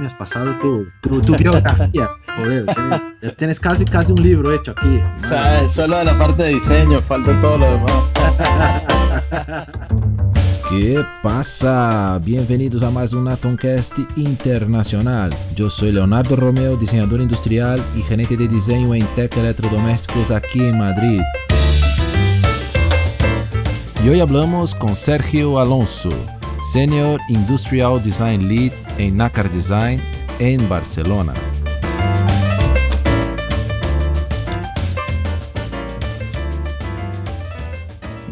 me 0.00 0.06
has 0.06 0.14
pasado 0.14 0.58
tu, 0.60 0.86
tu, 1.02 1.20
biografía. 1.36 2.08
Joder, 2.38 2.64
tienes, 2.64 3.36
tienes, 3.36 3.60
casi, 3.60 3.84
casi 3.84 4.12
un 4.12 4.22
libro 4.22 4.54
hecho 4.54 4.70
aquí. 4.70 4.98
O 5.22 5.28
sea, 5.28 5.68
solo 5.68 5.98
de 5.98 6.04
la 6.06 6.18
parte 6.18 6.44
de 6.44 6.54
diseño, 6.54 7.02
falta 7.02 7.38
todo 7.42 7.58
lo 7.58 7.66
demás. 7.66 7.92
¿Qué 10.70 11.04
pasa? 11.22 12.18
Bienvenidos 12.24 12.82
a 12.82 12.90
más 12.90 13.12
un 13.12 13.28
Atomcast 13.28 13.98
Internacional. 14.16 15.34
Yo 15.54 15.68
soy 15.68 15.92
Leonardo 15.92 16.34
Romeo, 16.34 16.76
diseñador 16.76 17.20
industrial 17.20 17.82
y 17.94 18.00
gerente 18.00 18.38
de 18.38 18.48
diseño 18.48 18.94
en 18.94 19.04
Tech 19.16 19.36
Electrodomésticos 19.36 20.30
aquí 20.30 20.64
en 20.64 20.78
Madrid. 20.78 21.20
Y 24.02 24.08
hoy 24.08 24.20
hablamos 24.20 24.74
con 24.74 24.96
Sergio 24.96 25.60
Alonso, 25.60 26.10
Senior 26.72 27.20
Industrial 27.28 28.02
Design 28.02 28.48
Lead 28.48 28.72
en 29.00 29.16
Nacar 29.16 29.50
Design 29.50 29.98
en 30.38 30.68
Barcelona. 30.68 31.32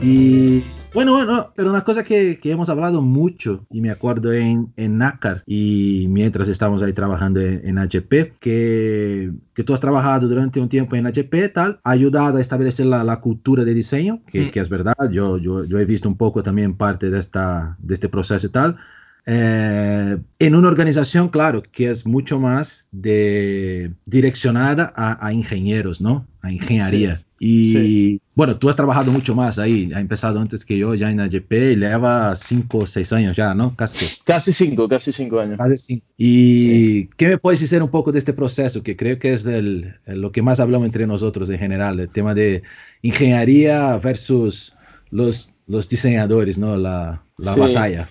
Y 0.03 0.63
bueno, 0.93 1.13
bueno, 1.13 1.53
pero 1.57 1.71
una 1.71 1.85
cosa 1.85 2.05
que, 2.05 2.39
que, 2.39 2.53
hemos 2.53 2.69
hablado 2.69 3.01
mucho, 3.01 3.67
y 3.71 3.81
me 3.81 3.91
acuerdo 3.91 4.33
en, 4.33 4.73
en 4.77 4.99
NACAR, 4.99 5.43
y 5.47 6.07
mientras 6.09 6.49
estamos 6.49 6.83
ahí 6.83 6.93
trabajando 6.93 7.41
en, 7.41 7.67
en 7.67 7.79
HP, 7.79 8.35
que, 8.39 9.33
que, 9.55 9.65
tú 9.65 9.73
has 9.73 9.81
trabajado 9.81 10.29
durante 10.29 10.61
un 10.61 10.69
tiempo 10.69 10.97
en 10.97 11.07
HP, 11.07 11.49
tal, 11.49 11.81
ha 11.83 11.91
ayudado 11.91 12.37
a 12.37 12.41
establecer 12.41 12.87
la, 12.87 13.05
la 13.05 13.21
cultura 13.21 13.65
de 13.65 13.75
diseño, 13.75 14.21
que, 14.27 14.43
mm. 14.43 14.51
que, 14.51 14.61
es 14.61 14.69
verdad, 14.69 15.11
yo, 15.11 15.39
yo, 15.39 15.65
yo 15.65 15.79
he 15.79 15.85
visto 15.87 16.09
un 16.09 16.17
poco 16.17 16.43
también 16.43 16.77
parte 16.77 17.09
de, 17.11 17.19
esta, 17.19 17.77
de 17.81 17.95
este 17.95 18.09
proceso 18.09 18.47
y 18.47 18.51
tal, 18.51 18.77
eh, 19.27 20.17
en 20.39 20.55
una 20.55 20.69
organización, 20.69 21.29
claro, 21.29 21.63
que 21.63 21.91
es 21.91 22.07
mucho 22.07 22.39
más 22.39 22.87
de, 22.93 23.93
direccionada 24.07 24.93
a, 24.97 25.27
a 25.27 25.33
ingenieros, 25.33 26.01
¿no? 26.01 26.27
A 26.43 26.51
ingeniería. 26.51 27.17
Sí. 27.19 27.25
Y 27.41 27.73
sí. 27.73 28.21
bueno, 28.35 28.57
tú 28.57 28.69
has 28.69 28.75
trabajado 28.75 29.13
mucho 29.13 29.35
más 29.35 29.59
ahí, 29.59 29.91
ha 29.95 30.01
empezado 30.01 30.41
antes 30.41 30.65
que 30.65 30.77
yo 30.77 30.95
ya 30.95 31.11
en 31.11 31.21
AGP 31.21 31.53
y 31.53 31.77
lleva 31.77 32.35
5 32.35 32.79
o 32.79 32.87
6 32.87 33.13
años 33.13 33.37
ya, 33.37 33.55
¿no? 33.55 33.77
Casi. 33.77 34.07
Casi 34.25 34.53
5, 34.53 34.89
casi 34.89 35.13
5 35.13 35.39
años. 35.39 35.59
Casi 35.59 35.77
cinco. 35.77 36.07
¿Y 36.17 36.61
sí. 36.61 37.11
qué 37.17 37.29
me 37.29 37.39
puedes 37.39 37.61
decir 37.61 37.81
un 37.83 37.91
poco 37.91 38.11
de 38.11 38.19
este 38.19 38.33
proceso? 38.33 38.83
Que 38.83 38.97
creo 38.97 39.19
que 39.21 39.35
es 39.35 39.45
del, 39.45 39.95
lo 40.07 40.33
que 40.33 40.43
más 40.43 40.59
hablamos 40.59 40.87
entre 40.87 41.07
nosotros 41.07 41.49
en 41.51 41.59
general, 41.59 42.01
el 42.01 42.09
tema 42.09 42.35
de 42.35 42.63
ingeniería 43.03 43.97
versus 43.99 44.75
los, 45.11 45.55
los 45.69 45.89
diseñadores, 45.89 46.59
¿no? 46.59 46.77
La, 46.77 47.23
la 47.37 47.55
sí. 47.55 47.61
batalla. 47.61 48.09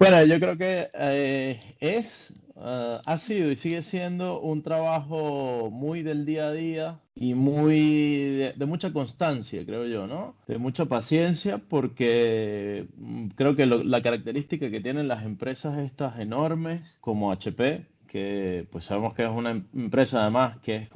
Bueno, 0.00 0.24
yo 0.24 0.40
creo 0.40 0.56
que 0.56 0.88
eh, 0.94 1.60
es, 1.78 2.32
uh, 2.54 3.00
ha 3.04 3.18
sido 3.18 3.52
y 3.52 3.56
sigue 3.56 3.82
siendo 3.82 4.40
un 4.40 4.62
trabajo 4.62 5.68
muy 5.70 6.02
del 6.02 6.24
día 6.24 6.46
a 6.46 6.52
día 6.52 7.00
y 7.14 7.34
muy 7.34 8.52
de, 8.56 8.66
mucha 8.66 8.94
constancia, 8.94 9.62
creo 9.66 9.84
yo, 9.84 10.06
¿no? 10.06 10.36
De 10.46 10.56
mucha 10.56 10.86
paciencia, 10.86 11.58
porque 11.58 12.88
mm, 12.96 13.26
creo 13.36 13.56
que 13.56 13.66
lo, 13.66 13.84
la 13.84 14.00
característica 14.00 14.70
que 14.70 14.80
tienen 14.80 15.06
las 15.06 15.22
empresas 15.22 15.78
estas 15.78 16.18
enormes 16.18 16.96
como 17.02 17.30
HP, 17.30 17.84
que 18.10 18.66
pues 18.72 18.86
sabemos 18.86 19.14
que 19.14 19.22
es 19.22 19.30
una 19.30 19.50
empresa 19.50 20.22
además 20.22 20.58
que 20.58 20.88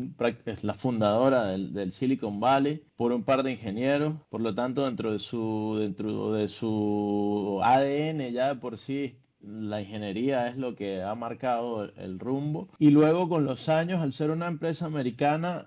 es, 0.47 0.65
la 0.65 0.75
fundadora 0.75 1.47
del, 1.47 1.93
Silicon 1.93 2.41
Valley 2.41 2.83
por 2.97 3.13
un 3.13 3.23
par 3.23 3.45
de 3.45 3.53
ingenieros, 3.53 4.15
por 4.31 4.41
lo 4.41 4.53
tanto 4.53 4.85
dentro 4.85 5.13
de 5.13 5.21
su 5.21 5.77
dentro 5.79 6.33
de 6.33 6.49
su 6.49 7.61
ADN 7.63 8.33
ya 8.33 8.57
por 8.57 8.79
sí 8.79 9.17
la 9.41 9.81
ingeniería 9.81 10.49
es 10.49 10.57
lo 10.57 10.75
que 10.75 11.03
ha 11.03 11.15
marcado 11.15 11.85
el 11.85 12.19
rumbo. 12.19 12.69
Y 12.79 12.91
luego 12.91 13.29
con 13.29 13.45
los 13.45 13.69
años 13.69 14.01
al 14.01 14.13
ser 14.13 14.31
una 14.31 14.49
empresa 14.49 14.87
americana 14.87 15.67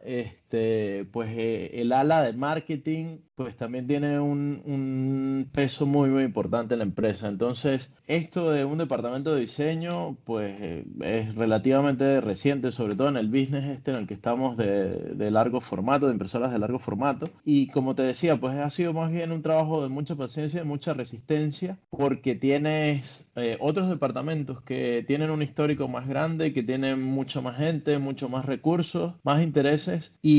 pues 0.50 1.30
eh, 1.36 1.82
el 1.82 1.92
ala 1.92 2.22
de 2.24 2.34
marketing 2.34 3.20
pues 3.36 3.56
también 3.56 3.86
tiene 3.86 4.20
un, 4.20 5.48
peso 5.54 5.86
muy 5.86 6.10
muy 6.10 6.24
importante 6.24 6.74
en 6.74 6.80
la 6.80 6.86
empresa. 6.86 7.28
Entonces 7.28 7.94
esto 8.08 8.50
de 8.52 8.66
un 8.66 8.78
departamento 8.80 9.36
de 9.36 9.42
diseño 9.42 10.18
pues 10.24 10.56
eh, 10.60 10.86
es 11.02 11.36
relativamente 11.36 12.20
reciente 12.22 12.72
sobre 12.72 12.96
todo 12.96 13.10
en 13.10 13.18
el 13.18 13.28
business 13.28 13.66
este 13.66 13.92
en 13.92 13.98
el 13.98 14.08
que 14.08 14.16
estamos 14.16 14.58
de, 14.58 15.14
de, 15.16 15.32
largo 15.32 15.62
formato 15.62 16.08
de 16.08 16.14
impresoras 16.14 16.52
de 16.52 16.60
largo 16.60 16.80
formato. 16.80 17.30
Y 17.46 17.68
como 17.68 17.94
te 17.94 18.04
decía 18.04 18.38
pues 18.38 18.58
ha 18.58 18.70
sido 18.70 18.94
más 18.94 19.12
bien 19.12 19.32
un 19.32 19.42
trabajo 19.44 19.84
de 19.84 19.90
mucha 19.90 20.16
paciencia 20.16 20.62
de 20.62 20.66
mucha 20.66 20.94
resistencia 20.94 21.78
porque 21.90 22.36
tienes 22.36 23.30
eh, 23.36 23.58
otros 23.60 23.90
departamentos 23.90 24.62
que 24.64 25.04
tienen 25.06 25.30
un 25.30 25.42
histórico 25.44 25.88
más 25.88 26.08
grande 26.08 26.54
que 26.54 26.64
tienen 26.64 27.04
mucho 27.04 27.42
más 27.42 27.58
gente 27.58 28.00
mucho 28.00 28.30
más 28.30 28.46
recursos 28.46 29.14
más 29.24 29.44
intereses 29.44 30.12
y 30.22 30.37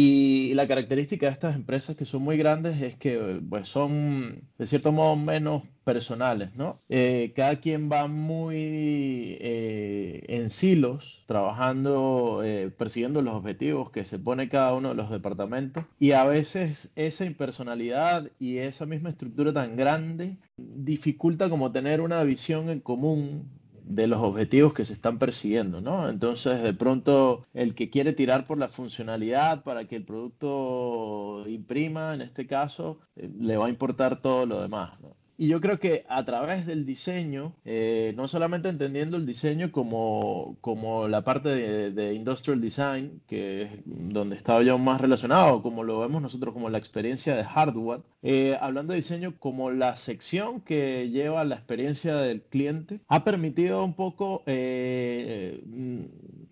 la 0.55 0.67
característica 0.67 1.27
de 1.27 1.33
estas 1.33 1.57
empresas 1.57 1.97
que 1.97 2.05
son 2.05 2.23
muy 2.23 2.37
grandes 2.37 2.81
es 2.83 2.97
que 2.97 3.41
pues 3.49 3.69
son 3.69 4.43
de 4.59 4.67
cierto 4.67 4.93
modo 4.93 5.17
menos 5.17 5.63
personales, 5.85 6.55
¿no? 6.55 6.81
Eh, 6.89 7.33
cada 7.35 7.61
quien 7.61 7.91
va 7.91 8.09
muy 8.09 9.39
eh, 9.41 10.25
en 10.29 10.51
silos, 10.51 11.25
trabajando, 11.27 12.43
eh, 12.45 12.71
persiguiendo 12.71 13.23
los 13.23 13.35
objetivos 13.35 13.91
que 13.91 14.05
se 14.05 14.19
pone 14.19 14.49
cada 14.49 14.75
uno 14.75 14.91
de 14.91 14.95
los 14.95 15.11
departamentos 15.11 15.85
y 15.99 16.13
a 16.13 16.25
veces 16.25 16.91
esa 16.95 17.25
impersonalidad 17.25 18.31
y 18.39 18.59
esa 18.59 18.85
misma 18.85 19.11
estructura 19.11 19.53
tan 19.53 19.77
grande 19.77 20.37
dificulta 20.59 21.49
como 21.49 21.73
tener 21.73 22.01
una 22.01 22.23
visión 22.25 22.69
en 22.69 22.81
común 22.81 23.49
de 23.89 24.07
los 24.07 24.21
objetivos 24.21 24.75
que 24.75 24.85
se 24.85 24.93
están 24.93 25.19
persiguiendo, 25.19 25.81
¿no? 25.81 26.09
Entonces, 26.09 26.63
de 26.63 26.75
pronto, 26.75 27.47
el 27.55 27.75
que 27.75 27.91
quiere 27.91 28.13
tirar 28.13 28.47
por 28.47 28.59
la 28.59 28.69
funcionalidad 28.69 29.65
para 29.65 29.87
que 29.89 29.97
el 29.97 30.05
producto 30.05 31.45
imprima, 31.49 32.15
en 32.15 32.23
este 32.23 32.47
caso, 32.47 33.01
eh, 33.17 33.31
le 33.41 33.57
va 33.57 33.67
a 33.67 33.71
importar 33.71 34.21
todo 34.23 34.47
lo 34.47 34.61
demás, 34.63 35.01
¿no? 35.01 35.18
Y 35.41 35.47
yo 35.47 35.61
creo 35.61 35.79
que 35.79 36.05
a 36.09 36.25
través 36.25 36.67
del 36.67 36.85
diseño, 36.85 37.55
eh, 37.65 38.13
no 38.17 38.27
solamente 38.27 38.69
entendiendo 38.69 39.17
el 39.17 39.25
diseño 39.25 39.71
como, 39.71 40.57
como 40.61 41.07
la 41.07 41.23
parte 41.23 41.51
de, 41.93 42.15
industrial 42.15 42.61
design, 42.61 43.23
que 43.29 43.63
es 43.63 43.71
donde 43.85 44.35
estaba 44.35 44.65
yo 44.65 44.79
más 44.79 45.01
relacionado, 45.01 45.63
como 45.63 45.85
lo 45.85 46.01
vemos 46.01 46.21
nosotros 46.21 46.53
como 46.53 46.71
la 46.71 46.79
experiencia 46.79 47.37
de 47.37 47.45
hardware, 47.45 48.01
eh, 48.23 48.59
hablando 48.61 48.95
de 48.95 48.99
diseño 48.99 49.39
como 49.39 49.71
la 49.71 49.97
sección 49.97 50.61
que 50.61 51.09
lleva 51.11 51.45
la 51.45 51.55
experiencia 51.55 52.17
del 52.17 52.43
cliente, 52.43 53.01
ha 53.07 53.23
permitido 53.23 53.85
un 53.85 53.95
poco 53.95 54.43
eh, 54.47 55.63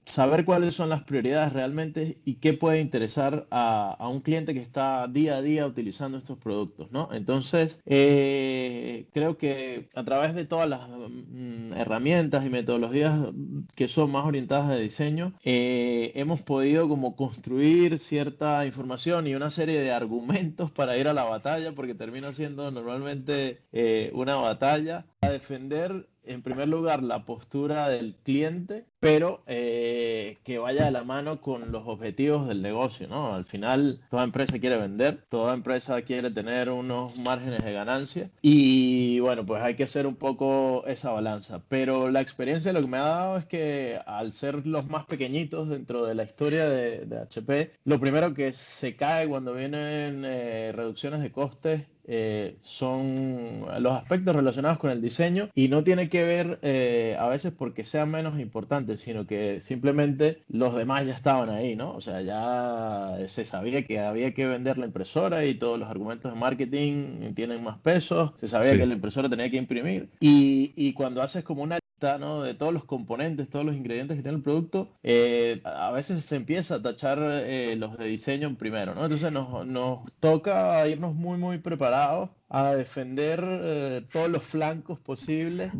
saber 0.06 0.44
cuáles 0.44 0.74
son 0.74 0.88
las 0.88 1.02
prioridades 1.02 1.52
realmente 1.52 2.20
y 2.24 2.36
qué 2.36 2.54
puede 2.54 2.80
interesar 2.80 3.46
a, 3.50 3.92
a, 3.92 4.08
un 4.08 4.20
cliente 4.20 4.54
que 4.54 4.60
está 4.60 5.08
día 5.08 5.36
a 5.36 5.42
día 5.42 5.66
utilizando 5.66 6.16
estos 6.18 6.38
productos, 6.38 6.90
¿no? 6.92 7.08
Entonces, 7.12 7.80
eh, 7.86 9.08
creo 9.12 9.36
que 9.36 9.88
a 9.94 10.04
través 10.04 10.34
de 10.34 10.44
todas 10.44 10.68
las 10.68 10.88
mm, 10.88 11.72
herramientas 11.74 12.46
y 12.46 12.50
metodologías 12.50 13.28
que 13.74 13.88
son 13.88 14.12
más 14.12 14.24
orientadas 14.24 14.70
a 14.70 14.76
diseño, 14.76 15.34
eh, 15.44 16.12
hemos 16.14 16.40
podido 16.42 16.88
como 16.88 17.16
construir 17.16 17.98
cierta 17.98 18.64
información 18.64 19.26
y 19.26 19.34
una 19.34 19.50
serie 19.50 19.80
de 19.80 19.92
argumentos 19.92 20.70
para 20.70 20.96
ir 20.96 21.08
a 21.08 21.14
la 21.14 21.24
batalla, 21.24 21.72
porque 21.72 21.94
termina 21.94 22.32
siendo 22.32 22.70
normalmente 22.70 23.62
eh, 23.72 24.10
una 24.14 24.36
batalla 24.36 25.06
a 25.20 25.30
defender 25.30 26.06
en 26.26 26.42
primer 26.42 26.68
lugar, 26.68 27.02
la 27.02 27.24
postura 27.24 27.88
del 27.88 28.16
cliente, 28.16 28.84
pero 29.06 29.40
eh, 29.46 30.36
que 30.42 30.58
vaya 30.58 30.86
de 30.86 30.90
la 30.90 31.04
mano 31.04 31.40
con 31.40 31.70
los 31.70 31.86
objetivos 31.86 32.48
del 32.48 32.60
negocio, 32.60 33.06
¿no? 33.06 33.34
Al 33.34 33.44
final, 33.44 34.00
toda 34.10 34.24
empresa 34.24 34.58
quiere 34.58 34.76
vender, 34.78 35.22
toda 35.28 35.54
empresa 35.54 36.02
quiere 36.02 36.32
tener 36.32 36.70
unos 36.70 37.16
márgenes 37.16 37.64
de 37.64 37.72
ganancia 37.72 38.30
y, 38.42 39.20
bueno, 39.20 39.46
pues 39.46 39.62
hay 39.62 39.76
que 39.76 39.84
hacer 39.84 40.08
un 40.08 40.16
poco 40.16 40.84
esa 40.88 41.12
balanza. 41.12 41.62
Pero 41.68 42.10
la 42.10 42.20
experiencia 42.20 42.72
lo 42.72 42.80
que 42.80 42.88
me 42.88 42.96
ha 42.96 43.02
dado 43.02 43.38
es 43.38 43.46
que 43.46 44.00
al 44.04 44.32
ser 44.32 44.66
los 44.66 44.88
más 44.88 45.04
pequeñitos 45.04 45.68
dentro 45.68 46.04
de 46.04 46.16
la 46.16 46.24
historia 46.24 46.68
de, 46.68 47.06
de 47.06 47.18
HP, 47.20 47.74
lo 47.84 48.00
primero 48.00 48.34
que 48.34 48.54
se 48.54 48.96
cae 48.96 49.28
cuando 49.28 49.54
vienen 49.54 50.24
eh, 50.24 50.72
reducciones 50.74 51.22
de 51.22 51.30
costes 51.30 51.84
eh, 52.08 52.56
son 52.60 53.66
los 53.80 53.92
aspectos 53.92 54.36
relacionados 54.36 54.78
con 54.78 54.90
el 54.90 55.02
diseño 55.02 55.50
y 55.54 55.66
no 55.66 55.82
tiene 55.82 56.08
que 56.08 56.22
ver 56.22 56.60
eh, 56.62 57.16
a 57.18 57.28
veces 57.28 57.52
porque 57.52 57.82
sean 57.82 58.12
menos 58.12 58.38
importantes, 58.38 58.95
sino 58.96 59.26
que 59.26 59.60
simplemente 59.60 60.42
los 60.48 60.74
demás 60.74 61.06
ya 61.06 61.14
estaban 61.14 61.50
ahí, 61.50 61.76
¿no? 61.76 61.92
O 61.92 62.00
sea, 62.00 62.20
ya 62.22 63.16
se 63.28 63.44
sabía 63.44 63.84
que 63.84 64.00
había 64.00 64.34
que 64.34 64.46
vender 64.46 64.78
la 64.78 64.86
impresora 64.86 65.44
y 65.44 65.54
todos 65.54 65.78
los 65.78 65.88
argumentos 65.88 66.32
de 66.32 66.38
marketing 66.38 67.34
tienen 67.34 67.62
más 67.62 67.78
peso, 67.78 68.34
se 68.38 68.48
sabía 68.48 68.72
sí. 68.72 68.78
que 68.78 68.86
la 68.86 68.94
impresora 68.94 69.28
tenía 69.28 69.50
que 69.50 69.56
imprimir 69.56 70.08
y, 70.20 70.72
y 70.76 70.92
cuando 70.92 71.22
haces 71.22 71.44
como 71.44 71.62
una 71.62 71.78
¿no? 72.18 72.42
de 72.42 72.54
todos 72.54 72.72
los 72.74 72.84
componentes, 72.84 73.48
todos 73.48 73.64
los 73.64 73.74
ingredientes 73.74 74.16
que 74.16 74.22
tiene 74.22 74.36
el 74.36 74.42
producto, 74.42 74.90
eh, 75.02 75.60
a 75.64 75.90
veces 75.92 76.24
se 76.24 76.36
empieza 76.36 76.76
a 76.76 76.82
tachar 76.82 77.18
eh, 77.22 77.74
los 77.76 77.96
de 77.96 78.06
diseño 78.06 78.54
primero, 78.56 78.94
¿no? 78.94 79.04
Entonces 79.04 79.32
nos, 79.32 79.66
nos, 79.66 80.00
toca 80.20 80.86
irnos 80.88 81.14
muy, 81.14 81.38
muy 81.38 81.58
preparados 81.58 82.30
a 82.48 82.74
defender 82.74 83.42
eh, 83.42 84.02
todos 84.12 84.30
los 84.30 84.44
flancos 84.44 84.98
posibles 85.00 85.72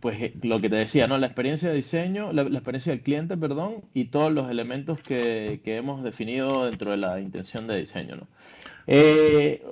pues 0.00 0.20
eh, 0.22 0.34
lo 0.42 0.60
que 0.60 0.70
te 0.70 0.76
decía, 0.76 1.06
¿no? 1.06 1.18
La 1.18 1.26
experiencia 1.26 1.68
de 1.68 1.76
diseño, 1.76 2.32
la, 2.32 2.42
experiencia 2.42 2.92
del 2.92 3.02
cliente, 3.02 3.36
perdón, 3.36 3.84
y 3.94 4.06
todos 4.06 4.32
los 4.32 4.50
elementos 4.50 5.00
que, 5.02 5.60
que, 5.64 5.76
hemos 5.76 6.02
definido 6.02 6.64
dentro 6.66 6.90
de 6.90 6.96
la 6.96 7.20
intención 7.20 7.66
de 7.66 7.78
diseño, 7.78 8.16
¿no? 8.16 8.26
Eh, 8.86 9.62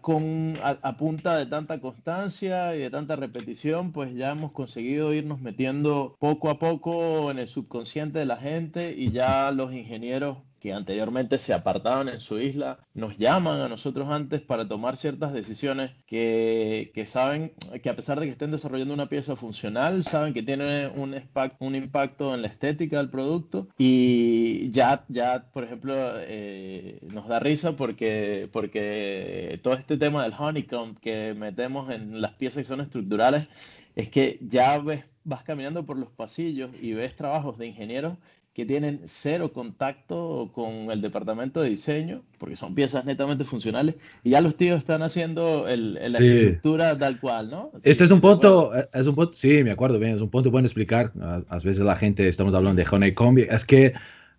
con, 0.00 0.54
a, 0.62 0.96
punta 0.96 1.36
de 1.36 1.46
tanta 1.46 1.80
constancia 1.80 2.74
y 2.74 2.78
de 2.78 2.90
tanta 2.90 3.16
repetición, 3.16 3.92
pues 3.92 4.14
ya 4.14 4.30
hemos 4.30 4.52
conseguido 4.52 5.12
irnos 5.12 5.40
metiendo 5.40 6.16
poco 6.18 6.48
a 6.48 6.58
poco 6.58 7.30
en 7.30 7.38
el 7.38 7.48
subconsciente 7.48 8.18
de 8.20 8.26
la 8.26 8.36
gente 8.38 8.94
y 8.96 9.10
ya 9.10 9.50
los 9.50 9.74
ingenieros 9.74 10.38
que 10.62 10.72
anteriormente 10.72 11.40
se 11.40 11.52
apartaban 11.52 12.08
en 12.08 12.20
su 12.20 12.38
isla, 12.38 12.78
nos 12.94 13.18
llaman 13.18 13.60
a 13.60 13.68
nosotros 13.68 14.08
antes 14.08 14.40
para 14.42 14.68
tomar 14.68 14.96
ciertas 14.96 15.32
decisiones 15.32 15.90
que, 16.06 16.92
que 16.94 17.04
saben 17.04 17.52
que 17.82 17.90
a 17.90 17.96
pesar 17.96 18.20
de 18.20 18.26
que 18.26 18.32
estén 18.32 18.52
desarrollando 18.52 18.94
una 18.94 19.08
pieza 19.08 19.34
funcional, 19.34 20.04
saben 20.04 20.32
que 20.32 20.44
tiene 20.44 20.86
un, 20.86 21.74
impacto 21.74 22.32
en 22.32 22.42
la 22.42 22.46
estética 22.46 22.98
del 22.98 23.10
producto 23.10 23.66
y 23.76 24.70
ya, 24.70 25.04
ya 25.08 25.50
por 25.52 25.64
ejemplo, 25.64 25.94
eh, 25.96 27.00
nos 27.12 27.26
da 27.26 27.40
risa 27.40 27.72
porque, 27.72 28.48
porque 28.52 29.58
todo 29.64 29.74
este 29.74 29.96
tema 29.96 30.22
del 30.22 30.34
honeycomb 30.38 30.96
que 31.00 31.34
metemos 31.34 31.90
en 31.90 32.20
las 32.20 32.34
piezas 32.34 32.62
que 32.62 32.68
son 32.68 32.82
estructurales 32.82 33.48
es 33.96 34.08
que 34.10 34.38
ya 34.40 34.78
ves, 34.78 35.04
vas 35.24 35.42
caminando 35.42 35.84
por 35.84 35.98
los 35.98 36.10
pasillos 36.10 36.70
y 36.80 36.92
ves 36.92 37.16
trabajos 37.16 37.58
de 37.58 37.66
ingenieros 37.66 38.16
que 38.54 38.66
tienen 38.66 39.00
cero 39.06 39.52
contacto 39.52 40.50
con 40.52 40.90
el 40.90 41.00
departamento 41.00 41.62
de 41.62 41.70
diseño, 41.70 42.22
porque 42.38 42.54
son 42.54 42.74
piezas 42.74 43.04
netamente 43.06 43.44
funcionales, 43.44 43.94
y 44.22 44.30
ya 44.30 44.42
los 44.42 44.56
tíos 44.56 44.78
están 44.78 45.02
haciendo 45.02 45.66
el, 45.68 45.94
la 45.94 46.18
estructura 46.18 46.98
tal 46.98 47.18
cual, 47.18 47.50
¿no? 47.50 47.70
este 47.82 48.04
es 48.04 48.10
un 48.10 48.20
punto, 48.20 48.72
es 48.92 49.06
un 49.06 49.14
punto, 49.14 49.32
sí, 49.32 49.64
me 49.64 49.70
acuerdo 49.70 49.98
bien, 49.98 50.14
es 50.14 50.20
un 50.20 50.28
punto 50.28 50.50
bueno 50.50 50.66
explicar. 50.66 51.12
A, 51.48 51.56
veces 51.56 51.80
la 51.80 51.96
gente, 51.96 52.28
estamos 52.28 52.52
hablando 52.52 52.82
de 52.82 52.88
honeycomb, 52.90 53.38
es 53.38 53.64
que, 53.64 53.94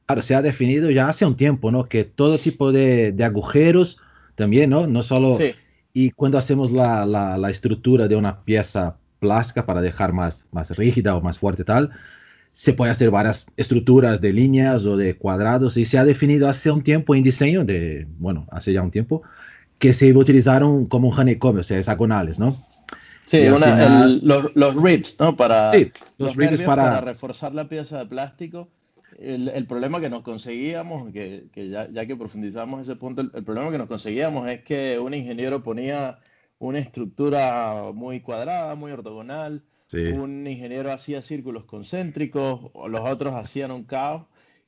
claro, 0.05 0.21
se 0.21 0.35
ha 0.35 0.43
definido 0.43 0.91
ya 0.91 1.09
hace 1.09 1.25
un 1.25 1.35
tiempo, 1.35 1.71
¿no? 1.71 1.85
Que 1.85 2.03
todo 2.03 2.37
tipo 2.37 2.71
de, 2.71 3.13
de 3.13 3.23
agujeros 3.23 3.99
también, 4.35 4.69
¿no? 4.69 4.87
No 4.87 5.03
solo... 5.03 5.37
Y 5.95 6.09
cuando 6.09 6.39
hacemos 6.39 6.71
la, 6.71 7.05
la, 7.05 7.37
la, 7.37 7.51
estructura 7.51 8.07
de 8.07 8.15
una 8.15 8.43
pieza 8.43 8.97
plástica 9.19 9.67
para 9.67 9.79
dejar 9.79 10.11
más, 10.11 10.43
más 10.51 10.71
rígida 10.71 11.15
o 11.15 11.21
más 11.21 11.37
fuerte 11.37 11.63
tal, 11.63 11.91
se 12.53 12.73
puede 12.73 12.91
hacer 12.91 13.09
varias 13.09 13.47
estructuras 13.57 14.21
de 14.21 14.31
líneas 14.31 14.85
o 14.85 14.95
de 14.95 15.15
cuadrados 15.17 15.75
y 15.75 15.85
se 15.85 15.97
ha 15.97 16.05
definido 16.05 16.47
hace 16.47 16.71
un 16.71 16.83
tiempo 16.83 17.15
en 17.15 17.23
diseño, 17.23 17.65
de, 17.65 18.07
bueno, 18.19 18.47
hace 18.51 18.71
ya 18.71 18.81
un 18.81 18.91
tiempo, 18.91 19.23
que 19.79 19.91
se 19.91 20.13
utilizaron 20.15 20.85
como 20.85 21.09
un 21.09 21.19
honeycomb, 21.19 21.59
o 21.59 21.63
sea, 21.63 21.79
hexagonales, 21.79 22.39
¿no? 22.39 22.63
Sí, 23.25 23.45
los, 23.47 24.75
ribs, 24.75 25.19
¿no? 25.19 25.35
Para, 25.35 25.71
sí, 25.71 25.91
los, 26.17 26.35
ribs 26.35 26.61
para... 26.61 27.01
reforzar 27.01 27.55
la 27.55 27.67
pieza 27.67 27.99
de 27.99 28.05
plástico. 28.05 28.69
El, 29.19 29.65
problema 29.67 29.99
que 29.99 30.09
nos 30.09 30.23
conseguíamos, 30.23 31.11
que, 31.11 31.47
ya, 31.55 31.89
ya, 31.89 32.05
que 32.05 32.15
profundizamos 32.15 32.81
ese 32.81 32.95
punto, 32.95 33.21
el, 33.21 33.43
problema 33.43 33.71
que 33.71 33.77
nos 33.77 33.87
conseguíamos 33.87 34.49
es 34.49 34.63
que 34.63 34.99
un 34.99 35.13
ingeniero 35.13 35.63
ponía 35.63 36.19
una 36.59 36.79
estructura 36.79 37.91
muy 37.93 38.19
cuadrada, 38.19 38.75
muy 38.75 38.91
ortogonal, 38.91 39.63
un 39.93 40.47
ingeniero 40.47 40.91
hacía 40.91 41.21
círculos 41.21 41.65
concéntricos, 41.65 42.71
los 42.89 43.01
otros 43.01 43.35
hacían 43.35 43.71
un 43.71 43.83
caos, 43.83 44.25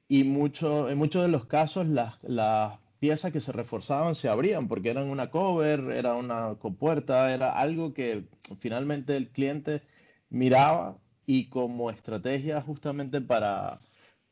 y 0.07 0.23
mucho, 0.23 0.89
en 0.89 0.97
muchos 0.97 1.23
de 1.23 1.29
los 1.29 1.45
casos 1.45 1.87
las, 1.87 2.21
las 2.23 2.79
piezas 2.99 3.31
que 3.31 3.39
se 3.39 3.51
reforzaban 3.51 4.15
se 4.15 4.29
abrían 4.29 4.67
porque 4.67 4.89
eran 4.89 5.09
una 5.09 5.29
cover, 5.29 5.91
era 5.91 6.15
una 6.15 6.55
compuerta, 6.55 7.33
era 7.33 7.51
algo 7.51 7.93
que 7.93 8.25
finalmente 8.59 9.15
el 9.17 9.29
cliente 9.29 9.81
miraba 10.29 10.97
y 11.25 11.49
como 11.49 11.89
estrategia 11.89 12.61
justamente 12.61 13.21
para, 13.21 13.81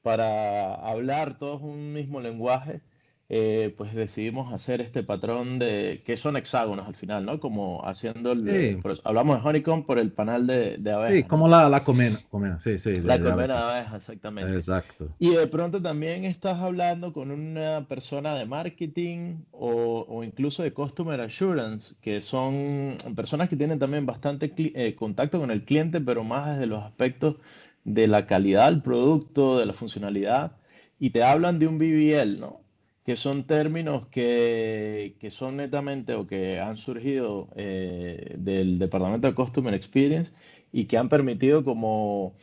para 0.02 0.76
hablar 0.76 1.38
todos 1.40 1.62
un 1.62 1.94
mismo 1.94 2.22
lenguaje, 2.22 2.82
eh, 3.30 3.74
pues 3.78 3.94
decidimos 3.94 4.54
hacer 4.54 4.82
este 4.82 5.02
patrón 5.02 5.58
de 5.58 6.04
que 6.06 6.18
son 6.18 6.36
hexágonos 6.36 6.88
al 6.88 6.96
final, 6.96 7.26
¿no? 7.26 7.40
Como 7.40 7.84
haciendo 7.86 8.34
el, 8.34 8.82
hablamos 9.04 9.42
de 9.42 9.50
honeycomb 9.50 9.86
por 9.86 9.98
el 9.98 10.12
panal 10.12 10.46
de, 10.46 10.78
de 10.78 10.92
abeja. 10.92 11.14
Sí, 11.14 11.24
como 11.24 11.48
la, 11.48 11.70
la 11.70 11.84
comena, 11.84 12.20
sí, 12.64 12.78
sí. 12.78 13.00
La 13.02 13.20
comena 13.20 13.56
de 13.56 13.72
abeja, 13.78 13.98
exactamente. 13.98 14.58
Exacto. 14.58 15.10
Y 15.20 15.30
de 15.30 15.48
pronto 15.48 15.82
también 15.82 16.26
estás 16.26 16.60
hablando 16.60 17.14
con 17.14 17.32
una 17.32 17.88
persona 17.88 18.36
de 18.36 18.46
marketing 18.46 19.38
o, 19.52 20.06
o 20.08 20.24
incluso 20.24 20.62
de 20.62 20.74
customer 20.74 21.20
assurance, 21.22 21.96
que 22.02 22.20
son 22.20 22.98
personas 23.16 23.48
que 23.48 23.56
tienen 23.56 23.80
también 23.80 24.06
bastante 24.06 24.54
eh, 24.58 24.96
contacto 24.96 25.40
con 25.40 25.50
el 25.50 25.64
cliente, 25.64 26.02
pero 26.02 26.24
más 26.24 26.52
desde 26.52 26.68
los 26.68 26.84
aspectos 26.84 27.38
de 27.86 28.08
la 28.08 28.28
calidad 28.28 28.70
del 28.70 28.82
producto, 28.82 29.58
de 29.58 29.66
la 29.66 29.74
funcionalidad, 29.74 30.58
y 31.00 31.10
te 31.12 31.24
hablan 31.24 31.60
de 31.60 31.68
un 31.68 31.78
BBL, 31.78 32.40
¿no? 32.40 32.63
Que 33.04 33.16
son 33.16 33.46
términos 33.46 34.08
que, 34.08 35.16
son 35.30 35.58
netamente 35.58 36.14
o 36.14 36.26
que 36.26 36.60
han 36.60 36.78
surgido 36.78 37.50
eh, 37.56 38.36
del 38.38 38.80
Departamento 38.80 39.28
de 39.28 39.36
Customer 39.36 39.74
Experience 39.74 40.32
y 40.72 40.86
que 40.86 40.98
han 40.98 41.10
permitido 41.10 41.64
como 41.64 42.36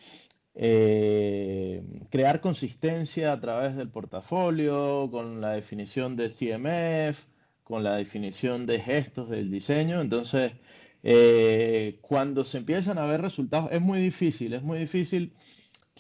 eh, 0.54 1.82
crear 2.10 2.40
consistencia 2.40 3.32
a 3.32 3.40
través 3.40 3.76
del 3.76 3.88
portafolio, 3.88 5.08
con 5.10 5.40
la 5.40 5.52
definición 5.52 6.16
de 6.16 6.28
CMF, 6.28 7.24
con 7.64 7.82
la 7.82 7.96
definición 7.96 8.66
de 8.66 8.80
gestos 8.80 9.30
del 9.30 9.50
diseño. 9.50 10.00
Entonces, 10.00 10.52
eh, 11.02 11.98
cuando 12.02 12.44
se 12.44 12.58
empiezan 12.58 12.98
a 12.98 13.06
ver 13.06 13.22
resultados, 13.22 13.70
es 13.72 13.80
muy 13.80 14.00
difícil, 14.00 14.52
es 14.52 14.62
muy 14.62 14.78
difícil 14.78 15.32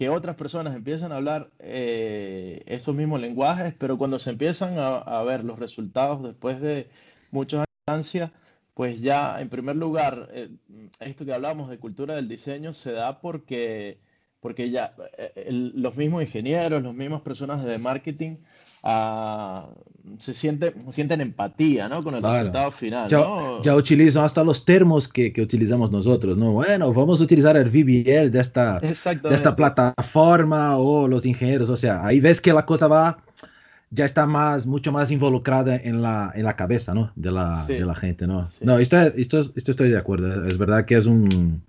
que 0.00 0.08
otras 0.08 0.34
personas 0.34 0.74
empiezan 0.74 1.12
a 1.12 1.16
hablar 1.16 1.50
eh, 1.58 2.62
esos 2.64 2.94
mismos 2.94 3.20
lenguajes, 3.20 3.74
pero 3.78 3.98
cuando 3.98 4.18
se 4.18 4.30
empiezan 4.30 4.76
a, 4.78 5.22
ver 5.24 5.44
los 5.44 5.58
resultados 5.58 6.22
después 6.22 6.58
de 6.62 6.88
muchas 7.30 7.66
instancias, 7.86 8.30
pues 8.72 9.02
ya 9.02 9.38
en 9.42 9.50
primer 9.50 9.76
lugar, 9.76 10.30
eh, 10.32 10.48
esto 11.00 11.26
que 11.26 11.34
hablamos 11.34 11.68
de 11.68 11.78
cultura 11.78 12.16
del 12.16 12.28
diseño 12.28 12.72
se 12.72 12.92
da 12.92 13.20
porque, 13.20 13.98
porque 14.40 14.70
ya 14.70 14.94
eh, 15.18 15.50
los 15.50 15.94
mismos 15.96 16.22
ingenieros, 16.22 16.82
las 16.82 16.94
mismas 16.94 17.20
personas 17.20 17.62
de 17.62 17.76
marketing 17.76 18.36
se 18.82 20.34
siente, 20.34 20.74
sienten 20.90 21.20
empatía 21.20 21.88
¿no? 21.88 22.02
con 22.02 22.14
el 22.14 22.22
resultado 22.22 22.70
final. 22.72 23.08
Ya, 23.08 23.24
ya, 23.62 23.76
utilizan 23.76 24.24
hasta 24.24 24.42
los 24.42 24.64
termos 24.64 25.08
que, 25.08 25.32
que, 25.32 25.42
utilizamos 25.42 25.90
nosotros, 25.90 26.36
¿no? 26.36 26.52
Bueno, 26.52 26.92
vamos 26.92 27.20
a 27.20 27.24
utilizar 27.24 27.56
el 27.56 27.68
VBL 27.68 28.30
de 28.30 28.40
esta, 28.40 28.80
de 28.80 29.34
esta 29.34 29.56
plataforma 29.56 30.76
o 30.76 31.08
los 31.08 31.24
ingenieros, 31.26 31.70
o 31.70 31.76
sea, 31.76 32.04
ahí 32.04 32.20
ves 32.20 32.40
que 32.40 32.52
la 32.52 32.66
cosa 32.66 32.88
va, 32.88 33.18
ya 33.90 34.04
está 34.04 34.26
más, 34.26 34.66
mucho 34.66 34.92
más 34.92 35.10
involucrada 35.10 35.76
en 35.76 36.00
la, 36.00 36.32
en 36.34 36.44
la 36.44 36.56
cabeza, 36.56 36.94
¿no? 36.94 37.12
De 37.16 37.30
la, 37.30 37.66
de 37.66 37.80
la 37.80 37.94
gente, 37.94 38.26
¿no? 38.26 38.48
No, 38.60 38.78
esto, 38.78 38.98
esto, 39.00 39.40
esto 39.54 39.70
estoy 39.70 39.90
de 39.90 39.98
acuerdo, 39.98 40.46
es 40.46 40.58
verdad 40.58 40.84
que 40.84 40.96
es 40.96 41.06
un... 41.06 41.62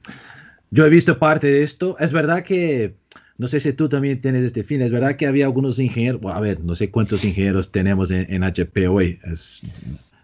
Yo 0.74 0.86
he 0.86 0.89
visto 0.89 1.20
parte 1.20 1.48
de 1.48 1.63
esto, 1.63 1.98
es 2.00 2.13
verdad 2.13 2.44
que 2.44 2.96
no 3.42 3.48
sé 3.48 3.60
si 3.60 3.74
tú 3.74 3.90
también 3.90 4.22
tienes 4.22 4.46
este 4.46 4.64
fin. 4.64 4.84
Es 4.84 4.92
verdad 4.92 5.16
que 5.16 5.26
había 5.26 5.46
algunos 5.46 5.80
ingenieros, 5.80 6.22
a 6.32 6.40
ver, 6.40 6.64
no 6.64 6.76
sé 6.76 6.92
cuántos 6.92 7.26
ingenieros 7.26 7.72
tenemos 7.72 8.12
en, 8.12 8.44
HP 8.44 8.88
hoy. 8.88 9.20
Es, 9.24 9.64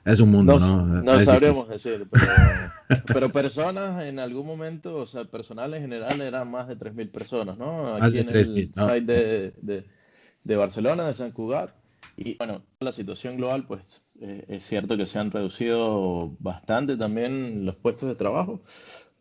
es 0.06 0.20
un 0.20 0.30
mundo, 0.30 0.60
¿no? 0.60 0.86
No, 0.86 1.02
no 1.02 1.22
sabríamos 1.22 1.68
decir, 1.68 2.06
pero, 3.08 3.32
personas 3.32 4.04
en 4.04 4.20
algún 4.20 4.46
momento, 4.46 4.98
o 4.98 5.08
sea, 5.08 5.26
personal 5.26 5.74
en 5.74 5.82
general 5.82 6.22
eran 6.22 6.52
más 6.52 6.68
de 6.68 6.78
3.000 6.78 7.10
personas, 7.10 7.58
¿no? 7.58 7.96
Aquí 7.96 8.02
más 8.02 8.14
de 8.14 8.28
3.000. 8.28 8.72
¿no? 8.76 8.90
site 8.90 9.12
de, 9.12 9.54
de, 9.64 9.84
de, 10.44 10.56
Barcelona, 10.56 11.08
de 11.08 11.16
San 11.16 11.32
Cugat. 11.32 11.72
Y 12.18 12.38
bueno, 12.38 12.62
la 12.80 12.92
situación 12.92 13.38
global, 13.38 13.66
pues 13.68 13.82
eh, 14.22 14.46
es 14.48 14.64
cierto 14.64 14.96
que 14.96 15.08
se 15.08 15.18
han 15.18 15.32
reducido 15.32 16.36
bastante 16.38 16.98
también 16.98 17.66
los 17.66 17.76
puestos 17.76 18.10
de 18.10 18.16
trabajo, 18.16 18.62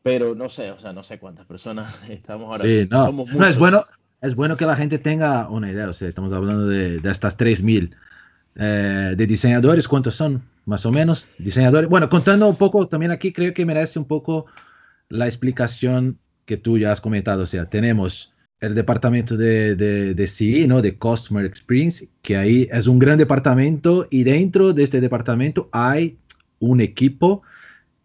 pero 0.06 0.36
no 0.36 0.48
sé, 0.48 0.70
o 0.70 0.78
sea, 0.78 0.92
no 0.92 1.02
sé 1.02 1.18
cuántas 1.18 1.46
personas 1.46 1.92
estamos 2.08 2.52
ahora. 2.52 2.62
Sí, 2.62 2.86
no, 2.88 3.10
no 3.10 3.44
es 3.44 3.58
bueno, 3.58 3.84
es 4.20 4.36
bueno 4.36 4.56
que 4.56 4.64
la 4.64 4.76
gente 4.76 4.98
tenga 4.98 5.48
una 5.48 5.68
idea, 5.68 5.88
o 5.88 5.92
sea, 5.92 6.06
estamos 6.06 6.32
hablando 6.32 6.68
de, 6.68 7.00
de 7.00 7.10
estas 7.10 7.36
3.000 7.36 7.90
eh, 8.54 9.14
de 9.16 9.26
diseñadores, 9.26 9.88
¿cuántos 9.88 10.14
son? 10.14 10.42
Más 10.64 10.86
o 10.86 10.92
menos, 10.92 11.26
diseñadores. 11.38 11.90
Bueno, 11.90 12.08
contando 12.08 12.48
un 12.48 12.54
poco, 12.54 12.86
también 12.86 13.10
aquí 13.10 13.32
creo 13.32 13.52
que 13.52 13.66
merece 13.66 13.98
un 13.98 14.04
poco 14.04 14.46
la 15.08 15.26
explicación 15.26 16.20
que 16.44 16.56
tú 16.56 16.78
ya 16.78 16.92
has 16.92 17.00
comentado, 17.00 17.42
o 17.42 17.46
sea, 17.46 17.66
tenemos 17.68 18.32
el 18.60 18.76
departamento 18.76 19.36
de, 19.36 19.74
de, 19.74 20.14
de 20.14 20.26
CE, 20.28 20.68
¿no? 20.68 20.82
De 20.82 20.96
Customer 20.98 21.44
Experience, 21.44 22.08
que 22.22 22.36
ahí 22.36 22.68
es 22.70 22.86
un 22.86 23.00
gran 23.00 23.18
departamento 23.18 24.06
y 24.08 24.22
dentro 24.22 24.72
de 24.72 24.84
este 24.84 25.00
departamento 25.00 25.68
hay 25.72 26.16
un 26.60 26.80
equipo 26.80 27.42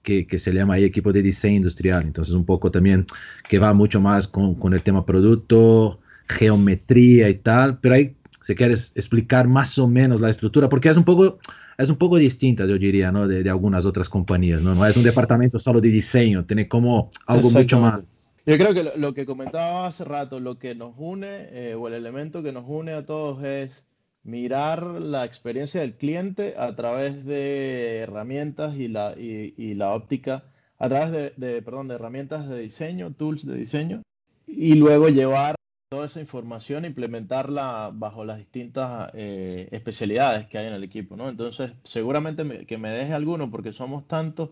que, 0.03 0.25
se 0.37 0.51
llama 0.51 0.75
ahí 0.75 0.83
equipo 0.83 1.11
de 1.13 1.21
diseño 1.21 1.57
industrial. 1.57 2.03
Entonces, 2.03 2.33
un 2.33 2.45
poco 2.45 2.71
también 2.71 3.05
que 3.47 3.59
va 3.59 3.73
mucho 3.73 4.01
más 4.01 4.27
con, 4.27 4.55
con 4.55 4.73
el 4.73 4.81
tema 4.81 5.05
producto, 5.05 5.99
geometría 6.27 7.29
y 7.29 7.35
tal. 7.35 7.79
Pero 7.79 7.95
ahí, 7.95 8.15
si 8.43 8.55
quieres 8.55 8.91
explicar 8.95 9.47
más 9.47 9.77
o 9.77 9.87
menos 9.87 10.21
la 10.21 10.29
estructura, 10.29 10.69
porque 10.69 10.89
es 10.89 10.97
un 10.97 11.03
poco, 11.03 11.39
es 11.77 11.89
un 11.89 11.97
poco 11.97 12.17
distinta, 12.17 12.65
yo 12.65 12.77
diría, 12.77 13.11
¿no? 13.11 13.27
De, 13.27 13.43
de 13.43 13.49
algunas 13.49 13.85
otras 13.85 14.09
compañías, 14.09 14.61
¿no? 14.61 14.75
No 14.75 14.85
es 14.85 14.97
un 14.97 15.03
departamento 15.03 15.59
solo 15.59 15.81
de 15.81 15.89
diseño, 15.89 16.45
tiene 16.45 16.67
como 16.67 17.11
algo 17.27 17.49
mucho 17.51 17.79
más. 17.79 18.21
Yo 18.45 18.57
creo 18.57 18.73
que 18.73 18.97
lo, 18.97 19.13
que 19.13 19.25
comentaba 19.25 19.85
hace 19.85 20.03
rato, 20.03 20.39
lo 20.39 20.57
que 20.57 20.73
nos 20.73 20.95
une 20.97 21.47
eh, 21.51 21.75
o 21.75 21.87
el 21.87 21.93
elemento 21.93 22.41
que 22.41 22.51
nos 22.51 22.65
une 22.67 22.93
a 22.93 23.05
todos 23.05 23.43
es 23.43 23.87
mirar 24.23 24.83
la 24.83 25.25
experiencia 25.25 25.81
del 25.81 25.95
cliente 25.95 26.55
a 26.57 26.75
través 26.75 27.25
de 27.25 27.99
herramientas 27.99 28.75
y 28.75 28.87
la, 28.87 29.15
y, 29.17 29.73
la 29.75 29.93
óptica, 29.93 30.43
a 30.77 30.89
través 30.89 31.35
de, 31.37 31.61
perdón, 31.61 31.87
de 31.87 31.95
herramientas 31.95 32.47
de 32.47 32.59
diseño, 32.59 33.13
tools 33.13 33.45
de 33.45 33.55
diseño, 33.55 34.01
y 34.47 34.75
luego 34.75 35.09
llevar 35.09 35.55
toda 35.89 36.05
esa 36.05 36.21
información 36.21 36.85
e 36.85 36.89
implementarla 36.89 37.91
bajo 37.93 38.23
las 38.23 38.37
distintas 38.37 39.11
eh, 39.13 39.67
especialidades 39.71 40.47
que 40.47 40.57
hay 40.57 40.67
en 40.67 40.73
el 40.73 40.83
equipo, 40.83 41.17
¿no? 41.17 41.27
Entonces, 41.29 41.73
seguramente 41.83 42.65
que 42.65 42.77
me 42.77 42.91
deje 42.91 43.13
alguno 43.13 43.51
porque 43.51 43.73
somos 43.73 44.07
tantos 44.07 44.51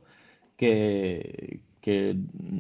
que, 0.58 1.62
que 1.82 2.16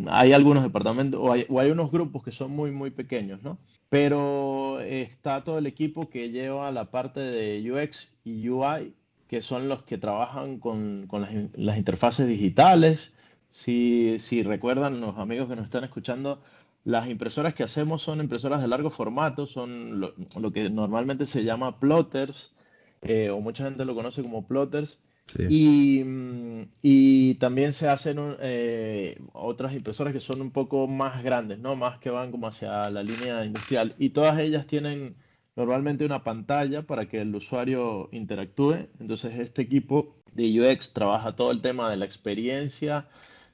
hay 0.07 0.33
algunos 0.33 0.63
departamentos 0.63 1.19
o 1.21 1.31
hay, 1.59 1.71
unos 1.71 1.91
grupos 1.91 2.23
que 2.23 2.31
son 2.31 2.51
muy, 2.51 2.71
muy 2.71 2.91
pequeños, 2.91 3.41
¿no? 3.43 3.57
Pero 3.89 4.79
está 4.81 5.43
todo 5.43 5.57
el 5.57 5.67
equipo 5.67 6.09
que 6.09 6.29
lleva 6.29 6.71
la 6.71 6.91
parte 6.91 7.19
de 7.19 7.71
UX 7.71 8.07
y 8.23 8.49
UI, 8.49 8.93
que 9.27 9.41
son 9.41 9.67
los 9.67 9.83
que 9.83 9.97
trabajan 9.97 10.59
con, 10.59 11.07
las, 11.55 11.77
interfaces 11.77 12.27
digitales. 12.27 13.11
Si, 13.51 14.17
si 14.19 14.43
recuerdan 14.43 15.01
los 15.01 15.17
amigos 15.17 15.49
que 15.49 15.55
nos 15.55 15.65
están 15.65 15.83
escuchando, 15.83 16.39
las 16.85 17.09
impresoras 17.09 17.53
que 17.53 17.63
hacemos 17.63 18.01
son 18.01 18.21
impresoras 18.21 18.61
de 18.61 18.67
largo 18.67 18.89
formato, 18.89 19.45
son 19.45 19.99
lo, 19.99 20.51
que 20.51 20.69
normalmente 20.69 21.25
se 21.25 21.43
llama 21.43 21.79
plotters, 21.79 22.53
eh, 23.01 23.29
o 23.29 23.39
mucha 23.41 23.65
gente 23.65 23.85
lo 23.85 23.95
conoce 23.95 24.21
como 24.21 24.47
plotters, 24.47 24.99
Mm, 25.37 26.63
y, 26.81 27.35
también 27.35 27.73
se 27.73 27.87
hacen 27.87 28.17
eh, 28.39 29.19
otras 29.33 29.73
impresoras 29.73 30.13
que 30.13 30.19
son 30.19 30.41
un 30.41 30.51
poco 30.51 30.87
más 30.87 31.23
grandes, 31.23 31.59
¿no? 31.59 31.75
Más 31.75 31.99
que 31.99 32.09
van 32.09 32.31
como 32.31 32.47
hacia 32.47 32.89
la 32.89 33.03
línea 33.03 33.45
industrial. 33.45 33.95
Y 33.97 34.09
todas 34.09 34.39
ellas 34.39 34.65
tienen 34.67 35.15
normalmente 35.55 36.05
una 36.05 36.23
pantalla 36.23 36.83
para 36.83 37.07
que 37.07 37.19
el 37.19 37.35
usuario 37.35 38.09
interactúe. 38.11 38.87
Entonces 38.99 39.37
este 39.39 39.61
equipo 39.61 40.15
de 40.33 40.61
UX 40.61 40.93
trabaja 40.93 41.35
todo 41.35 41.51
el 41.51 41.61
tema 41.61 41.89
de 41.89 41.97
la 41.97 42.05
experiencia 42.05 43.07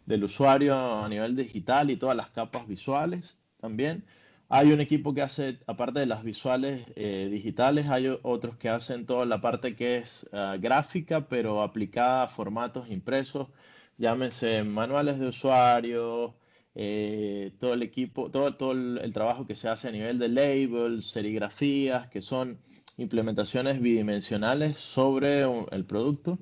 del 0.05 0.23
usuario 0.23 0.75
a 0.75 1.09
nivel 1.09 1.35
digital 1.35 1.89
y 1.89 1.97
todas 1.97 2.15
las 2.15 2.29
capas 2.29 2.67
visuales 2.67 3.35
también. 3.59 4.03
Hay 4.47 4.71
un 4.71 4.79
equipo 4.79 5.13
que 5.13 5.23
hace, 5.23 5.59
aparte 5.65 5.99
de 5.99 6.05
las 6.05 6.23
visuales 6.23 6.85
eh, 6.95 7.29
digitales, 7.31 7.87
hay 7.87 8.07
otros 8.21 8.57
que 8.57 8.69
hacen 8.69 9.05
toda 9.07 9.25
la 9.25 9.41
parte 9.41 9.75
que 9.75 9.97
es 9.97 10.29
ah, 10.33 10.57
gráfica, 10.59 11.27
pero 11.27 11.61
aplicada 11.63 12.23
a 12.23 12.27
formatos 12.27 12.89
impresos, 12.91 13.47
llámense 13.97 14.63
manuales 14.63 15.19
de 15.19 15.27
usuario, 15.27 16.35
eh, 16.75 17.53
todo 17.59 17.73
el 17.73 17.81
equipo, 17.83 18.29
todo, 18.29 18.55
todo 18.55 18.73
el, 18.73 19.11
trabajo 19.13 19.47
que 19.47 19.55
se 19.55 19.67
hace 19.67 19.87
a 19.87 19.91
nivel 19.91 20.19
de 20.19 20.29
labels, 20.29 21.09
serigrafías, 21.11 22.07
que 22.09 22.21
son 22.21 22.59
implementaciones 22.97 23.81
bidimensionales 23.81 24.77
sobre 24.77 25.41
el 25.71 25.85
producto. 25.85 26.37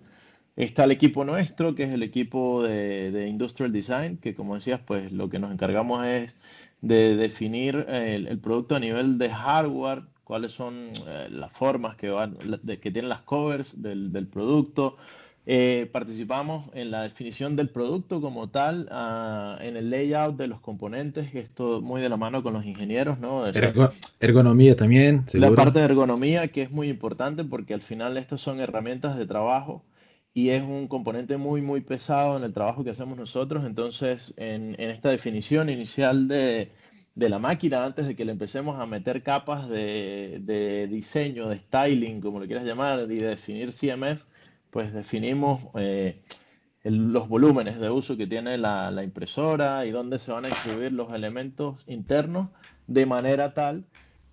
Está 0.56 0.84
el 0.84 0.92
equipo 0.92 1.26
nuestro, 1.26 1.74
que 1.76 1.84
es 1.84 1.94
el 1.94 2.04
equipo 2.04 2.64
de, 2.64 3.12
de 3.12 3.28
Industrial 3.28 3.72
Design, 3.72 4.18
que 4.18 4.36
como 4.36 4.56
decías, 4.56 4.82
pues 4.86 5.12
lo 5.12 5.30
que 5.30 5.40
nos 5.40 5.52
encargamos 5.52 6.06
es 6.06 6.36
de 6.84 7.16
definir 7.16 7.86
el, 7.88 8.38
producto 8.40 8.76
a 8.76 8.80
nivel 8.80 9.18
de 9.18 9.30
hardware, 9.30 10.04
cuáles 10.26 10.52
son 10.52 10.92
eh, 11.08 11.30
las 11.32 11.54
formas 11.54 11.96
que, 11.96 12.10
van, 12.10 12.38
que 12.82 12.92
tienen 12.92 13.08
las 13.08 13.22
covers 13.22 13.82
del, 13.82 14.28
producto. 14.28 14.98
Eh, 15.46 15.90
participamos 15.94 16.70
en 16.74 16.92
la 16.92 17.04
definición 17.04 17.56
del 17.56 17.70
producto 17.70 18.20
como 18.20 18.50
tal, 18.50 18.90
ah, 18.92 19.58
en 19.62 19.78
el 19.78 19.90
layout 19.90 20.36
de 20.36 20.48
los 20.48 20.60
componentes, 20.60 21.34
esto 21.34 21.82
muy 21.82 22.02
de 22.02 22.10
la 22.10 22.18
mano 22.18 22.44
con 22.44 22.54
los 22.54 22.66
ingenieros, 22.66 23.18
¿no? 23.18 23.46
ergonomía 24.20 24.76
también. 24.76 25.26
La 25.32 25.52
parte 25.52 25.80
de 25.80 25.86
ergonomía 25.86 26.50
que 26.50 26.64
es 26.64 26.72
muy 26.72 26.90
importante 26.90 27.46
porque 27.46 27.74
al 27.74 27.82
final 27.82 28.18
estas 28.18 28.42
son 28.42 28.60
herramientas 28.60 29.18
de 29.18 29.26
trabajo 29.26 29.84
y 30.34 30.50
es 30.50 30.64
un 30.64 30.88
componente 30.88 31.38
muy, 31.38 31.62
muy 31.62 31.82
pesado 31.82 32.38
en 32.38 32.44
el 32.44 32.54
trabajo 32.54 32.84
que 32.84 32.90
hacemos 32.90 33.18
nosotros. 33.18 33.66
Entonces, 33.66 34.34
en, 34.38 34.76
esta 34.80 35.10
definición 35.10 35.70
inicial 35.70 36.28
de, 36.28 36.72
la 37.16 37.40
máquina, 37.40 37.86
antes 37.86 38.08
de 38.08 38.16
que 38.16 38.26
le 38.26 38.32
empecemos 38.32 38.80
a 38.80 38.86
meter 38.88 39.22
capas 39.22 39.70
de, 39.70 40.88
diseño, 40.90 41.48
de 41.50 41.58
styling, 41.60 42.20
como 42.22 42.40
lo 42.40 42.48
quieras 42.48 42.66
llamar, 42.66 43.02
y 43.02 43.18
de 43.18 43.28
definir 43.28 43.72
CMF, 43.74 44.24
pues 44.72 44.92
definimos 44.92 45.62
eh, 45.76 46.24
los 46.84 47.28
volúmenes 47.30 47.80
de 47.80 47.92
uso 47.92 48.18
que 48.18 48.26
tiene 48.26 48.58
la, 48.58 48.90
la 48.90 49.04
impresora 49.04 49.86
y 49.86 49.92
dónde 49.92 50.18
se 50.18 50.32
van 50.32 50.46
a 50.46 50.50
incluir 50.50 50.92
los 50.94 51.14
elementos 51.14 51.84
internos 51.88 52.50
de 52.88 53.06
manera 53.06 53.54
tal 53.54 53.86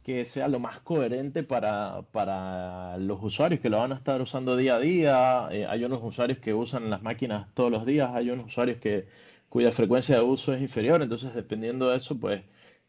que 0.05 0.25
sea 0.25 0.49
lo 0.49 0.59
más 0.61 0.81
coherente 0.81 1.43
para, 1.43 2.03
para, 2.13 2.97
los 2.99 3.23
usuarios 3.23 3.61
que 3.61 3.71
lo 3.71 3.79
van 3.79 3.93
a 3.93 3.97
estar 3.97 4.21
usando 4.23 4.57
día 4.57 4.77
a 4.77 4.81
día. 4.81 5.49
Eh, 5.53 5.67
hay 5.67 5.85
unos 5.85 6.01
usuarios 6.03 6.39
que 6.39 6.55
usan 6.55 6.91
las 6.91 7.03
máquinas 7.03 7.49
todos 7.55 7.71
los 7.71 7.87
días, 7.87 8.11
hay 8.15 8.31
unos 8.31 8.47
usuarios 8.47 8.79
que, 8.79 9.07
cuya 9.49 9.73
frecuencia 9.73 10.17
de 10.17 10.23
uso 10.23 10.55
es 10.55 10.63
inferior, 10.63 11.03
entonces 11.03 11.35
dependiendo 11.35 11.91
de 11.91 11.99
eso, 11.99 12.19
pues 12.19 12.43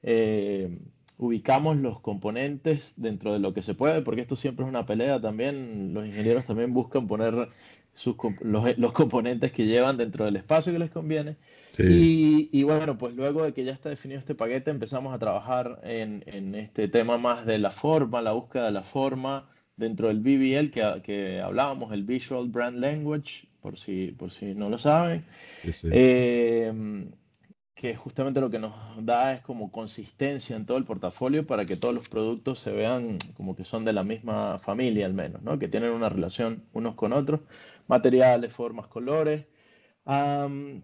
eh, 0.04 0.78
ubicamos 1.18 1.78
los 1.78 2.00
componentes 2.00 2.94
dentro 2.98 3.34
de 3.34 3.40
lo 3.40 3.54
que 3.54 3.62
se 3.62 3.74
puede, 3.76 4.02
porque 4.02 4.22
esto 4.22 4.36
siempre 4.36 4.66
es 4.66 4.70
una 4.70 4.86
pelea 4.86 5.20
también, 5.22 5.94
los 5.94 6.06
ingenieros 6.06 6.46
también 6.46 6.74
buscan 6.74 7.08
poner 7.08 7.50
los, 8.42 8.92
componentes 8.94 9.52
que 9.52 9.66
llevan 9.66 9.98
dentro 9.98 10.26
del 10.26 10.36
espacio 10.36 10.72
que 10.72 10.80
les 10.80 10.90
conviene. 10.90 11.38
Y, 11.78 12.64
bueno, 12.64 12.98
pues 12.98 13.16
luego 13.16 13.44
de 13.44 13.54
que 13.54 13.64
ya 13.64 13.72
está 13.72 13.90
definido 13.90 14.20
este 14.20 14.36
paquete, 14.36 14.72
empezamos 14.72 15.14
a 15.14 15.20
trabajar 15.20 15.80
en, 15.84 16.56
este 16.56 16.88
tema 16.88 17.18
más 17.18 17.46
de 17.46 17.58
la 17.58 17.72
forma, 17.72 18.22
la 18.22 18.34
búsqueda 18.34 18.66
de 18.66 18.72
la 18.72 18.84
forma 18.84 19.50
dentro 19.78 20.10
del 20.10 20.20
BBL 20.20 20.72
que, 20.72 21.02
que 21.04 21.42
hablábamos, 21.42 21.92
el 21.94 22.04
Visual 22.04 22.50
Brand 22.50 22.80
Language, 22.80 23.48
por 23.62 23.78
si, 23.78 24.12
por 24.12 24.32
si 24.32 24.54
no 24.54 24.70
lo 24.70 24.78
saben. 24.78 25.26
Eh, 25.92 26.72
que 27.82 27.96
justamente 27.96 28.40
lo 28.40 28.52
que 28.52 28.60
nos 28.60 28.76
da 29.04 29.34
es 29.34 29.42
como 29.42 29.72
consistencia 29.72 30.56
en 30.56 30.68
todo 30.68 30.78
el 30.78 30.84
portafolio 30.84 31.48
para 31.48 31.66
que 31.66 31.78
todos 31.78 31.96
los 31.96 32.08
productos 32.08 32.60
se 32.60 32.72
vean 32.72 33.18
como 33.36 33.56
que 33.56 33.66
son 33.66 33.86
de 33.86 33.92
la 33.92 34.04
misma 34.04 34.60
familia 34.60 35.08
al 35.08 35.16
menos, 35.16 35.42
¿no? 35.42 35.58
que 35.58 35.68
tienen 35.68 35.90
una 35.90 36.08
relación 36.08 36.64
unos 36.74 36.94
con 36.94 37.12
otros, 37.12 37.40
materiales, 37.92 38.54
formas, 38.54 38.88
colores. 38.88 39.46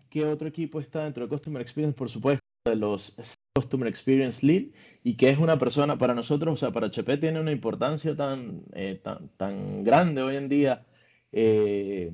¿Qué 0.09 0.25
otro 0.25 0.47
equipo 0.47 0.79
está 0.79 1.05
dentro 1.05 1.23
de 1.23 1.29
Customer 1.29 1.61
Experience? 1.61 1.97
Por 1.97 2.09
supuesto, 2.09 2.43
de 2.65 2.75
los 2.75 3.15
Customer 3.55 3.87
Experience 3.87 4.45
Lead 4.45 4.65
y 5.03 5.15
que 5.15 5.29
es 5.29 5.37
una 5.37 5.57
persona 5.57 5.97
para 5.97 6.13
nosotros, 6.13 6.53
o 6.53 6.57
sea, 6.57 6.71
para 6.71 6.87
HP 6.87 7.17
tiene 7.17 7.39
una 7.39 7.53
importancia 7.53 8.15
tan, 8.15 8.63
eh, 8.73 8.99
tan, 9.01 9.29
tan, 9.37 9.85
grande 9.85 10.21
hoy 10.21 10.35
en 10.35 10.49
día. 10.49 10.85
Eh, 11.31 12.11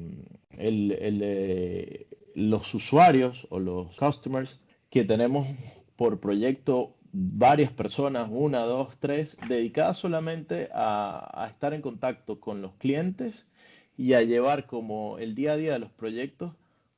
eh, 0.57 2.07
los 2.35 2.73
usuarios 2.73 3.47
o 3.49 3.59
los 3.59 3.95
customers 3.97 4.61
que 4.91 5.03
tenemos 5.03 5.47
por 5.95 6.19
proyecto 6.19 6.95
varias 7.11 7.71
personas, 7.71 8.27
una, 8.31 8.59
dos, 8.61 8.97
tres, 8.99 9.37
dedicadas 9.47 9.97
solamente 9.97 10.69
a, 10.73 11.47
estar 11.49 11.73
en 11.73 11.81
contacto 11.81 12.39
con 12.39 12.61
los 12.61 12.73
clientes 12.75 13.47
y 13.97 14.13
a 14.13 14.21
llevar 14.21 14.65
como 14.65 15.17
el 15.19 15.35
día 15.35 15.53
a 15.53 15.57
día 15.57 15.73
de 15.73 15.79
los 15.79 15.91
proyectos, 15.91 16.53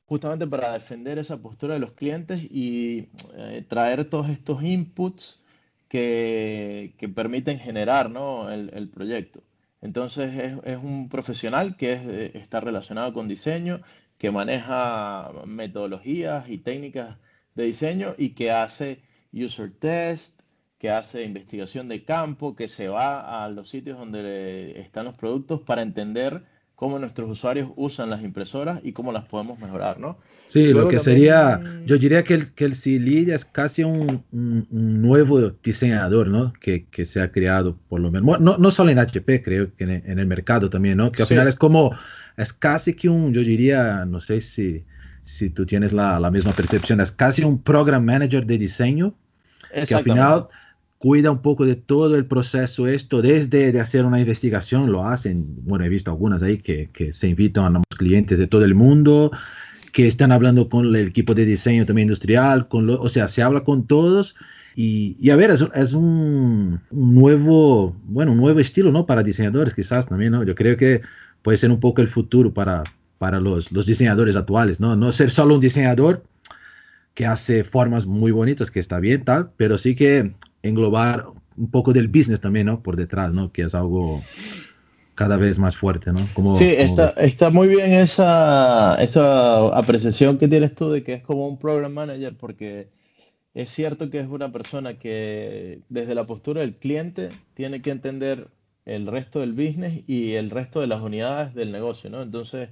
justamente 0.06 0.46
para 0.46 0.72
defender 0.72 1.18
esa 1.18 1.38
postura 1.38 1.74
de 1.74 1.80
los 1.80 1.92
clientes 1.92 2.42
y 2.42 3.08
eh, 3.34 3.64
traer 3.68 4.04
todos 4.04 4.28
estos 4.28 4.62
inputs 4.62 5.40
que, 5.88 6.94
permiten 7.14 7.58
generar 7.58 8.10
el, 8.50 8.88
proyecto. 8.88 9.42
Entonces 9.80 10.58
es, 10.64 10.76
un 10.76 11.08
profesional 11.08 11.76
que 11.76 11.92
es, 11.94 12.34
está 12.34 12.60
relacionado 12.60 13.12
con 13.12 13.28
diseño, 13.28 13.80
que 14.18 14.30
maneja 14.30 15.30
metodologías 15.46 16.48
y 16.48 16.58
técnicas 16.58 17.18
de 17.54 17.64
diseño 17.64 18.14
y 18.18 18.30
que 18.30 18.50
hace 18.50 19.02
user 19.32 19.72
test, 19.78 20.40
que 20.78 20.90
hace 20.90 21.22
investigación 21.22 21.88
de 21.88 22.04
campo, 22.04 22.54
que 22.54 22.68
se 22.68 22.88
va 22.88 23.44
a 23.44 23.48
los 23.48 23.68
sitios 23.68 23.98
donde 23.98 24.80
están 24.80 25.06
los 25.06 25.16
productos 25.16 25.60
para 25.62 25.82
entender 25.82 26.44
cómo 26.76 26.98
nuestros 26.98 27.28
usuarios 27.30 27.70
usan 27.74 28.10
las 28.10 28.22
impresoras 28.22 28.80
y 28.84 28.92
cómo 28.92 29.10
las 29.10 29.24
podemos 29.24 29.58
mejorar, 29.58 29.98
¿no? 29.98 30.18
Sí, 30.46 30.72
lo 30.72 30.88
que 30.88 31.00
sería, 31.00 31.60
yo 31.86 31.96
diría 31.96 32.22
que 32.22 32.34
el, 32.34 32.52
que 32.52 32.66
el 32.66 32.74
es 33.30 33.44
casi 33.46 33.82
un, 33.82 34.22
nuevo 34.30 35.50
diseñador, 35.50 36.28
¿no? 36.28 36.52
Que, 36.60 36.84
que, 36.84 37.06
se 37.06 37.20
ha 37.20 37.32
creado, 37.32 37.76
por 37.88 38.00
lo 38.00 38.12
menos, 38.12 38.40
no, 38.40 38.58
no 38.58 38.70
solo 38.70 38.90
en 38.90 38.98
HP, 38.98 39.42
creo 39.42 39.74
que 39.74 39.84
en, 39.84 40.18
el 40.18 40.26
mercado 40.26 40.70
también, 40.70 40.98
¿no? 40.98 41.10
Que 41.10 41.22
al 41.22 41.28
final 41.28 41.48
es 41.48 41.56
como, 41.56 41.96
es 42.36 42.52
casi 42.52 42.94
que 42.94 43.08
un, 43.08 43.32
yo 43.32 43.40
diría, 43.40 44.04
no 44.04 44.20
sé 44.20 44.40
si 44.40 44.84
si 45.24 45.50
tú 45.50 45.66
tienes 45.66 45.92
la, 45.92 46.20
la, 46.20 46.30
misma 46.30 46.52
percepción, 46.52 47.00
es 47.00 47.10
casi 47.10 47.42
un 47.42 47.60
program 47.60 48.04
manager 48.04 48.46
de 48.46 48.58
diseño 48.58 49.12
que 49.84 49.94
al 49.94 50.04
final 50.04 50.46
cuida 51.06 51.30
un 51.30 51.40
poco 51.40 51.64
de 51.64 51.76
todo 51.76 52.16
el 52.16 52.26
proceso 52.26 52.88
esto, 52.88 53.22
desde 53.22 53.70
de 53.70 53.78
hacer 53.78 54.04
una 54.04 54.18
investigación, 54.18 54.90
lo 54.90 55.04
hacen, 55.04 55.46
bueno, 55.62 55.84
he 55.84 55.88
visto 55.88 56.10
algunas 56.10 56.42
ahí 56.42 56.58
que, 56.58 56.90
que 56.92 57.12
se 57.12 57.28
invitan 57.28 57.76
a 57.76 57.78
los 57.78 57.84
clientes 57.96 58.40
de 58.40 58.48
todo 58.48 58.64
el 58.64 58.74
mundo, 58.74 59.30
que 59.92 60.08
están 60.08 60.32
hablando 60.32 60.68
con 60.68 60.84
el 60.84 60.96
equipo 60.96 61.32
de 61.32 61.44
diseño 61.44 61.86
también 61.86 62.06
industrial, 62.08 62.66
con 62.66 62.86
lo, 62.86 63.00
o 63.00 63.08
sea, 63.08 63.28
se 63.28 63.40
habla 63.40 63.60
con 63.60 63.86
todos 63.86 64.34
y, 64.74 65.16
y 65.20 65.30
a 65.30 65.36
ver, 65.36 65.50
es, 65.50 65.64
es 65.76 65.92
un, 65.92 66.80
un, 66.90 67.14
nuevo, 67.14 67.94
bueno, 68.02 68.32
un 68.32 68.38
nuevo 68.38 68.58
estilo, 68.58 68.90
¿no? 68.90 69.06
Para 69.06 69.22
diseñadores 69.22 69.74
quizás 69.74 70.08
también, 70.08 70.32
¿no? 70.32 70.42
Yo 70.42 70.56
creo 70.56 70.76
que 70.76 71.02
puede 71.42 71.56
ser 71.56 71.70
un 71.70 71.78
poco 71.78 72.02
el 72.02 72.08
futuro 72.08 72.52
para, 72.52 72.82
para 73.18 73.38
los, 73.38 73.70
los 73.70 73.86
diseñadores 73.86 74.34
actuales, 74.34 74.80
¿no? 74.80 74.96
No 74.96 75.12
ser 75.12 75.30
solo 75.30 75.54
un 75.54 75.60
diseñador 75.60 76.24
que 77.14 77.26
hace 77.26 77.62
formas 77.62 78.06
muy 78.06 78.32
bonitas, 78.32 78.72
que 78.72 78.80
está 78.80 78.98
bien, 78.98 79.24
tal, 79.24 79.50
pero 79.56 79.78
sí 79.78 79.94
que 79.94 80.34
englobar 80.68 81.26
un 81.56 81.70
poco 81.70 81.92
del 81.92 82.08
business 82.08 82.40
también, 82.40 82.66
¿no? 82.66 82.82
Por 82.82 82.96
detrás, 82.96 83.32
¿no? 83.32 83.52
Que 83.52 83.62
es 83.62 83.74
algo 83.74 84.22
cada 85.14 85.38
vez 85.38 85.58
más 85.58 85.76
fuerte, 85.76 86.12
¿no? 86.12 86.28
Como, 86.34 86.52
sí, 86.54 86.68
está, 86.76 87.10
está, 87.12 87.50
muy 87.50 87.68
bien 87.68 87.92
esa, 87.92 88.96
esa 89.00 89.68
apreciación 89.68 90.36
que 90.36 90.46
tienes 90.46 90.74
tú 90.74 90.90
de 90.90 91.02
que 91.02 91.14
es 91.14 91.22
como 91.22 91.48
un 91.48 91.58
program 91.58 91.92
manager, 91.92 92.36
porque 92.36 92.90
es 93.54 93.70
cierto 93.70 94.10
que 94.10 94.20
es 94.20 94.28
una 94.28 94.52
persona 94.52 94.98
que 94.98 95.80
desde 95.88 96.14
la 96.14 96.26
postura 96.26 96.60
del 96.60 96.76
cliente 96.76 97.30
tiene 97.54 97.80
que 97.80 97.90
entender 97.90 98.48
el 98.84 99.06
resto 99.06 99.40
del 99.40 99.54
business 99.54 100.02
y 100.06 100.34
el 100.34 100.50
resto 100.50 100.82
de 100.82 100.86
las 100.86 101.00
unidades 101.00 101.54
del 101.54 101.72
negocio, 101.72 102.10
¿no? 102.10 102.20
Entonces, 102.20 102.68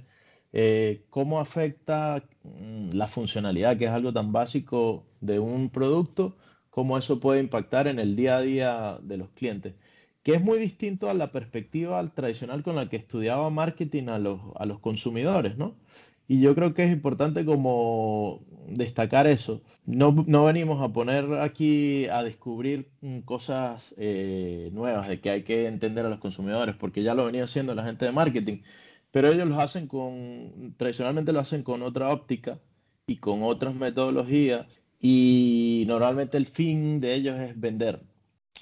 eh, 0.53 1.01
¿cómo 1.09 1.39
afecta 1.39 2.23
mm, 2.43 2.91
la 2.93 3.07
funcionalidad, 3.07 3.77
que 3.77 3.85
es 3.85 3.91
algo 3.91 4.13
tan 4.13 4.31
básico 4.31 5.03
de 5.19 5.39
un 5.39 5.69
producto, 5.69 6.35
cómo 6.75 6.97
eso 6.97 7.19
puede 7.19 7.39
impactar 7.39 7.87
en 7.87 7.99
el 7.99 8.15
día 8.15 8.37
a 8.37 8.41
día 8.41 8.99
de 9.01 9.17
los 9.17 9.29
clientes? 9.31 9.73
que 10.25 10.33
es 10.33 10.41
muy 10.43 10.57
distinto 10.57 11.09
a 11.09 11.13
la 11.13 11.31
perspectiva 11.31 12.03
tradicional 12.15 12.63
con 12.63 12.75
la 12.75 12.89
que 12.89 12.97
estudiaba 12.97 13.51
marketing 13.51 14.07
a 14.09 14.17
los, 14.17 14.41
a 14.55 14.65
los 14.65 14.79
consumidores, 14.79 15.55
¿no? 15.55 15.75
Y 16.27 16.41
yo 16.41 16.55
creo 16.55 16.73
que 16.73 16.83
es 16.85 16.91
importante 16.91 17.45
como 17.45 18.41
destacar 18.67 19.27
eso. 19.27 19.61
No, 19.85 20.25
no 20.27 20.45
venimos 20.45 20.81
a 20.81 20.91
poner 20.91 21.31
aquí 21.35 22.07
a 22.07 22.23
descubrir 22.23 22.89
mm, 23.01 23.19
cosas 23.19 23.93
eh, 23.97 24.69
nuevas 24.73 25.07
de 25.07 25.21
que 25.21 25.29
hay 25.29 25.43
que 25.43 25.67
entender 25.67 26.05
a 26.07 26.09
los 26.09 26.19
consumidores, 26.19 26.75
porque 26.75 27.03
ya 27.03 27.13
lo 27.13 27.25
venía 27.25 27.43
haciendo 27.43 27.75
la 27.75 27.83
gente 27.83 28.05
de 28.05 28.11
marketing, 28.11 28.61
pero 29.11 29.31
ellos 29.31 29.47
lo 29.47 29.59
hacen 29.61 29.87
con, 29.87 30.73
tradicionalmente 30.77 31.33
lo 31.33 31.39
hacen 31.39 31.63
con 31.63 31.83
otra 31.83 32.09
óptica 32.11 32.59
y 33.07 33.17
con 33.17 33.43
otras 33.43 33.75
metodologías 33.75 34.65
y 35.01 35.85
normalmente 35.87 36.37
el 36.37 36.47
fin 36.47 36.99
de 36.99 37.13
ellos 37.13 37.39
es 37.39 37.59
vender. 37.59 38.01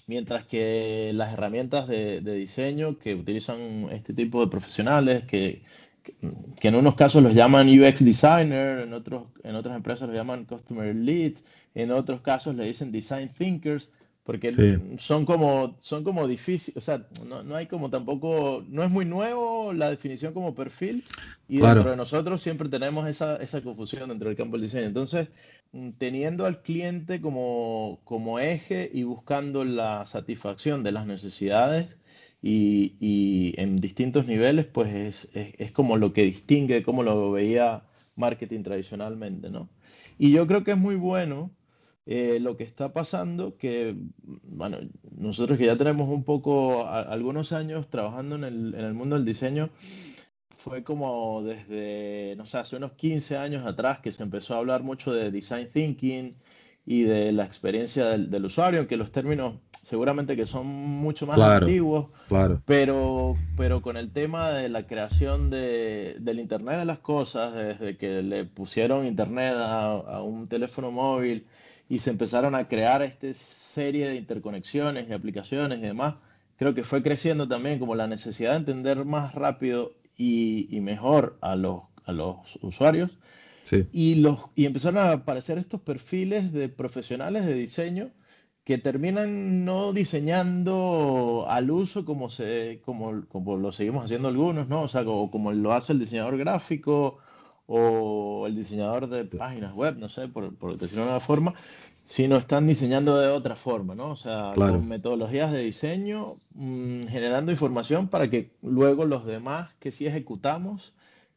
Mientras 0.07 0.45
que 0.45 1.11
las 1.13 1.33
herramientas 1.33 1.87
de, 1.87 2.19
diseño 2.21 2.97
que 2.99 3.15
utilizan 3.15 3.87
este 3.91 4.13
tipo 4.13 4.41
de 4.41 4.51
profesionales, 4.51 5.23
que, 5.25 5.63
que, 6.03 6.67
en 6.67 6.75
unos 6.75 6.95
casos 6.95 7.23
los 7.23 7.33
llaman 7.33 7.69
UX 7.69 8.03
designer, 8.03 8.79
en, 8.79 8.93
otros, 8.93 9.27
en 9.43 9.55
otras 9.55 9.75
empresas 9.75 10.07
los 10.07 10.17
llaman 10.17 10.45
customer 10.45 10.93
leads, 10.93 11.45
en 11.73 11.91
otros 11.91 12.21
casos 12.21 12.55
le 12.55 12.65
dicen 12.65 12.91
design 12.91 13.29
thinkers, 13.37 13.93
porque 14.23 14.79
son 14.99 15.25
como 15.25 15.75
son 15.81 16.03
como 16.05 16.27
difíciles, 16.27 16.77
o 16.77 16.81
sea, 16.81 17.05
no, 17.27 17.43
no, 17.43 17.55
hay 17.57 17.67
como 17.67 17.89
tampoco, 17.89 18.63
no 18.69 18.83
es 18.83 18.89
muy 18.89 19.03
nuevo 19.03 19.73
la 19.73 19.89
definición 19.89 20.33
como 20.33 20.55
perfil 20.55 21.03
y 21.49 21.57
dentro 21.57 21.89
de 21.89 21.97
nosotros 21.97 22.41
siempre 22.41 22.69
tenemos 22.69 23.07
esa, 23.09 23.35
esa 23.37 23.61
confusión 23.61 24.07
dentro 24.09 24.29
del 24.29 24.37
campo 24.37 24.55
del 24.55 24.67
diseño. 24.67 24.87
Entonces, 24.87 25.27
mm, 25.73 25.89
teniendo 25.97 26.45
al 26.45 26.61
cliente 26.61 27.19
como, 27.19 27.99
como 28.05 28.39
eje 28.39 28.89
y 28.93 29.03
buscando 29.03 29.65
la 29.65 30.05
satisfacción 30.05 30.83
de 30.83 30.93
las 30.93 31.05
necesidades 31.05 31.97
y, 32.41 32.95
y 33.01 33.59
en 33.59 33.75
distintos 33.77 34.25
niveles, 34.25 34.65
pues 34.65 34.93
es, 34.93 35.29
es, 35.33 35.53
es, 35.57 35.71
como 35.73 35.97
lo 35.97 36.13
que 36.13 36.23
distingue 36.23 36.83
cómo 36.83 37.03
lo 37.03 37.31
veía 37.31 37.83
marketing 38.15 38.63
tradicionalmente, 38.63 39.49
¿no? 39.49 39.69
Y 40.17 40.31
yo 40.31 40.47
creo 40.47 40.63
que 40.63 40.71
es 40.71 40.77
muy 40.77 40.95
bueno 40.95 41.51
eh, 42.05 42.39
lo 42.41 42.57
que 42.57 42.63
está 42.63 42.91
pasando, 42.91 43.57
que, 43.57 43.95
bueno, 44.23 44.79
nosotros 45.17 45.57
que 45.57 45.65
ya 45.65 45.77
tenemos 45.77 46.09
un 46.09 46.23
poco, 46.23 46.87
algunos 46.87 47.53
años 47.53 47.89
trabajando 47.89 48.35
en 48.35 48.43
el, 48.43 48.75
en 48.75 48.85
el, 48.85 48.93
mundo 48.93 49.15
del 49.15 49.25
diseño, 49.25 49.69
fue 50.57 50.83
como 50.83 51.43
desde, 51.43 52.35
no 52.37 52.45
sé, 52.45 52.57
hace 52.57 52.75
unos 52.75 52.93
15 52.93 53.37
años 53.37 53.65
atrás 53.65 53.99
que 53.99 54.11
se 54.11 54.23
empezó 54.23 54.55
a 54.55 54.57
hablar 54.57 54.83
mucho 54.83 55.13
de 55.13 55.31
design 55.31 55.69
thinking 55.71 56.35
y 56.85 57.03
de 57.03 57.31
la 57.31 57.45
experiencia 57.45 58.05
del, 58.07 58.29
del 58.29 58.45
usuario, 58.45 58.79
aunque 58.79 58.97
los 58.97 59.11
términos 59.11 59.55
seguramente 59.83 60.37
que 60.37 60.45
son 60.45 60.65
mucho 60.65 61.27
más 61.27 61.37
antiguos, 61.37 62.07
claro. 62.29 62.61
pero, 62.65 63.35
pero 63.57 63.81
con 63.81 63.97
el 63.97 64.11
tema 64.11 64.51
de 64.51 64.69
la 64.69 64.87
creación 64.87 65.49
de, 65.49 66.15
del 66.19 66.39
Internet 66.39 66.79
de 66.79 66.85
las 66.85 66.99
Cosas, 66.99 67.53
desde 67.53 67.97
que 67.97 68.23
le 68.23 68.45
pusieron 68.45 69.05
Internet 69.05 69.55
a, 69.57 69.91
a 69.91 70.23
un 70.23 70.47
teléfono 70.47 70.91
móvil, 70.91 71.45
y 71.89 71.99
se 71.99 72.09
empezaron 72.09 72.55
a 72.55 72.67
crear 72.67 73.01
esta 73.01 73.33
serie 73.33 74.07
de 74.07 74.15
interconexiones 74.15 75.09
y 75.09 75.13
aplicaciones 75.13 75.79
y 75.79 75.81
demás, 75.81 76.15
creo 76.57 76.73
que 76.73 76.83
fue 76.83 77.03
creciendo 77.03 77.47
también 77.47 77.79
como 77.79 77.95
la 77.95 78.07
necesidad 78.07 78.51
de 78.51 78.57
entender 78.57 79.05
más 79.05 79.35
rápido 79.35 79.93
y, 80.17 80.67
y 80.75 80.81
mejor 80.81 81.37
a 81.41 81.55
los, 81.55 81.83
a 82.05 82.11
los 82.11 82.57
usuarios. 82.61 83.11
Sí. 83.65 83.87
Y, 83.91 84.15
los, 84.15 84.39
y 84.55 84.65
empezaron 84.65 85.03
a 85.03 85.11
aparecer 85.11 85.57
estos 85.57 85.81
perfiles 85.81 86.51
de 86.51 86.69
profesionales 86.69 87.45
de 87.45 87.53
diseño 87.53 88.11
que 88.63 88.77
terminan 88.77 89.65
no 89.65 89.91
diseñando 89.91 91.45
al 91.49 91.69
uso 91.69 92.05
como, 92.05 92.29
se, 92.29 92.81
como, 92.85 93.25
como 93.27 93.57
lo 93.57 93.71
seguimos 93.71 94.05
haciendo 94.05 94.29
algunos, 94.29 94.69
¿no? 94.69 94.83
O 94.83 94.87
sea, 94.87 95.03
como, 95.03 95.29
como 95.31 95.51
lo 95.51 95.73
hace 95.73 95.93
el 95.93 95.99
diseñador 95.99 96.37
gráfico 96.37 97.19
o 97.65 98.45
el 98.47 98.55
diseñador 98.55 99.07
de 99.07 99.25
páginas 99.25 99.73
web, 99.73 99.97
no 99.97 100.09
sé, 100.09 100.27
por, 100.27 100.53
por 100.55 100.77
decirlo 100.77 101.03
de 101.05 101.09
una 101.11 101.19
forma, 101.19 101.53
sino 102.03 102.35
están 102.37 102.67
diseñando 102.67 103.17
de 103.19 103.29
otra 103.29 103.55
forma, 103.55 103.95
¿no? 103.95 104.11
O 104.11 104.15
sea, 104.15 104.51
Claro. 104.53 104.73
con 104.73 104.87
metodologías 104.87 105.51
de 105.51 105.63
diseño, 105.63 106.37
mm, 106.53 107.05
generando 107.07 107.51
información 107.51 108.09
para 108.09 108.29
que 108.29 108.51
luego 108.61 109.05
los 109.05 109.25
demás 109.25 109.69
que 109.79 109.91
sí 109.91 110.05
ejecutamos 110.07 110.93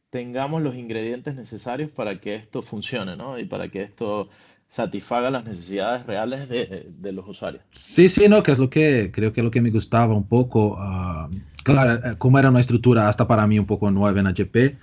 tengamos 0.09 0.61
los 0.61 0.75
ingredientes 0.75 1.35
necesarios 1.35 1.89
para 1.91 2.19
que 2.19 2.35
esto 2.35 2.61
funcione, 2.61 3.15
¿no? 3.17 3.37
Y 3.39 3.45
para 3.45 3.69
que 3.69 3.81
esto 3.81 4.29
satisfaga 4.67 5.31
las 5.31 5.45
necesidades 5.45 6.05
reales 6.05 6.49
de, 6.49 6.87
de 6.89 7.11
los 7.11 7.27
usuarios. 7.27 7.63
Sí, 7.71 8.09
sí, 8.09 8.27
no, 8.27 8.43
que 8.43 8.51
es 8.51 8.59
lo 8.59 8.69
que 8.69 9.11
creo 9.13 9.31
que 9.33 9.41
es 9.41 9.45
lo 9.45 9.51
que 9.51 9.61
me 9.61 9.69
gustaba 9.69 10.13
un 10.13 10.27
poco. 10.27 10.75
ah, 10.79 11.29
claro, 11.63 11.93
eh, 12.05 12.15
como 12.17 12.39
era 12.39 12.49
una 12.49 12.59
estructura 12.59 13.07
hasta 13.07 13.27
para 13.27 13.47
mí 13.47 13.59
un 13.59 13.65
poco 13.65 13.91
nueva 13.91 14.19
en 14.19 14.27
HP, 14.27 14.77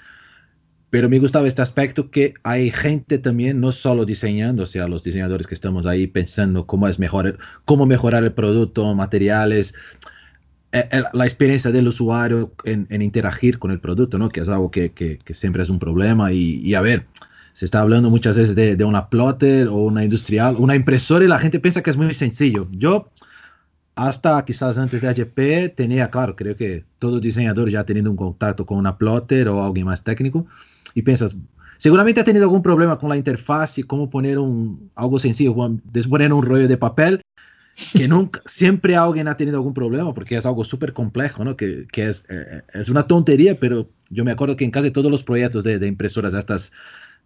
pero 0.95 1.09
me 1.09 1.19
gustaba 1.19 1.49
este 1.49 1.61
aspecto 1.61 2.09
que 2.09 2.35
hay 2.45 2.71
gente 2.71 3.19
también, 3.19 3.61
no 3.61 3.73
solo 3.73 4.05
diseñando, 4.05 4.63
o 4.63 4.67
sea, 4.67 4.87
los 4.87 5.03
diseñadores 5.03 5.49
que 5.49 5.55
estamos 5.55 5.87
ahí 5.87 6.07
pensando 6.07 6.69
cómo 6.69 6.87
es 6.87 7.01
mejor, 7.01 7.37
cómo 7.65 7.85
mejorar 7.85 8.23
el 8.23 8.31
producto, 8.31 8.95
materiales, 8.95 9.75
eh, 10.71 10.89
eh, 10.93 11.03
la 11.13 11.25
experiencia 11.25 11.73
del 11.73 11.89
usuario 11.89 12.53
en, 12.63 12.87
en 12.91 13.03
interagir 13.03 13.59
con 13.59 13.73
el 13.73 13.81
producto, 13.81 14.19
¿no? 14.19 14.29
Que 14.29 14.39
es 14.43 14.49
algo 14.49 14.71
que, 14.71 14.93
que, 14.93 15.35
siempre 15.35 15.65
es 15.65 15.69
un 15.69 15.81
problema. 15.81 16.33
Y, 16.33 16.73
a 16.77 16.81
ver, 16.81 17.07
se 17.55 17.65
está 17.65 17.81
hablando 17.81 18.09
muchas 18.09 18.37
veces 18.37 18.55
de, 18.55 18.77
de, 18.77 18.85
una 18.85 19.09
plotter 19.09 19.67
o 19.67 19.79
una 19.79 20.05
industrial, 20.05 20.55
una 20.61 20.77
impresora 20.77 21.25
y 21.25 21.29
la 21.29 21.41
gente 21.41 21.59
piensa 21.59 21.83
que 21.83 21.91
es 21.91 21.97
muy 21.97 22.15
sencillo. 22.15 22.69
Yo, 22.71 23.11
hasta 23.97 24.45
quizás 24.45 24.79
antes 24.79 25.03
de 25.03 25.09
HP, 25.09 25.71
tenía, 25.71 26.09
claro, 26.09 26.37
creo 26.37 26.55
que 26.55 26.85
todo 27.01 27.19
diseñador 27.19 27.69
ya 27.69 27.81
ha 27.81 27.85
tenido 27.85 28.13
un 28.13 28.17
contacto 28.17 28.65
con 28.65 28.79
una 28.79 28.97
plotter 28.97 29.49
o 29.49 29.65
alguien 29.65 29.87
más 29.87 30.05
técnico 30.05 30.47
y 30.95 31.03
piensas, 31.03 31.35
seguramente 31.79 32.21
ha 32.21 32.25
tenido 32.25 32.45
algún 32.45 32.63
problema 32.63 32.99
con 32.99 33.09
la 33.11 33.17
interfaz 33.17 33.79
y 33.79 33.83
cómo 33.83 34.09
poner 34.09 34.39
un, 34.39 34.91
algo 34.95 35.19
sencillo, 35.19 35.55
poner 36.09 36.33
un 36.33 36.45
rollo 36.45 36.69
de 36.69 36.77
papel, 36.77 37.21
que 37.93 38.07
nunca, 38.07 38.41
siempre 38.47 38.97
alguien 38.97 39.27
ha 39.27 39.37
tenido 39.37 39.57
algún 39.57 39.75
problema 39.75 40.15
porque 40.15 40.37
es 40.37 40.47
algo 40.47 40.65
súper 40.65 40.93
complejo, 40.93 41.45
¿no? 41.45 41.57
Que, 41.57 41.87
que 41.91 42.09
es, 42.09 42.25
eh, 42.29 42.63
es, 42.73 42.89
una 42.89 43.07
tontería, 43.07 43.59
pero 43.59 43.89
yo 44.11 44.25
me 44.25 44.31
acuerdo 44.31 44.57
que 44.57 44.65
en 44.65 44.71
casi 44.71 44.93
todos 44.93 45.11
los 45.11 45.25
proyectos 45.25 45.65
de, 45.65 45.79
de 45.79 45.89
impresoras 45.89 46.35
estas 46.35 46.73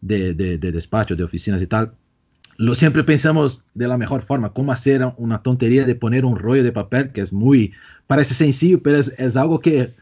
de, 0.00 0.33
de, 0.33 0.57
de 0.57 0.72
despacho, 0.72 1.16
de 1.16 1.24
oficinas 1.24 1.61
y 1.61 1.66
tal, 1.66 1.92
lo 2.57 2.74
siempre 2.74 3.04
pensamos 3.04 3.64
de 3.74 3.88
la 3.88 3.98
mejor 3.98 4.22
forma, 4.22 4.52
cómo 4.52 4.72
hacer 4.72 5.02
una 5.18 5.42
tontería 5.42 5.85
de 5.85 5.94
poner 5.94 6.24
un 6.24 6.37
rollo 6.37 6.64
de 6.64 6.72
papel 6.72 7.12
que 7.12 7.20
es 7.20 7.33
muy, 7.33 7.72
parece 8.07 8.35
sencillo, 8.35 8.83
pero 8.83 8.98
es 8.98 9.37
algo 9.37 9.61
que 9.61 9.92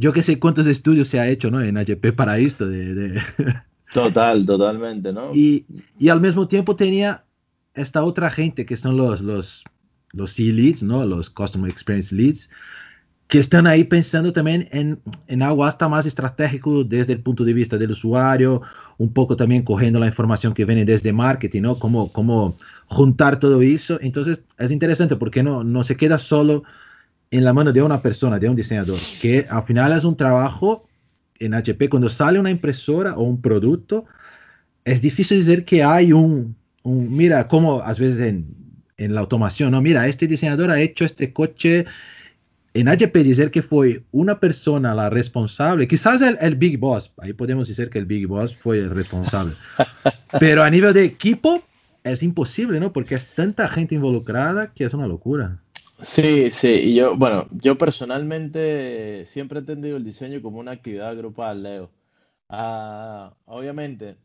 yo 0.00 0.14
que 0.14 0.22
sé 0.22 0.38
cuántos 0.38 0.66
estudios 0.66 1.08
se 1.08 1.20
ha 1.20 1.28
hecho 1.28 1.50
¿no? 1.50 1.60
en 1.60 1.76
HP 1.76 2.12
para 2.12 2.38
esto. 2.38 2.66
De, 2.66 2.94
de... 2.94 3.22
Total, 3.92 4.46
totalmente, 4.46 5.12
¿no? 5.12 5.34
Y, 5.34 5.66
y, 5.98 6.10
al 6.10 6.20
mismo 6.20 6.46
tiempo 6.46 6.76
tenía 6.76 7.24
esta 7.74 8.04
otra 8.04 8.30
gente 8.30 8.64
que 8.64 8.76
son 8.76 8.96
los, 8.96 9.20
los, 9.20 9.64
los 10.12 10.30
C-Leads, 10.32 10.84
¿no? 10.84 11.04
Los 11.04 11.28
Customer 11.28 11.68
Experience 11.68 12.14
Leads, 12.14 12.48
que 13.26 13.38
están 13.38 13.66
ahí 13.66 13.82
pensando 13.82 14.32
también 14.32 14.68
en, 14.70 15.00
en 15.26 15.42
algo 15.42 15.64
hasta 15.64 15.88
más 15.88 16.06
estratégico 16.06 16.84
desde 16.84 17.14
el 17.14 17.20
punto 17.20 17.42
de 17.42 17.52
vista 17.52 17.78
del 17.78 17.90
usuario, 17.90 18.62
un 18.96 19.12
poco 19.12 19.34
también 19.34 19.64
cogiendo 19.64 19.98
la 19.98 20.06
información 20.06 20.54
que 20.54 20.64
viene 20.64 20.84
desde 20.84 21.12
marketing, 21.12 21.62
¿no? 21.62 21.78
Cómo, 21.80 22.12
cómo 22.12 22.56
juntar 22.86 23.40
todo 23.40 23.60
eso. 23.60 23.98
Entonces 24.00 24.44
es 24.56 24.70
interesante 24.70 25.16
porque 25.16 25.42
no, 25.42 25.64
no 25.64 25.82
se 25.82 25.96
queda 25.96 26.16
solo 26.18 26.62
en 27.30 27.44
la 27.44 27.52
mano 27.52 27.72
de 27.72 27.82
una 27.82 28.02
persona, 28.02 28.38
de 28.38 28.48
un 28.48 28.56
diseñador, 28.56 28.98
que 29.20 29.46
al 29.48 29.64
final 29.64 29.92
es 29.92 30.04
un 30.04 30.16
trabajo 30.16 30.88
en 31.38 31.54
HP, 31.54 31.88
cuando 31.88 32.08
sale 32.08 32.38
una 32.38 32.50
impresora 32.50 33.14
o 33.16 33.22
un 33.22 33.40
producto, 33.40 34.04
es 34.84 35.00
difícil 35.00 35.38
decir 35.38 35.64
que 35.64 35.82
hay 35.82 36.12
un, 36.12 36.56
un 36.82 37.16
mira, 37.16 37.48
como 37.48 37.80
a 37.80 37.92
veces 37.94 38.20
en, 38.20 38.54
en, 38.96 39.14
la 39.14 39.20
automación, 39.20 39.70
no, 39.70 39.80
mira, 39.80 40.06
este 40.06 40.26
diseñador 40.26 40.70
ha 40.70 40.80
hecho 40.80 41.04
este 41.04 41.32
coche. 41.32 41.86
En 42.72 42.88
HP 42.88 43.24
decir 43.24 43.50
que 43.50 43.62
fue 43.62 44.04
una 44.12 44.38
persona 44.38 44.94
la 44.94 45.10
responsable, 45.10 45.88
quizás 45.88 46.22
el, 46.22 46.38
el 46.40 46.54
Big 46.54 46.78
Boss, 46.78 47.12
ahí 47.18 47.32
podemos 47.32 47.66
decir 47.66 47.90
que 47.90 47.98
el 47.98 48.06
Big 48.06 48.28
Boss 48.28 48.54
fue 48.54 48.78
el 48.78 48.90
responsable, 48.90 49.54
pero 50.38 50.62
a 50.62 50.70
nivel 50.70 50.94
de 50.94 51.04
equipo 51.04 51.64
es 52.04 52.22
imposible, 52.22 52.78
¿no? 52.78 52.92
Porque 52.92 53.16
es 53.16 53.26
tanta 53.34 53.68
gente 53.68 53.96
involucrada 53.96 54.72
que 54.72 54.84
es 54.84 54.94
una 54.94 55.08
locura. 55.08 55.58
Sí, 56.02 56.50
sí, 56.50 56.68
y 56.68 56.94
yo, 56.94 57.16
bueno, 57.16 57.46
yo 57.50 57.76
personalmente 57.76 59.24
siempre 59.26 59.58
he 59.58 59.60
entendido 59.60 59.96
el 59.96 60.04
diseño 60.04 60.40
como 60.42 60.58
una 60.58 60.72
actividad 60.72 61.16
grupal, 61.16 61.62
Leo. 61.62 61.90
Ah, 62.48 63.34
obviamente, 63.44 64.16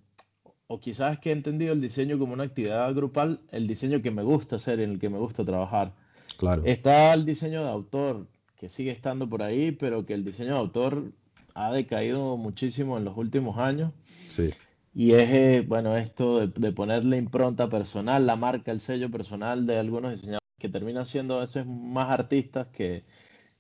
o 0.68 0.80
quizás 0.80 1.20
que 1.20 1.30
he 1.30 1.34
entendido 1.34 1.74
el 1.74 1.82
diseño 1.82 2.18
como 2.18 2.34
una 2.34 2.46
actividad 2.46 2.94
grupal, 2.94 3.42
el 3.52 3.68
diseño 3.68 4.02
que 4.02 4.12
me 4.12 4.24
gusta 4.24 4.56
hacer, 4.56 4.80
en 4.80 4.92
el 4.92 5.00
que 5.00 5.10
me 5.10 5.20
gusta 5.20 5.46
trabajar. 5.46 5.94
Claro. 6.38 6.64
Está 6.66 7.14
el 7.14 7.26
diseño 7.26 7.64
de 7.64 7.70
autor, 7.70 8.28
que 8.58 8.70
sigue 8.70 8.92
estando 8.92 9.30
por 9.30 9.44
ahí, 9.44 9.72
pero 9.72 10.06
que 10.06 10.14
el 10.14 10.24
diseño 10.24 10.54
de 10.54 10.60
autor 10.60 11.12
ha 11.54 11.72
decaído 11.72 12.38
muchísimo 12.38 12.98
en 12.98 13.06
los 13.06 13.18
últimos 13.18 13.58
años. 13.58 13.92
Sí. 14.32 14.50
Y 14.94 15.12
es, 15.12 15.30
eh, 15.30 15.66
bueno, 15.68 15.98
esto 15.98 16.40
de, 16.40 16.48
de 16.48 16.72
ponerle 16.72 17.18
impronta 17.18 17.70
personal, 17.70 18.26
la 18.26 18.38
marca, 18.38 18.72
el 18.72 18.80
sello 18.80 19.12
personal 19.12 19.68
de 19.68 19.78
algunos 19.78 20.12
diseñadores 20.12 20.45
que 20.66 20.72
terminan 20.72 21.06
siendo 21.06 21.38
a 21.38 21.42
veces 21.42 21.66
más 21.66 22.10
artistas 22.10 22.68
que, 22.68 23.04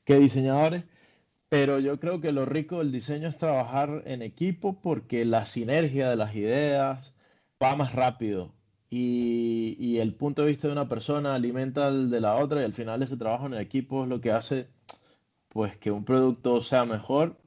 diseñadores. 0.05 0.83
Pero 1.49 1.79
yo 1.79 1.99
creo 1.99 2.21
que 2.21 2.31
lo 2.31 2.45
rico 2.45 2.79
del 2.79 2.91
diseño 2.91 3.27
es 3.27 3.37
trabajar 3.37 4.03
en 4.05 4.21
equipo 4.21 4.81
porque 4.81 5.25
la 5.25 5.45
sinergia 5.45 6.09
de 6.09 6.15
las 6.15 6.35
ideas 6.35 7.13
va 7.61 7.75
más 7.75 7.93
rápido 7.93 8.53
y, 8.89 9.75
y, 9.79 9.99
el 9.99 10.15
punto 10.15 10.43
de 10.43 10.49
vista 10.49 10.67
de 10.67 10.73
una 10.73 10.89
persona 10.89 11.35
alimenta 11.35 11.87
al 11.87 12.09
de 12.09 12.21
la 12.21 12.35
otra 12.35 12.61
y 12.61 12.65
al 12.65 12.73
final 12.73 13.03
ese 13.03 13.17
trabajo 13.17 13.47
en 13.47 13.55
equipo 13.55 14.03
es 14.03 14.09
lo 14.09 14.21
que 14.21 14.31
hace 14.31 14.67
pues 15.49 15.77
que 15.77 15.91
un 15.91 16.05
producto 16.05 16.61
sea 16.61 16.85
mejor 16.85 17.37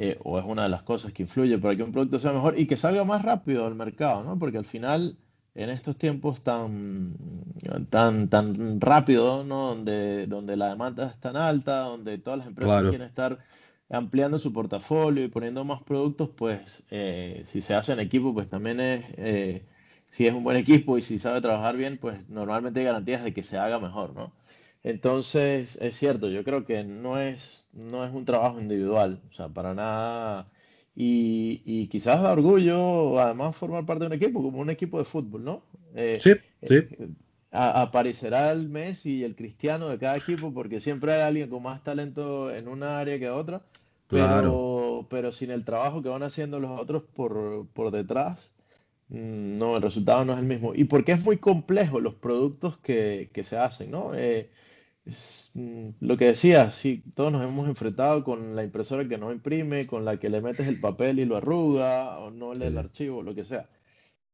eh, 0.00 0.18
o 0.22 0.38
es 0.38 0.44
una 0.44 0.64
de 0.64 0.68
las 0.68 0.82
cosas 0.84 1.12
que 1.12 1.24
influye 1.24 1.58
para 1.58 1.74
que 1.76 1.82
un 1.82 1.92
producto 1.92 2.20
sea 2.20 2.32
mejor 2.32 2.58
y 2.58 2.66
que 2.68 2.76
salga 2.76 3.04
más 3.04 3.22
rápido 3.22 3.66
al 3.66 3.74
mercado, 3.74 4.22
¿no? 4.22 4.38
Porque 4.38 4.58
al 4.58 4.64
final 4.64 5.18
en 5.54 5.70
estos 5.70 5.96
tiempos 5.96 6.42
tan, 6.42 7.16
tan, 7.90 8.28
tan 8.28 8.80
rápido, 8.80 9.44
¿no? 9.44 9.68
Donde, 9.68 10.26
donde 10.26 10.56
la 10.56 10.68
demanda 10.70 11.08
es 11.10 11.20
tan 11.20 11.36
alta, 11.36 11.80
donde 11.80 12.18
todas 12.18 12.38
las 12.38 12.48
empresas 12.48 12.82
Claro. 12.82 12.86
quieren 12.86 13.06
estar 13.08 13.38
ampliando 13.90 14.38
su 14.38 14.52
portafolio 14.52 15.24
y 15.24 15.28
poniendo 15.28 15.64
más 15.64 15.82
productos, 15.82 16.30
pues 16.36 16.84
eh, 16.90 17.42
si 17.46 17.60
se 17.60 17.74
hace 17.74 17.92
en 17.92 18.00
equipo, 18.00 18.34
pues 18.34 18.48
también 18.48 18.80
es, 18.80 19.04
eh, 19.16 19.66
si 20.10 20.26
es 20.26 20.34
un 20.34 20.44
buen 20.44 20.56
equipo 20.56 20.98
y 20.98 21.02
si 21.02 21.18
sabe 21.18 21.40
trabajar 21.40 21.76
bien, 21.76 21.98
pues 21.98 22.28
normalmente 22.28 22.80
hay 22.80 22.86
garantías 22.86 23.24
de 23.24 23.32
que 23.34 23.42
se 23.42 23.58
haga 23.58 23.78
mejor, 23.78 24.14
¿no? 24.14 24.32
Entonces, 24.82 25.76
es 25.80 25.96
cierto, 25.96 26.28
yo 26.28 26.44
creo 26.44 26.64
que 26.64 26.84
no 26.84 27.18
es, 27.18 27.68
no 27.72 28.04
es 28.04 28.12
un 28.14 28.24
trabajo 28.24 28.60
individual, 28.60 29.20
o 29.30 29.34
sea, 29.34 29.48
para 29.48 29.74
nada 29.74 30.48
y, 31.00 31.62
y 31.64 31.88
quizás 31.88 32.22
da 32.22 32.32
orgullo, 32.32 33.20
además, 33.20 33.56
formar 33.56 33.86
parte 33.86 34.02
de 34.02 34.06
un 34.08 34.12
equipo, 34.14 34.42
como 34.42 34.58
un 34.60 34.70
equipo 34.70 34.98
de 34.98 35.04
fútbol, 35.04 35.44
¿no? 35.44 35.62
Eh, 35.94 36.24
Sí, 36.24 36.30
eh, 36.62 36.68
sí, 36.68 36.88
a- 37.52 37.82
aparecerá 37.82 38.52
el 38.52 38.68
Messi 38.68 39.18
y 39.18 39.24
el 39.24 39.36
Cristiano 39.36 39.88
de 39.88 39.98
cada 39.98 40.16
equipo, 40.16 40.52
porque 40.52 40.80
siempre 40.80 41.12
hay 41.14 41.22
alguien 41.22 41.50
con 41.50 41.62
más 41.62 41.82
talento 41.84 42.52
en 42.54 42.68
una 42.68 42.98
área 42.98 43.18
que 43.18 43.30
otra, 43.30 43.62
claro. 44.06 44.48
pero, 44.48 45.06
pero 45.10 45.32
sin 45.32 45.50
el 45.50 45.64
trabajo 45.64 46.02
que 46.02 46.08
van 46.08 46.22
haciendo 46.24 46.60
los 46.60 46.78
otros 46.80 47.04
por, 47.14 47.66
por 47.74 47.90
detrás, 47.92 48.52
mm, 49.08 49.58
no, 49.58 49.76
el 49.76 49.82
resultado 49.82 50.24
no 50.24 50.32
es 50.34 50.38
el 50.40 50.46
mismo. 50.46 50.74
Y 50.74 50.84
porque 50.84 51.12
es 51.12 51.22
muy 51.24 51.38
complejo 51.38 52.00
los 52.00 52.14
productos 52.14 52.78
que, 52.78 53.30
que 53.32 53.44
se 53.44 53.56
hacen, 53.58 53.90
¿no? 53.90 54.14
Eh, 54.14 54.50
es, 55.08 55.50
mm, 55.54 55.90
lo 56.00 56.16
que 56.16 56.26
decía, 56.26 56.72
sí, 56.72 57.02
todos 57.14 57.32
nos 57.32 57.42
hemos 57.44 57.68
enfrentado 57.68 58.24
con 58.24 58.54
la 58.56 58.64
impresora 58.64 59.08
que 59.08 59.18
no 59.18 59.32
imprime, 59.32 59.86
con 59.86 60.04
la 60.04 60.18
que 60.18 60.30
le 60.30 60.40
metes 60.40 60.68
el 60.68 60.80
papel 60.80 61.18
y 61.20 61.24
lo 61.24 61.36
arruga, 61.36 62.18
o 62.20 62.30
no 62.30 62.54
lee 62.54 62.66
el 62.66 62.78
archivo, 62.78 63.22
lo 63.22 63.34
que 63.34 63.44
sea. 63.44 63.68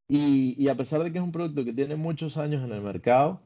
Y, 0.07 0.55
y 0.57 0.69
a 0.69 0.75
pesar 0.77 1.03
de 1.03 1.11
que 1.11 1.19
es 1.19 1.23
un 1.23 1.31
producto 1.31 1.65
que 1.65 1.73
tiene 1.73 1.95
muchos 1.95 2.37
años 2.37 2.63
en 2.63 2.71
el 2.73 2.81
mercado, 2.81 3.41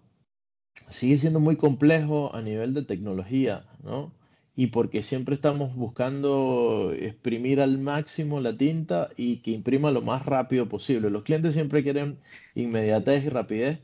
sigue 0.89 1.17
siendo 1.17 1.39
muy 1.39 1.55
complejo 1.57 2.33
a 2.35 2.41
nivel 2.41 2.73
de 2.73 2.83
tecnología, 2.83 3.65
¿no? 3.83 4.13
Y 4.55 4.67
porque 4.67 5.03
siempre 5.03 5.35
estamos 5.35 5.75
buscando 5.75 6.93
exprimir 6.93 7.61
al 7.61 7.77
máximo 7.79 8.41
la 8.41 8.57
tinta 8.57 9.09
y 9.15 9.37
que 9.37 9.51
imprima 9.51 9.91
lo 9.91 10.01
más 10.01 10.25
rápido 10.25 10.67
posible. 10.67 11.09
Los 11.09 11.23
clientes 11.23 11.53
siempre 11.53 11.83
quieren 11.83 12.19
inmediatez 12.55 13.25
y 13.25 13.29
rapidez 13.29 13.79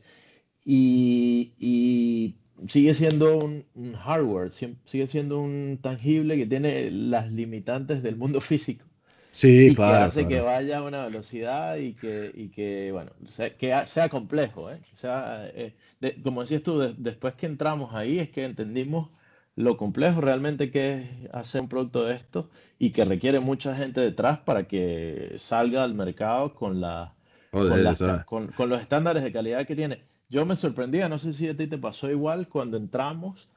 y, 0.64 1.54
y 1.58 2.36
sigue 2.68 2.94
siendo 2.94 3.38
un, 3.38 3.66
un 3.74 3.94
hardware, 3.94 4.50
sigue 4.52 5.06
siendo 5.06 5.40
un 5.40 5.78
tangible 5.82 6.36
que 6.36 6.46
tiene 6.46 6.90
las 6.90 7.30
limitantes 7.32 8.02
del 8.02 8.16
mundo 8.16 8.40
físico 8.42 8.84
Sí, 9.32 9.72
y 9.72 9.78
que 9.78 9.94
claro, 9.94 10.00
hace 10.00 10.26
que 10.28 10.40
claro. 10.40 10.42
vaya 10.42 10.78
a 10.78 10.82
una 10.84 11.04
velocidad 11.06 11.76
y 11.76 11.94
que, 11.94 12.30
y 12.34 12.48
que 12.50 12.92
bueno, 12.92 13.12
sea, 13.28 13.56
que 13.56 13.74
sea 13.86 14.08
complejo, 14.08 14.70
¿eh? 14.70 14.80
O 14.94 14.96
sea, 14.96 15.48
eh, 15.54 15.74
de- 16.00 16.22
como 16.22 16.42
decías 16.42 16.62
tú, 16.62 16.78
de- 16.78 16.94
después 16.98 17.34
que 17.34 17.46
entramos 17.46 17.94
ahí 17.94 18.18
es 18.18 18.30
que 18.30 18.44
entendimos 18.44 19.10
lo 19.56 19.76
complejo 19.76 20.20
realmente 20.20 20.70
que 20.70 20.94
es 20.94 21.08
hacer 21.34 21.62
un 21.62 21.68
producto 21.68 22.04
de 22.04 22.14
esto 22.14 22.50
y 22.78 22.90
que 22.92 23.04
requiere 23.04 23.40
mucha 23.40 23.74
gente 23.74 24.00
detrás 24.00 24.38
para 24.38 24.68
que 24.68 25.34
salga 25.38 25.82
al 25.84 25.94
mercado 25.94 26.54
con 26.54 26.80
la, 26.80 27.14
con 27.64 27.82
Joder, 27.82 27.82
las, 27.82 28.02
eso. 28.02 28.24
con, 28.26 28.48
con 28.52 28.68
los 28.68 28.80
estándares 28.80 29.22
de 29.22 29.32
calidad 29.32 29.66
que 29.66 29.74
tiene. 29.76 30.02
Yo 30.28 30.44
me 30.46 30.56
sorprendía, 30.56 31.08
no 31.08 31.18
sé 31.18 31.34
si 31.34 31.48
a 31.48 31.56
ti 31.56 31.66
te 31.68 31.78
pasó 31.78 32.10
igual 32.10 32.48
cuando 32.48 32.76
entramos, 32.76 33.48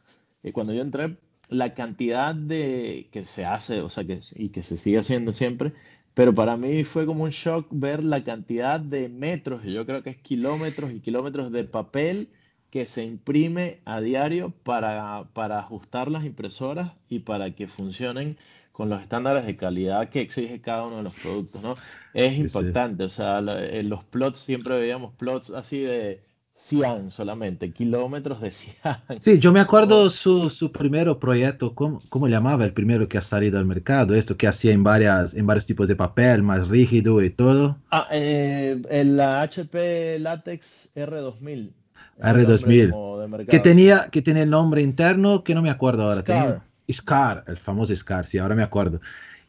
eh, 0.43 0.51
cuando 0.53 0.73
yo 0.73 0.81
entré, 0.81 1.17
la 1.47 1.73
cantidad 1.73 2.35
de 2.35 3.09
que 3.11 3.23
se 3.23 3.43
hace, 3.45 3.81
o 3.81 3.89
sea, 3.89 4.05
que, 4.05 4.19
y 4.35 4.49
que 4.51 4.61
se 4.63 4.77
sigue 4.77 4.99
haciendo 4.99 5.33
siempre, 5.33 5.73
pero 6.13 6.33
para 6.35 6.57
mí 6.57 6.83
fue 6.83 7.05
como 7.07 7.23
un 7.23 7.31
shock 7.31 7.67
ver 7.71 8.03
la 8.03 8.23
cantidad 8.23 8.79
de 8.79 9.09
metros, 9.09 9.65
y 9.65 9.73
yo 9.73 9.85
creo 9.85 10.03
que 10.03 10.11
es 10.11 10.17
kilómetros 10.17 10.91
y 10.91 10.99
kilómetros 11.01 11.51
de 11.51 11.63
papel 11.63 12.29
que 12.69 12.85
se 12.85 13.03
imprime 13.03 13.81
a 13.85 13.99
diario 13.99 14.51
para, 14.63 15.27
para 15.33 15.57
ajustar 15.59 16.11
las 16.11 16.23
impresoras 16.23 16.93
y 17.09 17.19
para 17.19 17.55
que 17.55 17.67
funcionen 17.67 18.37
con 18.71 18.89
los 18.89 19.01
estándares 19.01 19.45
de 19.45 19.57
calidad 19.57 20.09
que 20.09 20.21
exige 20.21 20.61
cada 20.61 20.85
uno 20.85 20.97
de 20.97 21.03
los 21.03 21.15
productos, 21.15 21.63
¿no? 21.63 21.77
Es 22.13 22.37
Sí, 22.41 22.49
sí. 22.49 22.65
impactante, 22.69 23.03
o 23.05 23.09
sea, 23.09 23.39
en 23.39 23.89
los 23.89 24.03
plots 24.05 24.39
siempre 24.39 24.77
veíamos 24.79 25.13
plots 25.15 25.49
así 25.49 25.79
de 25.81 26.23
cian 26.59 27.09
solamente, 27.09 27.71
kilómetros 27.71 28.41
de 28.41 28.51
cian. 28.51 28.97
Sí, 29.21 29.39
yo 29.39 29.51
me 29.53 29.61
acuerdo 29.61 30.09
su, 30.09 30.49
su 30.49 30.71
primer 30.71 31.17
proyecto, 31.17 31.73
¿cómo, 31.73 32.01
cómo 32.09 32.27
llamaba 32.27 32.65
el 32.65 32.73
primero 32.73 33.07
que 33.07 33.17
ha 33.17 33.21
salido 33.21 33.57
al 33.57 33.65
mercado? 33.65 34.13
Esto 34.13 34.35
que 34.35 34.47
hacía 34.47 34.73
en 34.73 34.83
varias, 34.83 35.33
en 35.33 35.47
varios 35.47 35.65
tipos 35.65 35.87
de 35.87 35.95
papel, 35.95 36.43
más 36.43 36.67
rígido 36.67 37.23
y 37.23 37.29
todo. 37.29 37.77
ah, 37.91 38.07
eh, 38.11 38.81
el 38.89 39.19
HP 39.19 40.19
Latex 40.19 40.91
R2000 40.95 41.71
es 42.17 42.33
el 42.33 42.41
nombre 42.41 42.57
R2000. 42.57 42.91
como 42.91 43.19
de 43.19 43.45
Que 43.45 43.59
tenía, 43.59 44.09
que 44.11 44.21
tenía 44.21 44.43
el 44.43 44.49
nombre 44.49 44.81
interno 44.81 45.43
que 45.43 45.55
no 45.55 45.61
me 45.61 45.69
acuerdo 45.69 46.03
ahora. 46.03 46.23
Tenía 46.23 46.43
Scar, 46.43 46.63
SCAR, 46.91 47.43
el 47.47 47.57
famoso 47.57 47.95
SCAR, 47.95 48.25
sí, 48.25 48.37
ahora 48.37 48.55
me 48.55 48.63
acuerdo. 48.63 48.99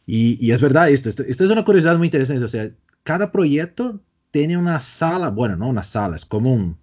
Y, 0.05 0.37
y 0.45 0.51
es 0.51 0.61
verdad 0.61 0.89
esto, 0.89 1.09
esto, 1.09 1.23
esto 1.23 1.43
es 1.43 1.51
una 1.51 1.65
curiosidad 1.65 1.97
muy 1.97 2.07
interesante. 2.07 2.43
O 2.45 2.47
sea, 2.47 2.69
cada 3.03 3.31
proyecto 3.31 3.99
tiene 4.31 4.55
una 4.55 4.79
sala, 4.79 5.29
bueno, 5.29 5.57
no 5.57 5.67
una 5.67 5.83
sala, 5.83 6.15
es 6.15 6.25
como 6.25 6.53
un, 6.53 6.77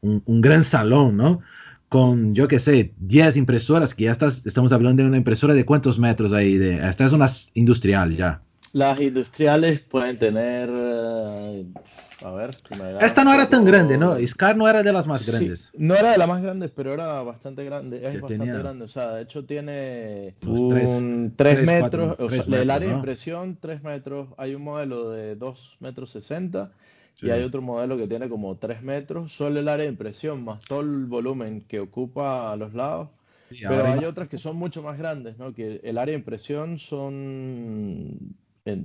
un, 0.00 0.22
un 0.26 0.40
gran 0.40 0.64
salón, 0.64 1.16
¿no? 1.16 1.40
Con, 1.88 2.34
yo 2.34 2.48
qué 2.48 2.58
sé, 2.58 2.92
10 2.98 3.36
impresoras, 3.36 3.94
que 3.94 4.04
ya 4.04 4.12
estás, 4.12 4.44
estamos 4.46 4.72
hablando 4.72 5.02
de 5.02 5.08
una 5.08 5.18
impresora 5.18 5.54
de 5.54 5.64
cuántos 5.64 5.98
metros 5.98 6.32
ahí, 6.32 6.56
de, 6.58 6.86
esta 6.88 7.04
es 7.04 7.12
una 7.12 7.28
industrial 7.54 8.16
ya. 8.16 8.42
Las 8.72 9.00
industriales 9.00 9.80
pueden 9.80 10.18
tener, 10.18 10.68
eh, 10.70 11.64
a 12.22 12.30
ver, 12.32 12.58
Esta 13.00 13.24
no 13.24 13.32
era 13.32 13.48
tan 13.48 13.64
grande, 13.64 13.96
¿no? 13.96 14.16
SCAR 14.18 14.56
no 14.56 14.68
era 14.68 14.82
de 14.82 14.92
las 14.92 15.06
más 15.06 15.22
Sí, 15.22 15.30
grandes, 15.30 15.70
no 15.76 15.94
era 15.94 16.10
de 16.12 16.18
las 16.18 16.28
más 16.28 16.42
grandes, 16.42 16.70
pero 16.74 16.92
era 16.92 17.22
bastante 17.22 17.64
grande, 17.64 17.98
es 17.98 18.16
que 18.16 18.20
bastante 18.20 18.38
tenía 18.38 18.58
grande. 18.58 18.84
O 18.84 18.88
sea, 18.88 19.12
de 19.14 19.22
hecho 19.22 19.44
tiene 19.44 20.34
3, 20.68 20.88
un 20.90 21.34
3 21.36 21.64
3 21.64 21.70
4, 21.78 22.06
metros, 22.08 22.16
o 22.18 22.30
sea, 22.30 22.44
3 22.44 22.60
el 22.60 22.66
metros, 22.66 22.70
área 22.70 22.88
de 22.88 22.94
¿no? 22.94 22.94
impresión 22.94 23.58
3 23.60 23.82
metros. 23.82 24.28
Hay 24.36 24.54
un 24.54 24.62
modelo 24.62 25.10
de 25.10 25.36
2 25.36 25.76
metros 25.80 26.10
60 26.10 26.72
Sí, 27.16 27.26
y 27.26 27.30
hay 27.30 27.42
otro 27.42 27.62
modelo 27.62 27.96
que 27.96 28.06
tiene 28.08 28.28
como 28.28 28.56
3 28.58 28.82
metros. 28.82 29.32
Solo 29.32 29.60
el 29.60 29.68
área 29.68 29.86
de 29.86 29.92
impresión 29.92 30.44
más 30.44 30.60
todo 30.66 30.80
el 30.80 31.06
volumen 31.06 31.62
que 31.68 31.80
ocupa 31.80 32.52
a 32.52 32.56
los 32.56 32.74
lados. 32.74 33.10
sí, 33.48 33.56
Pero 33.66 33.86
hay 33.88 34.04
otras 34.04 34.28
que 34.28 34.38
son 34.38 34.56
mucho 34.56 34.82
más 34.82 34.98
grandes, 34.98 35.38
¿no? 35.38 35.52
Que 35.54 35.80
el 35.84 35.98
área 35.98 36.12
de 36.14 36.18
impresión 36.20 36.78
son, 36.78 38.36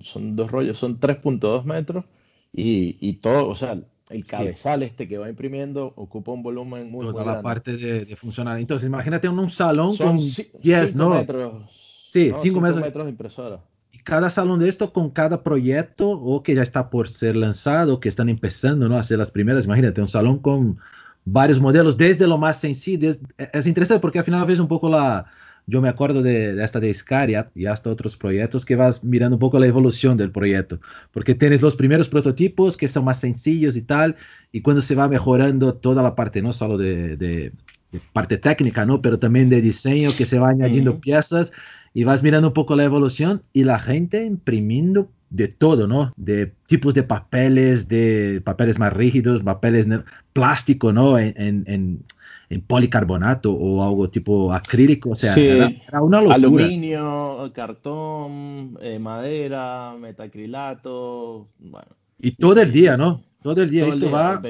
son 0.03 0.35
dos 0.35 0.51
rollos, 0.51 0.77
son 0.77 0.99
3.2 0.99 1.65
metros 1.65 2.05
y, 2.53 2.97
y 2.99 3.13
todo, 3.15 3.47
o 3.49 3.55
sea, 3.55 3.77
el 4.09 4.25
Sí, 4.25 4.55
cabezal 4.55 4.83
este 4.83 5.07
que 5.07 5.17
va 5.17 5.29
imprimiendo 5.29 5.93
ocupa 5.95 6.31
un 6.31 6.43
volumen 6.43 6.89
muy, 6.91 7.07
toda 7.07 7.23
muy 7.23 7.25
la 7.25 7.35
grande. 7.35 7.41
parte 7.41 7.77
de, 7.77 8.05
de 8.05 8.15
funcionar. 8.15 8.59
Entonces, 8.59 8.87
imagínate 8.87 9.29
un, 9.29 9.39
un 9.39 9.49
salón 9.51 9.97
Son 9.97 10.15
con 10.17 10.17
ci- 10.17 10.51
10, 10.61 10.95
5 10.95 10.95
¿no? 10.95 11.13
metros, 11.15 11.69
Sí, 12.09 12.33
¿no? 12.33 12.45
5 12.45 12.61
5 12.61 12.77
metros. 12.77 12.85
metros 12.85 13.05
de 13.05 13.11
impresora. 13.11 13.63
Y 13.91 13.99
cada 13.99 14.29
salón 14.29 14.59
de 14.59 14.69
esto 14.69 14.93
con 14.93 15.09
cada 15.09 15.43
proyecto 15.43 16.09
o 16.09 16.43
que 16.43 16.55
ya 16.55 16.63
está 16.63 16.89
por 16.89 17.09
ser 17.09 17.35
lanzado, 17.35 17.99
que 17.99 18.09
están 18.09 18.29
empezando 18.29 18.87
¿no? 18.89 18.95
a 18.95 19.01
hacer 19.01 19.17
las 19.17 19.31
primeras. 19.31 19.65
Imagínate, 19.65 20.01
un 20.01 20.07
salón 20.07 20.39
con 20.39 20.79
varios 21.25 21.59
modelos, 21.59 21.97
desde 21.97 22.27
lo 22.27 22.37
más 22.37 22.59
sencillo. 22.59 23.09
Es, 23.09 23.19
es 23.37 23.67
interesante 23.67 24.01
porque 24.01 24.19
al 24.19 24.25
final 24.25 24.45
ves 24.45 24.59
un 24.59 24.67
poco 24.67 24.89
la, 24.89 25.27
yo 25.67 25.81
me 25.81 25.89
acuerdo 25.89 26.21
de, 26.21 26.53
de 26.53 26.63
esta 26.63 26.79
de 26.79 26.89
Iscariat 26.89 27.49
y 27.55 27.65
hasta 27.65 27.89
otros 27.89 28.17
proyectos 28.17 28.65
que 28.65 28.75
vas 28.75 29.03
mirando 29.03 29.35
un 29.35 29.39
poco 29.39 29.59
la 29.59 29.67
evolución 29.67 30.17
del 30.17 30.31
proyecto, 30.31 30.79
porque 31.11 31.35
tienes 31.35 31.61
los 31.61 31.75
primeros 31.75 32.09
prototipos 32.09 32.77
que 32.77 32.87
son 32.87 33.05
más 33.05 33.19
sencillos 33.19 33.75
y 33.75 33.81
tal, 33.81 34.15
y 34.51 34.61
cuando 34.61 34.81
se 34.81 34.95
va 34.95 35.07
mejorando 35.07 35.75
toda 35.75 36.03
la 36.03 36.15
parte, 36.15 36.41
no 36.41 36.53
solo 36.53 36.77
de, 36.77 37.15
de, 37.17 37.53
de 37.91 37.99
parte 38.13 38.37
técnica, 38.37 38.85
¿no? 38.85 39.01
pero 39.01 39.17
también 39.19 39.49
de 39.49 39.61
diseño, 39.61 40.11
que 40.17 40.25
se 40.25 40.39
va 40.39 40.49
añadiendo 40.49 40.91
uh 40.91 40.95
-huh. 40.95 40.99
piezas, 41.01 41.51
y 41.93 42.03
vas 42.05 42.23
mirando 42.23 42.47
un 42.49 42.53
poco 42.53 42.75
la 42.75 42.85
evolución 42.85 43.41
y 43.53 43.63
la 43.65 43.77
gente 43.79 44.23
imprimiendo 44.25 45.09
de 45.29 45.47
todo, 45.47 45.87
¿no? 45.87 46.11
De 46.17 46.53
tipos 46.67 46.93
de 46.93 47.03
papeles, 47.03 47.87
de 47.87 48.41
papeles 48.43 48.77
más 48.79 48.91
rígidos, 48.93 49.41
papeles 49.43 49.87
plástico, 50.33 50.91
¿no? 50.93 51.17
En, 51.17 51.33
en, 51.37 51.63
en, 51.67 52.03
en 52.49 52.61
policarbonato 52.61 53.51
o 53.53 53.81
algo 53.83 54.09
tipo 54.09 54.51
acrílico, 54.53 55.11
o 55.11 55.15
sea, 55.15 55.33
Sí. 55.33 55.47
era, 55.47 55.71
era 55.87 56.01
una 56.01 56.17
locura. 56.19 56.35
Aluminio, 56.35 57.51
cartón, 57.53 58.77
eh, 58.81 58.99
madera, 58.99 59.95
metacrilato, 59.99 61.47
bueno, 61.59 61.87
Y 62.19 62.31
todo 62.31 62.61
el 62.61 62.71
día, 62.71 62.97
¿no? 62.97 63.21
Todo 63.41 63.61
el 63.63 63.69
día 63.69 63.83
todo 63.83 63.93
el 63.93 64.03
esto 64.03 64.07
día, 64.09 64.17
va 64.17 64.41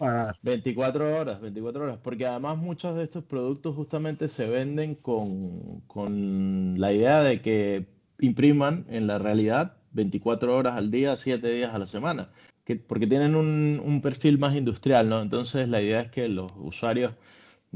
para... 0.00 0.34
24 0.40 1.20
horas, 1.20 1.40
24 1.42 1.84
horas, 1.84 1.98
porque 2.02 2.24
además 2.24 2.56
muchos 2.56 2.96
de 2.96 3.04
estos 3.04 3.22
productos 3.24 3.76
justamente 3.76 4.30
se 4.30 4.48
venden 4.48 4.94
con, 4.94 5.82
con 5.82 6.80
la 6.80 6.92
idea 6.94 7.20
de 7.20 7.42
que 7.42 7.86
impriman 8.18 8.86
en 8.88 9.06
la 9.06 9.18
realidad 9.18 9.76
24 9.92 10.56
horas 10.56 10.74
al 10.74 10.90
día, 10.90 11.18
7 11.18 11.46
días 11.52 11.74
a 11.74 11.78
la 11.78 11.86
semana, 11.86 12.30
que, 12.64 12.76
porque 12.76 13.06
tienen 13.06 13.34
un, 13.34 13.82
un 13.84 14.00
perfil 14.00 14.38
más 14.38 14.56
industrial, 14.56 15.10
¿no? 15.10 15.20
Entonces 15.20 15.68
la 15.68 15.82
idea 15.82 16.00
es 16.00 16.10
que 16.10 16.28
los 16.28 16.50
usuarios 16.56 17.12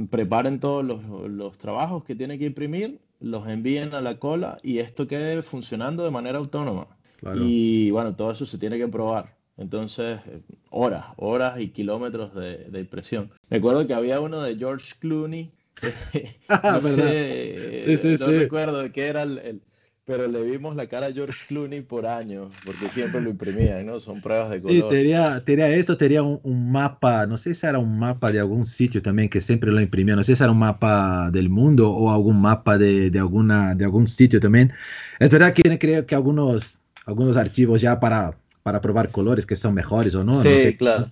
preparen 0.08 0.60
todos 0.60 0.82
los, 0.82 1.02
los 1.30 1.58
trabajos 1.58 2.04
que 2.04 2.14
tienen 2.14 2.38
que 2.38 2.46
imprimir, 2.46 3.00
los 3.20 3.46
envíen 3.48 3.92
a 3.94 4.00
la 4.00 4.18
cola 4.18 4.58
y 4.62 4.78
esto 4.78 5.06
quede 5.06 5.42
funcionando 5.42 6.04
de 6.04 6.10
manera 6.10 6.38
autónoma. 6.38 6.88
Claro. 7.20 7.40
Y 7.42 7.90
bueno, 7.90 8.16
todo 8.16 8.32
eso 8.32 8.46
se 8.46 8.58
tiene 8.58 8.78
que 8.78 8.88
probar. 8.88 9.33
Entonces, 9.56 10.20
eh, 10.26 10.42
horas, 10.70 11.06
horas 11.16 11.60
y 11.60 11.70
kilómetros 11.70 12.34
de, 12.34 12.58
de 12.70 12.80
impresión. 12.80 13.30
Me 13.48 13.58
acuerdo 13.58 13.86
que 13.86 13.94
había 13.94 14.20
uno 14.20 14.40
de 14.42 14.56
George 14.56 14.94
Clooney, 15.00 15.52
no 16.66 16.82
¿Verdad? 16.82 17.16
sé, 17.16 17.38
Sí, 17.84 17.98
sí, 17.98 18.18
no 18.18 18.30
sí. 18.30 18.32
recuerdo 18.32 18.82
de 18.82 18.92
qué 18.92 19.06
era 19.08 19.22
el, 19.22 19.38
el- 19.38 19.62
pero 20.04 20.28
le 20.28 20.42
vimos 20.42 20.76
la 20.76 20.86
cara 20.88 21.06
a 21.06 21.12
George 21.12 21.46
Clooney 21.46 21.80
por 21.82 22.06
años, 22.06 22.52
porque 22.64 22.90
siempre 22.90 23.20
lo 23.22 23.30
imprimían, 23.30 23.86
¿no? 23.86 24.00
Son 24.00 24.20
pruebas 24.20 24.50
de 24.50 24.60
Sí, 24.66 24.82
color. 24.82 24.84
tenía, 24.84 25.44
tenía 25.44 25.68
esto, 25.68 25.98
tenía 25.98 26.22
un, 26.22 26.40
un 26.42 26.72
mapa, 26.72 27.26
no 27.26 27.36
sé 27.36 27.54
si 27.54 27.66
era 27.66 27.78
un 27.78 27.98
mapa 27.98 28.32
de 28.32 28.40
algún 28.40 28.64
sitio 28.64 29.02
también 29.02 29.28
que 29.28 29.42
siempre 29.42 29.70
lo 29.70 29.78
imprimía, 29.80 30.16
no 30.16 30.24
sé 30.24 30.34
si 30.36 30.42
era 30.42 30.52
un 30.52 30.58
mapa 30.58 31.30
del 31.30 31.50
mundo 31.50 31.92
o 31.92 32.10
algún 32.10 32.40
mapa 32.40 32.78
de, 32.78 33.10
de 33.10 33.18
alguna, 33.18 33.74
de 33.74 33.84
algún 33.84 34.08
sitio 34.08 34.40
también. 34.40 34.72
Es 35.20 35.30
verdad 35.30 35.52
que 35.52 35.78
creo 35.78 36.06
que 36.06 36.14
algunos, 36.14 36.80
algunos 37.04 37.36
archivos 37.36 37.82
ya 37.82 38.00
para, 38.00 38.38
para 38.64 38.80
probar 38.82 39.12
colores 39.12 39.46
que 39.46 39.56
son 39.56 39.74
mejores 39.74 40.16
o 40.16 40.24
no, 40.24 40.44
no 40.44 40.58
Sí, 40.58 40.60
sé. 40.60 40.76
claro. 40.78 41.10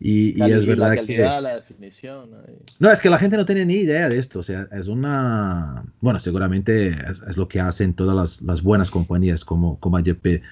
Y, 0.00 0.40
y 0.40 0.50
es 0.52 0.64
y 0.64 0.74
la 0.76 0.90
verdad 0.90 1.00
que... 1.04 1.22
calidad, 1.22 1.42
la 1.42 1.54
definición. 1.56 2.30
¿no? 2.30 2.38
No, 2.78 2.90
es 2.90 3.00
que 3.00 3.10
la 3.10 3.18
gente 3.18 3.36
no 3.36 3.46
tiene 3.46 3.64
ni 3.64 3.74
idea 3.74 4.08
de 4.08 4.18
esto, 4.18 4.40
o 4.40 4.42
sea, 4.42 4.66
es 4.72 4.88
una, 4.88 5.84
bueno, 6.00 6.18
seguramente 6.18 6.88
es, 6.88 7.22
es 7.28 7.36
lo 7.36 7.46
que 7.46 7.60
hacen 7.60 7.94
todas 7.94 8.16
las, 8.16 8.42
las 8.42 8.62
buenas 8.62 8.90
compañías 8.90 9.44
como, 9.44 9.78
como 9.78 9.96
AGP, 9.98 10.42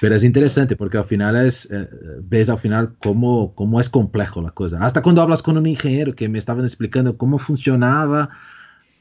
pero 0.00 0.14
es 0.14 0.24
interesante 0.24 0.76
porque 0.76 0.98
al 0.98 1.06
final 1.06 1.36
es, 1.36 1.70
eh, 1.70 1.88
ves 2.22 2.50
al 2.50 2.58
final 2.58 2.96
cómo, 2.98 3.54
cómo 3.54 3.80
es 3.80 3.88
complejo 3.88 4.42
la 4.42 4.50
cosa. 4.50 4.78
Hasta 4.80 5.02
cuando 5.02 5.22
hablas 5.22 5.42
con 5.42 5.56
un 5.56 5.66
ingeniero 5.66 6.14
que 6.14 6.28
me 6.28 6.38
estaban 6.38 6.64
explicando 6.66 7.16
cómo 7.16 7.38
funcionaba 7.38 8.28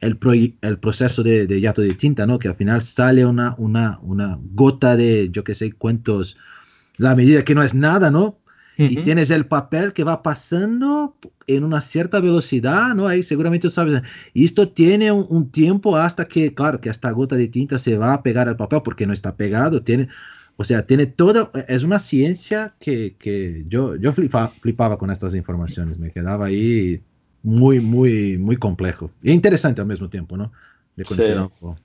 el, 0.02 0.20
proy- 0.20 0.58
el 0.62 0.80
proceso 0.80 1.24
de, 1.24 1.48
de 1.48 1.62
yato 1.62 1.82
de 1.82 1.94
tinta, 1.94 2.26
¿no? 2.26 2.40
Que 2.40 2.48
al 2.48 2.56
final 2.56 2.82
sale 2.82 3.26
una, 3.26 3.56
una, 3.58 4.00
una 4.02 4.40
gota 4.54 4.96
de, 4.96 5.30
yo 5.32 5.44
qué 5.44 5.56
sé, 5.56 5.74
cuántos, 5.74 6.38
la 7.00 7.16
medida 7.16 7.44
que 7.44 7.56
no 7.56 7.64
es 7.64 7.74
nada, 7.74 8.12
¿no? 8.12 8.38
y 8.82 9.04
tienes 9.04 9.30
el 9.30 9.46
papel 9.46 9.92
que 9.92 10.06
va 10.06 10.24
pasando 10.24 11.14
en 11.48 11.66
una 11.66 11.82
cierta 11.82 12.22
velocidad, 12.22 12.96
¿no? 12.96 13.10
Ahí 13.10 13.24
seguramente 13.24 13.68
tú 13.68 13.72
sabes. 13.72 14.02
Y 14.34 14.46
esto 14.46 14.70
tiene 14.70 15.12
un, 15.12 15.26
un 15.28 15.50
tiempo 15.52 15.98
hasta 15.98 16.30
que, 16.30 16.54
claro, 16.54 16.80
que 16.80 16.88
esta 16.90 17.12
gota 17.12 17.36
de 17.36 17.50
tinta 17.50 17.78
se 17.78 17.98
va 17.98 18.14
a 18.14 18.24
pegar 18.24 18.48
al 18.48 18.56
papel 18.56 18.80
porque 18.82 19.06
no 19.06 19.12
está 19.12 19.36
pegado. 19.36 19.82
Tiene, 19.82 20.08
o 20.56 20.64
sea, 20.64 20.86
tiene 20.86 21.08
todo, 21.08 21.52
es 21.68 21.84
una 21.84 22.00
ciencia 22.00 22.74
que, 22.80 23.18
que 23.20 23.66
yo, 23.68 23.98
yo 23.98 24.14
flipa- 24.14 24.54
flipaba 24.62 24.98
con 24.98 25.12
estas 25.12 25.36
informaciones. 25.36 26.00
Me 26.00 26.12
quedaba 26.12 26.46
ahí 26.46 27.02
muy, 27.44 27.82
muy, 27.82 28.38
muy 28.38 28.56
complejo. 28.56 29.12
Y 29.22 29.34
interesante 29.34 29.82
al 29.82 29.88
mismo 29.88 30.08
tiempo, 30.10 30.38
¿no? 30.38 30.54
De 30.96 31.04
conocer 31.04 31.34
Sí. 31.34 31.34
algo. 31.34 31.78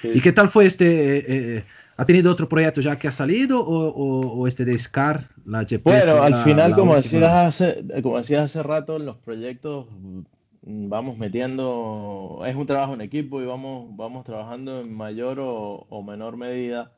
Sí. 0.00 0.10
¿Y 0.14 0.20
qué 0.20 0.30
tal 0.30 0.48
fue 0.48 0.66
este? 0.66 0.86
eh, 1.18 1.24
eh, 1.28 1.64
¿Ha 1.98 2.06
tenido 2.06 2.32
otro 2.32 2.48
proyecto 2.48 2.80
ya 2.80 2.98
que 2.98 3.08
ha 3.08 3.12
salido 3.12 3.60
o, 3.60 3.88
o- 3.88 4.38
o 4.40 4.46
este 4.46 4.64
de 4.64 4.78
SCAR, 4.78 5.20
la 5.44 5.58
HP? 5.60 5.90
Bueno, 5.90 6.22
al 6.22 6.30
la- 6.32 6.42
final, 6.44 6.70
la 6.70 6.76
como 6.76 6.94
última? 6.96 7.18
decías 7.18 7.32
hace, 7.32 7.84
como 8.02 8.18
decías 8.18 8.44
hace 8.44 8.62
rato, 8.62 8.96
en 8.96 9.06
los 9.06 9.16
proyectos 9.16 9.86
mm, 9.90 10.88
vamos 10.88 11.16
metiendo, 11.18 12.42
es 12.46 12.54
un 12.56 12.66
trabajo 12.66 12.94
en 12.94 13.00
equipo 13.00 13.40
y 13.40 13.46
vamos, 13.46 13.96
vamos 13.96 14.24
trabajando 14.24 14.80
en 14.80 14.92
mayor 14.94 15.40
o, 15.40 15.86
o 15.88 16.02
menor 16.02 16.36
medida 16.36 16.92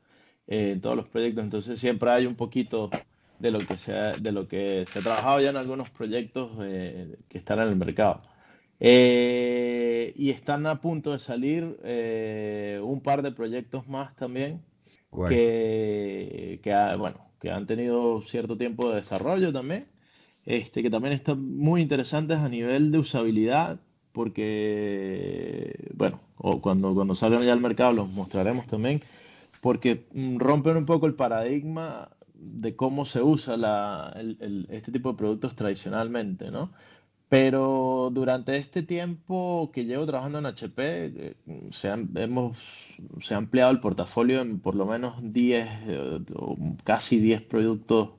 eh, 0.49 0.73
en 0.73 0.81
todos 0.81 0.97
los 0.97 1.09
proyectos. 1.09 1.45
Entonces 1.45 1.79
siempre 1.79 2.11
hay 2.11 2.27
un 2.27 2.35
poquito 2.37 2.91
de 3.39 3.51
lo 3.51 3.61
que 3.61 3.79
se 3.79 3.95
ha, 3.97 4.17
de 4.17 4.33
lo 4.33 4.49
que 4.49 4.85
se 4.93 4.99
ha 4.99 5.03
trabajado 5.03 5.41
ya 5.41 5.51
en 5.51 5.57
algunos 5.57 5.89
proyectos 5.91 6.51
eh, 6.63 7.17
que 7.29 7.39
están 7.39 7.61
en 7.61 7.69
el 7.69 7.77
mercado. 7.77 8.23
Eh, 8.81 10.13
y 10.17 10.31
están 10.31 10.67
a 10.67 10.81
punto 10.81 11.13
de 11.13 11.19
salir 11.19 11.79
eh, 11.85 12.81
un 12.83 13.01
par 13.03 13.23
de 13.23 13.31
proyectos 13.33 13.87
más 13.89 14.17
también 14.17 14.63
Que, 15.29 16.61
que, 16.63 16.73
ha- 16.73 16.97
bueno, 16.97 17.19
que 17.41 17.51
han 17.51 17.67
tenido 17.67 18.23
cierto 18.23 18.57
tiempo 18.57 18.91
de 18.91 18.97
desarrollo 18.97 19.53
también, 19.53 19.87
este, 20.45 20.83
que 20.83 20.91
también 20.91 21.15
están 21.15 21.57
muy 21.57 21.83
interesantes 21.83 22.39
a 22.39 22.49
nivel 22.49 22.91
de 22.93 22.99
usabilidad, 22.99 23.81
porque, 24.13 25.91
bueno, 25.95 26.21
o 26.37 26.61
cuando, 26.61 26.95
cuando 26.95 27.15
salgan 27.15 27.43
ya 27.45 27.53
al 27.53 27.61
mercado 27.61 27.93
los 27.93 28.09
mostraremos 28.09 28.67
también, 28.67 29.03
porque 29.61 30.07
mm, 30.15 30.39
rompen 30.39 30.77
un 30.77 30.87
poco 30.87 31.07
el 31.07 31.15
paradigma 31.15 32.11
de 32.35 32.75
cómo 32.77 33.05
se 33.05 33.23
usa 33.23 33.57
la- 33.57 34.13
el- 34.17 34.39
el- 34.41 34.67
este 34.71 34.93
tipo 34.93 35.11
de 35.13 35.19
productos 35.19 35.55
tradicionalmente, 35.57 36.51
¿no? 36.51 36.73
Pero 37.31 38.11
durante 38.13 38.57
este 38.59 38.83
tiempo 38.83 39.71
que 39.73 39.85
llevo 39.87 40.07
trabajando 40.07 40.41
en 40.41 40.47
HP, 40.47 41.07
eh, 41.07 41.37
se 41.73 41.89
han, 41.91 42.11
hemos, 42.17 42.59
se 43.21 43.35
ha 43.35 43.39
ampliado 43.39 43.71
el 43.73 43.81
portafolio 43.81 44.41
en 44.43 44.61
por 44.61 44.75
lo 44.77 44.87
menos 44.87 45.15
10, 45.23 45.69
eh, 45.89 46.21
o 46.37 46.59
casi 46.85 47.21
10 47.21 47.43
productos 47.43 48.11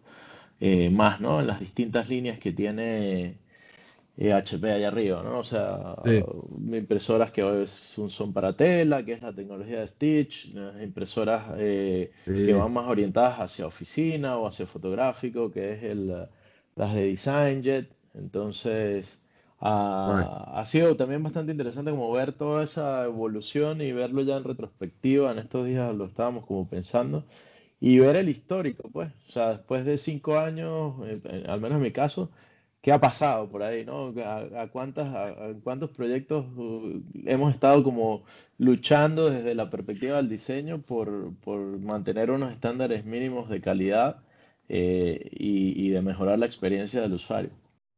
eh, 0.62 0.90
más, 0.92 1.20
¿no? 1.22 1.42
En 1.42 1.48
las 1.48 1.60
distintas 1.60 2.10
líneas 2.10 2.40
que 2.40 2.54
tiene 2.54 3.42
eh, 4.18 4.34
HP 4.34 4.72
allá 4.72 4.90
arriba, 4.90 5.24
¿no? 5.24 5.40
O 5.40 5.44
sea, 5.44 5.96
Sí. 6.06 6.24
impresoras 6.78 7.32
que 7.32 7.44
hoy 7.44 7.68
son, 7.68 8.10
son 8.10 8.34
para 8.34 8.56
tela, 8.56 9.04
que 9.06 9.14
es 9.14 9.22
la 9.22 9.34
tecnología 9.34 9.82
de 9.82 9.88
Stitch, 9.88 10.54
impresoras 10.84 11.56
eh, 11.58 12.12
que 12.26 12.54
van 12.54 12.74
más 12.74 12.88
orientadas 12.88 13.40
hacia 13.40 13.68
oficina 13.68 14.38
o 14.38 14.48
hacia 14.48 14.68
fotográfico, 14.68 15.52
que 15.52 15.74
es 15.74 15.84
el, 15.84 16.28
las 16.76 16.94
de 16.96 17.08
DesignJet. 17.08 18.01
Entonces, 18.14 19.22
ah, 19.60 20.52
ha 20.54 20.66
sido 20.66 20.96
también 20.98 21.24
bastante 21.24 21.52
interesante 21.52 21.92
como 21.92 22.12
ver 22.12 22.34
toda 22.34 22.64
esa 22.64 23.06
evolución 23.06 23.82
y 23.82 23.92
verlo 23.94 24.22
ya 24.24 24.38
en 24.38 24.44
retrospectiva. 24.44 25.32
En 25.32 25.40
estos 25.40 25.66
días 25.66 25.94
lo 25.96 26.06
estábamos 26.06 26.46
como 26.46 26.68
pensando 26.70 27.26
y 27.80 28.00
ver 28.00 28.16
el 28.16 28.30
histórico, 28.30 28.90
pues. 28.92 29.12
O 29.28 29.32
sea, 29.32 29.50
después 29.58 29.86
de 29.86 29.98
cinco 29.98 30.38
años, 30.40 30.96
eh, 31.08 31.22
eh, 31.26 31.46
al 31.48 31.62
menos 31.62 31.78
en 31.78 31.84
mi 31.84 31.92
caso, 31.92 32.32
¿qué 32.82 32.92
ha 32.92 33.00
pasado 33.02 33.50
por 33.50 33.64
ahí, 33.64 33.86
¿no? 33.86 34.14
¿A, 34.24 34.64
a 34.64 34.68
cuántas, 34.72 35.14
a, 35.14 35.28
a 35.50 35.54
cuántos 35.64 35.92
proyectos 35.92 36.46
uh, 36.58 37.02
hemos 37.26 37.54
estado 37.54 37.84
como 37.84 38.26
luchando 38.58 39.30
desde 39.30 39.56
la 39.56 39.70
perspectiva 39.70 40.18
del 40.18 40.30
diseño 40.30 40.82
por, 40.82 41.36
por 41.40 41.60
mantener 41.80 42.32
unos 42.32 42.52
estándares 42.54 43.06
mínimos 43.06 43.50
de 43.50 43.62
calidad 43.62 44.24
eh, 44.70 45.30
y, 45.32 45.88
y 45.88 45.90
de 45.90 46.02
mejorar 46.02 46.40
la 46.40 46.46
experiencia 46.46 47.02
del 47.02 47.14
usuario? 47.14 47.52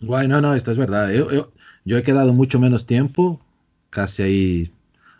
Guay, 0.05 0.27
no, 0.27 0.41
no, 0.41 0.53
esto 0.55 0.71
es 0.71 0.77
verdad. 0.77 1.11
Yo, 1.11 1.31
yo, 1.31 1.51
yo 1.85 1.97
he 1.97 2.03
quedado 2.03 2.33
mucho 2.33 2.59
menos 2.59 2.85
tiempo, 2.85 3.39
casi 3.89 4.23
ahí 4.23 4.71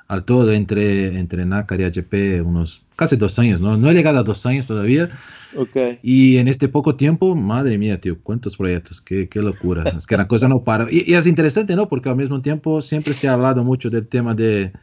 al 0.08 0.26
todo 0.26 0.52
entre, 0.52 1.18
entre 1.20 1.46
NACAR 1.46 1.82
y 1.82 1.84
HP, 1.86 2.42
unos 2.42 2.82
casi 2.96 3.16
dos 3.16 3.40
años, 3.40 3.62
¿no? 3.62 3.78
No 3.78 3.90
he 3.90 3.94
llegado 3.94 4.20
a 4.20 4.24
dos 4.24 4.46
años 4.46 4.68
todavía. 4.68 5.10
Ok. 5.56 5.78
Y 6.04 6.38
en 6.38 6.48
este 6.48 6.68
poco 6.68 6.96
tiempo, 6.96 7.36
madre 7.36 7.78
mía, 7.78 8.00
tío, 8.02 8.18
cuántos 8.22 8.58
proyectos, 8.58 9.02
qué, 9.02 9.30
qué 9.30 9.42
locura. 9.42 9.84
Es 9.98 10.06
que 10.08 10.18
la 10.18 10.28
cosa 10.28 10.48
no 10.48 10.64
para. 10.64 10.92
Y, 10.92 11.04
y 11.08 11.14
es 11.16 11.28
interesante, 11.28 11.76
¿no? 11.76 11.88
Porque 11.88 12.10
al 12.10 12.16
mismo 12.18 12.42
tiempo 12.42 12.82
siempre 12.82 13.14
se 13.14 13.28
ha 13.28 13.34
hablado 13.34 13.64
mucho 13.64 13.90
del 13.90 14.08
tema 14.08 14.34
de, 14.36 14.74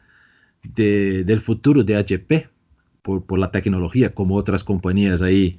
de- 0.62 1.24
del 1.24 1.40
futuro 1.40 1.84
de 1.84 1.96
HP, 1.96 2.48
por, 3.02 3.24
por, 3.24 3.38
la 3.38 3.50
tecnología, 3.50 4.14
como 4.14 4.36
otras 4.36 4.64
compañías 4.64 5.22
ahí 5.22 5.58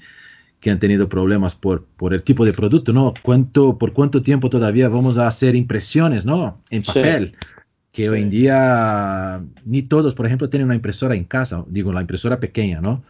que 0.61 0.69
han 0.69 0.79
tenido 0.79 1.09
problemas 1.09 1.55
por, 1.55 1.85
por 1.97 2.13
el 2.13 2.21
tipo 2.21 2.45
de 2.45 2.53
producto, 2.53 2.93
¿no? 2.93 3.15
¿Cuánto, 3.23 3.77
¿Por 3.79 3.93
cuánto 3.93 4.21
tiempo 4.21 4.49
todavía 4.49 4.87
vamos 4.87 5.17
a 5.17 5.27
hacer 5.27 5.55
impresiones, 5.55 6.23
¿no? 6.23 6.61
En 6.69 6.83
papel. 6.83 7.35
Que 7.91 8.09
hoy 8.09 8.21
en 8.21 8.29
día 8.29 9.41
ni 9.65 9.81
todos, 9.81 10.13
por 10.13 10.27
ejemplo, 10.27 10.49
tienen 10.49 10.67
una 10.67 10.75
impresora 10.75 11.15
en 11.15 11.25
casa, 11.25 11.65
digo, 11.67 11.91
la 11.91 12.01
impresora 12.01 12.39
pequeña, 12.39 12.79
¿no? 12.79 13.03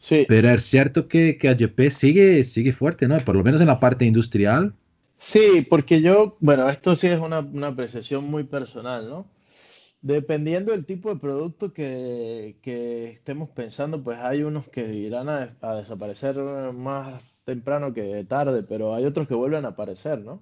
Sí. 0.00 0.26
Pero 0.28 0.50
es 0.50 0.64
cierto 0.64 1.08
que, 1.08 1.38
que 1.38 1.48
HP 1.48 1.90
sigue, 1.90 2.44
sigue 2.44 2.72
fuerte, 2.72 3.06
¿no? 3.06 3.16
Por 3.18 3.36
lo 3.36 3.44
menos 3.44 3.60
en 3.60 3.68
la 3.68 3.80
parte 3.80 4.04
industrial. 4.04 4.74
Sí, 5.18 5.66
porque 5.68 6.02
yo, 6.02 6.36
bueno, 6.40 6.68
esto 6.68 6.96
sí 6.96 7.06
es 7.06 7.20
una, 7.20 7.40
una 7.40 7.68
apreciación 7.68 8.24
muy 8.24 8.42
personal, 8.42 9.08
¿no? 9.08 9.26
Dependiendo 10.00 10.70
del 10.70 10.84
tipo 10.84 11.12
de 11.12 11.20
producto 11.20 11.72
que, 11.72 12.56
estemos 13.14 13.50
pensando, 13.50 14.02
pues 14.02 14.18
hay 14.18 14.42
unos 14.42 14.68
que 14.68 14.94
irán 14.94 15.28
a, 15.28 15.74
desaparecer 15.74 16.36
más 16.72 17.22
temprano 17.44 17.92
que 17.92 18.24
tarde, 18.24 18.62
pero 18.62 18.94
hay 18.94 19.04
otros 19.04 19.26
que 19.26 19.34
vuelven 19.34 19.64
a 19.64 19.68
aparecer, 19.68 20.20
¿no? 20.20 20.40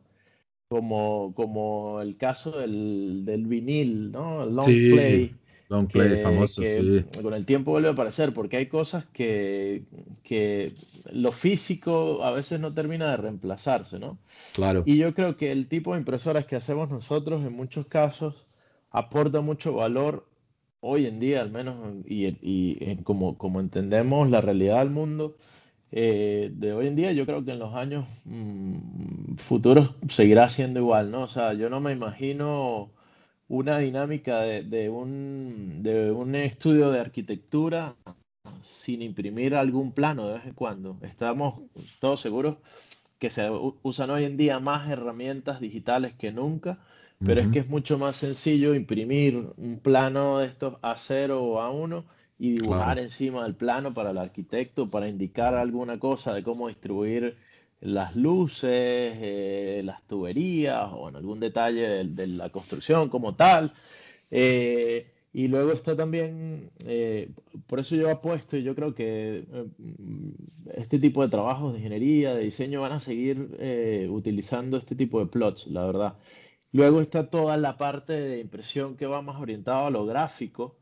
Como, 0.69 1.33
como 1.35 2.03
el 2.03 2.16
caso 2.19 2.59
del, 2.59 3.45
vinil, 3.47 4.12
¿no? 4.12 4.42
El 4.42 4.57
long 4.57 4.66
play. 4.66 5.35
Long 5.69 5.88
play, 5.88 6.23
famoso, 6.23 6.62
sí. 6.62 7.05
Con 7.23 7.33
el 7.33 7.47
tiempo 7.47 7.71
vuelve 7.71 7.88
a 7.88 7.92
aparecer, 7.92 8.35
porque 8.35 8.59
hay 8.59 8.66
cosas 8.66 9.07
que, 9.07 9.85
que 10.23 10.75
lo 11.11 11.33
físico 11.33 12.23
a 12.23 12.31
veces 12.31 12.61
no 12.61 12.75
termina 12.75 13.11
de 13.11 13.16
reemplazarse, 13.16 13.99
¿no? 13.99 14.19
Claro. 14.53 14.83
Y 14.85 14.99
yo 14.99 15.14
creo 15.14 15.37
que 15.37 15.51
el 15.51 15.66
tipo 15.66 15.95
de 15.95 16.01
impresoras 16.01 16.45
que 16.45 16.57
hacemos 16.57 16.90
nosotros 16.90 17.42
en 17.42 17.53
muchos 17.53 17.87
casos 17.87 18.46
aporta 18.90 19.40
mucho 19.40 19.75
valor 19.75 20.27
hoy 20.81 21.07
en 21.07 21.20
día, 21.20 21.42
al 21.42 21.51
menos, 21.51 21.77
y, 22.07 22.96
como, 23.03 23.61
entendemos 23.61 24.31
la 24.31 24.40
realidad 24.40 24.81
del 24.81 24.90
mundo 24.90 25.37
eh, 25.92 26.51
de 26.55 26.72
hoy 26.72 26.88
en 26.88 26.96
día, 26.96 27.12
yo 27.12 27.27
creo 27.27 27.44
que 27.44 27.53
en 27.53 27.59
los 27.59 27.75
años 27.75 28.07
mm, 28.25 29.37
futuros 29.37 29.94
seguirá 30.09 30.49
siendo 30.49 30.81
igual, 30.81 31.11
¿no? 31.11 31.22
O 31.22 31.29
sea, 31.29 31.55
yo 31.55 31.70
no 31.70 31.81
me 31.81 31.92
imagino 31.92 32.90
una 33.49 33.79
dinámica 33.79 34.40
de, 34.40 34.90
un, 34.90 35.83
de 35.83 36.11
un 36.11 36.35
estudio 36.35 36.90
de 36.90 37.01
arquitectura 37.01 37.96
sin 38.62 39.03
imprimir 39.03 39.55
algún 39.55 39.92
plano 39.92 40.27
de 40.27 40.35
vez 40.35 40.46
en 40.46 40.55
cuando. 40.55 40.99
Estamos 41.03 41.61
todos 42.01 42.20
seguros 42.20 42.57
que 43.18 43.31
se 43.31 43.49
usan 43.83 44.11
hoy 44.11 44.25
en 44.25 44.37
día 44.37 44.61
más 44.61 44.90
herramientas 44.90 45.61
digitales 45.61 46.14
que 46.14 46.33
nunca 46.33 46.79
pero 47.24 47.40
es 47.40 47.48
que 47.48 47.61
es 47.61 47.68
mucho 47.68 47.98
más 47.98 48.16
sencillo 48.16 48.74
imprimir 48.74 49.37
un 49.57 49.79
plano 49.81 50.38
de 50.38 50.46
estos 50.46 50.74
A0 50.83 51.31
o 51.33 51.61
A1 51.61 52.05
y 52.38 52.52
dibujar 52.52 52.98
encima 52.98 53.44
del 53.44 53.55
plano 53.55 53.94
para 53.94 54.11
el 54.11 54.18
arquitecto, 54.18 54.90
para 54.90 55.09
indicar 55.09 55.55
alguna 55.55 55.98
cosa 55.98 56.35
de 56.35 56.42
cómo 56.42 56.68
distribuir 56.68 57.37
las 57.81 58.16
luces, 58.16 58.70
eh, 58.70 59.83
las 59.85 60.02
tuberías 60.07 60.90
o 60.92 61.09
en 61.09 61.16
algún 61.16 61.40
detalle 61.40 62.05
de, 62.05 62.26
la 62.26 62.50
construcción 62.50 63.09
como 63.09 63.35
tal. 63.35 63.72
Eh, 64.31 65.07
y 65.33 65.48
luego 65.48 65.72
está 65.72 65.94
también, 65.94 66.70
eh, 66.87 67.31
por 67.66 67.81
eso 67.81 67.94
yo 67.94 68.11
apuesto 68.11 68.57
y 68.57 68.62
yo 68.62 68.74
creo 68.74 68.94
que 68.94 69.44
este 70.74 70.98
tipo 70.98 71.22
de 71.22 71.29
trabajos 71.29 71.72
de 71.72 71.79
ingeniería, 71.79 72.35
de 72.35 72.44
diseño 72.44 72.81
van 72.81 72.92
a 72.92 73.00
seguir 73.00 74.09
utilizando 74.11 74.79
este 74.79 74.94
tipo 74.94 75.20
de 75.20 75.26
plots, 75.26 75.66
la 75.66 75.85
verdad. 75.85 76.14
Luego 76.72 77.00
está 77.00 77.31
toda 77.31 77.57
la 77.57 77.79
parte 77.79 78.12
de 78.12 78.40
impresión 78.40 78.96
que 78.96 79.07
va 79.07 79.22
más 79.22 79.40
orientada 79.40 79.87
a 79.87 79.90
lo 79.90 80.05
gráfico 80.05 80.76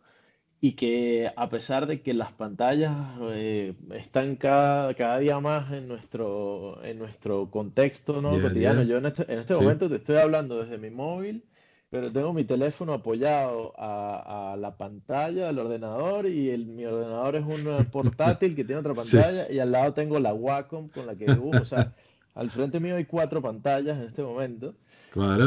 y 0.60 0.72
que 0.72 1.30
a 1.36 1.50
pesar 1.50 1.86
de 1.86 2.00
que 2.00 2.14
las 2.14 2.32
pantallas 2.32 2.96
eh, 3.32 3.74
están 3.90 4.36
cada, 4.36 4.94
cada, 4.94 5.18
día 5.18 5.38
más 5.38 5.70
en 5.72 5.86
nuestro, 5.86 6.82
en 6.82 6.98
nuestro 6.98 7.50
contexto 7.50 8.22
¿no? 8.22 8.40
cotidiano, 8.40 8.82
yo 8.82 8.96
en 8.96 9.06
este, 9.06 9.30
en 9.30 9.40
este 9.40 9.54
momento 9.54 9.90
te 9.90 9.96
estoy 9.96 10.16
hablando 10.16 10.62
desde 10.62 10.78
mi 10.78 10.88
móvil, 10.88 11.44
pero 11.90 12.10
tengo 12.10 12.32
mi 12.32 12.44
teléfono 12.44 12.94
apoyado 12.94 13.74
a, 13.76 14.56
la 14.58 14.76
pantalla 14.76 15.48
del 15.48 15.58
ordenador 15.58 16.26
y 16.26 16.48
el, 16.48 16.66
mi 16.66 16.86
ordenador 16.86 17.36
es 17.36 17.44
un 17.44 17.84
portátil 17.92 18.56
que 18.56 18.64
tiene 18.64 18.80
otra 18.80 18.94
pantalla 18.94 19.52
y 19.52 19.58
al 19.58 19.70
lado 19.70 19.92
tengo 19.92 20.18
la 20.18 20.32
Wacom 20.32 20.88
con 20.88 21.06
la 21.06 21.14
que 21.14 21.26
dibujo. 21.26 21.60
O 21.60 21.64
sea, 21.66 21.94
al 22.34 22.50
frente 22.50 22.80
mío 22.80 22.96
hay 22.96 23.04
cuatro 23.04 23.42
pantallas 23.42 23.98
en 23.98 24.06
este 24.06 24.22
momento. 24.22 24.74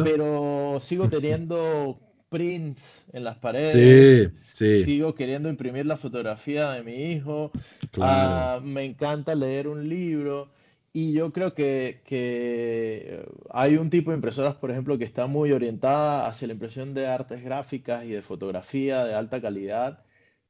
Pero 0.04 0.80
sigo 0.82 1.10
teniendo 1.10 2.00
prints 2.30 3.08
en 3.14 3.24
las 3.24 3.38
paredes. 3.38 4.32
Sí, 4.54 4.84
Sigo 4.84 5.16
queriendo 5.16 5.50
imprimir 5.50 5.86
la 5.86 5.98
fotografía 5.98 6.72
de 6.72 6.84
mi 6.84 7.12
hijo. 7.12 7.52
Ah, 8.00 8.60
me 8.64 8.86
encanta 8.86 9.36
leer 9.36 9.68
un 9.68 9.88
libro. 9.88 10.50
Y 10.94 11.14
yo 11.14 11.32
creo 11.32 11.54
que, 11.54 12.02
que, 12.06 13.24
hay 13.52 13.76
un 13.78 13.90
tipo 13.90 14.12
de 14.12 14.16
impresoras, 14.16 14.56
por 14.56 14.72
ejemplo, 14.72 14.98
que 14.98 15.04
está 15.04 15.28
muy 15.28 15.52
orientada 15.52 16.26
hacia 16.28 16.48
la 16.48 16.54
impresión 16.54 16.94
de 16.96 17.06
artes 17.06 17.44
gráficas 17.44 18.06
y 18.06 18.10
de 18.10 18.24
fotografía 18.24 19.06
de 19.06 19.14
alta 19.14 19.40
calidad 19.40 20.00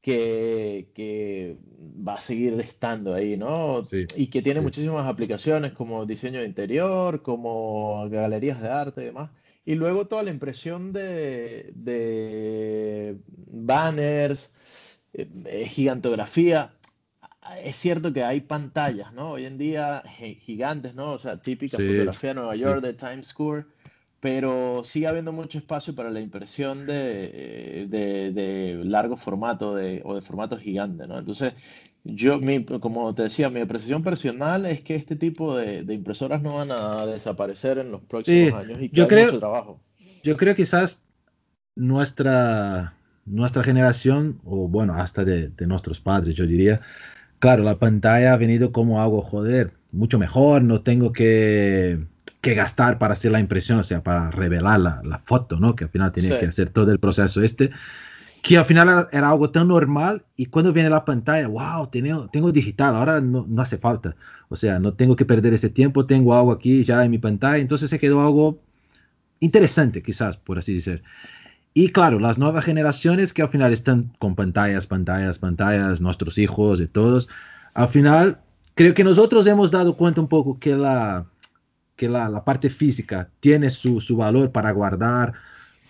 que, 0.01 1.57
va 2.07 2.15
a 2.15 2.21
seguir 2.21 2.59
estando 2.59 3.13
ahí, 3.13 3.37
¿no? 3.37 3.87
y 3.91 4.27
que 4.27 4.41
tiene 4.41 4.61
muchísimas 4.61 5.05
aplicaciones 5.07 5.73
como 5.73 6.05
diseño 6.05 6.39
de 6.39 6.45
interior, 6.45 7.21
como 7.21 8.07
galerías 8.09 8.61
de 8.61 8.69
arte 8.69 9.01
y 9.01 9.05
demás. 9.05 9.31
Y 9.65 9.75
luego 9.75 10.07
toda 10.07 10.23
la 10.23 10.29
impresión 10.29 10.93
de, 10.93 11.73
banners, 13.47 14.53
eh, 15.13 15.27
eh, 15.45 15.65
gigantografía. 15.65 16.73
Es 17.63 17.75
cierto 17.75 18.13
que 18.13 18.23
hay 18.23 18.41
pantallas, 18.41 19.11
¿no? 19.13 19.31
Hoy 19.31 19.45
en 19.45 19.57
día 19.57 20.03
gigantes, 20.39 20.95
¿no? 20.95 21.11
O 21.13 21.19
sea, 21.19 21.41
típica 21.41 21.77
fotografía 21.77 22.29
de 22.29 22.35
Nueva 22.35 22.55
York, 22.55 22.81
de 22.81 22.93
Times 22.93 23.27
Square 23.27 23.65
pero 24.19 24.83
sigue 24.83 25.07
habiendo 25.07 25.31
mucho 25.31 25.57
espacio 25.57 25.93
para 25.93 26.09
la 26.09 26.19
impresión 26.19 26.87
de, 26.87 27.87
de, 27.89 28.81
largo 28.83 29.15
formato 29.15 29.75
de, 29.75 30.01
o 30.03 30.15
de 30.15 30.21
formato 30.21 30.57
gigante, 30.57 31.07
¿no? 31.07 31.19
Entonces, 31.19 31.53
yo, 32.03 32.39
mi, 32.39 32.63
como 32.63 33.13
te 33.13 33.23
decía, 33.23 33.49
mi 33.49 33.59
apreciación 33.59 34.01
personal 34.01 34.65
es 34.65 34.81
que 34.81 34.95
este 34.95 35.15
tipo 35.15 35.55
de, 35.55 35.85
impresoras 35.93 36.41
no 36.41 36.55
van 36.55 36.71
a 36.71 37.05
desaparecer 37.05 37.77
en 37.77 37.91
los 37.91 38.01
próximos 38.01 38.59
años 38.59 38.81
y 38.81 38.89
que 38.89 38.95
yo 38.95 39.07
creo, 39.07 39.27
mucho 39.27 39.39
trabajo. 39.39 39.81
Yo 40.23 40.35
creo 40.35 40.55
quizás 40.55 41.03
nuestra, 41.75 42.95
nuestra 43.25 43.63
generación, 43.63 44.39
o 44.45 44.67
bueno, 44.67 44.95
hasta 44.95 45.25
de, 45.25 45.49
de 45.49 45.67
nuestros 45.67 45.99
padres, 45.99 46.35
yo 46.35 46.47
diría, 46.47 46.81
claro, 47.37 47.63
la 47.63 47.77
pantalla 47.77 48.33
ha 48.33 48.37
venido 48.37 48.71
como 48.71 48.99
algo, 48.99 49.21
joder, 49.21 49.73
mucho 49.91 50.17
mejor, 50.17 50.63
no 50.63 50.81
tengo 50.81 51.11
que 51.11 51.99
que 52.41 52.53
gastar 52.53 52.97
para 52.99 53.13
hacer 53.13 53.31
la 53.31 53.39
impresión, 53.39 53.79
o 53.79 53.83
sea, 53.83 54.03
para 54.03 54.31
revelar 54.31 54.79
la, 54.79 55.21
foto, 55.25 55.59
¿no? 55.59 55.75
Que 55.75 55.85
al 55.85 55.89
final 55.89 56.11
tenía 56.11 56.39
que 56.39 56.45
hacer 56.45 56.69
todo 56.69 56.91
el 56.91 56.99
proceso 56.99 57.41
este, 57.41 57.71
que 58.41 58.57
al 58.57 58.65
final 58.65 59.07
era, 59.11 59.29
algo 59.29 59.49
tan 59.49 59.67
normal 59.67 60.23
y 60.35 60.45
cuando 60.45 60.71
viene 60.71 60.89
la 60.89 61.03
pantalla, 61.03 61.47
wow, 61.47 61.87
tengo, 61.87 62.29
tengo 62.29 62.51
digital, 62.51 62.95
ahora 62.95 63.19
no, 63.21 63.45
no, 63.47 63.61
hace 63.61 63.77
falta, 63.77 64.15
o 64.49 64.55
sea, 64.55 64.79
no 64.79 64.93
tengo 64.93 65.15
que 65.15 65.25
perder 65.25 65.53
ese 65.53 65.69
tiempo, 65.69 66.05
tengo 66.05 66.35
algo 66.35 66.51
aquí 66.51 66.83
ya 66.83 67.03
en 67.03 67.11
mi 67.11 67.17
pantalla, 67.17 67.57
entonces 67.57 67.89
se 67.89 67.99
quedó 67.99 68.21
algo 68.21 68.59
interesante, 69.39 70.01
quizás, 70.01 70.37
por 70.37 70.59
así 70.59 70.75
decir. 70.75 71.03
Y 71.73 71.89
claro, 71.89 72.19
las 72.19 72.37
nuevas 72.37 72.65
generaciones 72.65 73.33
que 73.33 73.41
al 73.41 73.49
final 73.49 73.71
están 73.73 74.11
con 74.17 74.35
pantallas, 74.35 74.87
pantallas, 74.87 75.37
pantallas, 75.37 76.01
nuestros 76.01 76.37
hijos 76.37 76.81
y 76.81 76.87
todos, 76.87 77.27
al 77.73 77.89
final 77.89 78.39
creo 78.73 78.93
que 78.93 79.03
nosotros 79.03 79.45
hemos 79.47 79.71
dado 79.71 79.95
cuenta 79.97 80.21
un 80.21 80.27
poco 80.27 80.59
que 80.59 80.75
la 80.75 81.25
que 81.97 82.07
la, 82.07 82.45
parte 82.45 82.69
física 82.69 83.29
tiene 83.41 83.69
su, 83.69 83.99
valor 84.15 84.51
para 84.51 84.71
guardar, 84.71 85.33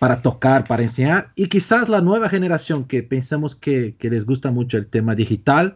para 0.00 0.22
tocar, 0.22 0.66
para 0.66 0.82
enseñar, 0.82 1.30
y 1.36 1.46
quizás 1.46 1.88
la 1.88 2.00
nueva 2.00 2.28
generación 2.28 2.84
que 2.84 3.02
pensamos 3.02 3.54
que, 3.54 3.94
les 4.00 4.26
gusta 4.26 4.50
mucho 4.50 4.78
el 4.78 4.88
tema 4.88 5.14
digital, 5.14 5.74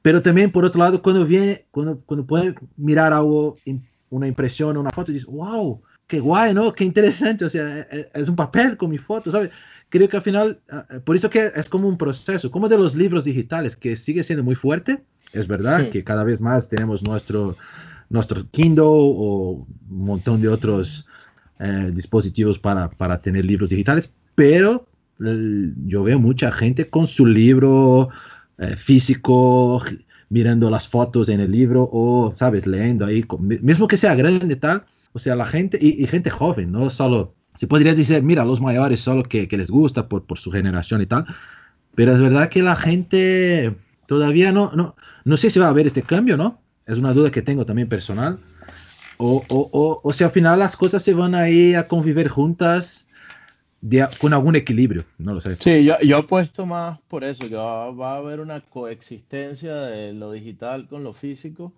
pero 0.00 0.22
también 0.22 0.52
por 0.52 0.64
otro 0.64 0.80
lado, 0.80 1.02
cuando 1.02 1.26
viene, 1.26 1.66
cuando, 1.72 2.00
cuando 2.06 2.24
puede 2.24 2.54
mirar 2.76 3.12
algo, 3.12 3.58
una 4.10 4.28
impresión, 4.28 4.76
una 4.76 4.90
foto, 4.90 5.10
y 5.10 5.14
dice, 5.14 5.26
wow, 5.28 5.82
qué 6.06 6.20
guay, 6.20 6.54
¿no? 6.54 6.72
Qué 6.72 6.84
interesante, 6.84 7.44
o 7.44 7.50
sea, 7.50 7.80
e, 7.80 7.86
e, 7.90 8.10
es 8.14 8.28
un 8.28 8.36
papel 8.36 8.76
con 8.76 8.90
mi 8.90 8.98
foto, 8.98 9.32
¿sabes? 9.32 9.50
Creo 9.90 10.08
que 10.08 10.18
al 10.18 10.22
final, 10.22 10.60
por 11.04 11.16
eso 11.16 11.30
que 11.30 11.50
es 11.54 11.68
como 11.68 11.88
un 11.88 11.98
proceso, 11.98 12.50
como 12.50 12.68
de 12.68 12.78
los 12.78 12.94
libros 12.94 13.24
digitales, 13.24 13.74
que 13.74 13.96
sigue 13.96 14.22
siendo 14.22 14.44
muy 14.44 14.54
fuerte, 14.54 15.02
es 15.32 15.46
verdad 15.46 15.90
que 15.90 16.04
cada 16.04 16.24
vez 16.24 16.40
más 16.40 16.68
tenemos 16.68 17.02
nuestro, 17.02 17.56
nuestro 18.10 18.48
Kindle 18.50 18.84
o 18.86 19.66
un 19.90 20.04
montón 20.04 20.40
de 20.40 20.48
otros 20.48 21.06
eh, 21.58 21.90
dispositivos 21.92 22.58
para, 22.58 22.90
para, 22.90 23.20
tener 23.20 23.44
libros 23.44 23.70
digitales, 23.70 24.12
pero 24.34 24.86
yo 25.18 26.04
veo 26.04 26.18
mucha 26.20 26.52
gente 26.52 26.88
con 26.88 27.08
su 27.08 27.26
libro 27.26 28.08
eh, 28.58 28.76
físico, 28.76 29.82
mirando 30.28 30.70
las 30.70 30.86
fotos 30.86 31.28
en 31.28 31.40
el 31.40 31.50
libro 31.50 31.88
o, 31.90 32.32
sabes, 32.36 32.66
leyendo 32.66 33.04
ahí, 33.04 33.24
mismo 33.40 33.88
que 33.88 33.96
sea 33.96 34.14
grande 34.14 34.54
tal, 34.56 34.84
o 35.12 35.18
sea, 35.18 35.34
la 35.34 35.46
gente 35.46 35.78
y, 35.80 36.06
gente 36.06 36.30
joven, 36.30 36.70
no 36.70 36.90
solo, 36.90 37.34
se 37.56 37.66
podría 37.66 37.94
decir, 37.94 38.22
mira, 38.22 38.44
los 38.44 38.60
mayores 38.60 39.00
solo 39.00 39.24
que, 39.24 39.48
que 39.48 39.56
les 39.56 39.70
gusta 39.70 40.08
por, 40.08 40.24
por, 40.24 40.38
su 40.38 40.52
generación 40.52 41.02
y 41.02 41.06
tal, 41.06 41.26
pero 41.94 42.12
es 42.12 42.20
verdad 42.20 42.48
que 42.48 42.62
la 42.62 42.76
gente 42.76 43.74
todavía 44.06 44.52
no, 44.52 44.70
no, 44.74 44.94
no 45.24 45.36
sé 45.36 45.50
si 45.50 45.58
va 45.58 45.66
a 45.66 45.70
haber 45.70 45.88
este 45.88 46.02
cambio, 46.02 46.36
¿no? 46.36 46.60
Es 46.88 46.98
una 46.98 47.12
duda 47.12 47.30
que 47.30 47.42
tengo 47.42 47.64
también 47.64 47.88
personal. 47.88 48.40
O, 49.18 49.44
o, 49.48 49.70
o, 49.72 50.00
o 50.02 50.12
si 50.12 50.24
al 50.24 50.30
final 50.30 50.58
las 50.58 50.76
cosas 50.76 51.02
se 51.02 51.14
van 51.14 51.34
a 51.34 51.48
ir 51.48 51.76
a 51.76 51.86
convivir 51.86 52.28
juntas 52.28 53.06
con 54.20 54.32
algún 54.32 54.56
equilibrio, 54.56 55.04
no 55.18 55.34
lo 55.34 55.40
sé. 55.40 55.56
Sí, 55.60 55.84
yo, 55.84 55.94
yo 56.00 56.18
apuesto 56.18 56.66
más 56.66 56.98
por 57.08 57.22
eso, 57.22 57.48
que 57.48 57.54
va, 57.54 57.86
a 57.86 58.16
haber 58.16 58.40
una 58.40 58.60
coexistencia 58.60 59.74
de 59.74 60.12
lo 60.12 60.32
digital 60.32 60.88
con 60.88 61.04
lo 61.04 61.12
físico. 61.12 61.72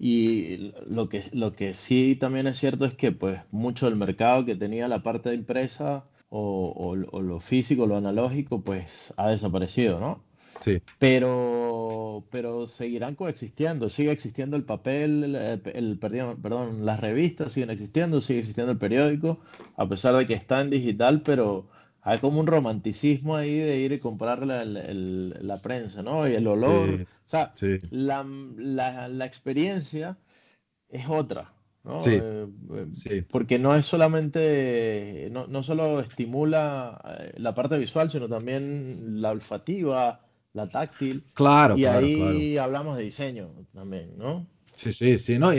Y 0.00 0.72
lo 0.88 1.08
que, 1.08 1.24
lo 1.32 1.52
que 1.52 1.74
sí 1.74 2.16
también 2.18 2.46
es 2.46 2.58
cierto 2.58 2.84
es 2.84 2.94
que 2.94 3.10
pues 3.10 3.40
mucho 3.50 3.86
del 3.86 3.96
mercado 3.96 4.44
que 4.44 4.54
tenía 4.54 4.86
la 4.86 5.02
parte 5.02 5.28
de 5.30 5.34
impresa 5.34 6.04
o, 6.30 6.94
o, 7.10 7.20
lo 7.22 7.40
físico, 7.40 7.86
lo 7.86 7.96
analógico, 7.96 8.60
pues 8.60 9.12
ha 9.16 9.30
desaparecido, 9.30 9.98
¿no? 9.98 10.22
Sí. 10.60 10.82
Pero, 10.98 12.24
pero 12.30 12.66
seguirán 12.66 13.14
coexistiendo, 13.14 13.88
sigue 13.88 14.12
existiendo 14.12 14.56
el 14.56 14.64
papel, 14.64 15.34
el, 15.34 15.98
perdón, 15.98 16.40
perdón, 16.42 16.84
las 16.84 17.00
revistas 17.00 17.52
siguen 17.52 17.70
existiendo, 17.70 18.20
sigue 18.20 18.40
existiendo 18.40 18.72
el 18.72 18.78
periódico, 18.78 19.38
a 19.76 19.88
pesar 19.88 20.16
de 20.16 20.26
que 20.26 20.34
está 20.34 20.60
en 20.60 20.70
digital, 20.70 21.22
pero 21.22 21.68
hay 22.02 22.18
como 22.18 22.40
un 22.40 22.46
romanticismo 22.46 23.36
ahí 23.36 23.56
de 23.56 23.78
ir 23.78 23.92
y 23.92 24.00
comprar 24.00 24.46
la, 24.46 24.64
la 24.64 25.56
prensa, 25.62 26.02
¿no? 26.02 26.28
Y 26.28 26.34
el 26.34 26.46
olor, 26.46 27.02
o 27.02 27.28
sea, 27.28 27.52
la, 27.90 28.26
la, 28.56 29.08
la 29.08 29.26
experiencia 29.26 30.16
es 30.88 31.08
otra. 31.08 31.52
Eh, 32.06 32.46
eh, 32.74 32.86
sí, 32.92 33.22
Porque 33.22 33.58
no 33.58 33.74
es 33.74 33.86
solamente, 33.86 35.28
no, 35.32 35.46
no 35.46 35.62
solo 35.62 36.00
estimula 36.00 37.00
eh, 37.18 37.32
la 37.36 37.54
parte 37.54 37.78
visual, 37.78 38.10
sino 38.10 38.28
también 38.28 39.22
la 39.22 39.30
olfativa, 39.30 40.20
la 40.52 40.66
táctil. 40.66 41.24
Claro, 41.34 41.76
y 41.76 41.82
claro, 41.82 42.06
ahí 42.06 42.58
hablamos 42.58 42.96
de 42.96 43.04
diseño 43.04 43.50
también, 43.74 44.10
¿no? 44.18 44.46
Sí, 44.74 44.92
sí, 44.92 45.18
sí. 45.18 45.38
No, 45.38 45.50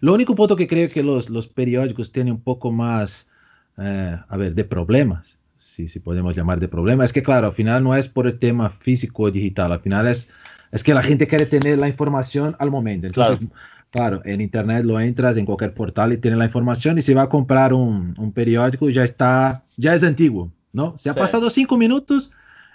lo 0.00 0.14
único 0.14 0.34
punto 0.34 0.56
que 0.56 0.66
creo 0.66 0.88
que 0.88 1.02
los, 1.02 1.30
los 1.30 1.46
periódicos 1.46 2.10
tienen 2.10 2.34
un 2.34 2.40
poco 2.40 2.72
más, 2.72 3.28
a 3.76 4.36
ver, 4.36 4.54
de 4.54 4.64
problemas, 4.64 5.38
si, 5.58 5.88
si 5.88 6.00
podemos 6.00 6.36
llamar 6.36 6.58
de 6.58 6.68
problemas, 6.68 7.06
es 7.06 7.12
que 7.12 7.22
claro, 7.22 7.48
al 7.48 7.52
final 7.52 7.84
no 7.84 7.94
es 7.94 8.08
por 8.08 8.26
el 8.26 8.38
tema 8.38 8.70
físico 8.70 9.24
o 9.24 9.30
digital, 9.30 9.72
al 9.72 9.80
final 9.80 10.08
es, 10.08 10.28
es 10.72 10.82
que 10.82 10.94
la 10.94 11.02
gente 11.02 11.26
quiere 11.28 11.46
tener 11.46 11.78
la 11.78 11.88
información 11.88 12.56
al 12.58 12.70
momento. 12.70 13.06
Entonces, 13.06 13.38
claro 13.38 13.52
Claro, 13.90 14.20
en 14.24 14.40
internet 14.42 14.84
lo 14.84 15.00
entras 15.00 15.36
en 15.36 15.46
cualquier 15.46 15.72
portal 15.72 16.12
y 16.12 16.18
tiene 16.18 16.36
la 16.36 16.44
información 16.44 16.98
y 16.98 17.02
si 17.02 17.14
va 17.14 17.22
a 17.22 17.28
comprar 17.28 17.72
un, 17.72 18.14
un 18.18 18.32
periódico 18.32 18.90
ya 18.90 19.04
está, 19.04 19.64
ya 19.76 19.94
es 19.94 20.02
antiguo, 20.02 20.52
¿no? 20.72 20.98
Se 20.98 21.08
ha 21.08 21.14
pasado 21.14 21.48
cinco 21.48 21.78
minutos, 21.78 22.30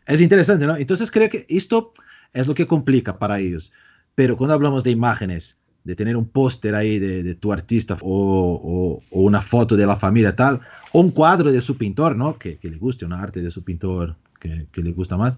es 0.06 0.22
interesante, 0.22 0.66
¿no? 0.66 0.76
Entonces 0.76 1.12
creo 1.12 1.30
que 1.30 1.46
esto 1.50 1.94
es 2.34 2.48
lo 2.48 2.54
que 2.54 2.68
complica 2.68 3.18
para 3.18 3.40
ellos. 3.40 3.72
Pero 4.16 4.38
cuando 4.38 4.54
hablamos 4.54 4.84
de 4.84 4.92
imágenes, 4.92 5.58
de 5.84 5.96
tener 5.96 6.16
un 6.16 6.28
póster 6.28 6.76
ahí 6.76 7.00
de, 7.00 7.24
de, 7.24 7.36
tu 7.36 7.52
artista 7.52 7.98
o, 8.02 9.02
o, 9.10 9.22
una 9.22 9.42
foto 9.42 9.76
de 9.76 9.86
la 9.86 9.98
familia 9.98 10.36
tal, 10.36 10.60
o 10.92 11.00
un 11.00 11.12
cuadro 11.12 11.52
de 11.52 11.62
su 11.62 11.78
pintor, 11.78 12.16
¿no? 12.16 12.38
Que, 12.38 12.60
le 12.62 12.78
guste, 12.78 13.06
una 13.06 13.22
arte 13.22 13.42
de 13.42 13.52
su 13.52 13.64
pintor 13.64 14.16
que, 14.40 14.68
le 14.76 14.92
gusta 14.92 15.18
más, 15.18 15.38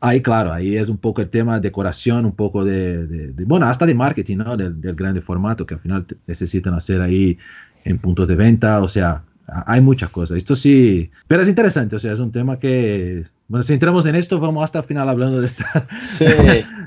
Ahí, 0.00 0.20
claro, 0.20 0.52
ahí 0.52 0.76
es 0.76 0.90
un 0.90 0.98
poco 0.98 1.22
el 1.22 1.30
tema 1.30 1.54
de 1.54 1.62
decoración, 1.62 2.26
un 2.26 2.34
poco 2.34 2.62
de, 2.62 3.32
bueno, 3.46 3.64
hasta 3.64 3.86
de 3.86 3.94
marketing, 3.94 4.38
¿no? 4.38 4.56
Del, 4.56 4.74
grande 4.94 5.22
formato 5.22 5.64
que 5.64 5.74
al 5.74 5.80
final 5.80 6.06
necesitan 6.26 6.74
hacer 6.74 7.00
ahí 7.00 7.38
en 7.84 7.98
puntos 7.98 8.28
de 8.28 8.34
venta, 8.34 8.82
o 8.82 8.88
sea, 8.88 9.22
hay 9.46 9.80
muchas 9.80 10.10
cosas. 10.10 10.38
Esto 10.38 10.56
sí, 10.56 11.10
pero 11.26 11.42
es 11.42 11.48
interesante, 11.48 11.96
o 11.96 11.98
sea, 11.98 12.12
es 12.12 12.18
un 12.18 12.32
tema 12.32 12.58
que, 12.58 13.22
bueno, 13.48 13.62
si 13.62 13.72
entramos 13.72 14.06
en 14.06 14.16
esto, 14.16 14.40
vamos 14.40 14.64
hasta 14.64 14.80
el 14.80 14.84
final 14.84 15.08
hablando 15.08 15.40
de 15.40 15.46
esta. 15.46 15.88
Sí. 16.02 16.26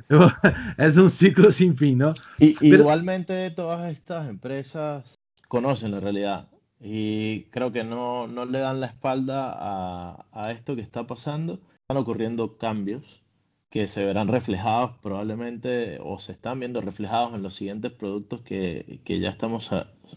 es 0.78 0.98
un 0.98 1.10
ciclo 1.10 1.52
sin 1.52 1.76
fin, 1.76 1.98
¿no? 1.98 2.14
Y, 2.40 2.56
Igualmente 2.62 3.52
todas 3.52 3.92
estas 3.92 4.30
empresas 4.30 5.04
conocen 5.48 5.92
la 5.92 6.00
realidad 6.00 6.48
y 6.80 7.44
creo 7.46 7.72
que 7.72 7.84
no, 7.84 8.28
no 8.28 8.46
le 8.46 8.60
dan 8.60 8.80
la 8.80 8.88
espalda 8.88 9.54
a, 9.58 10.26
a 10.32 10.52
esto 10.52 10.76
que 10.76 10.82
está 10.82 11.08
pasando 11.08 11.60
están 11.90 12.04
ocurriendo 12.04 12.58
cambios 12.58 13.24
que 13.70 13.88
se 13.88 14.06
verán 14.06 14.28
reflejados 14.28 14.92
probablemente 15.02 16.00
o 16.02 16.20
se 16.20 16.34
están 16.34 16.60
viendo 16.60 16.82
reflejados 16.82 17.34
en 17.34 17.44
los 17.44 17.56
siguientes 17.56 17.92
productos 17.92 18.42
que, 18.42 19.00
ya 19.06 19.30
estamos 19.30 19.70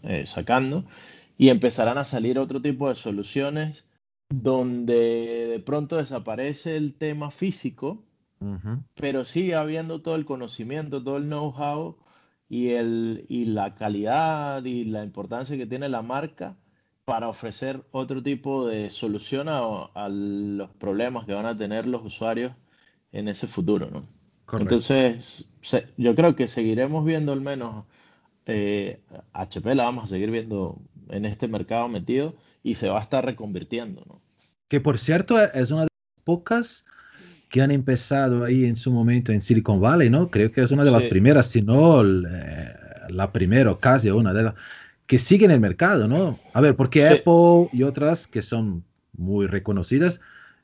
eh, 0.03 0.25
sacando 0.25 0.85
y 1.41 1.49
empezarán 1.49 1.97
a 1.97 2.05
salir 2.05 2.37
otro 2.37 2.61
tipo 2.61 2.87
de 2.87 2.93
soluciones 2.93 3.87
donde 4.29 5.47
de 5.47 5.59
pronto 5.59 5.97
desaparece 5.97 6.77
el 6.77 6.93
tema 6.93 7.31
físico, 7.31 8.03
pero 8.93 9.25
sigue 9.25 9.55
habiendo 9.55 10.03
todo 10.03 10.13
el 10.13 10.25
conocimiento, 10.25 11.03
todo 11.03 11.17
el 11.17 11.23
know-how 11.23 11.97
y, 12.47 12.69
el, 12.69 13.25
y 13.27 13.45
la 13.45 13.73
calidad 13.73 14.63
y 14.65 14.85
la 14.85 15.03
importancia 15.03 15.57
que 15.57 15.65
tiene 15.65 15.89
la 15.89 16.03
marca 16.03 16.57
para 17.05 17.27
ofrecer 17.27 17.83
otro 17.89 18.21
tipo 18.21 18.67
de 18.67 18.91
solución 18.91 19.49
a, 19.49 20.09
los 20.09 20.69
problemas 20.75 21.25
que 21.25 21.33
van 21.33 21.47
a 21.47 21.57
tener 21.57 21.87
los 21.87 22.05
usuarios 22.05 22.53
en 23.11 23.27
ese 23.27 23.47
futuro, 23.47 23.89
¿no? 23.89 24.05
Entonces, 24.59 25.47
yo 25.97 26.13
creo 26.13 26.35
que 26.35 26.45
seguiremos 26.45 27.03
viendo 27.03 27.33
al 27.33 27.41
menos 27.41 27.85
HP, 28.45 29.71
eh, 29.71 29.75
la 29.75 29.85
vamos 29.85 30.05
a 30.05 30.07
seguir 30.07 30.31
viendo 30.31 30.79
en 31.09 31.25
este 31.25 31.47
mercado 31.47 31.87
metido 31.87 32.35
y 32.63 32.75
se 32.75 32.89
va 32.89 32.99
a 32.99 33.03
estar 33.03 33.25
reconvirtiendo, 33.25 34.03
¿no? 34.07 34.21
Que 34.67 34.79
por 34.79 34.97
cierto 34.97 35.39
es 35.41 35.71
una 35.71 35.81
de 35.81 35.87
las 35.87 36.23
pocas 36.23 36.85
que 37.49 37.61
han 37.61 37.71
empezado 37.71 38.45
ahí 38.45 38.65
en 38.65 38.75
su 38.75 38.91
momento 38.91 39.31
en 39.33 39.41
Silicon 39.41 39.81
Valley, 39.81 40.09
¿no? 40.09 40.29
Creo 40.29 40.51
que 40.51 40.61
es 40.61 40.71
una 40.71 40.85
de 40.85 40.91
las 40.91 41.03
primeras, 41.05 41.47
si 41.47 41.61
no 41.61 42.01
eh, 42.01 42.73
la 43.09 43.31
primera, 43.31 43.77
casi 43.77 44.09
una 44.09 44.33
de 44.33 44.43
las 44.43 44.53
que 45.05 45.19
siguen 45.19 45.51
el 45.51 45.59
mercado, 45.59 46.07
¿no? 46.07 46.39
A 46.53 46.61
ver, 46.61 46.75
porque 46.77 47.05
Apple 47.05 47.67
y 47.73 47.83
otras 47.83 48.27
que 48.27 48.41
son 48.41 48.85
muy 49.11 49.47
reconocidas 49.47 50.21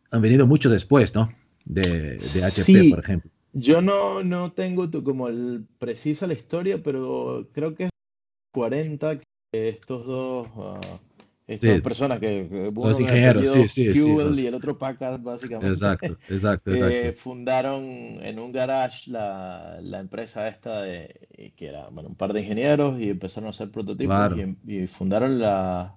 han 0.10 0.22
venido 0.22 0.48
mucho 0.48 0.70
después, 0.70 1.14
¿no? 1.14 1.34
De, 1.66 2.18
de 2.18 2.46
HP, 2.46 2.90
por 2.90 3.00
ejemplo. 3.00 3.30
Yo 3.60 3.82
no, 3.82 4.24
no 4.24 4.52
tengo 4.52 4.90
como 5.04 5.28
el, 5.28 5.66
precisa 5.80 6.28
la 6.28 6.34
historia, 6.34 6.82
pero 6.84 7.48
creo 7.54 7.74
que 7.76 7.86
es 7.86 7.90
40 8.54 9.20
que 9.20 9.70
estos 9.70 10.06
dos 10.06 10.48
uh, 10.56 10.80
estas 11.48 11.82
personas 11.82 12.20
que, 12.20 12.72
los 12.76 13.00
ingenieros, 13.00 13.48
sí, 13.48 13.68
sí, 13.70 13.94
Fuel 13.94 14.38
y 14.38 14.48
el 14.48 14.54
otro 14.54 14.78
Packard, 14.78 15.22
básicamente. 15.22 15.74
Exacto, 15.74 16.18
exacto, 16.30 16.72
eh, 16.76 17.14
fundaron 17.14 17.84
en 18.22 18.38
un 18.38 18.52
garage 18.52 19.10
la, 19.10 19.78
la, 19.82 20.00
empresa 20.00 20.50
esta 20.50 20.82
de, 20.82 21.54
que 21.56 21.68
era 21.68 21.88
bueno, 21.88 22.10
un 22.10 22.16
par 22.16 22.34
de 22.34 22.42
ingenieros 22.42 23.00
y 23.00 23.10
empezaron 23.10 23.48
a 23.48 23.52
hacer 23.52 23.72
prototipos 23.72 24.34
y, 24.68 24.88
fundaron 24.88 25.40
la 25.40 25.96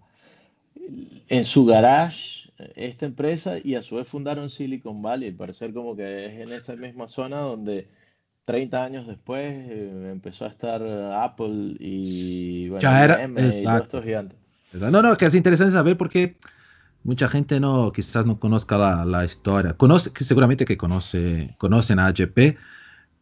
en 1.29 1.45
su 1.45 1.67
garage 1.67 2.40
esta 2.75 3.07
empresa 3.07 3.57
y 3.63 3.75
a 3.75 3.83
su 3.83 3.97
vez 3.97 4.09
fundaron 4.09 4.51
Silicon 4.51 5.03
Valley, 5.03 5.33
parecer 5.33 5.73
como 5.73 5.97
que 5.97 6.27
es 6.27 6.33
en 6.41 6.53
esa 6.53 6.77
misma 6.77 7.09
zona 7.09 7.39
donde 7.39 7.89
30 8.45 8.85
años 8.85 9.07
después 9.07 9.43
eh, 9.45 10.11
empezó 10.13 10.45
a 10.45 10.49
estar 10.49 10.83
Apple 10.83 11.77
y 11.79 12.69
bueno, 12.69 12.83
ya 12.83 13.05
era, 13.05 13.25
y 13.25 13.63
todos 13.65 13.83
estos 13.83 14.05
gigantes. 14.05 14.39
No, 14.73 15.03
no, 15.03 15.17
que 15.17 15.27
es 15.27 15.35
interesante 15.35 15.73
saber 15.73 15.97
porque 15.97 16.37
mucha 17.05 17.29
gente 17.29 17.61
no, 17.61 17.93
quizás 17.93 18.27
no 18.27 18.39
conozca 18.39 18.79
la, 18.79 19.05
la 19.05 19.25
historia. 19.25 19.75
Conoce, 19.75 20.11
seguramente 20.21 20.65
que 20.65 20.77
conoce, 20.77 21.55
conocen 21.59 21.99
a 21.99 22.07
HP, 22.07 22.57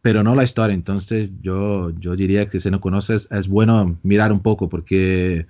pero 0.01 0.23
no 0.23 0.35
la 0.35 0.43
historia. 0.43 0.73
Entonces 0.73 1.29
yo, 1.41 1.91
yo 1.99 2.15
diría 2.15 2.47
que 2.47 2.59
si 2.59 2.69
no 2.69 2.81
conoces 2.81 3.27
es 3.31 3.47
bueno 3.47 3.97
mirar 4.03 4.31
un 4.31 4.41
poco 4.41 4.69
porque 4.69 5.47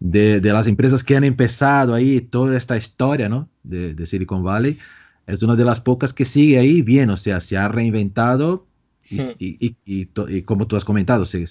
de, 0.00 0.40
de 0.40 0.52
las 0.52 0.66
empresas 0.66 1.04
que 1.04 1.16
han 1.16 1.24
empezado 1.24 1.94
ahí 1.94 2.20
toda 2.20 2.56
esta 2.56 2.76
historia, 2.76 3.28
¿no? 3.28 3.48
De, 3.62 3.94
de, 3.94 4.06
Silicon 4.06 4.42
Valley, 4.42 4.78
es 5.26 5.42
una 5.42 5.54
de 5.54 5.64
las 5.64 5.80
pocas 5.80 6.12
que 6.12 6.24
sigue 6.24 6.58
ahí 6.58 6.82
bien, 6.82 7.10
o 7.10 7.16
sea, 7.16 7.40
se 7.40 7.56
ha 7.56 7.68
reinventado 7.68 8.66
y, 9.08 9.20
hmm. 9.20 9.34
y, 9.38 9.76
y, 9.84 10.08
y 10.28 10.42
como 10.42 10.66
tú 10.66 10.76
has 10.76 10.84
comentado, 10.84 11.24
se 11.24 11.44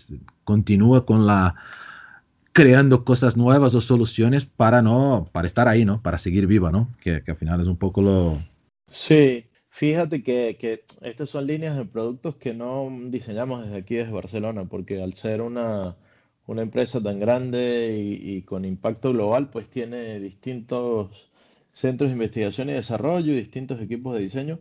continúa 0.44 1.06
con 1.06 1.26
la 1.26 1.56
creando 2.52 3.06
cosas 3.06 3.38
nuevas 3.38 3.76
o 3.76 3.82
soluciones 3.82 4.46
para 4.46 4.82
no, 4.82 5.30
para 5.32 5.48
estar 5.48 5.68
ahí, 5.68 5.86
¿no? 5.86 6.02
Para 6.02 6.18
seguir 6.18 6.48
viva, 6.48 6.72
¿no? 6.72 6.90
Que, 7.02 7.24
al 7.26 7.38
final 7.38 7.62
es 7.62 7.68
un 7.68 7.78
poco 7.78 8.02
lo... 8.02 8.42
Sí, 8.90 9.46
fíjate 9.70 10.24
que, 10.24 10.58
que, 10.60 10.84
estas 11.02 11.30
son 11.30 11.48
líneas 11.48 11.78
de 11.78 11.86
productos 11.86 12.36
que 12.36 12.54
no 12.54 12.90
diseñamos 13.06 13.64
desde 13.64 13.78
aquí, 13.78 13.96
desde 13.96 14.12
Barcelona, 14.12 14.66
porque 14.66 15.02
al 15.02 15.14
ser 15.14 15.42
una, 15.42 15.96
una 16.50 16.62
empresa 16.64 17.02
tan 17.02 17.20
grande 17.20 17.98
y, 17.98 18.38
y, 18.38 18.42
con 18.44 18.66
impacto 18.66 19.12
global, 19.14 19.50
pues 19.50 19.70
tiene 19.70 20.20
distintos 20.20 21.32
centros 21.74 22.10
de 22.10 22.14
investigación 22.16 22.70
y 22.70 22.74
desarrollo 22.74 23.34
y 23.34 23.36
distintos 23.36 23.82
equipos 23.82 24.16
de 24.16 24.22
diseño 24.22 24.60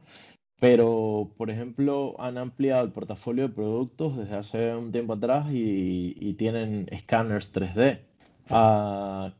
pero, 0.61 1.31
por 1.37 1.51
ejemplo, 1.51 2.17
han 2.19 2.37
ampliado 2.37 2.85
el 2.85 2.93
portafolio 2.93 3.49
de 3.49 3.55
productos 3.55 4.17
desde 4.17 4.35
hace 4.37 4.75
un 4.75 4.91
tiempo 4.91 5.13
atrás 5.15 5.47
y, 5.53 6.35
tienen 6.35 6.87
escáneres 6.91 7.53
3D 7.53 8.01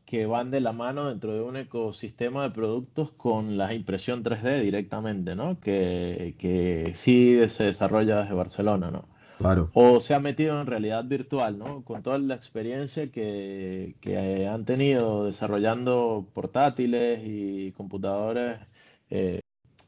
que 0.05 0.25
van 0.25 0.51
de 0.51 0.61
la 0.61 0.71
mano 0.71 1.09
dentro 1.09 1.33
de 1.33 1.41
un 1.41 1.57
ecosistema 1.57 2.43
de 2.43 2.51
productos 2.51 3.11
con 3.11 3.57
la 3.57 3.73
impresión 3.73 4.23
3D 4.23 4.61
directamente, 4.61 5.35
¿no? 5.35 5.59
Que, 5.59 6.35
que 6.37 6.93
sí 6.95 7.39
se 7.49 7.65
desarrolla 7.65 8.21
desde 8.21 8.35
Barcelona, 8.35 8.91
¿no? 8.91 9.05
Claro. 9.39 9.69
O 9.73 10.01
se 10.01 10.13
ha 10.13 10.19
metido 10.19 10.59
en 10.59 10.67
realidad 10.67 11.05
virtual, 11.05 11.57
¿no? 11.57 11.81
Con 11.85 12.03
toda 12.03 12.17
la 12.17 12.35
experiencia 12.35 13.09
que, 13.09 13.95
que 14.01 14.45
han 14.45 14.65
tenido 14.65 15.23
desarrollando 15.23 16.27
portátiles 16.33 17.21
y 17.23 17.71
computadores, 17.71 18.57
eh, 19.09 19.39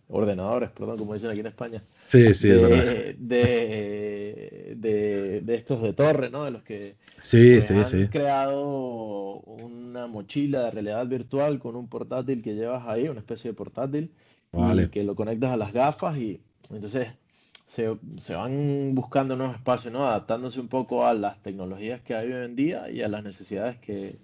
ordenadores, 0.07 0.69
perdón, 0.69 0.97
como 0.97 1.15
dicen 1.15 1.31
aquí 1.31 1.41
en 1.41 1.47
España. 1.47 1.83
Sí, 2.05 2.33
sí, 2.33 2.47
de, 2.47 2.61
verdad. 2.61 2.85
De, 3.17 4.75
de, 4.77 5.41
de, 5.41 5.55
estos 5.55 5.81
de 5.81 5.91
torre, 5.91 6.29
¿no? 6.29 6.45
De 6.45 6.51
los 6.51 6.63
que 6.63 6.95
sí, 7.19 7.59
sí, 7.59 7.73
han 7.73 7.85
sí. 7.85 8.07
creado 8.07 9.41
una 9.41 10.07
mochila 10.07 10.63
de 10.63 10.71
realidad 10.71 11.05
virtual 11.07 11.59
con 11.59 11.75
un 11.75 11.89
portátil 11.89 12.41
que 12.41 12.55
llevas 12.55 12.87
ahí, 12.87 13.09
una 13.09 13.19
especie 13.19 13.51
de 13.51 13.55
portátil, 13.55 14.11
y 14.53 14.87
que 14.87 15.03
lo 15.03 15.13
conectas 15.13 15.51
a 15.51 15.57
las 15.57 15.73
gafas 15.73 16.17
y 16.17 16.39
entonces 16.69 17.09
se, 17.71 17.97
se, 18.17 18.35
van 18.35 18.93
buscando 18.93 19.37
nuevos 19.37 19.55
espacios, 19.55 19.93
¿no? 19.93 20.05
Adaptándose 20.05 20.59
un 20.59 20.67
poco 20.67 21.05
a 21.05 21.13
las 21.13 21.41
tecnologías 21.41 22.01
que 22.01 22.13
hay 22.13 22.29
hoy 22.29 22.43
en 22.43 22.55
día 22.55 22.91
y 22.91 23.01
a 23.01 23.07
las 23.07 23.23
necesidades 23.23 23.77
que, 23.77 24.19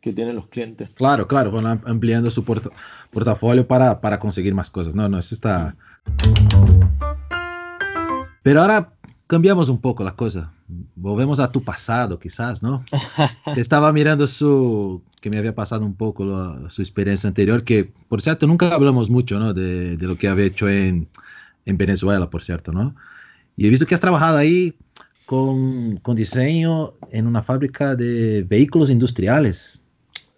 que 0.00 0.12
tienen 0.12 0.34
los 0.34 0.48
clientes. 0.48 0.90
Claro, 0.94 1.28
claro, 1.28 1.52
van 1.52 1.80
ampliando 1.86 2.30
su 2.30 2.44
port 2.44 2.66
portafolio 3.12 3.64
para, 3.64 4.00
para, 4.00 4.18
conseguir 4.18 4.56
más 4.56 4.70
cosas. 4.70 4.96
No, 4.96 5.08
no, 5.08 5.20
eso 5.20 5.36
está. 5.36 5.76
Pero 8.42 8.60
ahora 8.60 8.92
cambiamos 9.28 9.68
un 9.68 9.80
poco 9.80 10.02
la 10.02 10.16
cosa. 10.16 10.52
Volvemos 10.96 11.38
a 11.38 11.52
tu 11.52 11.62
pasado, 11.62 12.18
quizás, 12.18 12.60
¿no? 12.60 12.84
Te 13.54 13.60
estaba 13.60 13.92
mirando 13.92 14.26
su. 14.26 15.00
que 15.20 15.30
me 15.30 15.38
había 15.38 15.54
pasado 15.54 15.86
un 15.86 15.94
poco 15.94 16.24
la, 16.24 16.68
su 16.70 16.82
experiencia 16.82 17.28
anterior, 17.28 17.62
que, 17.62 17.92
por 18.08 18.20
cierto, 18.20 18.48
nunca 18.48 18.74
hablamos 18.74 19.10
mucho, 19.10 19.38
¿no? 19.38 19.54
De, 19.54 19.96
de 19.96 20.06
lo 20.08 20.18
que 20.18 20.26
había 20.26 20.46
hecho 20.46 20.68
en, 20.68 21.06
en 21.64 21.76
Venezuela, 21.76 22.28
por 22.30 22.42
cierto, 22.42 22.72
¿no? 22.72 22.94
Y 23.56 23.66
he 23.66 23.70
visto 23.70 23.86
que 23.86 23.94
has 23.94 24.00
trabajado 24.00 24.36
ahí 24.36 24.74
con, 25.26 25.98
con 25.98 26.16
diseño 26.16 26.94
en 27.10 27.26
una 27.26 27.42
fábrica 27.42 27.94
de 27.94 28.42
vehículos 28.42 28.90
industriales. 28.90 29.82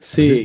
Sí, 0.01 0.45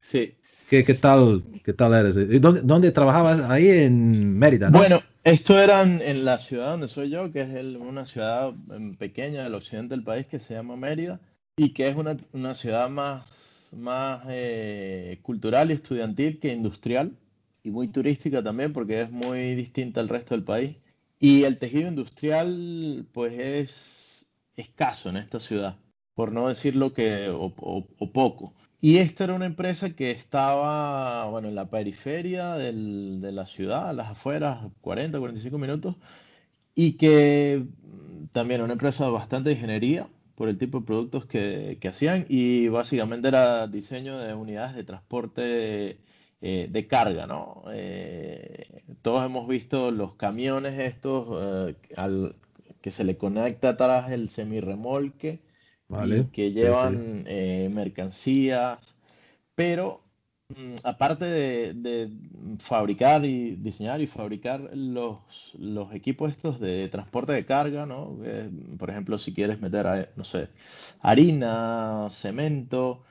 sí. 0.00 0.34
¿Qué, 0.68 0.84
¿Qué, 0.84 0.94
tal, 0.94 1.42
¿Qué 1.64 1.72
tal 1.72 1.94
eres? 1.94 2.40
¿Dónde, 2.40 2.60
¿Dónde, 2.62 2.92
trabajabas? 2.92 3.40
Ahí 3.40 3.68
en 3.68 4.38
Mérida, 4.38 4.68
¿no? 4.70 4.78
Bueno, 4.78 5.02
esto 5.24 5.58
era 5.58 5.82
en 5.82 6.24
la 6.24 6.38
ciudad 6.38 6.72
donde 6.72 6.88
soy 6.88 7.10
yo, 7.10 7.32
que 7.32 7.40
es 7.40 7.48
el, 7.50 7.76
una 7.76 8.04
ciudad 8.04 8.52
em, 8.70 8.94
pequeña 8.96 9.44
del 9.44 9.54
occidente 9.54 9.94
del 9.94 10.04
país 10.04 10.26
que 10.26 10.40
se 10.40 10.54
llama 10.54 10.76
Mérida 10.76 11.20
y 11.56 11.72
que 11.72 11.88
es 11.88 11.96
una, 11.96 12.16
una 12.32 12.54
ciudad 12.54 12.88
más, 12.90 13.24
más 13.76 14.22
eh, 14.28 15.18
cultural 15.22 15.70
y 15.70 15.74
estudiantil 15.74 16.38
que 16.38 16.52
industrial 16.52 17.12
y 17.68 17.70
muy 17.70 17.88
turística 17.88 18.42
también 18.42 18.72
porque 18.72 19.02
es 19.02 19.10
muy 19.10 19.54
distinta 19.54 20.00
al 20.00 20.08
resto 20.08 20.34
del 20.34 20.44
país. 20.44 20.76
Y 21.20 21.44
el 21.44 21.58
tejido 21.58 21.88
industrial 21.88 23.06
pues 23.12 23.38
es 23.38 24.28
escaso 24.56 25.08
en 25.10 25.16
esta 25.18 25.40
ciudad, 25.40 25.76
por 26.14 26.32
no 26.32 26.48
decirlo 26.48 26.92
que 26.94 27.28
o, 27.28 27.52
o, 27.56 27.86
o 27.98 28.12
poco. 28.12 28.54
Y 28.80 28.98
esta 28.98 29.24
era 29.24 29.34
una 29.34 29.46
empresa 29.46 29.90
que 29.90 30.10
estaba, 30.12 31.26
bueno, 31.28 31.48
en 31.48 31.54
la 31.56 31.68
periferia 31.68 32.54
del, 32.54 33.20
de 33.20 33.32
la 33.32 33.46
ciudad, 33.46 33.88
a 33.88 33.92
las 33.92 34.08
afueras, 34.10 34.60
40, 34.80 35.18
45 35.18 35.58
minutos, 35.58 35.96
y 36.74 36.96
que 36.96 37.64
mm, 37.66 38.26
también 38.32 38.56
era 38.58 38.64
una 38.64 38.74
empresa 38.74 39.08
bastante 39.08 39.50
de 39.50 39.56
ingeniería 39.56 40.08
por 40.36 40.48
el 40.48 40.58
tipo 40.58 40.80
de 40.80 40.86
productos 40.86 41.26
que, 41.26 41.78
que 41.80 41.88
hacían 41.88 42.26
y 42.28 42.68
básicamente 42.68 43.28
era 43.28 43.66
diseño 43.66 44.18
de 44.18 44.34
unidades 44.34 44.76
de 44.76 44.84
transporte 44.84 45.98
eh, 46.40 46.68
de 46.70 46.86
carga, 46.86 47.26
¿no? 47.26 47.64
Eh, 47.72 48.84
todos 49.02 49.24
hemos 49.26 49.48
visto 49.48 49.90
los 49.90 50.14
camiones 50.14 50.78
estos 50.78 51.26
eh, 51.70 51.76
al, 51.96 52.36
que 52.80 52.90
se 52.92 53.04
le 53.04 53.16
conecta 53.18 53.70
atrás 53.70 54.10
el 54.12 54.28
semirremolque 54.28 55.40
y 55.96 55.96
Vale, 55.96 56.26
que 56.26 56.52
sí, 56.54 56.74
sí. 56.74 56.88
llevan 56.92 57.24
mercancías, 57.74 58.78
pero 59.54 60.02
mm, 60.48 60.76
aparte 60.84 61.24
de, 61.24 61.74
de 61.74 62.10
fabricar 62.60 63.24
y 63.24 63.56
diseñar 63.56 64.00
y 64.00 64.06
fabricar 64.06 64.70
los, 64.74 65.18
los 65.58 65.92
equipos 65.94 66.30
estos 66.30 66.60
de 66.60 66.88
transporte 66.88 67.32
de 67.32 67.44
carga, 67.46 67.86
¿no? 67.86 68.16
Por 68.78 68.90
ejemplo, 68.90 69.18
si 69.18 69.34
quieres 69.34 69.60
meter, 69.60 70.12
no 70.16 70.24
sé, 70.24 70.50
harina, 71.00 72.08
cemento, 72.10 73.02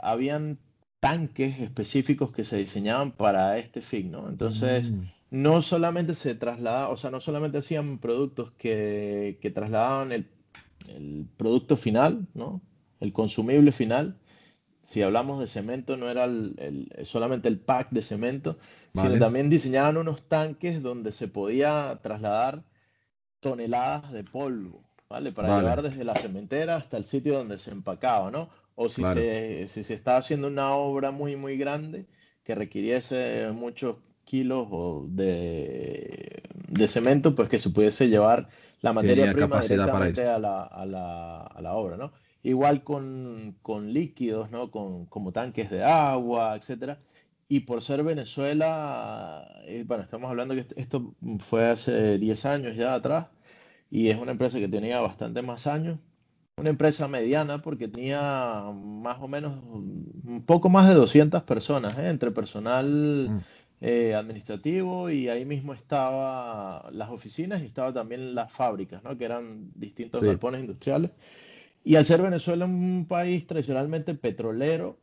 habían 0.00 0.58
tanques 1.00 1.60
específicos 1.60 2.32
que 2.32 2.44
se 2.44 2.56
diseñaban 2.58 3.12
para 3.12 3.58
este 3.58 3.82
fin, 3.82 4.10
¿no? 4.10 4.28
Entonces, 4.28 4.94
Mm, 4.94 5.10
no 5.30 5.62
solamente 5.62 6.14
se 6.14 6.34
traslada, 6.34 6.88
o 6.90 6.96
sea, 6.96 7.10
no 7.10 7.20
solamente 7.20 7.58
hacían 7.58 7.98
productos 7.98 8.52
que, 8.58 9.38
que 9.42 9.50
trasladaban 9.50 10.12
el 10.12 10.30
el 10.88 11.26
producto 11.36 11.76
final, 11.76 12.26
¿no? 12.34 12.62
El 13.00 13.12
consumible 13.12 13.72
final. 13.72 14.16
Si 14.84 15.02
hablamos 15.02 15.40
de 15.40 15.46
cemento, 15.48 15.96
no 15.96 16.10
era 16.10 16.24
el- 16.24 16.54
el- 16.58 17.06
solamente 17.06 17.48
el 17.48 17.60
pack 17.60 17.90
de 17.92 18.02
cemento, 18.02 18.58
sino 18.92 19.18
también 19.18 19.50
diseñaban 19.50 19.96
unos 19.98 20.28
tanques 20.28 20.82
donde 20.82 21.12
se 21.12 21.28
podía 21.28 22.00
trasladar 22.02 22.64
toneladas 23.40 24.12
de 24.12 24.24
polvo, 24.24 24.84
¿vale? 25.08 25.32
Para 25.32 25.50
vale, 25.50 25.52
llevar 25.52 25.82
desde 25.82 26.04
la 26.04 26.14
cementera 26.16 26.76
hasta 26.76 26.96
el 26.96 27.04
sitio 27.04 27.34
donde 27.38 27.58
se 27.58 27.70
empacaba, 27.70 28.30
¿no? 28.30 28.50
O 28.82 28.88
si 28.88 29.02
claro. 29.02 29.20
se, 29.20 29.68
si 29.68 29.84
se 29.84 29.94
estaba 29.94 30.18
haciendo 30.18 30.48
una 30.48 30.72
obra 30.74 31.10
muy, 31.10 31.36
muy 31.36 31.58
grande 31.58 32.06
que 32.44 32.54
requiriese 32.54 33.50
muchos 33.52 33.96
kilos 34.24 34.68
de, 35.14 36.42
de 36.68 36.88
cemento, 36.88 37.34
pues 37.34 37.48
que 37.50 37.58
se 37.58 37.70
pudiese 37.70 38.08
llevar 38.08 38.48
la 38.80 38.92
materia 38.94 39.24
Tenía 39.24 39.34
prima 39.34 39.60
directamente 39.60 40.26
a 40.26 40.38
la, 40.38 40.62
a 40.62 40.86
la, 40.86 41.42
a 41.42 41.60
la 41.60 41.74
obra, 41.74 41.96
¿no? 41.98 42.12
Igual 42.42 42.82
con, 42.82 43.58
con 43.60 43.92
líquidos, 43.92 44.50
¿no? 44.50 44.70
Con, 44.70 45.06
como 45.06 45.32
tanques 45.32 45.70
de 45.70 45.84
agua, 45.84 46.56
etcétera. 46.56 46.98
Y 47.48 47.60
por 47.60 47.82
ser 47.82 48.02
Venezuela, 48.04 49.46
eh, 49.66 49.84
bueno, 49.86 50.04
estamos 50.04 50.30
hablando 50.30 50.54
que 50.54 50.66
esto 50.76 51.14
fue 51.40 51.66
hace 51.68 52.16
10 52.18 52.44
años 52.46 52.76
ya 52.76 52.94
atrás, 52.94 53.26
y 53.90 54.08
es 54.08 54.16
una 54.18 54.32
empresa 54.32 54.58
que 54.58 54.68
tenía 54.68 55.00
bastante 55.00 55.42
más 55.42 55.66
años, 55.66 55.98
una 56.60 56.70
empresa 56.70 57.08
mediana 57.08 57.62
porque 57.62 57.88
tenía 57.88 58.64
más 58.74 59.18
o 59.20 59.28
menos 59.28 59.62
un 59.64 60.42
poco 60.46 60.68
más 60.68 60.88
de 60.88 60.94
200 60.94 61.42
personas, 61.44 61.98
¿eh? 61.98 62.08
entre 62.08 62.30
personal 62.30 63.30
Mm, 63.30 63.38
eh, 63.80 64.14
administrativo 64.14 65.10
y 65.10 65.28
ahí 65.28 65.44
mismo 65.46 65.72
estaba 65.72 66.90
las 66.92 67.08
oficinas 67.10 67.62
y 67.62 67.66
estaba 67.66 67.92
también 67.94 68.34
las 68.34 68.52
fábricas, 68.52 69.02
¿no? 69.02 69.16
que 69.16 69.24
eran 69.24 69.70
distintos 69.74 70.20
sí. 70.20 70.26
galpones 70.26 70.60
industriales. 70.60 71.10
Y 71.84 71.96
al 71.96 72.04
ser 72.04 72.22
Venezuela 72.22 72.66
un 72.66 73.06
país 73.08 73.46
tradicionalmente 73.46 74.14
petrolero, 74.14 74.98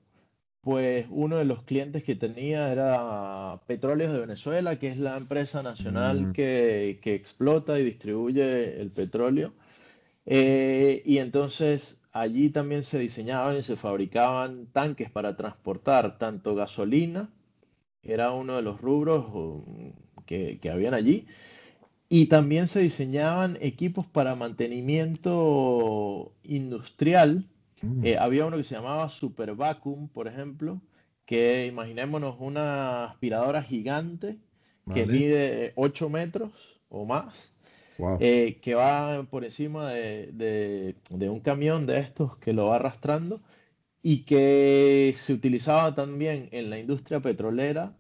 pues 0.62 1.08
uno 1.10 1.38
de 1.38 1.46
los 1.46 1.64
clientes 1.64 2.04
que 2.04 2.16
tenía 2.16 2.72
era 2.72 3.62
Petróleos 3.68 4.14
de 4.14 4.20
Venezuela, 4.20 4.78
que 4.80 4.90
es 4.90 4.98
la 4.98 5.18
empresa 5.18 5.64
nacional 5.64 6.28
Mm, 6.28 6.34
que, 6.34 7.00
que 7.02 7.16
explota 7.16 7.80
y 7.80 7.84
distribuye 7.84 8.80
el 8.82 8.92
petróleo. 8.92 9.54
Eh, 10.28 11.04
y 11.06 11.20
entonces 11.20 12.00
allí 12.12 12.50
también 12.52 12.84
se 12.84 13.00
diseñaban 13.00 13.58
y 13.58 13.64
se 13.64 13.78
fabricaban 13.78 14.68
tanques 14.74 15.10
para 15.12 15.38
transportar 15.38 16.18
tanto 16.20 16.56
gasolina, 16.56 17.30
era 18.04 18.32
uno 18.34 18.56
de 18.58 18.62
los 18.64 18.82
rubros 18.82 19.64
que, 20.26 20.60
que 20.62 20.70
habían 20.72 20.94
allí, 20.94 21.28
y 22.10 22.28
también 22.28 22.68
se 22.68 22.82
diseñaban 22.82 23.58
equipos 23.62 24.08
para 24.08 24.36
mantenimiento 24.36 26.34
industrial. 26.44 27.46
mm, 27.82 28.06
Eh, 28.06 28.18
había 28.18 28.46
uno 28.46 28.58
que 28.58 28.64
se 28.64 28.76
llamaba 28.76 29.10
Super 29.10 29.56
Vacuum, 29.56 30.10
por 30.10 30.28
ejemplo, 30.28 30.82
que 31.26 31.66
imaginémonos 31.68 32.38
una 32.40 33.06
aspiradora 33.06 33.62
gigante 33.64 34.38
que 34.94 35.06
mide 35.06 35.74
8 35.76 36.10
metros 36.10 36.52
o 36.90 37.06
más 37.06 37.52
wow, 37.98 38.20
eh, 38.20 38.60
que 38.62 38.76
va 38.76 39.24
por 39.30 39.44
encima 39.46 39.92
de, 39.92 40.32
de- 40.34 40.96
de 41.10 41.30
un 41.30 41.40
camión 41.42 41.86
de 41.86 42.00
estos 42.00 42.38
que 42.38 42.54
lo 42.54 42.68
va 42.68 42.76
arrastrando 42.78 43.42
y 44.04 44.26
que 44.26 45.14
se 45.18 45.34
utilizaba 45.34 45.96
también 45.96 46.50
en 46.52 46.70
la 46.70 46.80
industria 46.80 47.20
petrolera 47.22 47.96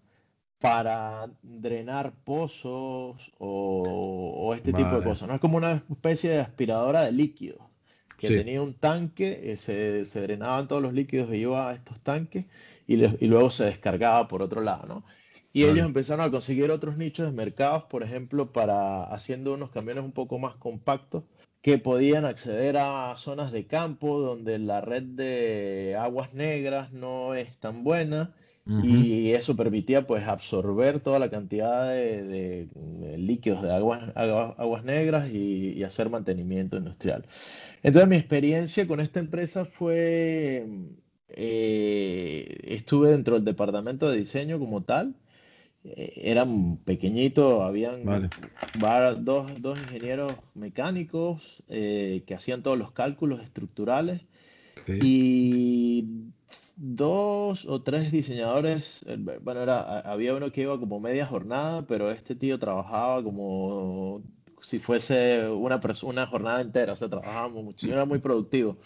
para 0.59 1.29
drenar 1.43 2.13
pozos 2.23 3.31
o, 3.39 4.33
o 4.37 4.53
este 4.55 4.73
tipo 4.73 4.95
de 4.97 5.03
cosas, 5.03 5.27
¿no? 5.27 5.35
Es 5.35 5.41
como 5.41 5.57
una 5.57 5.83
especie 5.89 6.31
de 6.31 6.39
aspiradora 6.39 7.03
de 7.03 7.11
líquidos 7.11 7.61
que 8.17 8.31
sí, 8.31 8.33
tenía 8.33 8.61
un 8.63 8.73
tanque, 8.73 9.51
eh, 9.51 9.57
se, 9.57 10.05
se 10.05 10.21
drenaban 10.21 10.67
todos 10.67 10.81
los 10.81 10.93
líquidos 10.93 11.29
que 11.29 11.37
iba 11.37 11.69
a 11.69 11.73
estos 11.75 11.99
tanques 12.01 12.45
y, 12.87 12.97
le- 12.97 13.15
y 13.19 13.27
luego 13.27 13.51
se 13.51 13.65
descargaba 13.65 14.27
por 14.27 14.41
otro 14.41 14.61
lado, 14.61 14.87
¿no? 14.87 15.03
Y 15.53 15.63
ellos 15.63 15.85
empezaron 15.85 16.25
a 16.25 16.29
conseguir 16.29 16.69
otros 16.69 16.97
nichos 16.97 17.25
de 17.25 17.31
mercados, 17.31 17.83
por 17.83 18.03
ejemplo, 18.03 18.51
para 18.51 19.03
haciendo 19.05 19.53
unos 19.53 19.71
camiones 19.71 20.03
un 20.03 20.11
poco 20.11 20.37
más 20.37 20.55
compactos 20.55 21.23
que 21.61 21.77
podían 21.77 22.25
acceder 22.25 22.77
a 22.77 23.15
zonas 23.17 23.51
de 23.51 23.65
campo 23.65 24.19
donde 24.21 24.59
la 24.59 24.81
red 24.81 25.03
de 25.03 25.97
aguas 25.99 26.33
negras 26.33 26.93
no 26.93 27.33
es 27.33 27.57
tan 27.57 27.83
buena 27.83 28.33
y 28.83 29.31
eso 29.31 29.55
permitía 29.55 30.05
pues 30.05 30.27
absorber 30.27 30.99
toda 30.99 31.19
la 31.19 31.29
cantidad 31.29 31.89
de, 31.89 32.67
líquidos 33.17 33.61
de 33.61 33.73
aguas, 33.73 34.11
aguas, 34.15 34.83
negras 34.83 35.29
y, 35.29 35.83
hacer 35.83 36.09
mantenimiento 36.09 36.75
industrial. 36.75 37.25
Entonces 37.81 38.09
mi 38.09 38.17
experiencia 38.17 38.85
con 38.85 38.99
esta 38.99 39.19
empresa 39.19 39.65
fue, 39.65 40.67
eh, 41.29 42.57
estuve 42.63 43.09
dentro 43.09 43.35
del 43.35 43.45
departamento 43.45 44.09
de 44.09 44.17
diseño 44.17 44.59
como 44.59 44.83
tal, 44.83 45.15
eran 45.83 46.77
pequeñitos, 46.77 47.61
habían 47.63 48.03
dos, 49.19 49.61
dos, 49.61 49.79
ingenieros 49.79 50.33
mecánicos 50.53 51.63
eh, 51.69 52.23
que 52.25 52.35
hacían 52.35 52.63
todos 52.63 52.77
los 52.77 52.91
cálculos 52.91 53.41
estructurales 53.41 54.21
y 54.87 56.05
dos 56.77 57.65
o 57.65 57.81
tres 57.81 58.11
diseñadores, 58.11 59.03
eh, 59.07 59.17
bueno, 59.41 59.61
era, 59.61 59.99
había 59.99 60.35
uno 60.35 60.51
que 60.51 60.61
iba 60.61 60.79
como 60.79 60.99
media 60.99 61.25
jornada, 61.25 61.85
pero 61.87 62.11
este 62.11 62.35
tío 62.35 62.59
trabajaba 62.59 63.23
como 63.23 64.21
si 64.61 64.79
fuese 64.79 65.47
una, 65.49 65.81
una 66.03 66.27
jornada 66.27 66.61
entera, 66.61 66.93
o 66.93 66.95
sea, 66.95 67.09
trabajábamos 67.09 67.63
mucho, 67.63 67.87
era 67.91 68.05
muy 68.05 68.19
productivo. 68.19 68.77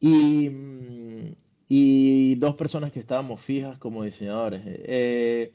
Y, 0.00 0.50
mm, 0.50 1.34
y 1.68 2.34
dos 2.36 2.54
personas 2.54 2.92
que 2.92 3.00
estábamos 3.00 3.40
fijas 3.40 3.78
como 3.78 4.04
diseñadores. 4.04 4.62
Eh, 4.66 5.52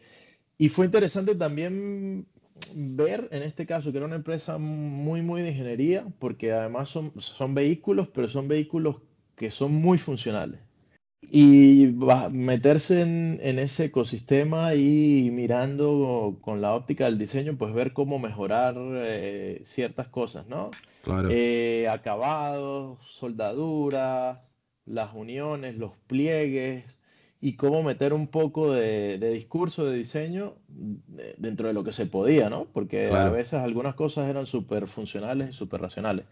y 0.58 0.70
fue 0.70 0.86
interesante 0.86 1.36
también 1.36 2.26
ver 2.74 3.28
en 3.32 3.44
este 3.44 3.66
caso 3.66 3.92
que 3.92 3.98
era 3.98 4.08
una 4.08 4.16
empresa 4.16 4.58
muy, 4.58 5.22
muy 5.22 5.42
de 5.42 5.50
ingeniería, 5.50 6.06
porque 6.20 6.52
además 6.52 6.90
son, 6.90 7.12
son 7.18 7.54
vehículos, 7.54 8.08
pero 8.14 8.28
son 8.28 8.48
vehículos 8.48 8.98
que 9.36 9.52
son 9.52 9.74
muy 9.74 9.98
funcionales. 9.98 10.60
Y 11.30 11.94
meterse 12.32 13.02
en, 13.02 13.60
ese 13.60 13.86
ecosistema 13.86 14.76
y 14.76 15.30
mirando 15.32 16.38
con 16.42 16.62
la 16.62 16.74
óptica 16.74 17.06
del 17.06 17.18
diseño, 17.18 17.58
pues 17.58 17.74
ver 17.74 17.92
cómo 17.94 18.18
mejorar 18.18 18.76
eh, 18.78 19.62
ciertas 19.64 20.08
cosas, 20.08 20.48
¿no? 20.48 20.72
Claro. 21.04 21.30
Eh, 21.32 21.88
acabados, 21.90 23.00
soldaduras, 23.10 24.52
las 24.86 25.14
uniones, 25.14 25.76
los 25.76 25.92
pliegues 26.08 27.00
y 27.40 27.54
cómo 27.54 27.84
meter 27.84 28.14
un 28.14 28.28
poco 28.28 28.72
de, 28.72 29.18
discurso 29.32 29.86
de 29.86 29.98
diseño 29.98 30.56
dentro 31.38 31.68
de 31.68 31.74
lo 31.74 31.84
que 31.84 31.92
se 31.92 32.06
podía, 32.06 32.50
¿no? 32.50 32.66
Porque 32.66 33.12
a 33.12 33.30
veces 33.30 33.56
algunas 33.56 33.96
cosas 33.96 34.30
eran 34.30 34.46
súper 34.46 34.88
funcionales 34.88 35.52
y 35.52 35.54
súper 35.54 35.82
racionales. 35.82 36.26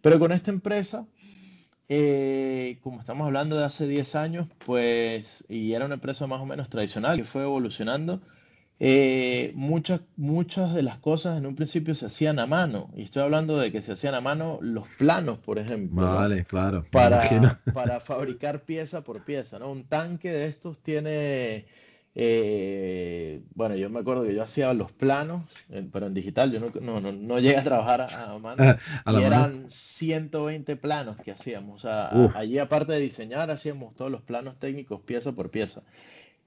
Pero 0.00 0.18
con 0.18 0.32
esta 0.32 0.50
empresa 0.50 1.06
eh, 1.92 2.78
como 2.84 3.00
estamos 3.00 3.26
hablando 3.26 3.58
de 3.58 3.64
hace 3.64 3.88
10 3.88 4.14
años, 4.14 4.46
pues, 4.64 5.44
y 5.48 5.72
era 5.72 5.86
una 5.86 5.94
empresa 5.94 6.28
más 6.28 6.40
o 6.40 6.46
menos 6.46 6.68
tradicional 6.68 7.16
que 7.16 7.24
fue 7.24 7.42
evolucionando, 7.42 8.20
eh, 8.80 9.52
muchas, 9.54 10.00
muchas 10.16 10.74
de 10.74 10.82
las 10.82 10.98
cosas 10.98 11.38
en 11.38 11.46
un 11.46 11.54
principio 11.54 11.94
se 11.94 12.06
hacían 12.06 12.38
a 12.38 12.46
mano. 12.46 12.90
Y 12.96 13.02
estoy 13.02 13.22
hablando 13.22 13.58
de 13.58 13.70
que 13.70 13.82
se 13.82 13.92
hacían 13.92 14.14
a 14.14 14.20
mano 14.20 14.58
los 14.62 14.88
planos, 14.98 15.38
por 15.38 15.58
ejemplo. 15.58 16.02
Vale, 16.02 16.44
claro. 16.46 16.86
Para, 16.90 17.60
para 17.74 18.00
fabricar 18.00 18.62
pieza 18.62 19.02
por 19.02 19.24
pieza, 19.24 19.58
¿no? 19.58 19.70
Un 19.70 19.84
tanque 19.84 20.32
de 20.32 20.46
estos 20.46 20.82
tiene 20.82 21.66
eh, 22.14 23.42
bueno, 23.54 23.76
yo 23.76 23.88
me 23.88 24.00
acuerdo 24.00 24.24
que 24.24 24.34
yo 24.34 24.42
hacía 24.42 24.74
los 24.74 24.90
planos, 24.90 25.44
eh, 25.68 25.86
pero 25.92 26.06
en 26.06 26.14
digital, 26.14 26.50
yo 26.50 26.58
no, 26.80 27.00
no, 27.00 27.12
no, 27.12 27.38
llegué 27.38 27.58
a 27.58 27.64
trabajar 27.64 28.02
a, 28.02 28.36
mano. 28.42 28.76
y 29.06 29.22
eran 29.22 29.70
120 29.70 30.76
planos 30.76 31.16
que 31.18 31.30
hacíamos. 31.30 31.76
O 31.76 31.88
sea, 31.88 32.10
allí 32.34 32.58
aparte 32.58 32.92
de 32.92 33.00
diseñar, 33.00 33.50
hacíamos 33.50 33.94
todos 33.94 34.10
los 34.10 34.22
planos 34.22 34.58
técnicos 34.58 35.00
pieza 35.02 35.32
por 35.32 35.50
pieza. 35.50 35.82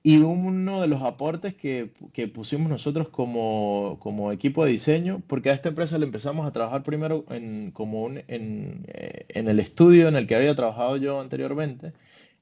Y 0.06 0.18
uno 0.18 0.82
de 0.82 0.88
los 0.88 1.02
aportes 1.02 1.56
que, 1.56 1.94
que 2.12 2.28
pusimos 2.28 2.70
nosotros 2.70 3.08
como, 3.08 3.98
como, 4.02 4.34
equipo 4.34 4.66
de 4.66 4.72
diseño, 4.72 5.22
porque 5.28 5.50
a 5.50 5.54
esta 5.54 5.70
empresa 5.70 5.98
le 5.98 6.06
empezamos 6.06 6.46
a 6.46 6.52
trabajar 6.52 6.84
primero 6.84 7.24
en, 7.30 7.72
como 7.72 8.04
un, 8.04 8.18
en, 8.28 8.86
eh, 8.90 9.26
en 9.30 9.48
el 9.48 9.62
estudio 9.62 10.10
en 10.10 10.18
el 10.18 10.28
que 10.28 10.36
había 10.36 10.56
trabajado 10.56 10.98
yo 10.98 11.22
anteriormente, 11.22 11.94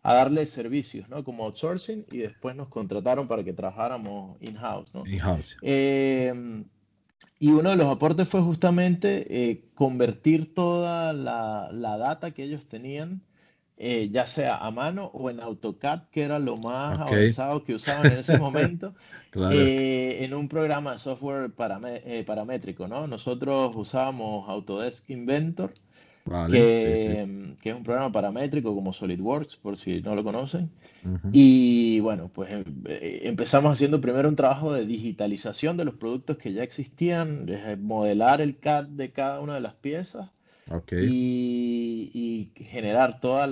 a 0.02 0.16
darle 0.16 0.48
servicios, 0.48 1.08
¿no? 1.08 1.24
Como 1.24 1.46
outsourcing 1.46 2.06
y 2.12 2.18
después 2.18 2.56
nos 2.56 2.68
contrataron 2.70 3.28
para 3.28 3.44
que 3.44 3.54
trabajáramos 3.54 4.38
in-house, 4.42 4.90
¿no? 4.96 5.06
In-house. 5.06 5.58
Eh, 5.62 6.64
y 7.42 7.50
uno 7.50 7.72
de 7.72 7.76
los 7.76 7.88
aportes 7.88 8.28
fue 8.28 8.40
justamente 8.42 9.50
eh, 9.50 9.64
convertir 9.74 10.54
toda 10.54 11.12
la, 11.12 11.98
data 11.98 12.30
que 12.30 12.44
ellos 12.44 12.68
tenían, 12.68 13.24
eh, 13.84 14.10
ya 14.12 14.28
sea 14.28 14.58
a 14.58 14.70
mano 14.72 15.12
o 15.14 15.30
en 15.30 15.40
AutoCAD, 15.40 16.04
que 16.12 16.24
era 16.24 16.40
lo 16.40 16.58
más 16.58 17.00
avanzado 17.00 17.64
que 17.64 17.76
usaban 17.76 18.12
en 18.12 18.20
ese 18.20 18.38
momento, 18.38 18.94
en 19.34 20.34
un 20.34 20.48
programa 20.48 20.94
de 20.94 21.00
software 21.00 21.52
paramétrico, 21.52 22.88
¿no? 22.88 23.08
Nosotros 23.08 23.76
usábamos 23.76 24.48
Autodesk 24.48 25.10
Inventor 25.10 25.74
que, 26.50 27.58
es 27.64 27.76
un 27.76 27.84
programa 27.84 28.12
paramétrico 28.12 28.74
como 28.76 28.94
SolidWorks, 28.94 29.58
por 29.58 29.78
si 29.78 30.02
no 30.02 30.16
lo 30.16 30.24
conocen. 30.24 30.70
Y 31.32 32.00
bueno, 32.02 32.30
pues 32.34 32.52
em, 32.52 32.64
eh, 32.86 33.22
empezamos 33.24 33.74
haciendo 33.74 34.00
primero 34.00 34.30
un 34.30 34.36
trabajo 34.36 34.74
de 34.74 34.86
digitalización 34.86 35.78
de 35.78 35.86
los 35.86 35.96
productos 35.96 36.38
que 36.38 36.54
ya 36.54 36.64
existían, 36.64 37.46
de 37.46 37.76
modelar 37.78 38.42
el 38.42 38.60
CAD 38.60 38.86
de 38.86 39.12
cada 39.12 39.42
una 39.42 39.56
de 39.56 39.62
las 39.62 39.74
piezas 39.74 40.30
y, 40.92 42.52
generar 42.56 43.20
todos 43.20 43.50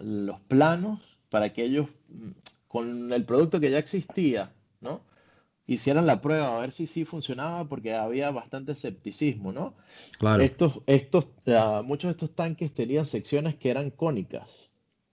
los 0.00 0.40
planos 0.42 1.00
para 1.28 1.52
que 1.52 1.64
ellos, 1.64 1.88
mm, 2.08 2.30
con 2.68 3.12
el 3.12 3.24
producto 3.24 3.60
que 3.60 3.70
ya 3.70 3.78
existía, 3.78 4.52
¿no? 4.80 5.02
hicieran 5.70 6.06
la 6.06 6.20
prueba 6.20 6.56
a 6.56 6.60
ver 6.60 6.72
si 6.72 6.86
sí 6.86 7.04
funcionaba 7.04 7.68
porque 7.68 7.94
había 7.94 8.32
bastante 8.32 8.72
escepticismo, 8.72 9.52
¿no? 9.52 9.74
Claro. 10.18 10.42
Estos, 10.42 10.80
estos, 10.86 11.28
muchos 11.84 12.08
de 12.08 12.12
estos 12.12 12.34
tanques 12.34 12.74
tenían 12.74 13.06
secciones 13.06 13.54
que 13.54 13.70
eran 13.70 13.90
cónicas, 13.90 14.48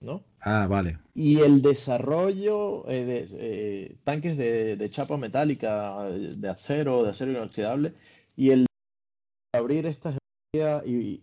¿no? 0.00 0.24
Ah, 0.40 0.66
vale. 0.68 0.98
Y 1.14 1.38
el 1.40 1.62
desarrollo 1.62 2.88
eh, 2.90 3.04
de 3.04 3.28
eh, 3.32 3.96
tanques 4.02 4.36
de, 4.36 4.90
chapa 4.90 5.16
metálica, 5.16 6.04
de 6.10 6.48
acero, 6.48 7.04
de 7.04 7.10
acero 7.10 7.30
inoxidable, 7.30 7.94
y 8.36 8.50
el 8.50 8.66
abrir 9.52 9.86
estas 9.86 10.17
y, 10.52 11.20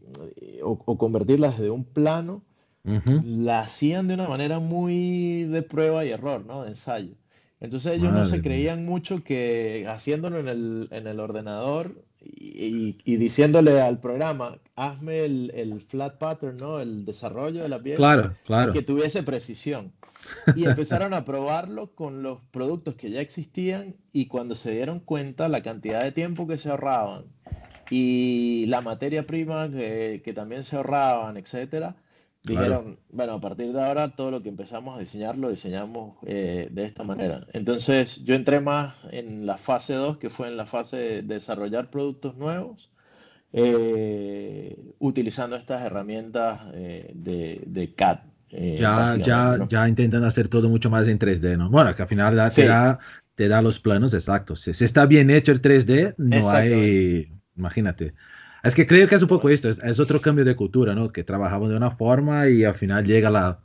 o, 0.62 0.98
convertirlas 0.98 1.60
de 1.60 1.72
un 1.72 1.84
plano, 1.84 2.44
la 2.84 3.62
hacían 3.62 4.08
de 4.08 4.14
una 4.14 4.30
manera 4.30 4.60
muy 4.60 5.46
de 5.46 5.64
prueba 5.64 6.06
y 6.06 6.12
error, 6.12 6.46
¿no? 6.46 6.64
De 6.64 6.70
ensayo. 6.70 7.16
Entonces 7.60 7.94
ellos 7.94 8.14
no 8.14 8.26
se 8.26 8.44
creían 8.44 8.86
mucho 8.86 9.24
que 9.24 9.88
haciéndolo 9.90 10.40
en 10.40 10.48
el, 10.48 10.88
en 10.92 11.08
el 11.08 11.20
ordenador 11.20 12.04
y, 12.22 13.18
diciéndole 13.18 13.82
al 13.82 14.00
programa, 14.00 14.60
hazme 14.76 15.26
el, 15.26 15.82
flat 15.90 16.20
pattern, 16.20 16.58
¿no? 16.58 16.80
El 16.80 17.06
desarrollo 17.06 17.64
de 17.64 17.70
la 17.70 17.82
pieza. 17.82 17.98
Claro, 17.98 18.34
claro. 18.46 18.74
Que 18.74 18.84
tuviese 18.84 19.24
precisión. 19.24 19.92
Y 20.56 20.66
empezaron 20.66 21.16
a 21.16 21.26
probarlo 21.26 21.96
con 21.96 22.22
los 22.22 22.42
productos 22.52 22.94
que 22.94 23.10
ya 23.10 23.22
existían 23.22 23.96
y 24.12 24.28
cuando 24.28 24.56
se 24.56 24.72
dieron 24.72 25.00
cuenta 25.00 25.50
la 25.50 25.64
cantidad 25.64 26.04
de 26.04 26.12
tiempo 26.12 26.48
que 26.48 26.58
se 26.58 26.70
ahorraban 26.70 27.26
y 27.90 28.66
la 28.68 28.82
materia 28.82 29.26
prima 29.26 29.70
que, 29.70 30.22
que 30.24 30.34
también 30.34 30.64
se 30.64 30.76
ahorraban, 30.76 31.38
etcétera, 31.38 31.96
Dijeron, 32.46 33.00
bueno, 33.10 33.34
a 33.34 33.42
partir 33.42 33.74
de 33.74 33.84
ahora 33.84 34.10
todo 34.10 34.30
lo 34.30 34.44
que 34.44 34.50
empezamos 34.50 34.96
a 34.96 35.00
diseñar 35.00 35.36
lo 35.36 35.50
diseñamos 35.50 36.16
eh, 36.28 36.68
de 36.72 36.86
esta 36.86 37.04
manera. 37.04 37.48
Entonces 37.54 38.24
yo 38.24 38.36
entré 38.36 38.60
más 38.60 38.94
en 39.12 39.48
la 39.48 39.58
fase 39.58 39.94
2, 39.94 40.18
que 40.18 40.30
fue 40.30 40.48
en 40.48 40.56
la 40.56 40.68
fase 40.68 40.98
de 40.98 41.22
desarrollar 41.24 41.90
productos 41.90 42.38
nuevos, 42.38 42.92
eh, 43.52 44.78
utilizando 45.00 45.56
estas 45.56 45.84
herramientas 45.84 46.62
eh, 46.76 47.12
de, 47.16 47.94
CAD. 47.96 48.20
ya, 48.52 49.18
ya, 49.18 49.58
ya 49.68 49.90
intentan 49.90 50.24
hacer 50.24 50.48
todo 50.48 50.70
mucho 50.70 50.92
más 50.92 51.08
en 51.08 51.18
3D, 51.18 51.58
¿no? 51.58 51.72
Bueno, 51.72 51.96
que 51.96 52.04
al 52.04 52.08
final 52.08 52.52
te, 52.54 52.68
da, 52.68 53.00
te 53.34 53.48
da 53.48 53.64
los 53.64 53.80
planos 53.80 54.14
exactos. 54.14 54.62
Si, 54.62 54.76
si, 54.76 54.86
está 54.86 55.08
bien 55.08 55.32
hecho 55.32 55.52
el 55.52 55.64
3D, 55.64 56.14
no 56.18 56.48
hay, 56.52 57.32
imagínate. 57.58 58.14
Es 58.64 58.74
que 58.74 58.88
creo 58.88 59.08
que 59.08 59.16
es 59.16 59.22
un 59.22 59.28
poco 59.28 59.50
esto, 59.50 59.70
es, 59.70 60.00
otro 60.00 60.22
cambio 60.22 60.44
de 60.44 60.56
cultura, 60.56 60.96
¿no? 60.96 61.12
Que 61.12 61.24
trabajamos 61.24 61.70
de 61.70 61.78
una 61.78 61.92
forma 61.92 62.50
y 62.50 62.64
al 62.64 62.74
final 62.76 63.06
llega 63.06 63.30
la, 63.30 63.60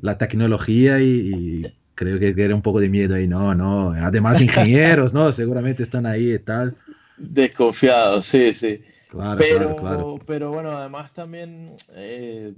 la 0.00 0.16
tecnología 0.16 1.00
y, 1.00 1.74
creo 1.94 2.18
que 2.18 2.34
era 2.42 2.54
un 2.54 2.62
poco 2.62 2.80
de 2.80 2.88
miedo 2.88 3.14
ahí, 3.14 3.28
no, 3.28 3.54
no. 3.54 3.90
Además, 3.90 4.40
ingenieros, 4.42 5.12
¿no? 5.12 5.32
Seguramente 5.32 5.82
están 5.82 6.06
ahí 6.06 6.32
y 6.32 6.38
tal. 6.38 6.76
Desconfiados, 7.18 8.26
sí, 8.26 8.54
sí. 8.54 8.82
Claro, 9.10 9.38
pero, 9.38 9.76
claro, 9.76 10.18
pero 10.26 10.50
bueno, 10.50 10.70
además 10.70 11.12
también 11.12 11.74
eh, 11.94 12.54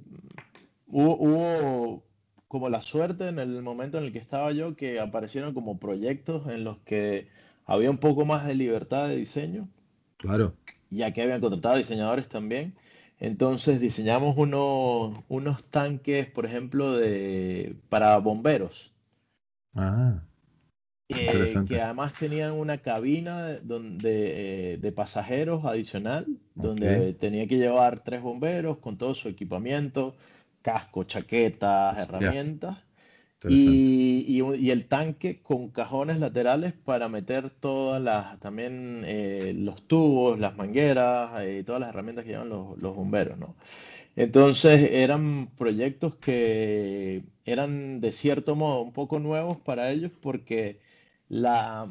hubo, 0.87 1.17
hubo 1.17 2.05
como 2.47 2.69
la 2.69 2.81
suerte 2.81 3.27
en 3.27 3.41
el 3.41 3.61
momento 3.63 3.99
en 3.99 4.05
el 4.05 4.13
que 4.13 4.21
estaba 4.21 4.53
yo 4.53 4.77
que 4.77 5.01
aparecieron 5.01 5.55
como 5.55 5.81
proyectos 5.81 6.47
en 6.47 6.63
los 6.63 6.79
que 6.85 7.27
había 7.67 7.91
un 7.91 7.99
poco 7.99 8.25
más 8.25 8.47
de 8.47 8.55
libertad 8.55 9.09
de 9.09 9.17
diseño. 9.17 9.69
Claro. 10.25 10.55
ya 10.91 11.13
que 11.13 11.23
habían 11.23 11.41
contratado 11.41 11.77
diseñadores 11.77 12.29
también. 12.29 12.75
Entonces 13.21 13.79
diseñamos 13.79 14.37
unos, 14.39 15.19
unos 15.29 15.63
tanques, 15.65 16.27
por 16.27 16.47
ejemplo, 16.47 16.93
de, 16.93 17.77
para 17.89 18.17
bomberos. 18.19 18.93
Ah, 19.75 20.23
eh, 21.09 21.27
interesante. 21.27 21.75
que 21.75 21.81
además 21.83 22.15
tenían 22.19 22.53
una 22.53 22.79
cabina 22.79 23.47
de, 23.47 23.61
donde, 23.61 24.73
eh, 24.73 24.79
de 24.79 24.93
pasajeros 24.93 25.65
adicional, 25.65 26.27
donde 26.55 27.13
tenía 27.15 27.47
que 27.47 27.59
llevar 27.59 28.03
tres 28.03 28.23
bomberos 28.23 28.79
con 28.79 28.97
todo 28.97 29.15
su 29.15 29.29
equipamiento, 29.29 30.17
casco, 30.63 31.05
chaquetas, 31.05 32.09
herramientas. 32.09 32.79
Y, 33.47 34.25
y 34.29 34.43
y 34.57 34.71
el 34.71 34.87
tanque 34.89 35.43
con 35.43 35.69
cajones 35.71 36.19
laterales 36.19 36.73
para 36.73 37.09
meter 37.09 37.51
todas 37.51 38.01
las, 38.03 38.41
también 38.41 39.03
eh, 39.07 39.53
los 39.57 39.87
tubos, 39.87 40.39
las 40.39 40.57
mangueras, 40.57 41.43
eh, 41.43 41.63
todas 41.65 41.81
las 41.81 41.91
herramientas 41.91 42.25
que 42.25 42.31
llevan 42.33 42.49
los, 42.49 42.79
los 42.79 42.95
bomberos, 42.97 43.39
¿no? 43.39 43.57
Entonces 44.17 44.91
eran 44.93 45.49
proyectos 45.57 46.17
que 46.17 47.25
eran 47.45 48.01
de 48.01 48.13
cierto 48.13 48.57
modo 48.57 48.83
un 48.83 48.93
poco 48.93 49.19
nuevos 49.21 49.59
para 49.61 49.91
ellos 49.93 50.13
porque 50.23 50.81
la, 51.29 51.89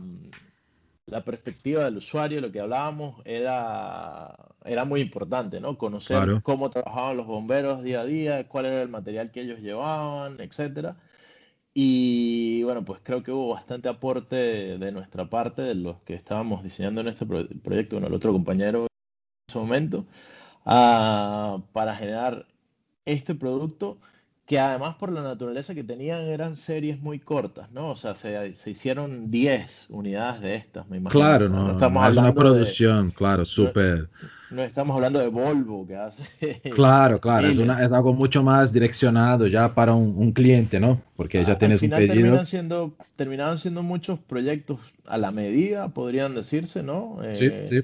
la 1.06 1.24
perspectiva 1.26 1.84
del 1.86 1.98
usuario, 1.98 2.42
lo 2.42 2.52
que 2.52 2.60
hablábamos, 2.62 3.22
era, 3.26 4.36
era 4.66 4.86
muy 4.86 5.02
importante, 5.02 5.60
¿no? 5.60 5.78
Conocer 5.78 6.32
Claro. 6.32 6.44
cómo 6.44 6.70
trabajaban 6.70 7.18
los 7.18 7.28
bomberos 7.28 7.84
día 7.84 8.02
a 8.02 8.06
día, 8.06 8.48
cuál 8.48 8.66
era 8.68 8.82
el 8.82 8.90
material 8.90 9.32
que 9.32 9.42
ellos 9.42 9.60
llevaban, 9.60 10.40
etcétera. 10.40 10.98
Y 11.76 12.64
bueno, 12.64 12.86
pues 12.86 13.00
creo 13.04 13.24
que 13.24 13.32
hubo 13.32 13.50
bastante 13.54 13.90
aporte 13.90 14.36
de 14.78 14.92
nuestra 14.92 15.30
parte, 15.30 15.62
de 15.64 15.76
los 15.76 16.02
que 16.04 16.14
estábamos 16.14 16.64
diseñando 16.64 17.02
en 17.02 17.08
este 17.08 17.26
pro- 17.26 17.48
proyecto, 17.64 17.96
bueno, 17.96 18.08
el 18.08 18.14
otro 18.14 18.32
compañero 18.32 18.82
en 18.84 18.88
ese 19.50 19.60
momento 19.60 20.08
ah, 20.66 21.64
para 21.74 21.96
generar 21.96 22.48
este 23.06 23.36
producto 23.36 24.00
que 24.46 24.60
además 24.60 24.96
por 24.96 25.12
la 25.12 25.22
naturaleza 25.24 25.74
que 25.76 25.84
tenían 25.84 26.22
eran 26.24 26.58
series 26.58 27.00
muy 27.02 27.20
cortas, 27.20 27.72
¿no? 27.72 27.92
O 27.92 27.96
sea, 27.96 28.16
se, 28.16 28.56
se 28.56 28.72
hicieron 28.72 29.32
10 29.32 29.88
unidades 29.90 30.42
de 30.42 30.56
estas, 30.56 30.88
me 30.90 30.98
imagino, 30.98 31.10
Claro, 31.10 31.50
¿no? 31.50 31.64
No 31.66 31.72
estamos 31.72 32.02
no 32.02 32.10
es 32.10 32.18
una 32.18 32.32
hablando 32.32 32.46
de, 32.48 32.74
producción, 32.74 33.12
claro, 33.12 33.46
súper. 33.46 34.10
no 34.50 34.64
estamos 34.64 34.96
hablando 34.96 35.20
de 35.20 35.28
Volvo 35.28 35.86
que 35.88 35.96
hace 35.96 36.24
Claro, 36.70 37.20
claro, 37.22 37.48
es 37.50 37.58
una, 37.60 37.84
es 37.86 37.92
algo 37.94 38.14
mucho 38.14 38.42
más 38.42 38.74
direccionado 38.74 39.46
ya 39.48 39.74
para 39.76 39.94
un, 39.94 40.16
un 40.18 40.32
cliente, 40.32 40.80
¿no? 40.80 41.02
Porque 41.16 41.46
ya 41.46 41.54
Al 41.54 41.58
tienes 41.58 41.84
un 41.84 41.92
final 41.92 42.08
terminan 42.08 42.46
pedido. 42.46 42.46
siendo, 42.46 42.96
terminaban 43.16 43.60
siendo 43.60 43.84
muchos 43.84 44.20
proyectos 44.20 44.80
a 45.06 45.18
la 45.18 45.32
medida, 45.32 45.90
podrían 45.94 46.36
decirse, 46.36 46.84
¿no? 46.84 47.18
Sí, 47.32 47.52
Eh, 47.52 47.64
sí, 47.64 47.82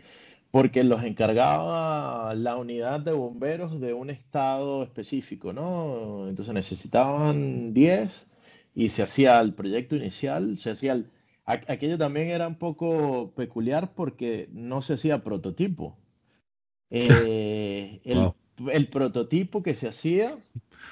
porque 0.51 0.83
los 0.83 1.03
encargaba 1.03 2.33
la 2.33 2.57
unidad 2.57 3.01
de 3.01 3.11
bomberos 3.11 3.79
de 3.79 3.93
un 3.93 4.09
estado 4.09 4.83
específico, 4.83 5.53
¿no? 5.53 6.27
Entonces 6.27 6.53
necesitaban 6.53 7.73
10 7.73 8.27
y 8.73 8.89
se 8.89 9.03
hacía 9.03 9.39
el 9.41 9.53
proyecto 9.53 9.95
inicial, 9.95 10.59
se 10.59 10.71
hacía 10.71 10.93
el... 10.93 11.11
Aquello 11.45 11.97
también 11.97 12.29
era 12.29 12.47
un 12.47 12.59
poco 12.59 13.31
peculiar 13.35 13.93
porque 13.95 14.49
no 14.51 14.81
se 14.81 14.93
hacía 14.93 15.23
prototipo. 15.23 15.97
Eh, 16.91 18.01
el, 18.03 18.17
wow. 18.17 18.35
El 18.71 18.87
prototipo 18.89 19.63
que 19.63 19.75
se 19.75 19.87
hacía 19.87 20.37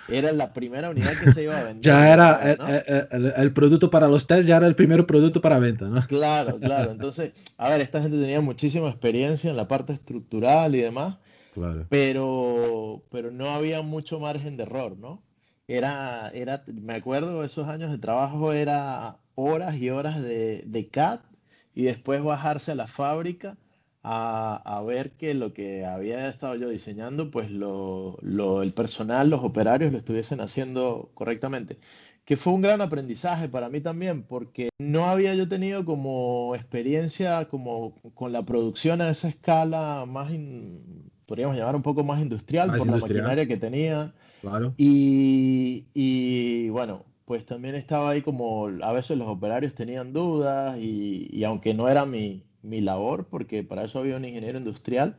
era 0.07 0.31
la 0.31 0.53
primera 0.53 0.89
unidad 0.89 1.17
que 1.17 1.29
se 1.29 1.43
iba 1.43 1.59
a 1.59 1.63
vender 1.63 1.83
Ya 1.83 2.13
era 2.13 2.55
¿no? 2.57 2.67
el- 2.67 3.05
el- 3.11 3.33
el 3.35 3.53
producto 3.53 3.89
para 3.89 4.07
los 4.07 4.27
test, 4.27 4.47
ya 4.47 4.57
era 4.57 4.67
el 4.67 4.75
primer 4.75 5.05
producto 5.05 5.41
para 5.41 5.59
venta, 5.59 5.85
¿no? 5.87 6.01
Claro, 6.07 6.59
claro. 6.59 6.91
Entonces, 6.91 7.33
a 7.57 7.69
ver, 7.69 7.81
esta 7.81 8.01
gente 8.01 8.17
tenía 8.19 8.39
muchísima 8.41 8.89
experiencia 8.89 9.49
en 9.49 9.57
la 9.57 9.67
parte 9.67 9.93
estructural 9.93 10.75
y 10.75 10.81
demás, 10.81 11.17
Claro. 11.53 11.89
pero, 11.89 13.03
pero 13.11 13.31
no 13.31 13.49
había 13.51 13.81
mucho 13.83 14.19
margen 14.19 14.57
de 14.57 14.63
error, 14.63 14.97
¿no? 14.97 15.23
Era, 15.67 16.29
era, 16.31 16.63
me 16.67 16.95
acuerdo 16.95 17.43
esos 17.43 17.67
años 17.69 17.91
de 17.91 17.97
trabajo, 17.99 18.53
era 18.53 19.19
horas 19.35 19.75
y 19.77 19.89
horas 19.89 20.21
de, 20.21 20.63
de 20.65 20.89
CAD 20.89 21.21
y 21.75 21.83
después 21.83 22.23
bajarse 22.23 22.71
a 22.73 22.75
la 22.75 22.87
fábrica 22.87 23.57
a, 24.09 24.55
a 24.77 24.81
ver 24.83 25.11
que 25.17 25.33
lo 25.33 25.53
que 25.53 25.85
había 25.85 26.29
estado 26.29 26.55
yo 26.55 26.69
diseñando, 26.69 27.29
pues 27.31 27.51
lo, 27.51 28.17
lo- 28.21 28.61
el 28.63 28.73
personal, 28.73 29.29
los 29.29 29.43
operarios 29.43 29.91
lo 29.91 29.97
estuviesen 29.97 30.39
haciendo 30.41 31.11
correctamente. 31.13 31.79
Que 32.25 32.37
fue 32.37 32.53
un 32.53 32.61
gran 32.61 32.81
aprendizaje 32.81 33.47
para 33.49 33.69
mí 33.69 33.81
también, 33.81 34.23
porque 34.23 34.69
no 34.79 35.05
había 35.09 35.33
yo 35.35 35.47
tenido 35.47 35.85
como 35.85 36.53
experiencia 36.55 37.47
como 37.49 37.95
con 38.15 38.31
la 38.33 38.43
producción 38.45 39.01
a 39.01 39.09
esa 39.09 39.29
escala 39.29 40.05
más, 40.07 40.31
in- 40.31 41.11
podríamos 41.25 41.55
llamar 41.57 41.75
un 41.75 41.83
poco 41.83 42.03
más 42.03 42.21
industrial 42.21 42.67
Más 42.69 42.77
por 42.77 42.87
la 42.87 42.93
maquinaria 42.97 43.47
que 43.47 43.57
tenía 43.57 44.13
claro. 44.41 44.73
y, 44.77 45.87
y, 45.93 46.69
bueno, 46.69 47.05
pues 47.25 47.45
también 47.45 47.75
estaba 47.75 48.11
ahí 48.11 48.21
como 48.21 48.67
a 48.83 48.91
veces 48.93 49.17
los 49.17 49.27
operarios 49.29 49.73
tenían 49.75 50.13
dudas 50.13 50.77
y, 50.79 51.27
y 51.31 51.43
aunque 51.43 51.73
no 51.73 51.89
era 51.89 52.05
mi, 52.05 52.46
mi 52.61 52.81
labor, 52.81 53.27
porque 53.29 53.63
para 53.63 53.83
eso 53.85 53.99
había 53.99 54.17
un 54.17 54.25
ingeniero 54.25 54.57
industrial, 54.57 55.17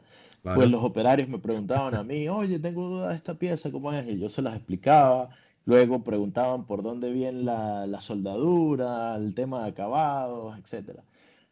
pues 0.53 0.69
Claro. 0.69 0.71
los 0.71 0.83
operarios 0.85 1.29
me 1.29 1.39
preguntaban 1.39 1.95
a 1.95 2.03
mí, 2.05 2.29
oye, 2.29 2.59
tengo 2.59 2.89
dudas 2.89 3.11
de 3.11 3.17
esta 3.17 3.39
pieza, 3.39 3.71
¿cómo 3.71 3.93
es? 3.93 4.07
Y 4.09 4.19
yo 4.19 4.29
se 4.29 4.43
las 4.43 4.55
explicaba. 4.57 5.31
Luego 5.65 6.03
preguntaban 6.03 6.67
por 6.67 6.83
dónde 6.83 7.13
viene 7.13 7.43
la, 7.43 7.87
la 7.87 8.01
soldadura, 8.01 9.15
el 9.17 9.35
tema 9.35 9.63
de 9.65 9.69
acabados, 9.71 10.59
etcétera. 10.59 11.05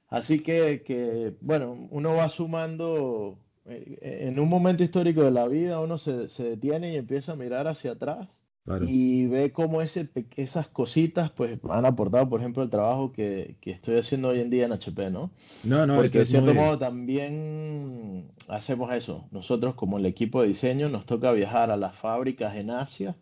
Así 0.09 0.43
que, 0.43 0.83
que, 0.85 1.37
bueno, 1.41 1.89
uno 1.91 2.15
va 2.15 2.29
sumando, 2.29 3.39
eh, 3.67 3.99
en 4.29 4.39
un 4.41 4.49
momento 4.49 4.83
histórico 4.85 5.23
de 5.23 5.31
la 5.33 5.49
vida, 5.49 5.81
uno 5.81 5.99
se, 5.99 6.29
se 6.29 6.45
detiene 6.45 6.93
y 6.95 6.97
empieza 6.97 7.33
a 7.33 7.37
mirar 7.37 7.69
hacia 7.69 7.93
atrás 7.93 8.46
Claro. 8.67 8.85
y 8.89 9.29
ve 9.29 9.53
cómo 9.53 9.81
ese, 9.81 10.09
esas 10.35 10.67
cositas 10.67 11.31
pues 11.31 11.59
han 11.71 11.87
aportado, 11.87 12.29
por 12.29 12.41
ejemplo, 12.41 12.65
el 12.65 12.69
trabajo 12.69 13.13
que, 13.13 13.55
que 13.61 13.71
estoy 13.71 13.97
haciendo 13.97 14.31
hoy 14.31 14.41
en 14.41 14.51
día 14.51 14.65
en 14.65 14.73
HP, 14.73 15.09
¿no? 15.09 15.31
No, 15.63 15.87
no, 15.87 15.95
Porque 15.95 16.07
esto 16.07 16.19
de 16.19 16.25
es 16.25 16.31
cierto 16.31 16.53
muy... 16.53 16.63
modo 16.65 16.77
también 16.77 18.25
hacemos 18.49 18.93
eso. 18.93 19.29
Nosotros 19.31 19.77
como 19.77 19.99
el 19.99 20.07
equipo 20.07 20.43
de 20.43 20.49
diseño 20.49 20.89
nos 20.89 21.07
toca 21.07 21.31
viajar 21.31 21.71
a 21.71 21.77
las 21.77 21.97
fábricas 21.97 22.57
en 22.57 22.71
Asia 22.71 23.17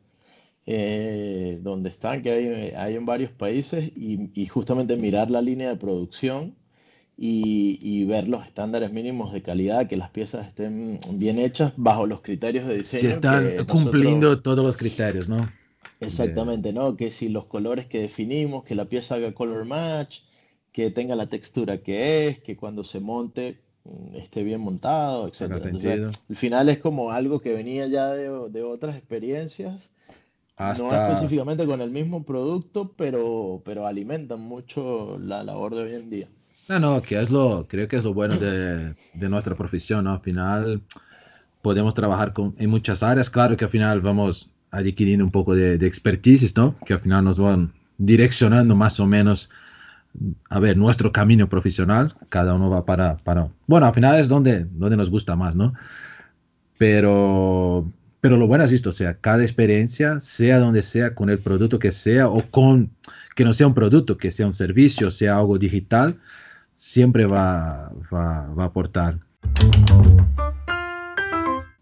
eh, 0.66 1.58
donde 1.62 1.90
están, 1.90 2.22
que 2.22 2.30
hay, 2.30 2.46
hay 2.74 2.96
en 2.96 3.04
varios 3.04 3.30
países, 3.30 3.92
y, 3.94 4.30
y 4.32 4.46
justamente 4.46 4.96
mirar 4.96 5.30
la 5.30 5.42
línea 5.42 5.68
de 5.68 5.76
producción 5.76 6.54
y, 7.16 7.78
y 7.80 8.04
ver 8.04 8.28
los 8.28 8.44
estándares 8.46 8.92
mínimos 8.92 9.32
de 9.32 9.42
calidad, 9.42 9.86
que 9.88 9.96
las 9.96 10.10
piezas 10.10 10.46
estén 10.46 11.00
bien 11.12 11.38
hechas 11.38 11.72
bajo 11.76 12.06
los 12.06 12.20
criterios 12.20 12.66
de 12.66 12.82
Si 12.82 12.96
diseño 12.96 13.10
están 13.10 13.44
que 13.44 13.54
nosotros, 13.54 13.82
cumpliendo 13.82 14.42
todos 14.42 14.64
los 14.64 14.76
criterios, 14.76 15.28
¿no? 15.28 15.36
De... 16.00 16.06
exactamente, 16.06 16.72
¿no? 16.72 16.96
Que 16.96 17.10
si 17.10 17.28
los 17.28 17.46
colores 17.46 17.86
que 17.86 18.00
definimos, 18.00 18.64
que 18.64 18.74
la 18.74 18.86
pieza 18.86 19.14
haga 19.14 19.32
color 19.32 19.64
match, 19.64 20.20
que 20.72 20.90
tenga 20.90 21.14
la 21.14 21.28
textura 21.28 21.78
que 21.78 22.28
es, 22.28 22.40
que 22.40 22.56
cuando 22.56 22.82
se 22.82 23.00
monte 23.00 23.58
mm, 23.84 24.16
esté 24.16 24.42
bien 24.42 24.60
montado, 24.60 25.28
etcétera. 25.28 25.60
Entonces, 25.64 26.18
al 26.28 26.36
final 26.36 26.68
es 26.68 26.78
como 26.78 27.12
algo 27.12 27.40
que 27.40 27.54
venía 27.54 27.86
ya 27.86 28.10
de, 28.10 28.50
de 28.50 28.62
otras 28.62 28.96
experiencias 28.96 29.90
no 30.58 30.92
específicamente 30.92 31.66
con 31.66 31.80
el 31.80 31.90
mismo 31.90 32.22
producto, 32.24 32.92
pero, 32.96 33.62
pero 33.64 33.86
alimentan 33.86 34.40
mucho 34.40 35.18
la 35.18 35.42
labor 35.42 35.74
de 35.74 35.82
hoy 35.82 35.94
en 35.94 36.10
día. 36.10 36.28
No, 36.68 36.80
no, 36.80 37.02
que 37.02 37.20
es 37.20 37.30
lo, 37.30 37.66
creo 37.68 37.88
que 37.88 37.96
es 37.96 38.04
lo 38.04 38.14
bueno 38.14 38.36
de, 38.36 38.94
de 39.12 39.28
nuestra 39.28 39.54
profesión, 39.54 40.04
¿no? 40.04 40.12
Al 40.12 40.20
final 40.20 40.82
podemos 41.62 41.94
trabajar 41.94 42.32
con, 42.32 42.54
en 42.58 42.70
muchas 42.70 43.02
áreas, 43.02 43.28
claro 43.30 43.56
que 43.56 43.64
al 43.64 43.70
final 43.70 44.00
vamos 44.00 44.50
adquiriendo 44.70 45.24
un 45.24 45.30
poco 45.30 45.54
de, 45.54 45.78
de 45.78 45.86
expertise, 45.86 46.56
¿no? 46.56 46.76
Que 46.86 46.94
al 46.94 47.00
final 47.00 47.24
nos 47.24 47.38
van 47.38 47.72
direccionando 47.98 48.74
más 48.74 48.98
o 48.98 49.06
menos 49.06 49.50
a 50.48 50.60
ver, 50.60 50.76
nuestro 50.76 51.12
camino 51.12 51.48
profesional, 51.48 52.14
cada 52.28 52.54
uno 52.54 52.70
va 52.70 52.84
para, 52.84 53.16
para, 53.18 53.48
bueno, 53.66 53.86
al 53.86 53.94
final 53.94 54.18
es 54.18 54.28
donde, 54.28 54.64
donde 54.70 54.96
nos 54.96 55.10
gusta 55.10 55.34
más, 55.36 55.56
¿no? 55.56 55.74
Pero, 56.78 57.90
pero 58.20 58.36
lo 58.36 58.46
bueno 58.46 58.64
es 58.64 58.72
esto, 58.72 58.92
sea, 58.92 59.14
cada 59.14 59.42
experiencia, 59.42 60.20
sea 60.20 60.58
donde 60.58 60.82
sea, 60.82 61.14
con 61.14 61.30
el 61.30 61.38
producto 61.38 61.78
que 61.78 61.92
sea, 61.92 62.28
o 62.28 62.42
con, 62.50 62.90
que 63.34 63.44
no 63.44 63.52
sea 63.52 63.66
un 63.66 63.74
producto, 63.74 64.16
que 64.16 64.30
sea 64.30 64.46
un 64.46 64.54
servicio, 64.54 65.10
sea 65.10 65.36
algo 65.38 65.58
digital, 65.58 66.20
siempre 66.84 67.24
va, 67.24 67.90
va, 68.12 68.46
va 68.54 68.64
a 68.64 68.66
aportar. 68.66 69.18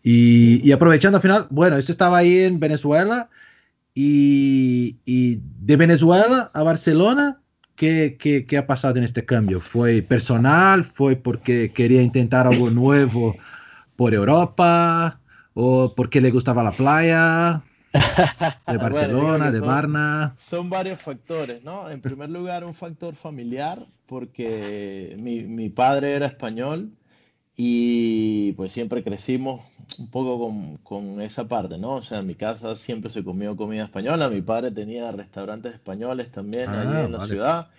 Y, 0.02 0.66
y, 0.66 0.72
aprovechando 0.72 1.18
al 1.18 1.22
final, 1.22 1.46
bueno, 1.50 1.76
esto 1.76 1.92
estaba 1.92 2.18
ahí 2.18 2.38
en 2.38 2.60
Venezuela 2.60 3.28
y, 3.94 4.96
y 5.04 5.40
de 5.60 5.76
Venezuela 5.76 6.50
a 6.54 6.62
Barcelona, 6.62 7.40
¿qué, 7.76 8.16
¿qué, 8.18 8.46
qué, 8.46 8.58
ha 8.58 8.66
pasado 8.66 8.96
en 8.96 9.04
este 9.04 9.24
cambio? 9.24 9.60
¿Fue 9.60 10.02
personal? 10.02 10.84
¿Fue 10.84 11.16
porque 11.16 11.72
quería 11.72 12.02
intentar 12.02 12.46
algo 12.46 12.70
nuevo 12.70 13.36
por 13.96 14.14
Europa? 14.14 15.20
¿O 15.54 15.94
porque 15.94 16.20
le 16.20 16.30
gustaba 16.30 16.62
la 16.62 16.72
playa? 16.72 17.62
De 18.66 18.76
Barcelona, 18.78 19.50
de 19.50 19.60
Varna. 19.60 20.36
son 20.36 20.70
varios 20.70 21.00
factores, 21.00 21.62
¿no? 21.64 21.90
En 21.90 22.00
primer 22.02 22.30
lugar, 22.30 22.64
un 22.64 22.74
factor 22.74 23.14
familiar, 23.14 23.86
porque 24.06 25.16
mi, 25.18 25.44
mi 25.44 25.68
padre 25.70 26.14
era 26.14 26.26
español 26.26 26.92
y 27.56 28.52
pues 28.54 28.72
siempre 28.72 29.04
crecimos 29.04 29.62
un 29.98 30.10
poco 30.10 30.38
con, 30.40 30.78
con, 30.78 31.20
esa 31.22 31.48
parte, 31.48 31.78
¿no? 31.78 31.96
O 31.96 32.02
sea, 32.02 32.20
en 32.20 32.26
mi 32.26 32.34
casa 32.34 32.76
siempre 32.76 33.10
se 33.10 33.24
comió 33.24 33.56
comida 33.56 33.84
española, 33.84 34.28
mi 34.30 34.42
padre 34.42 34.70
tenía 34.72 35.12
restaurantes 35.12 35.74
españoles 35.74 36.30
también 36.32 36.74
allí 36.74 37.00
Ah, 37.00 37.04
en 37.04 37.12
la 37.12 37.18
vale. 37.18 37.28
ciudad 37.28 37.70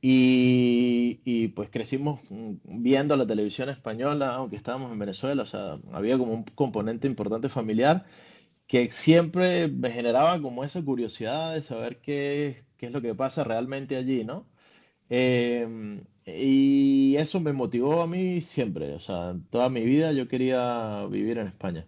y, 0.00 1.20
y, 1.24 1.48
pues 1.48 1.70
crecimos 1.70 2.20
viendo 2.64 3.16
la 3.16 3.26
televisión 3.26 3.68
española, 3.68 4.28
aunque 4.34 4.56
estábamos 4.56 4.92
en 4.92 4.98
Venezuela, 4.98 5.42
o 5.42 5.46
sea, 5.46 5.78
había 5.92 6.16
como 6.18 6.32
un 6.34 6.44
componente 6.44 7.08
importante 7.08 7.48
familiar 7.48 8.06
que 8.68 8.92
siempre 8.92 9.68
me 9.68 9.90
generaba 9.90 10.40
como 10.40 10.64
esa 10.64 10.82
curiosidad 10.84 11.54
de 11.54 11.62
saber 11.62 11.98
qué, 12.00 12.64
qué 12.76 12.86
es 12.86 12.92
lo 12.92 13.02
que 13.02 13.14
pasa 13.14 13.44
realmente 13.44 13.96
allí, 13.96 14.24
¿no? 14.24 14.46
Em, 15.10 16.04
y 16.26 17.16
eso 17.16 17.40
me 17.40 17.52
motivó 17.54 18.02
a 18.02 18.06
mí 18.06 18.40
siempre, 18.42 18.94
o 18.94 19.00
sea, 19.00 19.36
toda 19.50 19.70
mi 19.70 19.84
vida 19.84 20.12
yo 20.12 20.28
quería 20.28 21.06
vivir 21.10 21.38
en 21.38 21.48
España. 21.48 21.86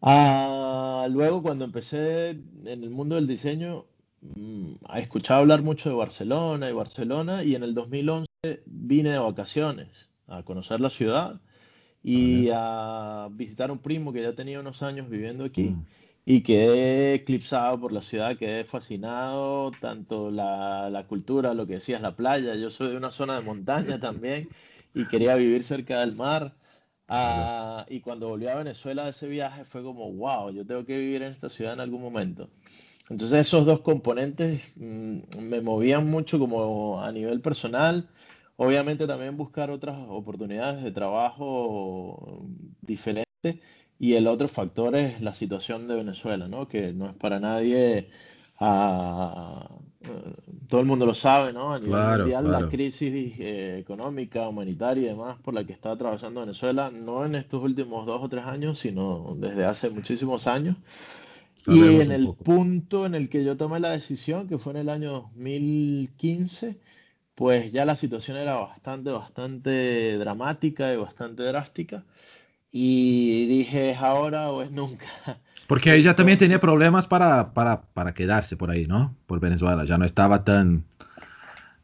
Ah, 0.00 1.06
luego, 1.10 1.42
cuando 1.42 1.64
empecé 1.64 2.30
en 2.30 2.82
el 2.84 2.90
mundo 2.90 3.16
del 3.16 3.26
diseño, 3.26 3.86
mm, 4.20 4.74
a 4.86 5.00
escuchar 5.00 5.38
hablar 5.40 5.62
mucho 5.62 5.88
de 5.88 5.94
Barcelona 5.96 6.70
y 6.70 6.72
Barcelona, 6.72 7.44
y 7.44 7.54
en 7.54 7.62
el 7.64 7.74
2011 7.74 8.26
vine 8.66 9.10
de 9.10 9.18
vacaciones 9.18 10.10
a 10.26 10.42
conocer 10.44 10.80
la 10.80 10.90
ciudad 10.90 11.40
Y 12.02 12.48
a 12.52 13.28
visitar 13.32 13.70
a 13.70 13.72
un 13.72 13.78
primo 13.78 14.12
que 14.12 14.22
ya 14.22 14.34
tenía 14.34 14.60
unos 14.60 14.82
años 14.82 15.08
viviendo 15.08 15.44
aquí 15.44 15.70
Mm, 15.70 15.82
y 16.24 16.42
quedé 16.42 17.14
eclipsado 17.14 17.80
por 17.80 17.92
la 17.92 18.00
ciudad, 18.00 18.36
quedé 18.38 18.64
fascinado, 18.64 19.72
tanto 19.80 20.30
la, 20.30 20.88
la 20.90 21.06
cultura, 21.06 21.52
lo 21.54 21.66
que 21.66 21.74
decías, 21.74 22.00
la 22.00 22.14
playa, 22.16 22.54
yo 22.54 22.70
soy 22.70 22.90
de 22.90 22.96
una 22.96 23.10
zona 23.10 23.36
de 23.36 23.42
montaña 23.42 23.98
también 24.00 24.48
y 24.94 25.06
quería 25.06 25.34
vivir 25.36 25.64
cerca 25.64 26.00
del 26.00 26.14
mar. 26.14 26.54
Ah, 27.08 27.84
y 27.90 28.00
cuando 28.00 28.28
volví 28.28 28.46
a 28.46 28.54
Venezuela 28.56 29.04
de 29.04 29.10
ese 29.10 29.28
viaje 29.28 29.64
fue 29.64 29.82
como, 29.82 30.10
wow, 30.12 30.50
yo 30.50 30.64
tengo 30.66 30.84
que 30.86 30.98
vivir 30.98 31.22
en 31.22 31.32
esta 31.32 31.48
ciudad 31.50 31.74
en 31.74 31.80
algún 31.80 32.00
momento. 32.00 32.48
Entonces 33.10 33.40
esos 33.46 33.66
dos 33.66 33.80
componentes 33.80 34.72
mm, 34.76 35.18
me 35.40 35.60
movían 35.60 36.08
mucho 36.08 36.38
como 36.38 37.02
a 37.02 37.12
nivel 37.12 37.40
personal. 37.40 38.08
Obviamente 38.64 39.06
también 39.08 39.36
buscar 39.36 39.70
otras 39.72 39.98
oportunidades 40.08 40.84
de 40.84 40.92
trabajo 40.92 42.46
diferentes. 42.80 43.26
Y 43.98 44.14
el 44.14 44.26
otro 44.28 44.46
factor 44.48 44.94
es 44.96 45.20
la 45.20 45.34
situación 45.34 45.88
de 45.88 45.96
Venezuela, 45.96 46.46
¿no? 46.48 46.68
Que 46.68 46.92
no 46.92 47.08
es 47.10 47.14
para 47.16 47.40
nadie, 47.40 48.08
ah, 48.60 49.68
eh, 50.00 50.34
todo 50.68 50.80
el 50.80 50.86
mundo 50.86 51.06
lo 51.06 51.14
sabe, 51.14 51.52
¿no? 51.52 51.72
A 51.72 51.80
nivel 51.80 51.90
Claro, 51.90 52.24
mundial, 52.24 52.50
la 52.52 52.68
crisis 52.68 53.38
eh, 53.40 53.78
económica, 53.80 54.48
humanitaria 54.48 55.04
y 55.04 55.06
demás 55.08 55.38
por 55.40 55.54
la 55.54 55.64
que 55.64 55.72
está 55.72 55.90
atravesando 55.92 56.40
Venezuela, 56.40 56.90
no 56.92 57.24
en 57.24 57.34
estos 57.34 57.62
últimos 57.62 58.06
dos 58.06 58.22
o 58.22 58.28
tres 58.28 58.44
años, 58.46 58.78
sino 58.78 59.34
desde 59.38 59.64
hace 59.64 59.90
muchísimos 59.90 60.46
años. 60.46 60.76
Y 61.66 62.00
en 62.00 62.12
el 62.12 62.24
poco. 62.24 62.44
punto 62.44 63.06
en 63.06 63.14
el 63.14 63.28
que 63.28 63.44
yo 63.44 63.56
tomé 63.56 63.80
la 63.80 63.90
decisión, 63.90 64.48
que 64.48 64.58
fue 64.58 64.72
en 64.72 64.78
el 64.80 64.88
año 64.88 65.12
2015, 65.12 66.80
pues 67.42 67.72
ya 67.72 67.84
la 67.84 67.96
situación 67.96 68.36
era 68.36 68.54
bastante, 68.54 69.10
bastante 69.10 70.16
dramática 70.16 70.92
y 70.92 70.96
bastante 70.96 71.42
drástica. 71.42 72.04
Y 72.70 73.48
dije, 73.48 73.90
es 73.90 73.98
ahora 73.98 74.52
o 74.52 74.62
es 74.62 74.70
nunca. 74.70 75.06
Porque 75.66 75.92
ella 75.92 76.14
también 76.14 76.38
tenía 76.38 76.60
problemas 76.60 77.08
para, 77.08 77.52
para, 77.52 77.82
para 77.82 78.14
quedarse 78.14 78.56
por 78.56 78.70
ahí, 78.70 78.86
¿no? 78.86 79.16
Por 79.26 79.40
Venezuela. 79.40 79.84
Ya 79.84 79.98
no 79.98 80.04
estaba 80.04 80.44
tan, 80.44 80.84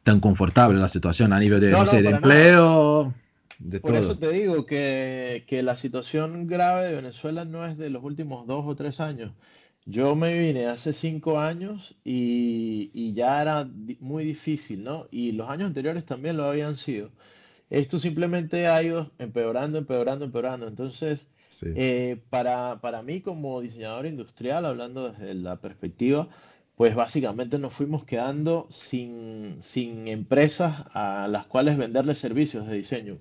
tan 0.05 0.21
confortable 0.21 0.79
la 0.79 0.89
situación 0.89 1.33
a 1.33 1.41
nivel 1.41 1.61
de, 1.61 1.71
no, 1.71 1.79
no 1.79 1.85
no, 1.87 1.91
sé, 1.91 2.03
de 2.03 2.11
empleo, 2.11 3.13
de 3.59 3.81
Por 3.81 3.97
eso 3.97 4.17
todo. 4.17 4.31
te 4.31 4.31
digo 4.31 4.65
que, 4.65 5.43
que 5.49 5.65
la 5.65 5.75
situación 5.75 6.47
grave 6.47 6.85
de 6.85 6.95
Venezuela 6.95 7.45
no 7.45 7.67
es 7.67 7.77
de 7.77 7.91
los 7.91 8.05
últimos 8.05 8.47
dos 8.47 8.65
o 8.65 8.77
tres 8.77 9.01
años. 9.01 9.33
Yo 9.91 10.15
me 10.15 10.39
vine 10.39 10.67
hace 10.67 10.93
cinco 10.93 11.39
años 11.41 11.97
y, 12.05 12.91
y 12.95 13.15
ya 13.15 13.41
era 13.43 13.65
di- 13.65 13.97
muy 14.01 14.25
difícil, 14.25 14.85
¿no? 14.85 15.09
Y 15.11 15.33
los 15.33 15.49
años 15.49 15.69
anteriores 15.69 16.05
también 16.05 16.37
lo 16.37 16.45
habían 16.45 16.77
sido. 16.77 17.11
Esto 17.71 17.99
simplemente 18.01 18.69
ha 18.69 18.83
ido 18.83 19.13
empeorando, 19.19 19.79
empeorando, 19.79 20.25
empeorando. 20.27 20.69
Entonces, 20.69 21.29
Sí, 21.51 21.67
eh, 21.75 22.23
para, 22.31 22.81
para 22.83 23.03
mí 23.03 23.21
como 23.23 23.61
diseñador 23.63 24.07
industrial, 24.07 24.67
hablando 24.67 25.11
desde 25.13 25.35
la 25.35 25.61
perspectiva, 25.61 26.29
pues 26.77 26.95
básicamente 26.95 27.59
nos 27.59 27.75
fuimos 27.75 28.05
quedando 28.05 28.69
sin, 28.71 29.59
sin 29.63 30.09
empresas 30.09 30.85
a 30.95 31.29
las 31.29 31.47
cuales 31.47 31.79
venderles 31.79 32.19
servicios 32.19 32.67
de 32.67 32.77
diseño. 32.77 33.21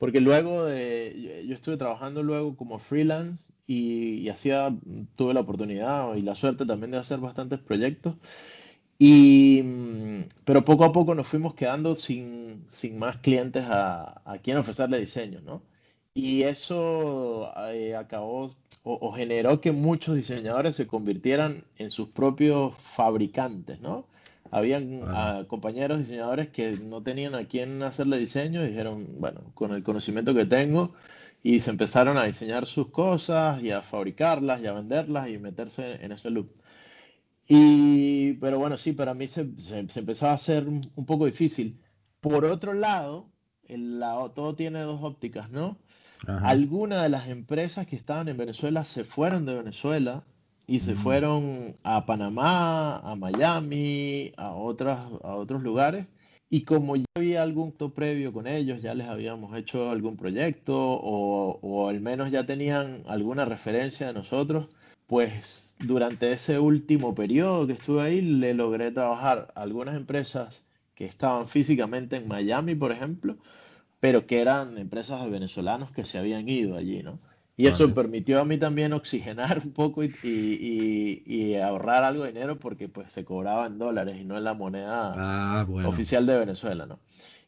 Porque 0.00 0.20
luego 0.22 0.66
de, 0.66 1.44
yo 1.46 1.54
estuve 1.54 1.78
trabajando 1.78 2.24
luego 2.24 2.56
como 2.56 2.80
freelance 2.80 3.52
y, 3.66 4.14
y 4.20 4.30
hacía, 4.30 4.74
tuve 5.16 5.34
la 5.34 5.42
oportunidad 5.42 6.16
y 6.16 6.22
la 6.22 6.34
suerte 6.36 6.66
también 6.66 6.92
de 6.92 6.98
hacer 6.98 7.20
bastantes 7.20 7.60
proyectos. 7.60 8.16
Y, 8.98 9.62
mm, 9.64 10.24
pero 10.44 10.64
poco 10.64 10.84
a 10.84 10.92
poco 10.92 11.14
nos 11.14 11.28
fuimos 11.28 11.54
quedando 11.54 11.96
sin, 11.96 12.64
sin 12.68 12.98
más 12.98 13.18
clientes 13.18 13.64
a, 13.66 14.22
a 14.30 14.38
quien 14.38 14.58
ofrecerle 14.58 15.00
diseño, 15.00 15.40
¿no? 15.42 15.62
Y 16.14 16.42
eso 16.44 17.52
eh, 17.72 17.96
acabó 17.96 18.46
o, 18.82 18.98
o 19.00 19.12
generó 19.12 19.60
que 19.60 19.72
muchos 19.72 20.16
diseñadores 20.16 20.76
se 20.76 20.86
convirtieran 20.86 21.64
en 21.78 21.90
sus 21.90 22.08
propios 22.10 22.74
fabricantes, 22.78 23.80
¿no? 23.80 24.06
Habían 24.50 25.02
ah, 25.06 25.44
compañeros 25.48 25.98
diseñadores 25.98 26.48
que 26.50 26.72
no 26.78 27.02
tenían 27.02 27.34
a 27.34 27.46
quién 27.46 27.82
hacerle 27.82 28.18
diseño 28.18 28.64
y 28.64 28.68
dijeron, 28.68 29.06
bueno, 29.18 29.52
con 29.54 29.72
el 29.72 29.82
conocimiento 29.82 30.34
que 30.34 30.46
tengo, 30.46 30.94
y 31.42 31.60
se 31.60 31.70
empezaron 31.70 32.18
a 32.18 32.24
diseñar 32.24 32.66
sus 32.66 32.88
cosas 32.90 33.62
y 33.62 33.70
a 33.70 33.82
fabricarlas 33.82 34.60
y 34.62 34.66
a 34.66 34.72
venderlas 34.72 35.28
y 35.28 35.38
meterse 35.38 36.04
en 36.04 36.12
ese 36.12 36.30
loop. 36.30 36.50
Y, 37.48 38.34
pero 38.34 38.58
bueno, 38.58 38.76
sí, 38.78 38.92
para 38.92 39.14
mí 39.14 39.26
se, 39.26 39.56
se- 39.58 39.88
se 39.88 40.00
empezó 40.00 40.28
a 40.28 40.34
hacer 40.34 40.68
un, 40.68 40.82
poco 41.06 41.26
difícil. 41.26 41.80
Por 42.20 42.44
otro 42.44 42.74
lado, 42.74 43.30
el 43.66 43.98
lado- 43.98 44.30
todo 44.32 44.54
tiene 44.54 44.80
dos 44.82 45.02
ópticas, 45.02 45.50
¿no? 45.50 45.78
Algunas 46.44 47.02
de 47.02 47.08
las 47.08 47.28
empresas 47.28 47.86
que 47.86 47.96
estaban 47.96 48.28
en 48.28 48.36
Venezuela 48.36 48.84
se 48.84 49.04
fueron 49.04 49.46
de 49.46 49.54
Venezuela 49.54 50.24
y 50.70 50.78
se 50.80 50.94
Mm, 50.94 50.96
fueron 50.96 51.76
a 51.82 52.06
Panamá, 52.06 52.98
a 52.98 53.16
Miami, 53.16 54.32
a 54.36 54.52
otras, 54.54 55.00
a 55.24 55.34
otros 55.34 55.62
lugares. 55.62 56.06
Y 56.48 56.62
como 56.64 56.94
ya 56.96 57.04
había 57.16 57.42
algún 57.42 57.70
contacto 57.72 57.94
previo 57.94 58.32
con 58.32 58.46
ellos, 58.46 58.80
ya 58.82 58.94
les 58.94 59.08
habíamos 59.08 59.56
hecho 59.56 59.90
algún 59.90 60.16
proyecto 60.16 60.76
o, 60.78 61.58
o 61.62 61.88
al 61.88 62.00
menos 62.00 62.30
ya 62.30 62.46
tenían 62.46 63.02
alguna 63.08 63.44
referencia 63.44 64.06
de 64.08 64.12
nosotros, 64.14 64.68
pues 65.08 65.74
durante 65.80 66.30
ese 66.32 66.58
último 66.60 67.14
periodo 67.16 67.66
que 67.66 67.72
estuve 67.74 68.02
ahí, 68.02 68.20
le 68.22 68.54
logré 68.54 68.92
trabajar 68.92 69.52
a 69.56 69.62
algunas 69.62 69.96
empresas 69.96 70.62
que 70.94 71.06
estaban 71.06 71.48
físicamente 71.48 72.16
en 72.16 72.28
Miami, 72.28 72.74
por 72.76 72.92
ejemplo, 72.92 73.38
pero 74.00 74.26
que 74.26 74.40
eran 74.40 74.78
empresas 74.78 75.24
de 75.24 75.30
venezolanos 75.30 75.90
que 75.92 76.04
se 76.04 76.18
habían 76.18 76.48
ido 76.48 76.76
allí, 76.76 77.02
¿no? 77.02 77.18
Y 77.60 77.66
eso 77.66 77.92
vale. 77.92 77.94
permitió 77.94 78.40
a 78.40 78.44
mí 78.44 78.58
también 78.58 78.92
oxigenar 78.92 79.60
un 79.64 79.72
poco 79.72 80.02
y, 80.04 80.18
y- 80.22 81.22
y- 81.26 81.56
ahorrar 81.56 82.04
algo 82.04 82.22
de 82.24 82.32
dinero 82.32 82.58
porque 82.58 82.88
pues 82.88 83.12
se 83.12 83.24
cobraba 83.24 83.66
en 83.66 83.78
dólares 83.78 84.16
y 84.18 84.24
no 84.24 84.36
en 84.38 84.44
la 84.44 84.54
moneda 84.54 85.24
Ah, 85.24 85.64
bueno. 85.68 86.08
oficial 86.08 86.26
de 86.26 86.38
Venezuela, 86.38 86.86
¿no? 86.86 87.00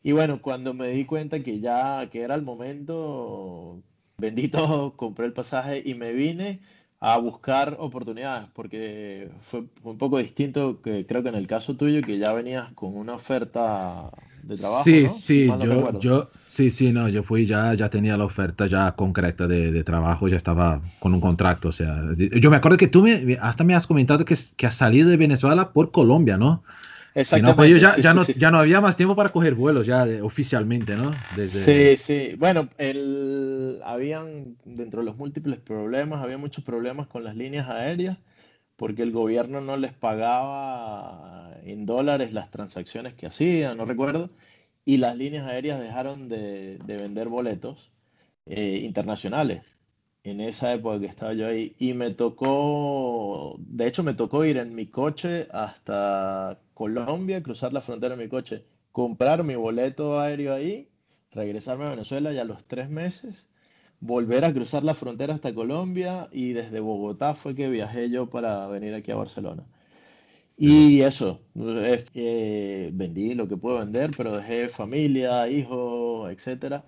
Y 0.03 0.13
bueno, 0.13 0.41
cuando 0.43 0.75
me 0.75 0.89
di 0.89 1.05
cuenta 1.07 1.43
que 1.43 1.61
ya 1.61 2.09
que 2.11 2.23
era 2.23 2.35
el 2.35 2.43
momento, 2.43 3.83
vendí 4.19 4.49
todo, 4.49 4.97
compré 4.97 5.27
el 5.27 5.33
pasaje 5.33 5.83
y 5.85 5.95
me 5.95 6.13
vine 6.13 6.61
a 7.01 7.19
buscar 7.19 7.77
oportunidades, 7.81 8.49
porque 8.55 9.31
fue 9.43 9.65
un 9.83 9.99
poco 9.99 10.19
distinto 10.19 10.81
que 10.83 11.07
creo 11.07 11.23
que 11.23 11.29
en 11.31 11.35
el 11.35 11.47
caso 11.49 11.77
tuyo, 11.77 12.05
que 12.05 12.19
ya 12.19 12.33
venías 12.33 12.73
con 12.75 12.97
una 12.97 13.15
oferta 13.15 14.11
de 14.43 14.57
trabajo, 14.57 14.85
Sí, 14.85 15.03
¿no? 15.03 15.09
Sí, 15.09 15.47
no 15.49 15.65
yo, 15.65 15.99
yo, 16.01 16.31
sí, 16.49 16.71
sí, 16.71 16.93
no, 16.93 17.09
yo 17.09 17.23
fui 17.23 17.47
ya, 17.47 17.75
ya 17.75 17.89
tenía 17.91 18.17
la 18.17 18.25
oferta 18.25 18.67
ya 18.67 18.93
concreta 18.97 19.47
de, 19.47 19.71
de 19.73 19.85
trabajo, 19.85 20.29
ya 20.29 20.37
estaba 20.37 20.83
con 20.99 21.15
un 21.15 21.21
contrato, 21.21 21.69
o 21.69 21.73
sea, 21.73 22.03
yo 22.17 22.51
me 22.51 22.57
acuerdo 22.57 22.79
que 22.79 22.89
tú 22.89 23.03
me, 23.03 23.39
hasta 23.41 23.65
me 23.65 23.75
has 23.75 23.87
comentado 23.87 24.25
que, 24.25 24.37
que 24.57 24.67
has 24.67 24.75
salido 24.75 25.09
de 25.09 25.17
Venezuela 25.17 25.73
por 25.73 25.91
Colombia, 25.93 26.37
¿no? 26.37 26.63
Si 27.23 27.43
no, 27.43 27.57
pues 27.57 27.71
yo 27.71 27.77
Exactamente, 27.77 27.79
ya, 27.79 27.97
sí, 27.97 28.03
ya 28.03 28.13
sí, 28.13 28.15
no, 28.15 28.25
sí. 28.27 28.35
ya 28.37 28.51
no 28.51 28.59
había 28.59 28.81
más 28.81 28.97
tiempo 28.97 29.17
para 29.17 29.31
coger 29.31 29.55
vuelos 29.55 29.87
ya 29.87 30.07
de- 30.07 30.23
oficialmente, 30.23 30.97
¿no? 30.97 31.25
Desde, 31.31 31.61
Sí, 31.65 31.97
sí. 31.99 32.35
Bueno, 32.39 32.69
el, 32.79 33.81
habían, 33.85 34.57
dentro 34.65 35.01
de 35.01 35.07
los 35.07 35.17
múltiples 35.17 35.61
problemas, 35.61 36.23
había 36.23 36.39
muchos 36.39 36.65
problemas 36.65 37.07
con 37.09 37.25
las 37.25 37.37
líneas 37.37 37.69
aéreas 37.69 38.19
porque 38.77 39.03
el 39.03 39.13
gobierno 39.13 39.61
no 39.61 39.77
les 39.77 39.93
pagaba 39.93 41.53
en 41.65 41.87
dólares 41.87 42.33
las 42.33 42.51
transacciones 42.51 43.15
que 43.15 43.27
hacían, 43.27 43.77
no 43.77 43.85
recuerdo, 43.85 44.31
y 44.85 44.97
las 44.99 45.17
líneas 45.17 45.47
aéreas 45.47 45.81
dejaron 45.81 46.29
de, 46.29 46.79
de 46.79 46.97
vender 46.97 47.29
boletos 47.29 47.93
eh, 48.47 48.81
internacionales 48.83 49.63
en 50.25 50.41
esa 50.41 50.73
época 50.75 51.01
que 51.01 51.07
estaba 51.07 51.33
yo 51.35 51.47
ahí. 51.47 51.75
Y 51.79 51.95
me 51.95 52.11
tocó, 52.13 53.57
de 53.59 53.87
hecho 53.87 54.03
me 54.03 54.15
tocó 54.15 54.45
ir 54.45 54.57
en 54.59 54.75
mi 54.75 54.87
coche 54.87 55.49
hasta 55.53 56.61
Colombia, 56.75 57.43
cruzar 57.43 57.73
la 57.73 57.83
frontera 57.83 58.15
en 58.15 58.21
mi 58.21 58.29
coche, 58.29 58.65
comprar 58.93 59.45
mi 59.45 59.55
boleto 59.57 60.19
aéreo 60.21 60.55
ahí, 60.55 60.89
regresarme 61.31 61.85
a 61.87 61.91
Venezuela 61.91 62.33
y 62.33 62.39
a 62.39 62.45
los 62.45 62.65
tres 62.67 62.89
meses 62.91 63.47
volver 64.03 64.45
a 64.45 64.53
cruzar 64.53 64.85
la 64.85 64.95
frontera 64.95 65.35
hasta 65.35 65.55
Colombia 65.55 66.29
y 66.33 66.53
desde 66.53 66.81
Bogotá 66.81 67.35
fue 67.35 67.55
que 67.55 67.69
viajé 67.71 68.11
yo 68.11 68.29
para 68.29 68.67
venir 68.69 68.95
aquí 68.95 69.13
a 69.13 69.17
Barcelona. 69.17 69.65
Y 70.57 71.01
eso, 71.03 71.41
eh, 72.15 72.91
vendí 72.93 73.35
lo 73.35 73.49
que 73.49 73.57
puedo 73.57 73.79
vender, 73.79 74.11
pero 74.17 74.37
dejé 74.37 74.69
familia, 74.69 75.49
hijos, 75.49 76.31
etcétera, 76.31 76.85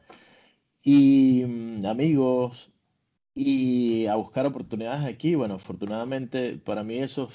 y 0.83 1.45
mm, 1.47 1.87
amigos, 1.87 2.73
y 3.35 4.07
a 4.07 4.17
buscar 4.17 4.47
oportunidades 4.47 5.05
aquí. 5.07 5.35
Bueno, 5.35 5.55
afortunadamente 5.55 6.59
para 6.59 6.85
mí 6.85 6.99
esos 6.99 7.35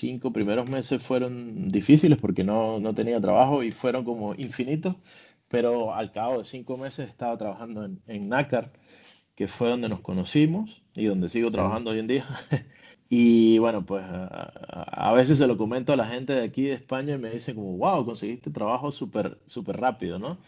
cinco 0.00 0.32
primeros 0.32 0.68
meses 0.70 1.02
fueron 1.02 1.68
difíciles 1.68 2.18
porque 2.18 2.44
no, 2.44 2.80
no 2.80 2.94
tenía 2.94 3.20
trabajo 3.20 3.62
y 3.62 3.72
fueron 3.72 4.04
como 4.04 4.34
infinitos, 4.34 4.96
pero 5.48 5.94
al 5.94 6.12
cabo 6.12 6.38
de 6.40 6.44
cinco 6.46 6.76
meses 6.76 7.08
estaba 7.08 7.36
trabajando 7.38 7.84
en, 7.84 8.02
en 8.06 8.28
NACAR, 8.28 8.72
que 9.34 9.48
fue 9.48 9.68
donde 9.68 9.88
nos 9.88 10.00
conocimos 10.00 10.82
y 10.94 11.06
donde 11.06 11.28
sigo 11.28 11.50
trabajando 11.50 11.90
hoy 11.90 11.98
en 12.00 12.06
día. 12.06 12.26
Y 13.14 13.58
bueno, 13.58 13.84
pues 13.84 14.02
a, 14.08 15.12
veces 15.14 15.36
se 15.36 15.46
lo 15.46 15.58
comento 15.58 15.92
a 15.92 15.96
la 15.96 16.06
gente 16.06 16.32
de 16.32 16.44
aquí 16.44 16.62
de 16.62 16.72
España 16.72 17.16
y 17.16 17.18
me 17.18 17.28
dicen 17.28 17.56
como, 17.56 17.76
wow, 17.76 18.06
conseguiste 18.06 18.50
trabajo 18.50 18.90
súper 18.90 19.36
súper 19.44 19.76
rápido, 19.76 20.18
¿no? 20.18 20.38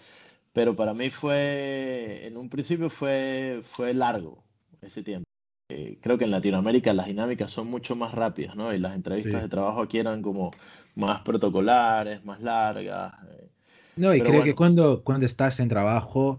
Pero 0.55 0.75
para 0.75 0.95
mí 0.95 1.11
fue, 1.11 2.27
en 2.27 2.39
un 2.39 2.49
principio 2.49 2.89
fue, 2.89 3.61
fue 3.65 3.93
largo 3.93 4.43
ese 4.81 5.03
tiempo. 5.03 5.27
Eh, 5.69 5.99
creo 6.01 6.17
que 6.17 6.25
en 6.25 6.31
Latinoamérica 6.31 6.95
las 6.95 7.05
dinámicas 7.05 7.51
son 7.51 7.67
mucho 7.67 7.97
más 7.97 8.15
rápidas, 8.15 8.57
¿no? 8.57 8.73
Y 8.73 8.79
las 8.79 8.95
entrevistas 8.95 9.43
de 9.43 9.49
trabajo 9.51 9.83
aquí 9.83 9.99
eran 9.99 10.23
como 10.23 10.51
más 10.95 11.21
protocolares, 11.21 12.25
más 12.25 12.41
largas. 12.41 13.13
Eh. 13.31 13.49
No, 13.97 14.15
y 14.15 14.23
creo 14.23 14.43
que 14.43 14.55
cuando, 14.55 15.03
cuando 15.05 15.27
estás 15.27 15.61
en 15.61 15.69
trabajo, 15.69 16.39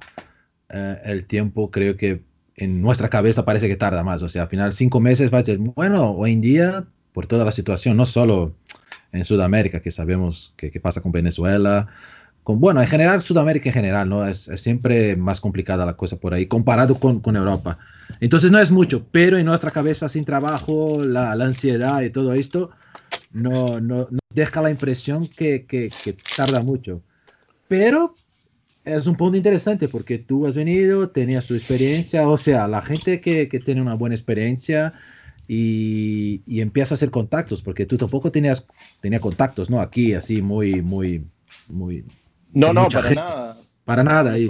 eh, 0.70 1.02
el 1.06 1.28
tiempo 1.28 1.70
creo 1.70 1.98
que 1.98 2.24
en 2.58 2.82
nuestra 2.82 3.10
cabeza 3.10 3.46
parece 3.46 3.68
que 3.68 3.76
tarda 3.76 4.04
más. 4.04 4.22
O 4.22 4.30
sea, 4.30 4.44
al 4.44 4.50
final 4.50 4.74
cinco 4.74 5.00
meses 5.00 5.34
va 5.34 5.40
a 5.40 5.46
ser, 5.46 5.58
bueno, 5.58 6.12
hoy 6.12 6.34
en 6.34 6.42
día, 6.42 6.86
por 7.14 7.28
toda 7.28 7.46
la 7.46 7.52
situación, 7.52 7.98
no 7.98 8.06
solo 8.06 8.54
en 9.12 9.26
Sudamérica, 9.26 9.82
que 9.82 9.92
sabemos 9.92 10.54
que, 10.58 10.80
pasa 10.80 11.02
con 11.02 11.12
Venezuela, 11.12 11.88
con, 12.44 12.60
bueno, 12.60 12.82
en 12.82 12.88
general, 12.88 13.22
Sudamérica 13.22 13.70
en 13.70 13.74
general, 13.74 14.10
¿no? 14.10 14.28
Es, 14.28 14.50
siempre 14.56 15.16
más 15.16 15.40
complicada 15.40 15.86
la 15.86 15.96
cosa 15.96 16.18
por 16.18 16.34
ahí, 16.34 16.46
comparado 16.48 17.00
con, 17.00 17.20
con, 17.20 17.36
Europa. 17.36 17.78
Entonces 18.20 18.52
no 18.52 18.60
es 18.60 18.72
mucho, 18.72 19.06
pero 19.12 19.38
en 19.38 19.46
nuestra 19.46 19.72
cabeza 19.72 20.10
sin 20.10 20.26
trabajo, 20.26 21.04
la, 21.04 21.32
ansiedad 21.32 22.02
y 22.02 22.10
todo 22.10 22.34
esto, 22.34 22.72
no, 23.32 23.80
no, 23.80 24.08
deja 24.30 24.62
la 24.62 24.70
impresión 24.70 25.28
que, 25.28 25.66
que, 25.66 25.90
que 26.04 26.16
tarda 26.36 26.62
mucho. 26.62 27.02
Pero 27.68 28.16
es 28.86 29.08
un 29.08 29.16
punto 29.16 29.36
interesante 29.36 29.88
porque 29.90 30.20
tú 30.20 30.46
has 30.46 30.56
venido, 30.56 31.10
tenías 31.10 31.48
tu 31.48 31.56
experiencia, 31.56 32.30
o 32.30 32.38
sea, 32.38 32.68
la 32.68 32.82
gente 32.82 33.20
que, 33.20 33.50
que 33.50 33.60
tiene 33.60 33.82
una 33.82 33.96
buena 33.96 34.16
experiencia 34.16 34.94
y, 35.48 36.42
y, 36.46 36.62
empieza 36.62 36.94
a 36.94 36.98
hacer 36.98 37.12
contactos, 37.12 37.62
porque 37.62 37.86
tú 37.86 37.98
tampoco 37.98 38.32
tenías 38.32 38.66
tenía 39.02 39.20
contactos, 39.20 39.70
¿no? 39.70 39.82
Aquí, 39.82 40.14
así, 40.14 40.42
muy, 40.42 40.82
muy, 40.82 41.24
muy... 41.68 42.06
No, 42.54 42.74
no, 42.74 42.88
para 42.90 43.10
nada. 43.12 43.58
Para 43.84 44.04
nada. 44.04 44.40
Y, 44.40 44.50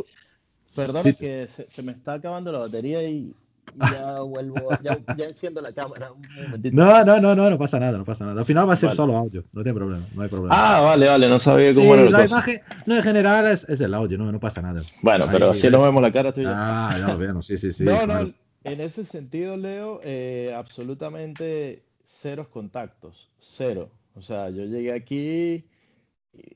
Perdona 0.75 1.13
que 1.13 1.47
se, 1.47 1.67
se, 1.69 1.81
me 1.81 1.93
está 1.93 2.13
acabando 2.13 2.51
la 2.51 2.59
batería 2.59 3.03
y 3.07 3.33
ya 3.79 4.21
vuelvo, 4.21 4.69
ya, 4.83 4.97
ya, 5.17 5.25
enciendo 5.25 5.61
la 5.61 5.73
cámara 5.73 6.11
un 6.11 6.21
momentito. 6.43 6.75
No, 6.75 7.03
no, 7.03 7.19
no, 7.19 7.35
no, 7.35 7.49
no 7.49 7.57
pasa 7.57 7.79
nada, 7.79 7.97
no 7.97 8.05
pasa 8.05 8.25
nada. 8.25 8.41
Al 8.41 8.45
final 8.45 8.67
va 8.67 8.73
a 8.73 8.77
ser 8.77 8.95
solo 8.95 9.15
audio, 9.15 9.43
no 9.53 9.63
tiene 9.63 9.77
problema, 9.77 10.05
no 10.13 10.21
hay 10.21 10.29
problema. 10.29 10.55
Ah, 10.55 10.81
vale, 10.81 11.07
vale, 11.07 11.29
no 11.29 11.39
sabía 11.39 11.73
cómo 11.73 11.93
era 11.93 12.09
la, 12.09 12.19
la 12.19 12.25
imagen, 12.25 12.61
no, 12.85 12.95
en 12.95 13.03
general 13.03 13.47
es, 13.47 13.67
es, 13.69 13.81
el 13.81 13.93
audio, 13.93 14.17
no, 14.17 14.31
no 14.31 14.39
pasa 14.39 14.61
nada. 14.61 14.81
Bueno, 15.01 15.27
pero 15.31 15.55
si 15.55 15.69
no 15.69 15.81
vemos 15.81 16.01
la 16.01 16.11
cara 16.11 16.31
tuya. 16.31 16.51
Ah, 16.53 16.97
no, 16.99 17.17
bueno, 17.17 17.41
sí, 17.41 17.57
sí, 17.57 17.71
sí. 17.71 17.83
no, 17.83 17.97
claro. 18.03 18.27
no, 18.27 18.33
en 18.63 18.81
ese 18.81 19.03
sentido, 19.03 19.57
Leo, 19.57 19.99
eh, 20.03 20.53
absolutamente 20.55 21.83
ceros 22.05 22.47
contactos, 22.47 23.29
cero. 23.37 23.91
O 24.15 24.21
sea, 24.21 24.49
yo 24.49 24.63
llegué 24.63 24.93
aquí, 24.93 25.65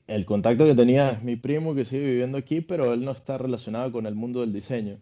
el 0.06 0.24
contacto 0.24 0.64
que 0.64 0.74
tenía 0.74 1.10
es 1.10 1.22
mi 1.22 1.36
primo 1.36 1.74
que 1.74 1.84
sigue 1.84 2.06
viviendo 2.06 2.38
aquí, 2.38 2.60
pero 2.60 2.92
él 2.92 3.04
no 3.04 3.12
está 3.12 3.38
relacionado 3.38 3.92
con 3.92 4.06
el 4.06 4.14
mundo 4.14 4.40
del 4.40 4.52
diseño. 4.52 4.98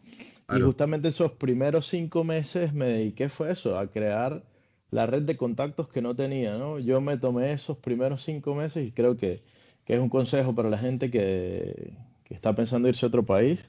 Y 0.51 0.61
justamente 0.61 1.09
esos 1.09 1.32
primeros 1.32 1.88
cinco 1.88 2.24
meses 2.24 2.72
me 2.72 2.86
dediqué 2.86 3.28
fue 3.28 3.53
eso, 3.53 3.78
a 3.78 3.86
crear 3.88 4.42
la 4.90 5.07
red 5.07 5.22
de 5.22 5.36
contactos 5.36 5.88
que 5.88 6.01
no 6.01 6.16
tenía, 6.16 6.57
¿no? 6.57 6.78
Yo 6.78 7.01
me 7.03 7.18
tomé 7.18 7.53
esos 7.53 7.76
primeros 7.78 8.22
cinco 8.22 8.55
meses 8.55 8.86
y 8.86 8.92
creo 8.92 9.16
que, 9.18 9.42
que 9.84 9.94
es 9.94 10.01
un 10.01 10.09
consejo 10.09 10.55
para 10.55 10.70
la 10.70 10.78
gente 10.78 11.11
que, 11.11 11.92
que, 12.24 12.34
está 12.34 12.55
pensando 12.55 12.88
irse 12.88 13.05
a 13.05 13.09
otro 13.09 13.26
país 13.26 13.61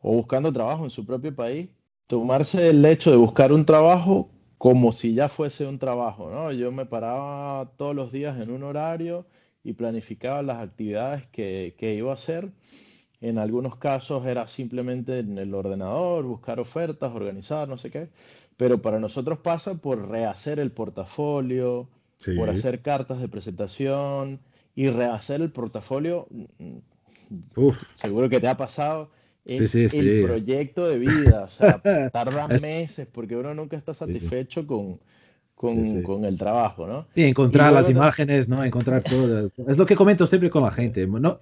o 0.00 0.12
buscando 0.14 0.52
trabajo 0.52 0.84
en 0.84 0.90
su 0.90 1.04
propio 1.04 1.34
país, 1.34 1.68
tomarse 2.06 2.68
el 2.70 2.84
hecho 2.84 3.10
de 3.10 3.16
buscar 3.16 3.52
un 3.52 3.66
trabajo 3.66 4.30
como 4.58 4.92
si 4.92 5.14
ya 5.14 5.28
fuese 5.28 5.66
un 5.66 5.80
trabajo, 5.80 6.30
¿no? 6.30 6.52
Yo 6.52 6.70
me 6.70 6.86
paraba 6.86 7.72
todos 7.76 7.96
los 7.96 8.12
días 8.12 8.40
en 8.40 8.52
un 8.52 8.62
horario 8.62 9.26
y 9.64 9.72
planificaba 9.72 10.42
las 10.42 10.58
actividades 10.58 11.26
que, 11.28 11.74
que 11.78 11.94
iba 11.94 12.12
a 12.12 12.14
hacer 12.14 12.52
en 13.22 13.38
algunos 13.38 13.76
casos 13.76 14.26
era 14.26 14.48
simplemente 14.48 15.20
en 15.20 15.38
el 15.38 15.54
ordenador, 15.54 16.24
buscar 16.24 16.58
ofertas, 16.58 17.14
organizar, 17.14 17.68
no 17.68 17.78
sé 17.78 17.88
qué. 17.88 18.08
Pero 18.56 18.82
para 18.82 18.98
nosotros 18.98 19.38
pasa 19.38 19.74
por 19.76 20.08
rehacer 20.08 20.58
el 20.58 20.72
portafolio, 20.72 21.88
por 22.36 22.50
hacer 22.50 22.82
cartas 22.82 23.20
de 23.20 23.28
presentación 23.28 24.40
y 24.74 24.88
rehacer 24.88 25.40
el 25.40 25.52
portafolio. 25.52 26.26
Mm, 26.58 26.78
Uf. 27.56 27.80
Seguro 27.96 28.28
que 28.28 28.40
te 28.40 28.48
ha 28.48 28.56
pasado. 28.56 29.10
Es 29.44 29.74
el 29.74 30.24
proyecto 30.24 30.88
de 30.88 30.98
vida. 30.98 31.44
O 31.44 31.48
sea, 31.48 31.80
tarda 32.12 32.48
meses 32.48 33.06
porque 33.10 33.36
uno 33.36 33.54
nunca 33.54 33.76
está 33.76 33.94
satisfecho 33.94 34.66
con, 34.66 34.98
con, 35.54 36.02
con, 36.02 36.24
el 36.24 36.36
trabajo, 36.38 36.88
¿no? 36.88 37.06
Sí, 37.14 37.22
encontrar 37.22 37.72
las 37.72 37.88
imágenes, 37.88 38.48
¿no? 38.48 38.64
Encontrar 38.64 39.02
todo. 39.04 39.50
Es 39.68 39.78
lo 39.78 39.86
que 39.86 39.94
comento 39.94 40.26
siempre 40.26 40.50
con 40.50 40.64
la 40.64 40.72
gente. 40.72 41.06
No, 41.06 41.38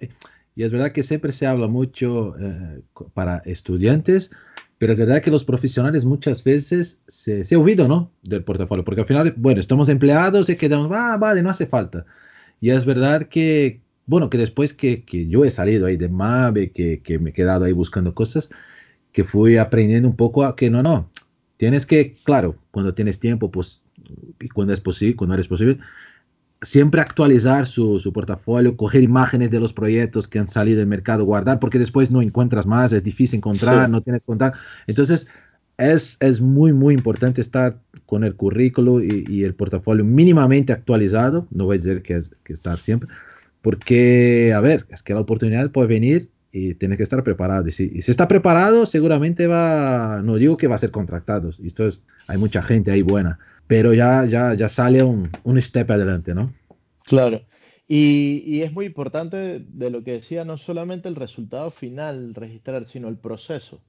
y 0.55 0.63
es 0.63 0.71
verdad 0.71 0.91
que 0.91 1.03
siempre 1.03 1.31
se 1.31 1.47
habla 1.47 1.67
mucho 1.67 2.35
eh, 2.39 2.81
para 3.13 3.37
estudiantes, 3.45 4.31
pero 4.77 4.93
es 4.93 4.99
verdad 4.99 5.21
que 5.21 5.31
los 5.31 5.43
profesionales 5.43 6.05
muchas 6.05 6.43
veces 6.43 7.01
se, 7.07 7.45
se 7.45 7.55
olvidan 7.55 7.87
¿no? 7.87 8.11
del 8.23 8.43
portafolio, 8.43 8.83
porque 8.83 9.01
al 9.01 9.07
final, 9.07 9.33
bueno, 9.37 9.59
estamos 9.59 9.89
empleados 9.89 10.49
y 10.49 10.55
quedamos, 10.55 10.91
ah, 10.93 11.17
vale, 11.17 11.41
no 11.41 11.49
hace 11.49 11.67
falta. 11.67 12.05
Y 12.59 12.71
es 12.71 12.85
verdad 12.85 13.27
que, 13.27 13.81
bueno, 14.05 14.29
que 14.29 14.37
después 14.37 14.73
que, 14.73 15.03
que 15.03 15.27
yo 15.27 15.45
he 15.45 15.51
salido 15.51 15.85
ahí 15.85 15.97
de 15.97 16.09
MAVE, 16.09 16.71
que, 16.71 17.01
que, 17.01 17.19
me 17.19 17.29
he 17.29 17.33
quedado 17.33 17.65
ahí 17.65 17.73
buscando 17.73 18.13
cosas, 18.13 18.49
que 19.11 19.23
fui 19.23 19.57
aprendiendo 19.57 20.09
un 20.09 20.15
poco 20.15 20.45
a 20.45 20.55
que 20.55 20.69
no, 20.69 20.83
no, 20.83 21.11
tienes 21.57 21.85
que, 21.85 22.15
claro, 22.23 22.55
cuando 22.71 22.93
tienes 22.93 23.19
tiempo, 23.19 23.51
pues, 23.51 23.83
y 24.39 24.49
cuando 24.49 24.73
es 24.73 24.81
posible, 24.81 25.15
cuando 25.15 25.35
eres 25.35 25.47
posible, 25.47 25.79
siempre 26.61 27.01
actualizar 27.01 27.65
su, 27.65 27.99
su, 27.99 28.13
portafolio, 28.13 28.77
coger 28.77 29.01
imágenes 29.01 29.49
de 29.49 29.59
los 29.59 29.73
proyectos 29.73 30.27
que 30.27 30.39
han 30.39 30.49
salido 30.49 30.79
del 30.79 30.87
mercado, 30.87 31.25
guardar, 31.25 31.59
porque 31.59 31.79
después 31.79 32.11
no 32.11 32.21
encuentras 32.21 32.65
más, 32.65 32.91
es 32.91 33.03
difícil 33.03 33.37
encontrar, 33.37 33.85
sí. 33.85 33.91
no 33.91 34.01
tienes 34.01 34.23
contacto. 34.23 34.59
Entonces, 34.87 35.27
es, 35.77 36.17
es, 36.19 36.39
muy, 36.39 36.73
muy 36.73 36.93
importante 36.93 37.41
estar 37.41 37.79
con 38.05 38.23
el 38.23 38.35
currículo 38.35 39.01
y, 39.01 39.25
y, 39.27 39.43
el 39.43 39.55
portafolio 39.55 40.05
mínimamente 40.05 40.73
actualizado, 40.73 41.47
no 41.49 41.65
voy 41.65 41.77
a 41.77 41.79
decir 41.79 42.03
que 42.03 42.17
es 42.17 42.35
que 42.43 42.53
estar 42.53 42.79
siempre, 42.79 43.09
porque, 43.61 44.53
a 44.55 44.61
ver, 44.61 44.85
es 44.89 45.01
que 45.01 45.13
la 45.13 45.21
oportunidad 45.21 45.71
puede 45.71 45.87
venir 45.87 46.29
y 46.51 46.75
tienes 46.75 46.97
que 46.97 47.03
estar 47.03 47.23
preparado. 47.23 47.67
Y 47.67 47.71
si, 47.71 47.91
y 47.93 48.01
si 48.01 48.11
está 48.11 48.27
preparado, 48.27 48.85
seguramente 48.85 49.47
va, 49.47 50.21
no 50.23 50.35
digo 50.35 50.57
que 50.57 50.67
va 50.67 50.75
a 50.75 50.79
ser 50.79 50.91
contratado, 50.91 51.51
esto 51.63 51.87
es, 51.87 52.01
hay 52.27 52.37
mucha 52.37 52.61
gente 52.61 52.91
ahí 52.91 53.01
buena, 53.01 53.39
pero 53.71 53.93
ya, 53.93 54.25
ya, 54.25 54.53
ya 54.53 54.67
sale 54.67 55.01
un, 55.01 55.29
un 55.45 55.61
step 55.61 55.89
adelante, 55.91 56.33
¿no? 56.33 56.53
Claro. 57.05 57.39
Y, 57.87 58.43
y, 58.45 58.63
es 58.63 58.73
muy 58.73 58.85
importante 58.85 59.59
de 59.59 59.89
lo 59.89 60.03
que 60.03 60.11
decía, 60.11 60.43
no 60.43 60.57
solamente 60.57 61.07
el 61.07 61.15
resultado 61.15 61.71
final 61.71 62.35
registrar, 62.35 62.83
sino 62.83 63.07
el 63.07 63.15
proceso. 63.15 63.79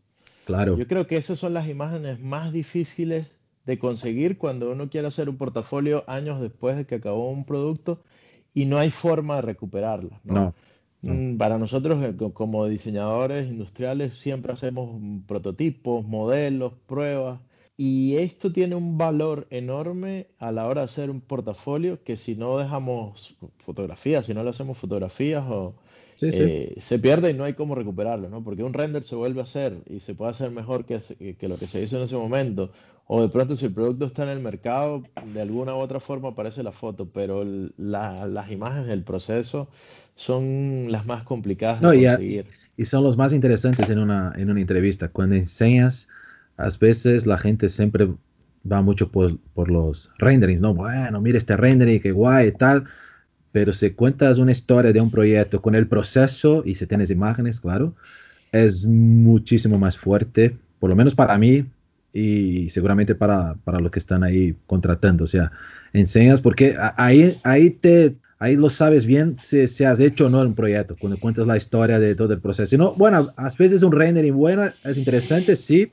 Claro. 0.45 0.78
Yo 0.78 0.87
creo 0.87 1.09
que 1.09 1.16
esas 1.16 1.41
son 1.41 1.53
las 1.53 1.68
imágenes 1.68 2.20
más 2.20 2.53
difíciles 2.53 3.26
de 3.66 3.80
conseguir 3.80 4.39
cuando 4.39 4.70
uno 4.70 4.89
quiere 4.89 5.09
hacer 5.09 5.28
un 5.28 5.37
portafolio 5.37 6.05
años 6.07 6.41
después 6.41 6.76
de 6.76 6.87
que 6.87 6.95
acabó 6.95 7.33
un 7.33 7.45
producto 7.45 8.05
y 8.55 8.66
no 8.66 8.78
hay 8.78 8.93
forma 8.93 9.35
de 9.35 9.43
recuperarla. 9.43 10.20
¿no? 10.22 10.55
no, 11.03 11.12
no. 11.12 11.39
Para 11.39 11.59
nosotros, 11.59 12.05
eh, 12.05 12.14
como 12.33 12.68
diseñadores 12.68 13.49
industriales, 13.49 14.16
siempre 14.16 14.53
hacemos 14.53 15.03
prototipos, 15.26 16.07
modelos, 16.07 16.72
pruebas 16.87 17.41
y 17.77 18.16
esto 18.16 18.53
tiene 18.53 18.75
un 18.75 18.99
valor 18.99 19.47
enorme 19.51 20.29
a 20.39 20.53
la 20.53 20.66
hora 20.66 20.83
de 20.83 20.85
hacer 20.87 21.11
un 21.11 21.20
portafolio 21.20 22.03
que 22.05 22.16
si 22.16 22.37
no 22.37 22.59
dejamos 22.59 23.37
fotografías, 23.59 24.27
si 24.27 24.35
no 24.35 24.45
le 24.45 24.51
hacemos 24.51 24.79
fotografías 24.79 25.45
o, 25.49 25.75
sí, 26.16 26.31
eh, 26.33 26.73
sí. 26.75 26.81
se 26.81 26.99
pierde 26.99 27.31
y 27.31 27.35
no 27.35 27.45
hay 27.45 27.55
cómo 27.55 27.75
recuperarlo, 27.75 28.29
¿no? 28.29 28.45
Porque 28.45 28.62
un 28.62 28.75
render 28.75 29.05
se 29.05 29.14
vuelve 29.14 29.41
a 29.41 29.45
hacer 29.45 29.79
y 29.89 30.01
se 30.01 30.14
puede 30.14 30.33
hacer 30.33 30.51
mejor 30.51 30.85
que, 30.85 31.01
que 31.39 31.49
lo 31.49 31.57
que 31.57 31.66
se 31.66 31.83
hizo 31.83 31.97
en 31.97 32.03
ese 32.03 32.16
momento. 32.16 32.70
O 33.07 33.20
de 33.20 33.29
pronto 33.29 33.57
si 33.57 33.66
el 33.66 33.75
producto 33.75 34.05
está 34.07 34.23
en 34.23 34.29
el 34.29 34.41
mercado, 34.41 35.03
de 35.35 35.41
alguna 35.41 35.75
u 35.75 35.79
otra 35.79 35.99
forma 35.99 36.31
aparece 36.31 36.62
la 36.62 36.73
foto, 36.73 37.09
pero 37.11 37.45
la, 37.77 38.27
las 38.27 38.51
imágenes 38.51 38.89
del 38.89 39.03
proceso 39.03 39.68
son 40.14 40.87
las 40.91 41.05
más 41.05 41.25
complicadas 41.25 41.81
de 41.81 41.87
no, 41.87 41.93
conseguir. 41.93 42.47
y 42.77 42.85
son 42.85 43.03
los 43.03 43.16
más 43.16 43.33
interesantes 43.33 43.91
en 43.91 43.99
una, 43.99 44.33
en 44.37 44.51
una 44.51 44.61
entrevista. 44.61 45.09
Cuando 45.09 45.35
enseñas, 45.35 46.09
a 46.57 46.69
veces 46.81 47.27
la 47.27 47.39
gente 47.39 47.69
siempre 47.69 48.09
va 48.71 48.83
mucho 48.83 49.11
por, 49.11 49.39
por 49.55 49.71
los 49.71 50.11
renderings, 50.19 50.61
¿no? 50.61 50.75
Bueno, 50.75 51.21
mira 51.21 51.39
este 51.39 51.57
rendering, 51.57 52.01
qué 52.01 52.13
guay 52.13 52.49
y 52.49 52.53
tal. 52.53 52.85
Pero 53.51 53.73
si 53.73 53.91
cuentas 53.91 54.39
una 54.39 54.53
historia 54.53 54.93
de 54.93 55.01
un 55.01 55.11
proyecto 55.11 55.61
con 55.61 55.75
el 55.75 55.87
proceso 55.87 56.63
y 56.65 56.75
si 56.75 56.87
tienes 56.87 57.11
imágenes, 57.11 57.61
claro, 57.61 57.95
es 58.51 58.85
muchísimo 58.85 59.79
más 59.79 59.99
fuerte, 59.99 60.57
por 60.79 60.89
lo 60.91 60.97
menos 60.97 61.15
para 61.15 61.37
mí 61.39 61.67
y 62.13 62.69
seguramente 62.71 63.15
para, 63.15 63.55
para 63.65 63.81
los 63.81 63.91
que 63.91 63.99
están 63.99 64.25
ahí 64.25 64.57
contratando. 64.67 65.25
O 65.25 65.27
sea, 65.27 65.53
enseñas 65.93 66.41
porque 66.41 66.77
ahí, 66.97 67.39
ahí 67.43 67.71
te, 67.71 68.17
ahí 68.39 68.57
lo 68.57 68.71
sabes 68.71 69.05
bien 69.05 69.37
si, 69.39 69.69
si, 69.69 69.85
has 69.85 70.01
hecho 70.01 70.27
o 70.27 70.31
no 70.31 70.41
un 70.41 70.55
proyecto, 70.55 70.97
cuando 70.99 71.19
cuentas 71.19 71.47
la 71.47 71.57
historia 71.57 71.99
de 71.99 72.15
todo 72.15 72.33
el 72.33 72.41
proceso. 72.41 72.77
no, 72.77 72.95
bueno, 72.95 73.33
a 73.37 73.51
veces 73.59 73.83
un 73.83 73.93
rendering 73.93 74.35
bueno 74.35 74.65
es 74.85 74.97
interesante, 74.97 75.57
sí, 75.57 75.93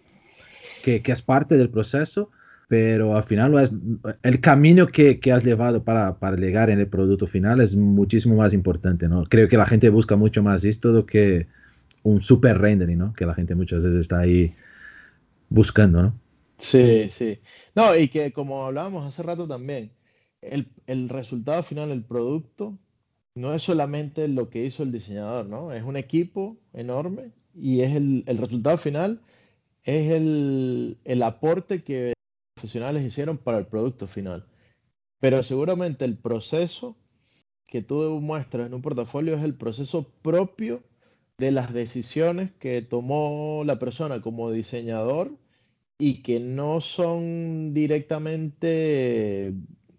que, 0.84 1.02
es 1.06 1.22
parte 1.22 1.58
del 1.58 1.70
proceso, 1.70 2.32
pero 2.68 3.16
al 3.16 3.24
final 3.24 3.58
es, 3.60 3.72
el 4.24 4.40
camino 4.40 4.88
que, 4.88 5.20
que 5.20 5.32
has 5.32 5.44
llevado 5.44 5.84
para, 5.84 6.20
para, 6.20 6.38
llegar 6.38 6.70
en 6.70 6.80
el 6.80 6.88
producto 6.88 7.28
final 7.28 7.62
es 7.62 7.76
muchísimo 7.76 8.36
más 8.36 8.54
importante, 8.54 9.08
¿no? 9.08 9.24
Creo 9.26 9.48
que 9.48 9.58
la 9.58 9.66
gente 9.66 9.90
busca 9.90 10.16
mucho 10.16 10.44
más 10.44 10.64
esto 10.64 11.06
que 11.06 11.48
un 12.04 12.22
super 12.22 12.58
rendering, 12.58 12.98
¿no? 12.98 13.14
Que 13.14 13.26
la 13.26 13.34
gente 13.34 13.56
muchas 13.56 13.84
veces 13.84 14.02
está 14.02 14.20
ahí 14.20 14.54
buscando, 15.50 16.02
¿no? 16.02 16.14
Sí, 16.58 17.10
sí. 17.12 17.40
No, 17.76 17.96
y 17.96 18.10
que 18.10 18.32
como 18.32 18.66
hablábamos 18.66 19.08
hace 19.08 19.24
rato 19.24 19.48
también, 19.48 19.92
el, 20.42 21.10
resultado 21.10 21.64
final, 21.64 21.92
el 21.92 22.04
producto, 22.04 22.78
no 23.36 23.54
es 23.54 23.62
solamente 23.62 24.28
lo 24.28 24.50
que 24.50 24.66
hizo 24.66 24.84
el 24.84 24.92
diseñador, 24.92 25.46
¿no? 25.46 25.72
Es 25.74 25.84
un 25.84 25.98
equipo 25.98 26.58
enorme 26.74 27.32
y 27.56 27.82
es 27.82 27.96
el, 27.96 28.24
resultado 28.26 28.78
final 28.78 29.22
es 29.84 30.12
el, 30.12 30.98
el, 31.06 31.24
aporte 31.24 31.84
que 31.84 32.08
los 32.08 32.14
profesionales 32.56 33.06
hicieron 33.06 33.38
para 33.38 33.58
el 33.58 33.68
producto 33.68 34.08
final. 34.08 34.46
Pero 35.20 35.44
seguramente 35.44 36.06
el 36.06 36.18
proceso 36.18 36.96
que 37.68 37.82
tú 37.82 38.20
muestras 38.22 38.68
en 38.68 38.74
un 38.74 38.82
portafolio 38.82 39.36
es 39.36 39.44
el 39.44 39.56
proceso 39.56 40.04
propio 40.22 40.84
de 41.38 41.52
las 41.52 41.74
decisiones 41.74 42.52
que 42.60 42.82
tomó 42.82 43.64
la 43.66 43.80
persona 43.80 44.22
como 44.22 44.52
diseñador 44.52 45.32
y 45.98 46.22
que 46.22 46.40
no 46.40 46.82
son 46.82 47.74
directamente 47.74 49.54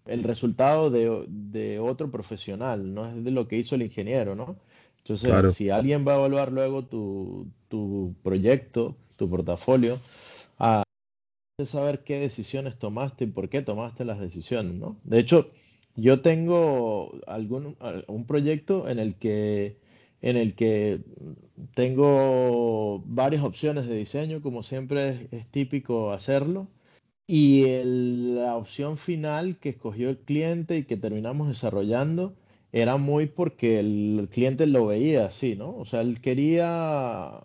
el 0.05 0.23
resultado 0.23 0.89
de, 0.89 1.79
otro 1.79 2.11
profesional, 2.11 2.93
no 2.93 3.07
es 3.07 3.23
de 3.23 3.31
lo 3.31 3.47
que 3.47 3.57
hizo 3.57 3.75
el 3.75 3.83
ingeniero, 3.83 4.35
¿no? 4.35 4.57
Entonces, 5.03 5.55
si 5.55 5.69
alguien 5.69 6.07
va 6.07 6.13
a 6.13 6.17
evaluar 6.17 6.51
luego 6.51 6.83
tu, 6.83 8.15
proyecto, 8.23 8.95
tu 9.15 9.29
portafolio, 9.29 9.99
a 10.59 10.83
saber 11.65 12.03
qué 12.03 12.19
decisiones 12.19 12.77
tomaste 12.77 13.25
y 13.25 13.27
por 13.27 13.49
qué 13.49 13.61
tomaste 13.61 14.05
las 14.05 14.19
decisiones, 14.19 14.75
¿no? 14.75 14.97
De 15.03 15.19
hecho, 15.19 15.51
yo 15.95 16.21
tengo 16.21 17.19
algún 17.27 17.77
un 18.07 18.25
proyecto 18.25 18.87
en 18.87 18.99
el 18.99 19.15
que 19.15 19.77
en 20.21 20.37
el 20.37 20.55
que 20.55 21.01
tengo 21.73 23.03
varias 23.05 23.43
opciones 23.43 23.87
de 23.87 23.95
diseño, 23.95 24.41
como 24.41 24.63
siempre 24.63 25.27
es 25.31 25.47
típico 25.47 26.11
hacerlo 26.11 26.67
y 27.27 27.65
la 27.83 28.55
opción 28.55 28.97
final 28.97 29.57
que 29.57 29.69
escogió 29.69 30.09
el 30.09 30.17
cliente 30.19 30.77
y 30.77 30.83
que 30.83 30.97
terminamos 30.97 31.47
desarrollando 31.47 32.35
era 32.71 32.97
muy 32.97 33.27
porque 33.27 33.79
el, 33.79 34.29
cliente 34.31 34.65
lo 34.65 34.87
veía 34.87 35.25
así, 35.25 35.55
¿no? 35.55 35.75
O 35.75 35.85
sea, 35.85 36.01
él 36.01 36.21
quería 36.21 37.43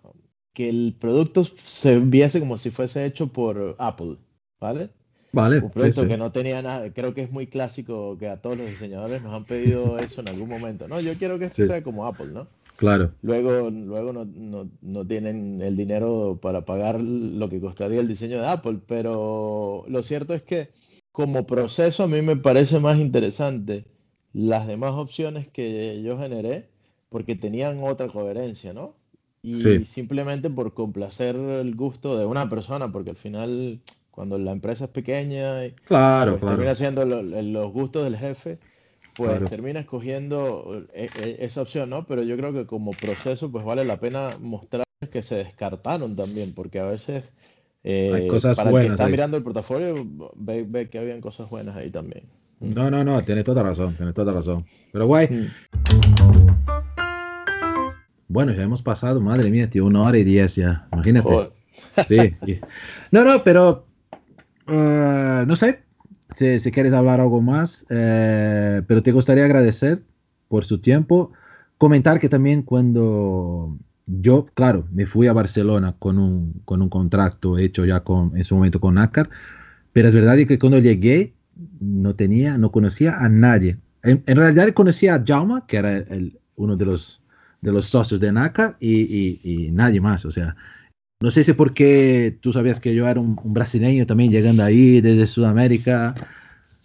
que 0.53 0.68
el 0.68 0.97
producto 0.99 1.45
se 1.45 1.99
viese 1.99 2.41
como 2.41 2.57
si 2.59 2.70
fuese 2.70 3.05
hecho 3.05 3.27
por 3.29 3.77
Apple, 3.79 4.16
¿vale? 4.61 4.91
Vale. 5.33 5.59
Un 5.59 5.70
producto 5.70 6.09
que 6.09 6.16
no 6.16 6.33
tenía 6.33 6.62
nada, 6.62 6.91
creo 6.93 7.12
que 7.12 7.22
es 7.22 7.31
muy 7.31 7.47
clásico 7.47 8.16
que 8.18 8.29
a 8.29 8.41
todos 8.41 8.57
los 8.57 8.68
diseñadores 8.68 9.20
nos 9.20 9.35
han 9.35 9.45
pedido 9.45 9.99
eso 9.99 10.22
en 10.22 10.29
algún 10.29 10.49
momento, 10.49 10.89
¿no? 10.89 11.01
Yo 11.01 11.14
quiero 11.14 11.39
que 11.39 11.51
sea 11.51 11.83
como 11.83 12.07
Apple, 12.07 12.29
¿no? 12.29 12.47
Claro. 12.77 13.12
Luego, 13.22 13.70
luego 13.70 14.12
no, 14.12 14.24
no, 14.24 14.70
no, 14.83 15.07
tienen 15.07 15.61
el 15.62 15.77
dinero 15.77 16.39
para 16.41 16.64
pagar 16.64 17.01
lo 17.01 17.49
que 17.49 17.61
costaría 17.61 18.01
el 18.01 18.09
diseño 18.09 18.41
de 18.41 18.49
Apple, 18.49 18.79
pero 18.87 19.85
lo 19.89 20.03
cierto 20.03 20.35
es 20.35 20.43
que 20.43 20.70
como 21.11 21.47
proceso 21.47 22.03
a 22.03 22.07
mí 22.07 22.20
me 22.20 22.37
parece 22.37 22.79
más 22.79 22.99
interesante 22.99 23.87
las 24.37 24.66
demás 24.66 24.93
opciones 24.93 25.49
que 25.49 26.03
yo 26.03 26.18
generé 26.18 26.68
porque 27.09 27.37
tenían 27.37 27.82
otra 27.82 28.09
coherencia, 28.09 28.74
¿no? 28.74 28.93
Y 29.43 29.84
simplemente 29.87 30.51
por 30.51 30.74
complacer 30.74 31.37
el 31.37 31.74
gusto 31.74 32.18
de 32.18 32.26
una 32.26 32.51
persona, 32.51 32.93
porque 32.93 33.11
al 33.11 33.16
final 33.16 33.80
cuando 34.11 34.37
la 34.39 34.53
empresa 34.53 34.84
es 34.84 34.91
pequeña 34.91 35.64
y 35.64 35.72
claro, 35.84 36.39
pues, 36.39 36.51
termina 36.51 36.74
siendo 36.74 37.07
los 37.07 37.72
gustos 37.72 38.05
del 38.05 38.18
jefe, 38.18 38.59
pues 39.16 39.49
termina 39.49 39.80
escogiendo 39.80 40.84
eh, 40.93 41.09
eh, 41.14 41.37
esa 41.41 41.62
opción, 41.62 41.89
¿no? 41.89 42.07
Pero 42.07 42.22
yo 42.22 42.37
creo 42.37 42.53
que 42.53 42.66
como 42.66 42.93
proceso, 42.93 43.51
pues 43.51 43.64
vale 43.64 43.87
la 43.87 44.01
pena 44.01 44.37
mostrar 44.39 44.84
que 45.11 45.22
se 45.22 45.37
descartaron 45.37 46.14
también, 46.14 46.53
porque 46.53 46.78
a 46.80 46.84
veces 46.84 47.32
eh, 47.84 48.11
Hay 48.12 48.28
cosas 48.28 48.55
para 48.55 48.70
buenas 48.70 48.84
el 48.84 48.91
que 48.91 49.03
está 49.03 49.09
mirando 49.09 49.37
el 49.39 49.43
portafolio, 49.43 50.07
ve, 50.34 50.91
que 50.91 50.99
habían 50.99 51.22
cosas 51.22 51.49
buenas 51.49 51.74
ahí 51.76 51.91
también. 51.91 52.24
No, 52.61 52.90
no, 52.90 53.04
no, 53.04 53.22
tienes 53.22 53.44
toda 53.44 53.62
razón, 53.62 53.94
tienes 53.94 54.14
toda 54.14 54.32
razón. 54.32 54.64
Pero 54.92 55.07
guay. 55.07 55.28
Mm. 55.28 55.46
Bueno, 58.28 58.52
ya 58.52 58.62
hemos 58.62 58.82
pasado, 58.82 59.20
madre 59.20 59.50
mía, 59.50 59.70
tío, 59.70 59.84
una 59.84 60.02
hora 60.02 60.18
y 60.18 60.24
diez 60.24 60.57
ya, 60.57 60.88
imagínate. 60.92 61.50
Sí. 62.09 62.36
No, 63.12 63.24
no, 63.24 63.42
pero 63.44 63.86
uh, 64.68 65.46
no 65.46 65.57
sé, 65.57 65.84
si, 66.34 66.70
quieres 66.70 66.92
hablar 66.92 67.20
algo 67.20 67.40
más, 67.40 67.86
eh, 67.88 68.82
pero 68.86 69.02
te 69.02 69.12
gustaría 69.12 69.44
agradecer 69.44 70.02
por 70.48 70.64
su 70.64 70.80
tiempo. 70.80 71.32
Comentar 71.78 72.20
que 72.20 72.28
también 72.28 72.62
cuando 72.62 73.78
yo, 74.07 74.46
claro, 74.54 74.86
me 74.92 75.07
fui 75.07 75.28
a 75.28 75.32
Barcelona 75.32 75.94
con 75.98 76.18
un, 76.18 76.62
con 76.64 76.82
un 76.82 76.88
contrato 76.88 77.59
hecho 77.59 77.84
ya 77.84 78.00
con, 78.00 78.36
en 78.36 78.44
su 78.44 78.57
momento 78.57 78.80
con 78.80 78.94
NACAR, 78.94 79.30
pero 79.92 80.09
es 80.09 80.14
verdad 80.14 80.36
que 80.36 80.59
cuando 80.59 80.78
llegué 80.78 81.36
no 81.80 82.14
tenía, 82.14 82.59
no 82.59 82.70
conocía 82.70 83.18
a 83.18 83.28
nadie. 83.28 83.78
En, 84.02 84.22
realidad 84.36 84.68
conocía 84.70 85.16
a 85.16 85.24
Jauma, 85.26 85.66
que 85.66 85.78
era 85.78 85.96
el, 85.96 86.38
uno 86.54 86.76
de 86.76 86.84
los, 86.84 87.20
de 87.61 87.72
los 87.72 87.86
socios 87.86 88.20
de 88.20 88.32
NACAR, 88.32 88.76
y, 88.80 89.70
nadie 89.72 90.00
más. 90.00 90.24
O 90.24 90.30
sea, 90.30 90.57
no 91.20 91.30
sé 91.30 91.44
si 91.44 91.52
porque 91.54 92.38
tú 92.40 92.52
sabías 92.52 92.80
que 92.80 92.94
yo 92.94 93.09
era 93.09 93.20
un, 93.20 93.36
brasileño 93.44 94.07
también 94.07 94.30
llegando 94.30 94.62
ahí 94.62 95.00
desde 95.00 95.26
Sudamérica 95.26 96.14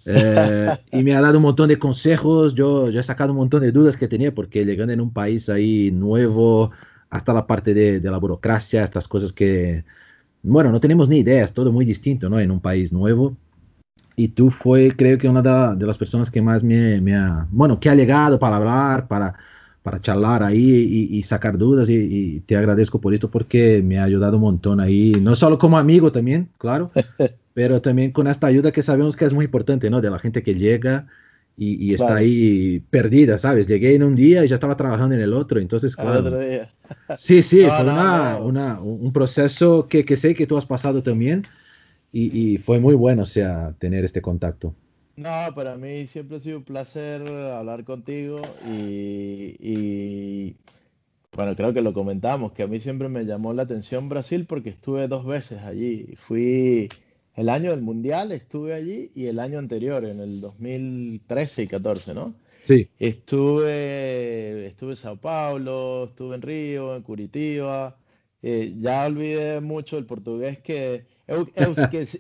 eh, 0.06 0.78
y 0.92 1.04
me 1.04 1.16
ha 1.16 1.22
dado 1.22 1.38
un 1.38 1.44
montón 1.44 1.70
de 1.70 1.78
consejos. 1.78 2.56
Yo, 2.56 2.90
yo 2.90 3.00
he 3.00 3.04
sacado 3.04 3.32
un 3.32 3.38
montón 3.38 3.62
de 3.62 3.72
dudas 3.72 3.98
que 3.98 4.08
tenía 4.08 4.34
porque 4.34 4.66
llegando 4.66 4.94
en 4.94 5.02
un 5.02 5.14
país 5.14 5.50
ahí 5.50 5.92
nuevo, 5.92 6.72
hasta 7.10 7.34
la 7.34 7.46
parte 7.46 7.74
de, 7.74 8.00
de 8.00 8.12
la 8.12 8.18
burocracia, 8.18 8.84
estas 8.84 9.08
cosas 9.08 9.34
que, 9.34 9.84
bueno, 10.44 10.72
no 10.72 10.80
tenemos 10.80 11.10
ni 11.10 11.20
idea, 11.20 11.46
es 11.46 11.54
todo 11.54 11.72
muy 11.72 11.86
distinto, 11.86 12.30
¿no? 12.30 12.40
En 12.40 12.52
un 12.52 12.62
país 12.62 12.92
nuevo. 12.92 13.38
Y 14.16 14.30
tú 14.30 14.52
fue, 14.52 14.92
creo 14.96 15.18
que 15.18 15.30
una 15.30 15.42
de, 15.42 15.78
de 15.78 15.86
las 15.86 15.98
personas 15.98 16.30
que 16.30 16.42
más 16.42 16.64
me, 16.64 17.02
me, 17.02 17.16
ha, 17.16 17.48
bueno, 17.50 17.80
que 17.80 17.90
ha 17.90 17.96
llegado 17.96 18.38
para 18.38 18.58
hablar, 18.58 19.08
para 19.08 19.36
para 19.84 20.00
charlar 20.00 20.44
ahí 20.44 21.10
y, 21.12 21.24
sacar 21.24 21.58
dudas 21.58 21.90
y, 21.90 22.42
te 22.42 22.56
agradezco 22.56 23.02
por 23.02 23.14
esto 23.14 23.32
porque 23.32 23.82
me 23.84 23.98
ha 23.98 24.04
ayudado 24.04 24.38
un 24.38 24.44
montón 24.44 24.80
ahí, 24.80 25.14
no 25.20 25.36
solo 25.36 25.58
como 25.58 25.78
amigo 25.78 26.12
también, 26.12 26.50
claro, 26.60 26.92
pero 27.54 27.82
también 27.82 28.12
con 28.12 28.28
esta 28.28 28.48
ayuda 28.48 28.72
que 28.72 28.84
sabemos 28.84 29.16
que 29.16 29.26
es 29.26 29.34
muy 29.34 29.46
importante, 29.46 29.90
¿no? 29.90 30.00
De 30.00 30.12
la 30.12 30.20
gente 30.20 30.44
que 30.44 30.54
llega 30.54 31.08
y, 31.58 31.94
está 31.94 32.16
ahí 32.16 32.82
perdida, 32.90 33.38
¿sabes? 33.38 33.68
Llegué 33.68 33.96
en 33.96 34.04
un 34.04 34.16
día 34.16 34.46
y 34.46 34.48
ya 34.48 34.56
estaba 34.56 34.78
trabajando 34.78 35.16
en 35.16 35.22
el 35.22 35.34
otro, 35.34 35.60
entonces, 35.60 35.96
claro. 35.96 36.20
otro 36.20 36.40
día. 36.40 36.72
sí, 37.18 37.42
sí, 37.42 37.62
fue 37.66 37.82
una, 37.82 38.38
una, 38.38 38.80
un 38.80 39.12
proceso 39.12 39.88
que, 39.88 40.06
que, 40.06 40.16
sé 40.16 40.36
que 40.36 40.46
tú 40.46 40.58
has 40.58 40.66
pasado 40.66 41.02
también 41.02 41.44
y, 42.14 42.58
fue 42.58 42.80
muy 42.80 42.96
bueno, 42.96 43.24
o 43.24 43.26
sea, 43.26 43.74
tener 43.80 44.04
este 44.04 44.22
contacto. 44.22 44.76
No, 45.16 45.54
para 45.56 45.78
mí 45.78 46.08
siempre 46.08 46.38
ha 46.38 46.40
sido 46.40 46.58
un 46.58 46.64
placer 46.64 47.22
hablar 47.22 47.84
contigo 47.84 48.42
y, 48.68 50.56
bueno, 51.34 51.56
creo 51.56 51.74
que 51.74 51.82
lo 51.82 51.94
comentamos, 51.94 52.52
que 52.52 52.64
a 52.64 52.68
mí 52.68 52.80
siempre 52.80 53.08
me 53.08 53.26
llamó 53.26 53.54
la 53.54 53.64
atención 53.64 54.10
Brasil 54.10 54.46
porque 54.46 54.70
estuve 54.70 55.08
dos 55.08 55.26
veces 55.26 55.62
allí. 55.62 56.14
Fui 56.18 56.90
el 57.36 57.50
año 57.50 57.72
del 57.72 57.82
Mundial, 57.82 58.32
estuve 58.32 58.74
allí 58.74 59.12
y 59.16 59.28
el 59.28 59.40
año 59.40 59.60
anterior, 59.60 60.04
en 60.04 60.20
el 60.20 60.42
2013 60.42 61.64
y 61.64 61.68
14, 61.68 62.14
¿no? 62.14 62.34
Sí. 62.64 62.90
Estuve, 63.00 64.68
estuve 64.68 64.92
en 64.92 64.98
Sao 64.98 65.18
Paulo, 65.18 66.06
estuve 66.06 66.36
en 66.36 66.42
Río, 66.42 66.96
en 66.96 67.04
Curitiba. 67.04 67.98
Eh, 68.44 68.76
ya 68.80 69.06
olvidé 69.06 69.62
mucho 69.62 69.98
el 69.98 70.06
portugués 70.06 70.60
que 70.60 71.06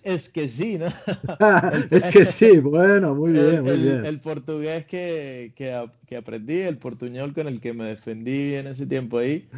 Es, 0.03 0.29
que, 0.29 0.47
sí, 0.47 0.77
¿no? 0.77 0.85
es 1.91 2.03
que 2.05 2.25
sí, 2.25 2.57
bueno, 2.59 3.13
muy 3.13 3.31
bien, 3.33 3.63
muy 3.63 3.77
bien. 3.77 4.05
El 4.05 4.21
portugués 4.21 4.85
que, 4.85 5.53
que, 5.55 6.15
aprendí, 6.15 6.61
el 6.61 6.77
portuñol 6.77 7.33
con 7.33 7.47
el 7.47 7.59
que 7.59 7.73
me 7.73 7.85
defendí 7.85 8.55
en 8.55 8.67
ese 8.67 8.85
tiempo 8.85 9.17
ahí. 9.17 9.49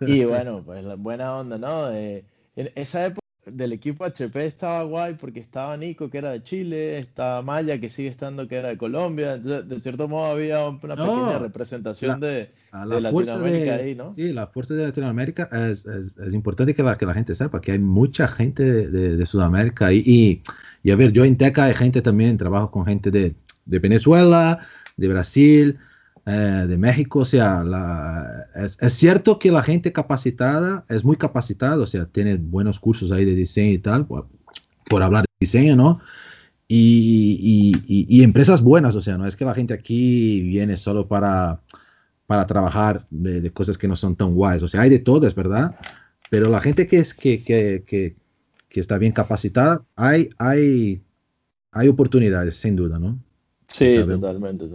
Y 0.00 0.24
bueno, 0.24 0.62
pues 0.64 0.84
la 0.84 0.96
buena 0.96 1.36
onda, 1.36 1.58
¿no? 1.58 1.92
en 1.92 2.72
esa 2.74 3.06
época 3.06 3.19
del 3.46 3.72
equipo 3.72 4.04
HP 4.04 4.46
estaba 4.46 4.82
guay 4.82 5.14
porque 5.14 5.40
estaba 5.40 5.76
Nico, 5.76 6.10
que 6.10 6.18
era 6.18 6.32
de 6.32 6.42
Chile, 6.42 6.98
estaba 6.98 7.42
Maya, 7.42 7.80
que 7.80 7.90
sigue 7.90 8.08
estando, 8.08 8.46
que 8.46 8.56
era 8.56 8.68
de 8.68 8.76
Colombia. 8.76 9.38
de 9.38 9.80
cierto 9.80 10.08
modo 10.08 10.26
había 10.26 10.68
una 10.68 10.96
pequeña 10.96 11.38
representación 11.38 12.20
de, 12.20 12.50
Latinoamérica 12.72 13.74
ahí, 13.76 13.94
¿no? 13.94 14.12
Sí, 14.12 14.32
la 14.32 14.46
fuerza 14.46 14.74
de 14.74 14.84
Latinoamérica 14.84 15.48
es, 15.70 15.86
es, 15.86 16.34
importante 16.34 16.74
que 16.74 16.82
la, 16.82 16.98
que 16.98 17.06
la 17.06 17.14
gente 17.14 17.34
sepa 17.34 17.60
que 17.60 17.72
hay 17.72 17.78
mucha 17.78 18.28
gente 18.28 18.62
de, 18.64 19.16
de, 19.16 19.26
Sudamérica 19.26 19.92
y, 19.92 20.42
y, 20.82 20.90
a 20.90 20.96
ver, 20.96 21.12
yo 21.12 21.24
en 21.24 21.36
Teca 21.36 21.64
hay 21.64 21.74
gente 21.74 22.02
también, 22.02 22.36
trabajo 22.36 22.70
con 22.70 22.84
gente 22.84 23.10
de, 23.10 23.34
de 23.64 23.78
Venezuela, 23.78 24.60
de 24.96 25.08
Brasil, 25.08 25.78
eh, 26.26 26.66
de 26.68 26.76
México, 26.76 27.20
o 27.20 27.24
sea, 27.24 27.64
es, 28.54 28.76
cierto 28.92 29.38
que 29.38 29.50
la 29.50 29.62
gente 29.62 29.90
capacitada 29.90 30.84
es 30.90 31.02
muy 31.02 31.16
capacitada, 31.16 31.82
o 31.82 31.86
sea, 31.86 32.04
tiene 32.04 32.36
buenos 32.36 32.78
cursos 32.78 33.10
ahí 33.10 33.24
de 33.24 33.34
diseño 33.34 33.72
y 33.72 33.78
tal, 33.78 34.06
por, 34.06 35.02
hablar 35.02 35.22
de 35.22 35.28
diseño, 35.40 35.76
¿no? 35.76 36.00
Y, 36.68 38.22
empresas 38.22 38.60
buenas, 38.62 38.96
o 38.96 39.00
sea, 39.00 39.16
no 39.16 39.26
es 39.26 39.34
que 39.34 39.46
la 39.46 39.54
gente 39.54 39.72
aquí 39.72 40.42
viene 40.42 40.76
solo 40.76 41.08
para, 41.08 41.62
para 42.26 42.46
trabajar 42.46 43.00
de, 43.10 43.50
cosas 43.50 43.78
que 43.78 43.88
no 43.88 43.96
son 43.96 44.14
tan 44.14 44.34
guays, 44.34 44.62
o 44.62 44.68
sea, 44.68 44.82
hay 44.82 44.90
de 44.90 44.98
todo, 44.98 45.26
es 45.26 45.34
verdad, 45.34 45.74
pero 46.28 46.50
la 46.50 46.60
gente 46.60 46.86
que, 46.86 46.98
es, 46.98 47.14
que, 47.14 47.42
que, 47.42 47.82
que, 48.68 48.80
está 48.80 48.98
bien 48.98 49.12
capacitada, 49.12 49.82
hay, 49.96 50.28
hay, 50.36 51.02
hay 51.72 51.88
oportunidades, 51.88 52.56
sin 52.56 52.76
duda, 52.76 52.98
¿no? 52.98 53.18
Sí, 53.68 53.96
totalmente. 54.06 54.66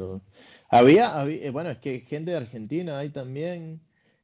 Había, 0.77 1.26
eh, 1.27 1.49
bueno, 1.52 1.69
es 1.69 1.77
que 1.77 1.99
gente 2.02 2.31
de 2.31 2.38
Argentina 2.38 2.99
hay 2.99 3.10
también. 3.10 3.80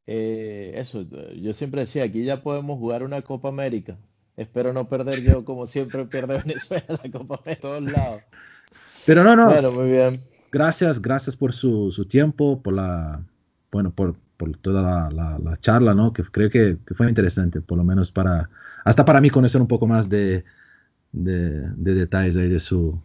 Eh, 0.08 0.74
eso, 0.76 1.06
yo 1.36 1.54
siempre 1.54 1.82
decía, 1.82 2.04
aquí 2.04 2.24
ya 2.24 2.42
podemos 2.42 2.78
jugar 2.80 3.04
una 3.04 3.22
Copa 3.22 3.50
América. 3.50 3.98
Espero 4.36 4.74
no 4.74 4.90
perder 4.90 5.22
yo 5.22 5.46
como 5.46 5.68
siempre 5.68 6.06
pierde 6.06 6.38
Venezuela 6.46 7.00
la 7.04 7.12
Copa 7.12 7.42
de 7.46 7.56
todos 7.56 7.84
lados. 7.84 8.22
Pero 9.06 9.24
no, 9.24 9.36
no. 9.36 9.46
Bueno, 9.48 9.72
muy 9.72 9.90
bien. 9.90 10.22
Gracias, 10.52 11.02
gracias 11.02 11.36
por 11.36 11.54
su, 11.54 11.92
su 11.92 12.06
tiempo, 12.06 12.62
por 12.62 12.74
la, 12.74 13.24
bueno, 13.72 13.92
por, 13.92 14.16
por 14.36 14.58
toda 14.58 14.82
la, 14.82 15.40
la, 15.40 15.58
charla, 15.58 15.94
¿no? 15.94 16.12
Que 16.12 16.24
creo 16.24 16.50
que, 16.50 16.78
que, 16.86 16.94
fue 16.94 17.08
interesante, 17.08 17.62
por 17.62 17.78
lo 17.78 17.86
menos 17.86 18.12
para, 18.12 18.50
hasta 18.84 19.06
para 19.06 19.22
mí 19.22 19.30
conocer 19.30 19.62
un 19.62 19.68
poco 19.68 19.88
más 19.88 20.10
de, 20.10 20.44
de, 21.14 21.70
de 21.76 21.94
detalles 21.94 22.36
ahí 22.36 22.50
de 22.50 22.60
su, 22.60 23.02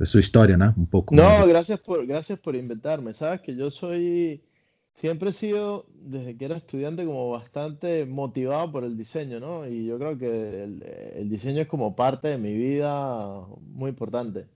de 0.00 0.06
su 0.06 0.18
historia, 0.18 0.56
¿no? 0.56 0.72
Un 0.78 0.86
poco. 0.86 1.14
No, 1.14 1.46
gracias 1.46 1.78
por, 1.78 2.06
gracias 2.06 2.38
por 2.38 2.56
invitarme. 2.56 3.12
Sabes 3.12 3.42
que 3.42 3.54
yo 3.54 3.70
soy, 3.70 4.42
siempre 4.94 5.28
he 5.28 5.32
sido, 5.34 5.84
desde 5.92 6.38
que 6.38 6.46
era 6.46 6.56
estudiante, 6.56 7.04
como 7.04 7.28
bastante 7.28 8.06
motivado 8.06 8.72
por 8.72 8.84
el 8.84 8.96
diseño, 8.96 9.40
¿no? 9.40 9.68
Y 9.68 9.84
yo 9.84 9.98
creo 9.98 10.16
que 10.16 10.62
el, 10.64 11.28
diseño 11.28 11.60
es 11.60 11.68
como 11.68 11.94
parte 11.96 12.28
de 12.28 12.38
mi 12.38 12.54
vida 12.54 13.46
muy 13.60 13.90
importante. 13.90 14.46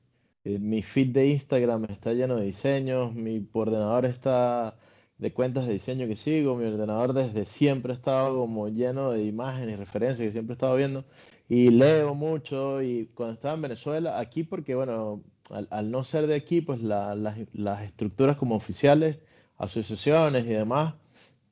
Eh, 0.45 0.59
mi 0.59 0.81
feed 0.83 1.13
de 1.13 1.29
Instagram 1.29 1.85
está 1.91 2.15
lleno 2.15 2.37
de 2.37 2.47
diseños, 2.47 3.15
mi 3.15 3.47
ordenador 3.53 4.07
está 4.07 4.79
de 5.19 5.33
cuentas 5.35 5.67
de 5.67 5.75
diseño 5.75 6.09
que 6.09 6.17
sigo, 6.17 6.57
mi 6.57 6.65
ordenador 6.65 7.13
desde 7.13 7.45
siempre 7.45 7.93
ha 7.93 7.97
estado 7.97 8.35
como 8.35 8.69
lleno 8.69 9.11
de 9.11 9.25
imágenes 9.25 9.75
y 9.75 9.77
referencias 9.77 10.27
que 10.27 10.33
siempre 10.33 10.55
he 10.55 10.57
estado 10.57 10.77
viendo 10.77 11.05
y 11.49 11.71
leo 11.71 12.15
mucho 12.15 12.83
y 12.83 13.11
cuando 13.15 13.35
estaba 13.35 13.55
en 13.55 13.63
Venezuela, 13.63 14.19
aquí 14.19 14.43
porque 14.43 14.75
bueno, 14.75 15.23
al, 15.51 15.91
no 15.91 16.05
ser 16.05 16.27
de 16.27 16.35
aquí, 16.35 16.61
pues 16.61 16.81
las 16.83 17.83
estructuras 17.83 18.37
como 18.37 18.57
oficiales, 18.57 19.19
asociaciones 19.59 20.45
y 20.47 20.51
demás, 20.51 20.95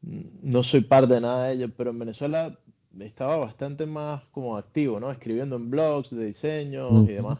no 0.02 0.62
soy 0.62 0.82
parte 0.82 1.14
de 1.14 1.20
nada 1.20 1.48
de 1.48 1.54
ello, 1.54 1.68
pero 1.76 1.90
en 1.90 1.98
Venezuela 1.98 2.58
estaba 3.00 3.36
bastante 3.36 3.86
más 3.86 4.22
como 4.30 4.56
activo, 4.56 5.00
¿no? 5.00 5.10
Escribiendo 5.10 5.56
en 5.56 5.70
blogs 5.70 6.10
de 6.10 6.26
diseño 6.26 7.04
y 7.04 7.12
demás. 7.12 7.38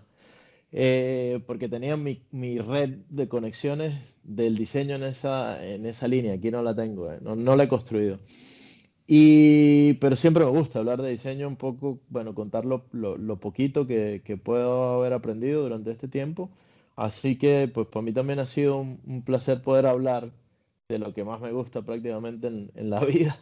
Eh, 0.75 1.41
porque 1.47 1.69
tenía 1.69 1.99
mi, 1.99 2.23
mi, 2.31 2.59
red 2.59 3.01
de 3.11 3.29
conexiones 3.29 4.17
del 4.23 4.57
diseño 4.57 4.95
en 4.97 5.03
esa, 5.03 5.63
en 5.63 5.85
esa 5.85 6.09
línea. 6.09 6.35
Aquí 6.35 6.51
no 6.51 6.63
la 6.63 6.75
tengo, 6.75 7.13
eh, 7.13 7.19
no, 7.21 7.37
no 7.37 7.57
la 7.57 7.65
he 7.65 7.69
construido. 7.69 8.21
Y, 9.07 9.95
pero 9.95 10.17
siempre 10.17 10.45
me 10.45 10.51
gusta 10.51 10.79
hablar 10.79 11.03
de 11.03 11.11
diseño 11.11 11.49
un 11.49 11.57
poco, 11.57 12.01
bueno, 12.09 12.35
contar 12.35 12.65
lo, 12.65 12.87
lo, 12.93 13.41
poquito 13.41 13.87
que, 13.87 14.23
que, 14.25 14.37
puedo 14.37 14.95
haber 14.95 15.13
aprendido 15.13 15.63
durante 15.63 15.91
este 15.91 16.09
tiempo. 16.09 16.51
Así 16.97 17.37
que, 17.37 17.71
pues 17.73 17.89
para 17.89 18.03
mí 18.03 18.13
también 18.13 18.39
ha 18.39 18.47
sido 18.47 18.79
un, 18.79 19.23
placer 19.25 19.63
poder 19.63 19.87
hablar 19.87 20.31
de 20.89 20.99
lo 20.99 21.13
que 21.13 21.25
más 21.25 21.41
me 21.41 21.53
gusta 21.53 21.83
prácticamente 21.83 22.47
en, 22.47 22.71
en 22.75 22.91
la 22.91 23.01
vida. 23.05 23.39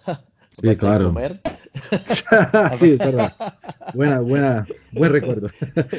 Sí, 0.58 0.76
claro. 0.76 1.06
Comer. 1.06 1.40
sí, 2.76 2.92
es 2.92 2.98
verdad. 2.98 3.34
Buena, 3.94 4.20
buena, 4.20 4.66
buen 4.92 5.12
recuerdo. 5.12 5.50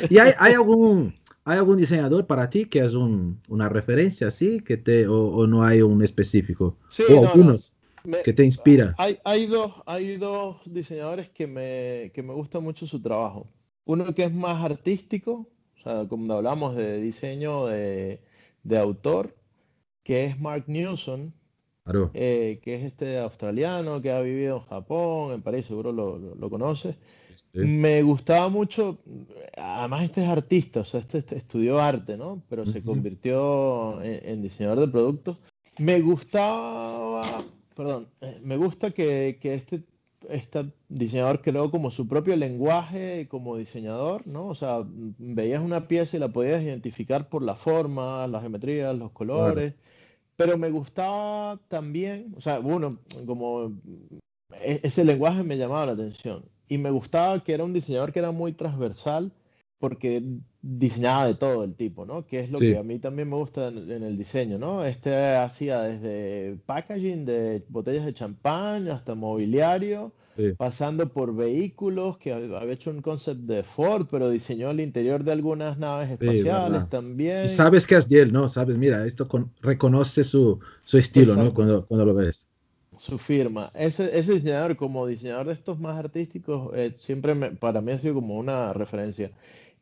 ¿Y 0.10 0.18
hay, 0.18 0.34
hay, 0.38 0.54
algún, 0.54 1.16
hay 1.46 1.58
algún 1.58 1.78
diseñador 1.78 2.28
para 2.28 2.50
ti 2.50 2.66
que 2.66 2.80
es 2.80 2.94
un, 2.94 3.40
una 3.48 3.70
referencia 3.70 4.28
así, 4.28 4.60
que 4.60 4.78
te, 4.78 5.08
o, 5.08 5.48
no 5.48 5.64
hay 5.64 5.82
un 5.82 6.04
específico? 6.04 6.78
Sí, 6.90 7.04
o 7.10 7.28
algunos. 7.28 7.74
¿Qué 8.24 8.34
te 8.34 8.44
inspira? 8.44 8.96
Hay, 8.98 9.20
hay, 9.24 9.46
dos, 9.46 9.74
hay 9.86 10.18
dos 10.18 10.58
diseñadores 10.66 11.30
que 11.30 11.48
me, 11.48 12.12
que 12.14 12.24
me 12.24 12.34
gusta 12.34 12.60
mucho 12.60 12.88
su 12.88 13.02
trabajo. 13.02 13.48
Uno 13.86 14.14
que 14.14 14.24
es 14.24 14.34
más 14.34 14.64
artístico, 14.64 15.48
o 15.80 15.84
sea, 15.84 16.06
cuando 16.08 16.36
hablamos 16.36 16.76
de 16.76 17.02
diseño 17.02 17.66
de, 17.68 18.22
de 18.64 18.78
autor, 18.78 19.36
que 20.04 20.26
es 20.26 20.40
Mark 20.40 20.66
Newson, 20.68 21.34
claro. 21.84 22.12
eh, 22.14 22.60
que 22.64 22.76
es 22.76 22.84
este 22.84 23.20
australiano 23.20 24.02
que 24.02 24.12
ha 24.12 24.22
vivido 24.22 24.58
en 24.58 24.64
Japón, 24.64 25.34
en 25.34 25.42
París, 25.42 25.66
seguro 25.66 25.92
lo, 25.92 26.18
lo, 26.18 26.50
conoces. 26.50 26.96
Me 27.54 28.02
gustaba 28.04 28.50
mucho, 28.50 29.00
además 29.58 30.04
este 30.04 30.24
es 30.24 30.30
artista, 30.30 30.82
o 30.82 30.86
sea, 30.86 31.00
este, 31.00 31.20
este 31.20 31.38
estudió 31.38 31.80
arte, 31.80 32.18
¿no? 32.18 32.44
Pero 32.50 32.66
se 32.66 32.82
convirtió 32.82 34.02
en, 34.04 34.30
en 34.30 34.42
diseñador 34.42 34.80
de 34.80 34.88
productos. 34.88 35.38
Me 35.78 36.02
gustaba 36.02 37.44
perdón, 37.76 38.08
eh, 38.22 38.40
me 38.44 38.58
gusta 38.58 38.92
que, 38.92 39.40
este, 39.42 39.84
este, 40.30 40.72
diseñador 40.90 41.42
creó 41.42 41.72
como 41.72 41.92
su 41.92 42.08
propio 42.08 42.36
lenguaje 42.36 43.28
como 43.30 43.58
diseñador, 43.58 44.28
¿no? 44.28 44.48
O 44.48 44.56
sea, 44.56 44.84
veías 44.86 45.62
una 45.62 45.88
pieza 45.88 46.18
y 46.18 46.20
la 46.20 46.30
podías 46.30 46.64
identificar 46.64 47.30
por 47.30 47.42
la 47.42 47.56
forma, 47.56 48.28
las 48.28 48.42
geometrías, 48.42 48.96
los 48.98 49.12
colores, 49.12 49.74
pero 50.36 50.58
me 50.58 50.70
gustaba 50.70 51.60
también, 51.68 52.34
o 52.38 52.42
sea, 52.42 52.60
bueno, 52.60 53.00
como 53.26 53.74
e, 54.62 54.80
ese 54.84 55.04
lenguaje 55.06 55.44
me 55.44 55.58
llamaba 55.58 55.88
la 55.88 55.92
atención 55.94 56.44
y 56.68 56.78
me 56.78 56.92
gustaba 56.92 57.44
que 57.44 57.54
era 57.54 57.64
un 57.64 57.74
diseñador 57.74 58.12
que 58.14 58.20
era 58.20 58.32
muy 58.32 58.54
transversal 58.54 59.32
porque 59.82 60.24
diseñaba 60.62 61.26
de 61.26 61.34
todo 61.34 61.64
el 61.64 61.74
tipo, 61.74 62.06
¿no? 62.06 62.28
Que 62.28 62.42
es 62.42 62.52
lo 62.52 62.60
que 62.60 62.78
a 62.78 62.84
mí 62.84 63.00
también 63.00 63.28
me 63.28 63.36
gusta 63.36 63.68
en, 63.68 63.90
el 63.90 64.16
diseño, 64.16 64.60
¿no? 64.60 64.86
Este 64.86 65.36
hacía 65.36 65.82
desde 65.82 66.56
packaging 66.68 67.26
de 67.26 67.64
botellas 67.68 68.06
de 68.06 68.14
champán 68.14 68.88
hasta 68.90 69.16
mobiliario, 69.16 70.14
pasando 70.58 71.10
por 71.10 71.36
vehículos, 71.36 72.20
que 72.20 72.32
había 72.32 72.74
hecho 72.74 72.92
un 72.92 73.02
concept 73.02 73.42
de 73.42 73.64
Ford, 73.64 74.06
pero 74.10 74.30
diseñó 74.30 74.70
el 74.70 74.82
interior 74.82 75.24
de 75.24 75.32
algunas 75.32 75.80
naves 75.80 76.12
espaciales 76.12 76.88
también. 76.90 77.46
Y 77.46 77.50
sabes 77.50 77.88
que 77.88 77.96
es 77.96 78.08
de 78.08 78.22
él, 78.22 78.32
¿no? 78.32 78.50
Sabes, 78.50 78.78
mira, 78.78 79.06
esto 79.08 79.28
reconoce 79.64 80.24
su, 80.24 80.60
su 80.84 81.00
estilo, 81.00 81.36
¿no? 81.36 81.56
Cuando, 81.56 81.88
cuando 81.88 82.06
lo 82.06 82.14
ves 82.14 82.48
su 82.98 83.18
firma. 83.18 83.72
Ese, 83.74 84.18
ese 84.18 84.34
diseñador, 84.34 84.76
como 84.76 85.08
diseñador 85.08 85.48
de 85.48 85.54
estos 85.54 85.80
más 85.80 85.98
artísticos, 85.98 86.72
eh, 86.76 86.94
siempre 87.00 87.36
para 87.56 87.82
mí 87.82 87.92
ha 87.92 88.00
sido 88.00 88.14
como 88.14 88.38
una 88.38 88.74
referencia. 88.74 89.32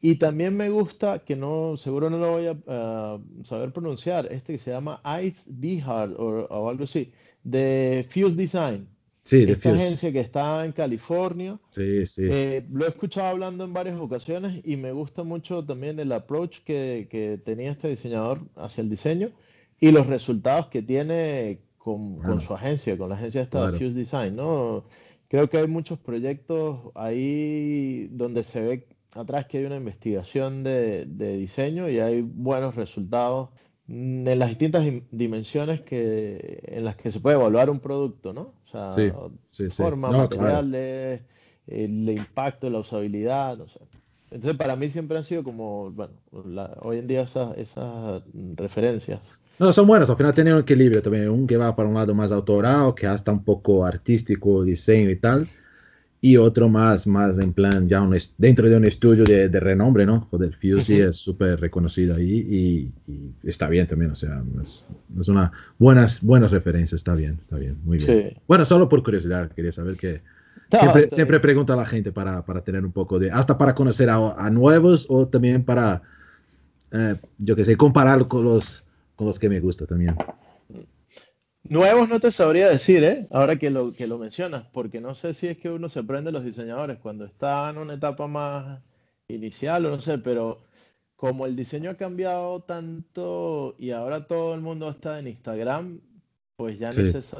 Y 0.01 0.15
también 0.15 0.55
me 0.55 0.69
gusta, 0.69 1.19
que 1.19 1.35
no, 1.35 1.75
seguro 1.75 2.09
no 2.09 2.17
lo 2.17 2.31
voy 2.31 2.47
a 2.47 3.19
saber 3.43 3.71
pronunciar, 3.73 4.31
este 4.31 4.53
que 4.53 4.59
se 4.59 4.71
llama 4.71 5.01
Ives 5.03 5.45
Bihar 5.47 6.11
o, 6.11 6.45
o, 6.45 6.69
algo 6.69 6.85
así, 6.85 7.11
de 7.43 8.07
Fuse 8.09 8.35
Design. 8.35 8.87
Sí, 9.23 9.45
de 9.45 9.51
Esta 9.51 9.71
agencia 9.71 10.11
que 10.11 10.21
está 10.21 10.65
en 10.65 10.71
California. 10.71 11.59
Sí, 11.69 12.05
sí. 12.05 12.23
Eh, 12.23 12.65
lo 12.71 12.85
he 12.85 12.89
escuchado 12.89 13.27
hablando 13.27 13.63
en 13.63 13.73
varias 13.73 13.99
ocasiones 13.99 14.61
y 14.63 14.75
me 14.77 14.91
gusta 14.91 15.23
mucho 15.23 15.63
también 15.63 15.99
el 15.99 16.11
approach 16.13 16.59
que, 16.63 17.07
que 17.11 17.37
tenía 17.37 17.71
este 17.71 17.89
diseñador 17.89 18.41
hacia 18.55 18.81
el 18.81 18.89
diseño 18.89 19.29
y 19.79 19.91
los 19.91 20.07
resultados 20.07 20.67
que 20.67 20.81
tiene 20.81 21.59
con, 21.77 22.19
con 22.19 22.41
su 22.41 22.53
agencia, 22.53 22.97
con 22.97 23.09
la 23.09 23.15
agencia 23.15 23.41
esta 23.41 23.69
de 23.69 23.77
Fuse 23.77 23.95
Design, 23.95 24.35
¿no? 24.35 24.85
Creo 25.27 25.47
que 25.49 25.57
hay 25.59 25.67
muchos 25.67 25.99
proyectos 25.99 26.79
ahí 26.95 28.07
donde 28.11 28.43
se 28.43 28.61
ve 28.61 28.87
atrás 29.13 29.47
que 29.47 29.59
hay 29.59 29.65
una 29.65 29.77
investigación 29.77 30.63
de, 30.63 31.05
diseño 31.05 31.89
y 31.89 31.99
hay 31.99 32.21
buenos 32.21 32.75
resultados 32.75 33.49
en 33.87 34.37
las 34.37 34.49
distintas 34.49 34.85
dimensiones 35.11 35.81
que, 35.81 36.61
en 36.63 36.85
las 36.85 36.95
que 36.95 37.11
se 37.11 37.19
puede 37.19 37.37
evaluar 37.37 37.71
un 37.71 37.79
producto, 37.79 38.33
¿no? 38.33 38.53
O 38.65 38.67
sea, 38.67 38.93
forma, 39.71 40.09
materiales, 40.09 41.21
el 41.65 42.09
impacto, 42.09 42.69
la 42.69 42.79
usabilidad, 42.79 43.57
no 43.57 43.67
sé. 43.67 43.79
Entonces 44.31 44.57
para 44.57 44.75
mí 44.75 44.89
siempre 44.89 45.17
han 45.17 45.23
sido 45.23 45.43
como, 45.43 45.89
bueno, 45.91 46.13
hoy 46.81 46.99
en 46.99 47.07
día 47.07 47.23
esas, 47.23 47.57
esas 47.57 48.21
referencias. 48.55 49.21
No, 49.57 49.73
son 49.73 49.87
buenas, 49.87 50.09
al 50.09 50.17
final 50.17 50.33
tienen 50.33 50.53
un 50.53 50.61
equilibrio 50.61 51.01
también, 51.01 51.27
un 51.27 51.47
que 51.47 51.57
va 51.57 51.75
para 51.75 51.89
un 51.89 51.95
lado 51.95 52.13
más 52.13 52.31
autoral, 52.31 52.93
que 52.95 53.07
hasta 53.07 53.31
un 53.31 53.43
poco 53.43 53.83
artístico, 53.83 54.63
diseño 54.63 55.09
y 55.09 55.17
tal, 55.17 55.49
y 56.21 56.35
otro 56.37 56.67
más, 56.67 57.07
más 57.07 57.39
en 57.39 57.53
plan, 57.53 57.87
ya 57.87 58.05
dentro 58.37 58.69
de 58.69 58.75
un 58.75 58.85
estudio 58.85 59.23
de, 59.23 59.47
renombre, 59.59 60.05
¿no? 60.05 60.27
Joder, 60.29 60.53
Fuse 60.53 61.07
es 61.07 61.15
súper 61.15 61.59
reconocido 61.61 62.15
ahí 62.15 62.91
y, 63.07 63.47
está 63.47 63.69
bien 63.69 63.87
también, 63.87 64.11
o 64.11 64.15
sea, 64.15 64.43
es, 64.61 64.85
una 65.27 65.51
buenas, 65.77 66.21
buenas 66.21 66.51
referencias, 66.51 66.99
está 66.99 67.13
bien, 67.13 67.37
está 67.41 67.55
bien, 67.55 67.77
muy 67.85 67.99
bien. 67.99 68.37
Bueno, 68.47 68.65
solo 68.65 68.89
por 68.89 69.01
curiosidad, 69.01 69.49
quería 69.51 69.71
saber 69.71 69.95
que 69.95 70.21
siempre, 70.69 71.09
siempre 71.09 71.39
pregunto 71.39 71.71
a 71.71 71.77
la 71.77 71.85
gente 71.85 72.11
para, 72.11 72.43
para, 72.43 72.61
tener 72.61 72.83
un 72.83 72.91
poco 72.91 73.17
de, 73.17 73.31
hasta 73.31 73.57
para 73.57 73.73
conocer 73.73 74.09
a, 74.09 74.49
nuevos 74.49 75.05
o 75.07 75.25
también 75.25 75.63
para, 75.63 76.01
eh, 76.91 77.15
yo 77.37 77.55
qué 77.55 77.63
sé, 77.63 77.77
compararlo 77.77 78.27
con 78.27 78.43
los, 78.43 78.83
con 79.15 79.25
los 79.27 79.39
que 79.39 79.47
me 79.47 79.61
gustan 79.61 79.87
también. 79.87 80.15
Nuevos 81.63 82.09
no 82.09 82.19
te 82.19 82.31
sabría 82.31 82.69
decir, 82.69 83.03
¿eh? 83.03 83.27
Ahora 83.31 83.57
que 83.57 83.69
lo, 83.69 83.91
que 83.93 84.07
lo 84.07 84.17
mencionas, 84.17 84.65
porque 84.71 85.01
no 85.01 85.13
sé 85.13 85.33
si 85.33 85.47
es 85.47 85.57
que 85.57 85.69
uno 85.69 85.89
se 85.89 86.03
prende 86.03 86.31
los 86.31 86.43
diseñadores 86.43 86.97
cuando 86.99 87.25
está 87.25 87.69
en 87.69 87.77
una 87.77 87.95
etapa 87.95 88.27
más 88.27 88.79
inicial 89.27 89.85
o 89.85 89.89
no 89.89 90.01
sé, 90.01 90.17
pero 90.17 90.61
como 91.15 91.45
el 91.45 91.55
diseño 91.55 91.91
ha 91.91 91.95
cambiado 91.95 92.61
tanto 92.61 93.75
y 93.77 93.91
ahora 93.91 94.25
todo 94.25 94.55
el 94.55 94.61
mundo 94.61 94.89
está 94.89 95.19
en 95.19 95.27
Instagram, 95.27 95.99
pues 96.55 96.79
ya 96.79 96.91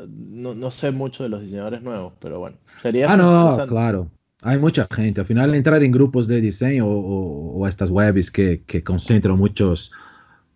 no, 0.08 0.54
no, 0.54 0.72
sé 0.72 0.92
mucho 0.92 1.24
de 1.24 1.30
los 1.30 1.42
diseñadores 1.42 1.82
nuevos, 1.82 2.14
pero 2.20 2.40
bueno, 2.40 2.58
sería... 2.82 3.12
Ah, 3.12 3.18
no, 3.18 3.66
claro. 3.68 4.10
Hay 4.42 4.58
mucha 4.58 4.88
gente. 4.90 5.20
Al 5.20 5.28
final 5.28 5.54
entrar 5.56 5.84
en 5.84 5.92
grupos 5.92 6.28
de 6.28 6.40
diseño 6.40 6.88
o, 6.88 7.68
estas 7.68 7.90
webs 7.90 8.32
que, 8.32 8.64
que 8.66 8.84
concentran 8.84 9.38
muchos 9.38 9.92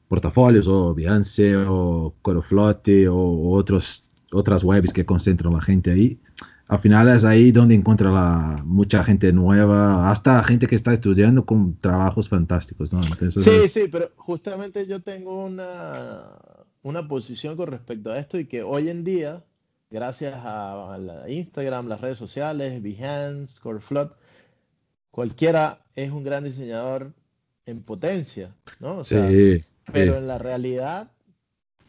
portafolios 0.08 0.68
o 0.68 0.94
Behance 0.94 1.56
o 1.56 2.14
Coroflote 2.22 3.08
o 3.08 3.52
otros, 3.52 4.04
otras 4.32 4.64
webs 4.64 4.94
que 4.94 5.06
concentran 5.06 5.54
la 5.54 5.62
gente 5.62 5.92
ahí. 5.92 6.20
Al 6.68 6.80
final 6.80 7.10
es 7.10 7.24
ahí 7.24 7.52
donde 7.52 7.76
encuentra 7.76 8.10
la, 8.10 8.62
mucha 8.66 9.04
gente 9.04 9.32
nueva, 9.34 10.10
hasta 10.10 10.44
gente 10.44 10.66
que 10.66 10.76
está 10.76 10.94
estudiando 10.94 11.46
con 11.46 11.78
trabajos 11.78 12.30
fantásticos. 12.30 12.92
¿no? 12.94 13.02
sí, 13.04 13.68
sí, 13.68 13.88
pero 13.92 14.12
justamente 14.16 14.88
yo 14.88 15.02
tengo 15.02 15.46
una, 15.46 16.32
una 16.82 17.08
posición 17.08 17.58
con 17.58 17.68
respecto 17.68 18.12
a 18.12 18.18
esto 18.18 18.40
y 18.40 18.46
que 18.46 18.64
hoy 18.64 18.90
en 18.90 19.04
día, 19.04 19.44
gracias 19.92 20.36
a, 20.38 20.98
Instagram, 21.28 21.88
las 21.88 22.02
redes 22.02 22.18
sociales, 22.18 22.82
Behance, 22.82 23.60
Coreflot, 23.62 24.18
cualquiera 25.12 25.80
es 25.96 26.12
un 26.12 26.24
gran 26.24 26.44
diseñador 26.44 27.14
en 27.66 27.84
potencia, 27.84 28.56
¿no? 28.80 29.04
sí. 29.04 29.64
Pero 29.92 30.18
en 30.18 30.28
la 30.28 30.38
realidad 30.38 31.12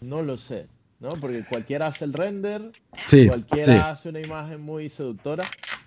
no 0.01 0.23
lo 0.23 0.37
sé, 0.37 0.66
¿no? 1.01 1.11
Porque 1.21 1.45
cualquiera 1.49 1.87
hace 1.87 2.05
el 2.05 2.12
render, 2.12 2.73
cualquiera 3.27 3.91
hace 3.91 4.09
una 4.09 4.21
imagen 4.21 4.61
muy 4.61 4.89
seductora, 4.89 5.45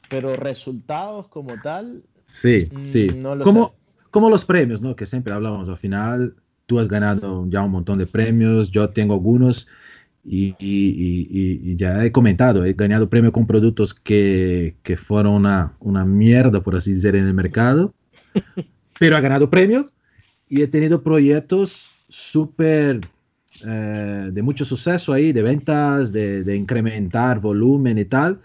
pero 0.10 0.36
resultados 0.36 1.28
como 1.28 1.60
tal, 1.62 2.04
sí, 2.26 2.70
mm, 2.72 2.86
sí. 2.86 3.08
No 3.16 3.36
lo 3.36 3.44
como, 3.44 3.70
sé. 3.70 3.76
Como 4.12 4.30
los 4.30 4.46
premios, 4.46 4.82
¿no? 4.82 4.96
Que 4.96 5.06
siempre 5.06 5.34
hablamos 5.34 5.70
al 5.70 5.78
final. 5.78 6.36
Tú 6.66 6.80
has 6.80 6.88
ganado 6.88 7.46
ya 7.50 7.62
un 7.62 7.72
montón 7.72 7.98
de 7.98 8.08
premios, 8.08 8.72
yo 8.72 8.90
tengo 8.90 9.14
algunos 9.14 9.68
y, 10.30 10.56
y, 10.60 11.76
ya 11.78 12.04
he 12.04 12.12
comentado, 12.12 12.66
he 12.66 12.74
ganado 12.74 13.10
premios 13.10 13.32
con 13.32 13.48
productos 13.48 13.94
que, 13.94 14.76
que 14.84 14.98
fueron 14.98 15.34
una, 15.34 15.74
una 15.80 16.04
mierda, 16.04 16.62
por 16.62 16.76
así 16.76 16.92
decir, 16.94 17.16
en 17.16 17.26
el 17.26 17.34
mercado, 17.34 17.94
pero 19.00 19.18
he 19.18 19.22
ganado 19.22 19.50
premios 19.50 19.94
y 20.50 20.62
he 20.62 20.68
tenido 20.68 21.02
proyectos 21.02 21.90
súper 22.08 23.02
eh, 23.66 24.30
de 24.32 24.42
mucho 24.42 24.66
suceso 24.66 25.14
ahí, 25.14 25.32
de 25.32 25.42
ventas, 25.42 26.12
de, 26.12 26.56
incrementar 26.56 27.40
volumen 27.40 27.98
y 27.98 28.06
tal, 28.06 28.40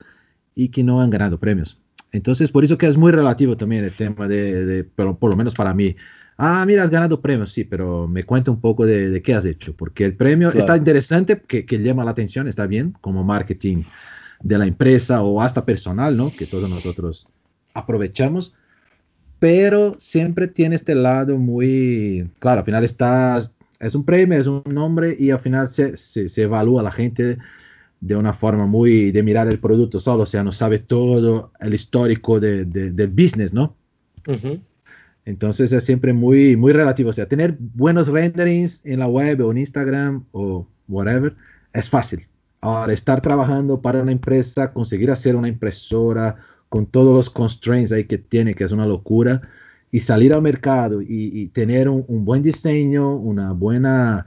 y 0.54 0.68
que 0.68 0.82
no 0.82 1.00
han 1.00 1.10
ganado 1.10 1.38
premios. 1.38 1.78
Entonces, 2.12 2.50
por 2.50 2.64
eso 2.64 2.78
que 2.78 2.86
es 2.86 2.96
muy 2.96 3.12
relativo 3.12 3.56
también 3.56 3.84
el 3.84 3.94
tema 3.94 4.28
de, 4.28 4.86
pero 4.96 5.16
por 5.16 5.30
lo 5.30 5.36
menos 5.36 5.54
para 5.54 5.74
mí. 5.74 5.96
Ah, 6.38 6.64
mira, 6.66 6.82
has 6.82 6.90
ganado 6.90 7.20
premios, 7.20 7.52
sí, 7.52 7.64
pero 7.64 8.08
me 8.08 8.24
cuenta 8.24 8.50
un 8.50 8.60
poco 8.60 8.86
de, 8.86 9.22
qué 9.22 9.34
has 9.34 9.44
hecho, 9.44 9.74
porque 9.74 10.04
el 10.04 10.16
premio 10.16 10.50
está 10.50 10.76
interesante, 10.76 11.40
que, 11.46 11.66
que, 11.66 11.78
llama 11.78 12.04
la 12.04 12.10
atención, 12.10 12.48
está 12.48 12.66
bien, 12.66 12.96
como 13.00 13.22
marketing 13.22 13.84
de 14.42 14.58
la 14.58 14.66
empresa 14.66 15.22
o 15.22 15.40
hasta 15.40 15.64
personal, 15.64 16.16
¿no? 16.16 16.32
Que 16.34 16.46
todos 16.46 16.68
nosotros 16.68 17.28
aprovechamos, 17.74 18.54
pero 19.42 19.98
siempre 19.98 20.46
tiene 20.46 20.76
este 20.76 20.94
lado 20.94 21.36
muy, 21.36 22.30
claro, 22.38 22.60
al 22.60 22.64
final 22.64 22.84
estás, 22.84 23.52
es 23.80 23.92
un 23.96 24.04
premio, 24.04 24.38
es 24.38 24.46
un 24.46 24.62
nombre 24.66 25.16
y 25.18 25.32
al 25.32 25.40
final 25.40 25.68
se, 25.68 25.96
se, 25.96 26.42
evalúa 26.42 26.80
la 26.84 26.92
gente 26.92 27.38
de 28.00 28.14
una 28.14 28.34
forma 28.34 28.66
muy 28.66 29.10
de 29.10 29.24
mirar 29.24 29.48
el 29.48 29.58
producto 29.58 29.98
solo, 29.98 30.22
o 30.22 30.26
sea, 30.26 30.44
no 30.44 30.52
sabe 30.52 30.78
todo 30.78 31.50
el 31.58 31.74
histórico 31.74 32.38
de, 32.38 32.64
del 32.66 33.08
business, 33.08 33.52
¿no? 33.52 33.74
Entonces 35.24 35.72
es 35.72 35.82
siempre 35.82 36.12
muy, 36.12 36.54
muy 36.54 36.72
relativo, 36.72 37.10
o 37.10 37.12
sea, 37.12 37.26
tener 37.26 37.56
buenos 37.58 38.06
renderings 38.06 38.80
en 38.84 39.00
la 39.00 39.08
web 39.08 39.44
o 39.44 39.50
en 39.50 39.58
Instagram 39.58 40.24
o 40.30 40.68
whatever 40.86 41.34
es 41.72 41.90
fácil. 41.90 42.28
Ahora, 42.60 42.92
estar 42.92 43.20
trabajando 43.20 43.82
para 43.82 44.02
una 44.02 44.12
empresa, 44.12 44.72
conseguir 44.72 45.10
hacer 45.10 45.34
una 45.34 45.48
impresora, 45.48 46.36
con 46.72 46.86
todos 46.86 47.14
los 47.14 47.28
constraints 47.28 47.92
ahí 47.92 48.04
que 48.04 48.16
tiene, 48.16 48.54
que 48.54 48.64
es 48.64 48.72
una 48.72 48.86
locura, 48.86 49.42
y 49.90 50.00
salir 50.00 50.32
al 50.32 50.40
mercado 50.40 51.02
y, 51.02 51.48
tener 51.48 51.86
un, 51.86 52.24
buen 52.24 52.42
diseño, 52.42 53.14
una 53.14 53.52
buena 53.52 54.24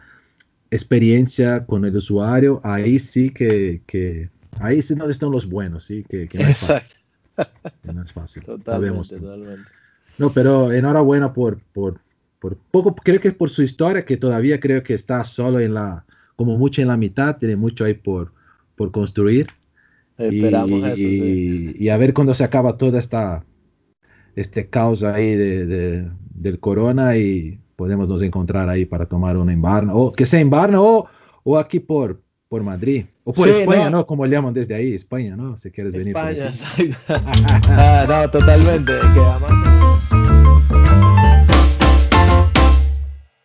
experiencia 0.70 1.66
con 1.66 1.86
el 1.86 1.96
usuario, 1.96 2.62
ahí 2.64 3.00
sí 3.00 3.32
que, 3.32 3.82
que 3.88 4.30
ahí 4.60 4.84
sí 4.84 4.94
donde 4.94 5.14
están 5.14 5.32
los 5.32 5.50
buenos, 5.50 5.86
sí, 5.86 6.06
que, 6.08 6.30
no 6.36 6.48
es 6.48 6.60
fácil. 6.60 6.98
no 7.92 8.04
es 8.04 8.12
fácil. 8.12 8.44
Totalmente, 8.46 9.18
totalmente. 9.18 9.70
No, 10.20 10.30
pero 10.30 10.72
enhorabuena 10.72 11.34
por, 11.34 11.60
por, 11.74 12.00
por 12.38 12.58
poco, 12.70 12.94
creo 12.94 13.20
que 13.20 13.30
es 13.30 13.34
por 13.34 13.50
su 13.50 13.64
historia, 13.64 14.06
que 14.06 14.18
todavía 14.18 14.60
creo 14.60 14.84
que 14.84 14.94
está 14.94 15.26
solo 15.26 15.60
en 15.60 15.74
la, 15.74 16.06
como 16.36 16.60
mucho 16.60 16.80
en 16.84 16.90
la 16.90 16.96
mitad, 16.96 17.38
tiene 17.38 17.56
mucho 17.56 17.86
ahí 17.86 17.96
por, 17.96 18.32
por 18.76 18.92
construir. 18.92 19.48
Esperamos 20.18 20.80
y, 20.80 20.86
eso, 20.86 20.96
sí. 20.96 21.76
y, 21.78 21.90
a 21.90 21.98
ver 21.98 22.14
cuando 22.14 22.34
se 22.34 22.44
acaba 22.44 22.78
toda 22.78 23.00
esta 23.00 23.44
este 24.36 24.70
caos 24.70 25.04
ahí 25.04 25.36
de, 25.36 26.08
del 26.34 26.60
corona 26.60 27.18
y 27.18 27.60
podemos 27.76 28.08
nos 28.08 28.22
encontrar 28.22 28.70
ahí 28.70 28.86
para 28.86 29.06
tomar 29.06 29.38
una 29.38 29.54
en 29.54 29.62
o 29.92 30.12
que 30.12 30.26
sea 30.26 30.40
en 30.40 30.52
o, 30.54 31.08
o 31.44 31.58
aquí 31.58 31.80
por, 31.80 32.22
por 32.48 32.64
Madrid, 32.64 33.06
o 33.24 33.34
por 33.34 33.48
España, 33.48 33.90
no. 33.90 34.06
Como 34.06 34.26
llaman 34.26 34.54
desde 34.54 34.76
ahí, 34.76 34.94
España, 34.94 35.36
¿no? 35.36 35.58
Si 35.58 35.72
quieres 35.72 35.94
venir. 35.94 36.16
España, 36.16 36.50
exacto. 36.50 36.98
ah, 37.70 38.06
no, 38.08 38.32
totalmente. 38.32 38.92
Que 38.92 39.20
además 39.20 40.25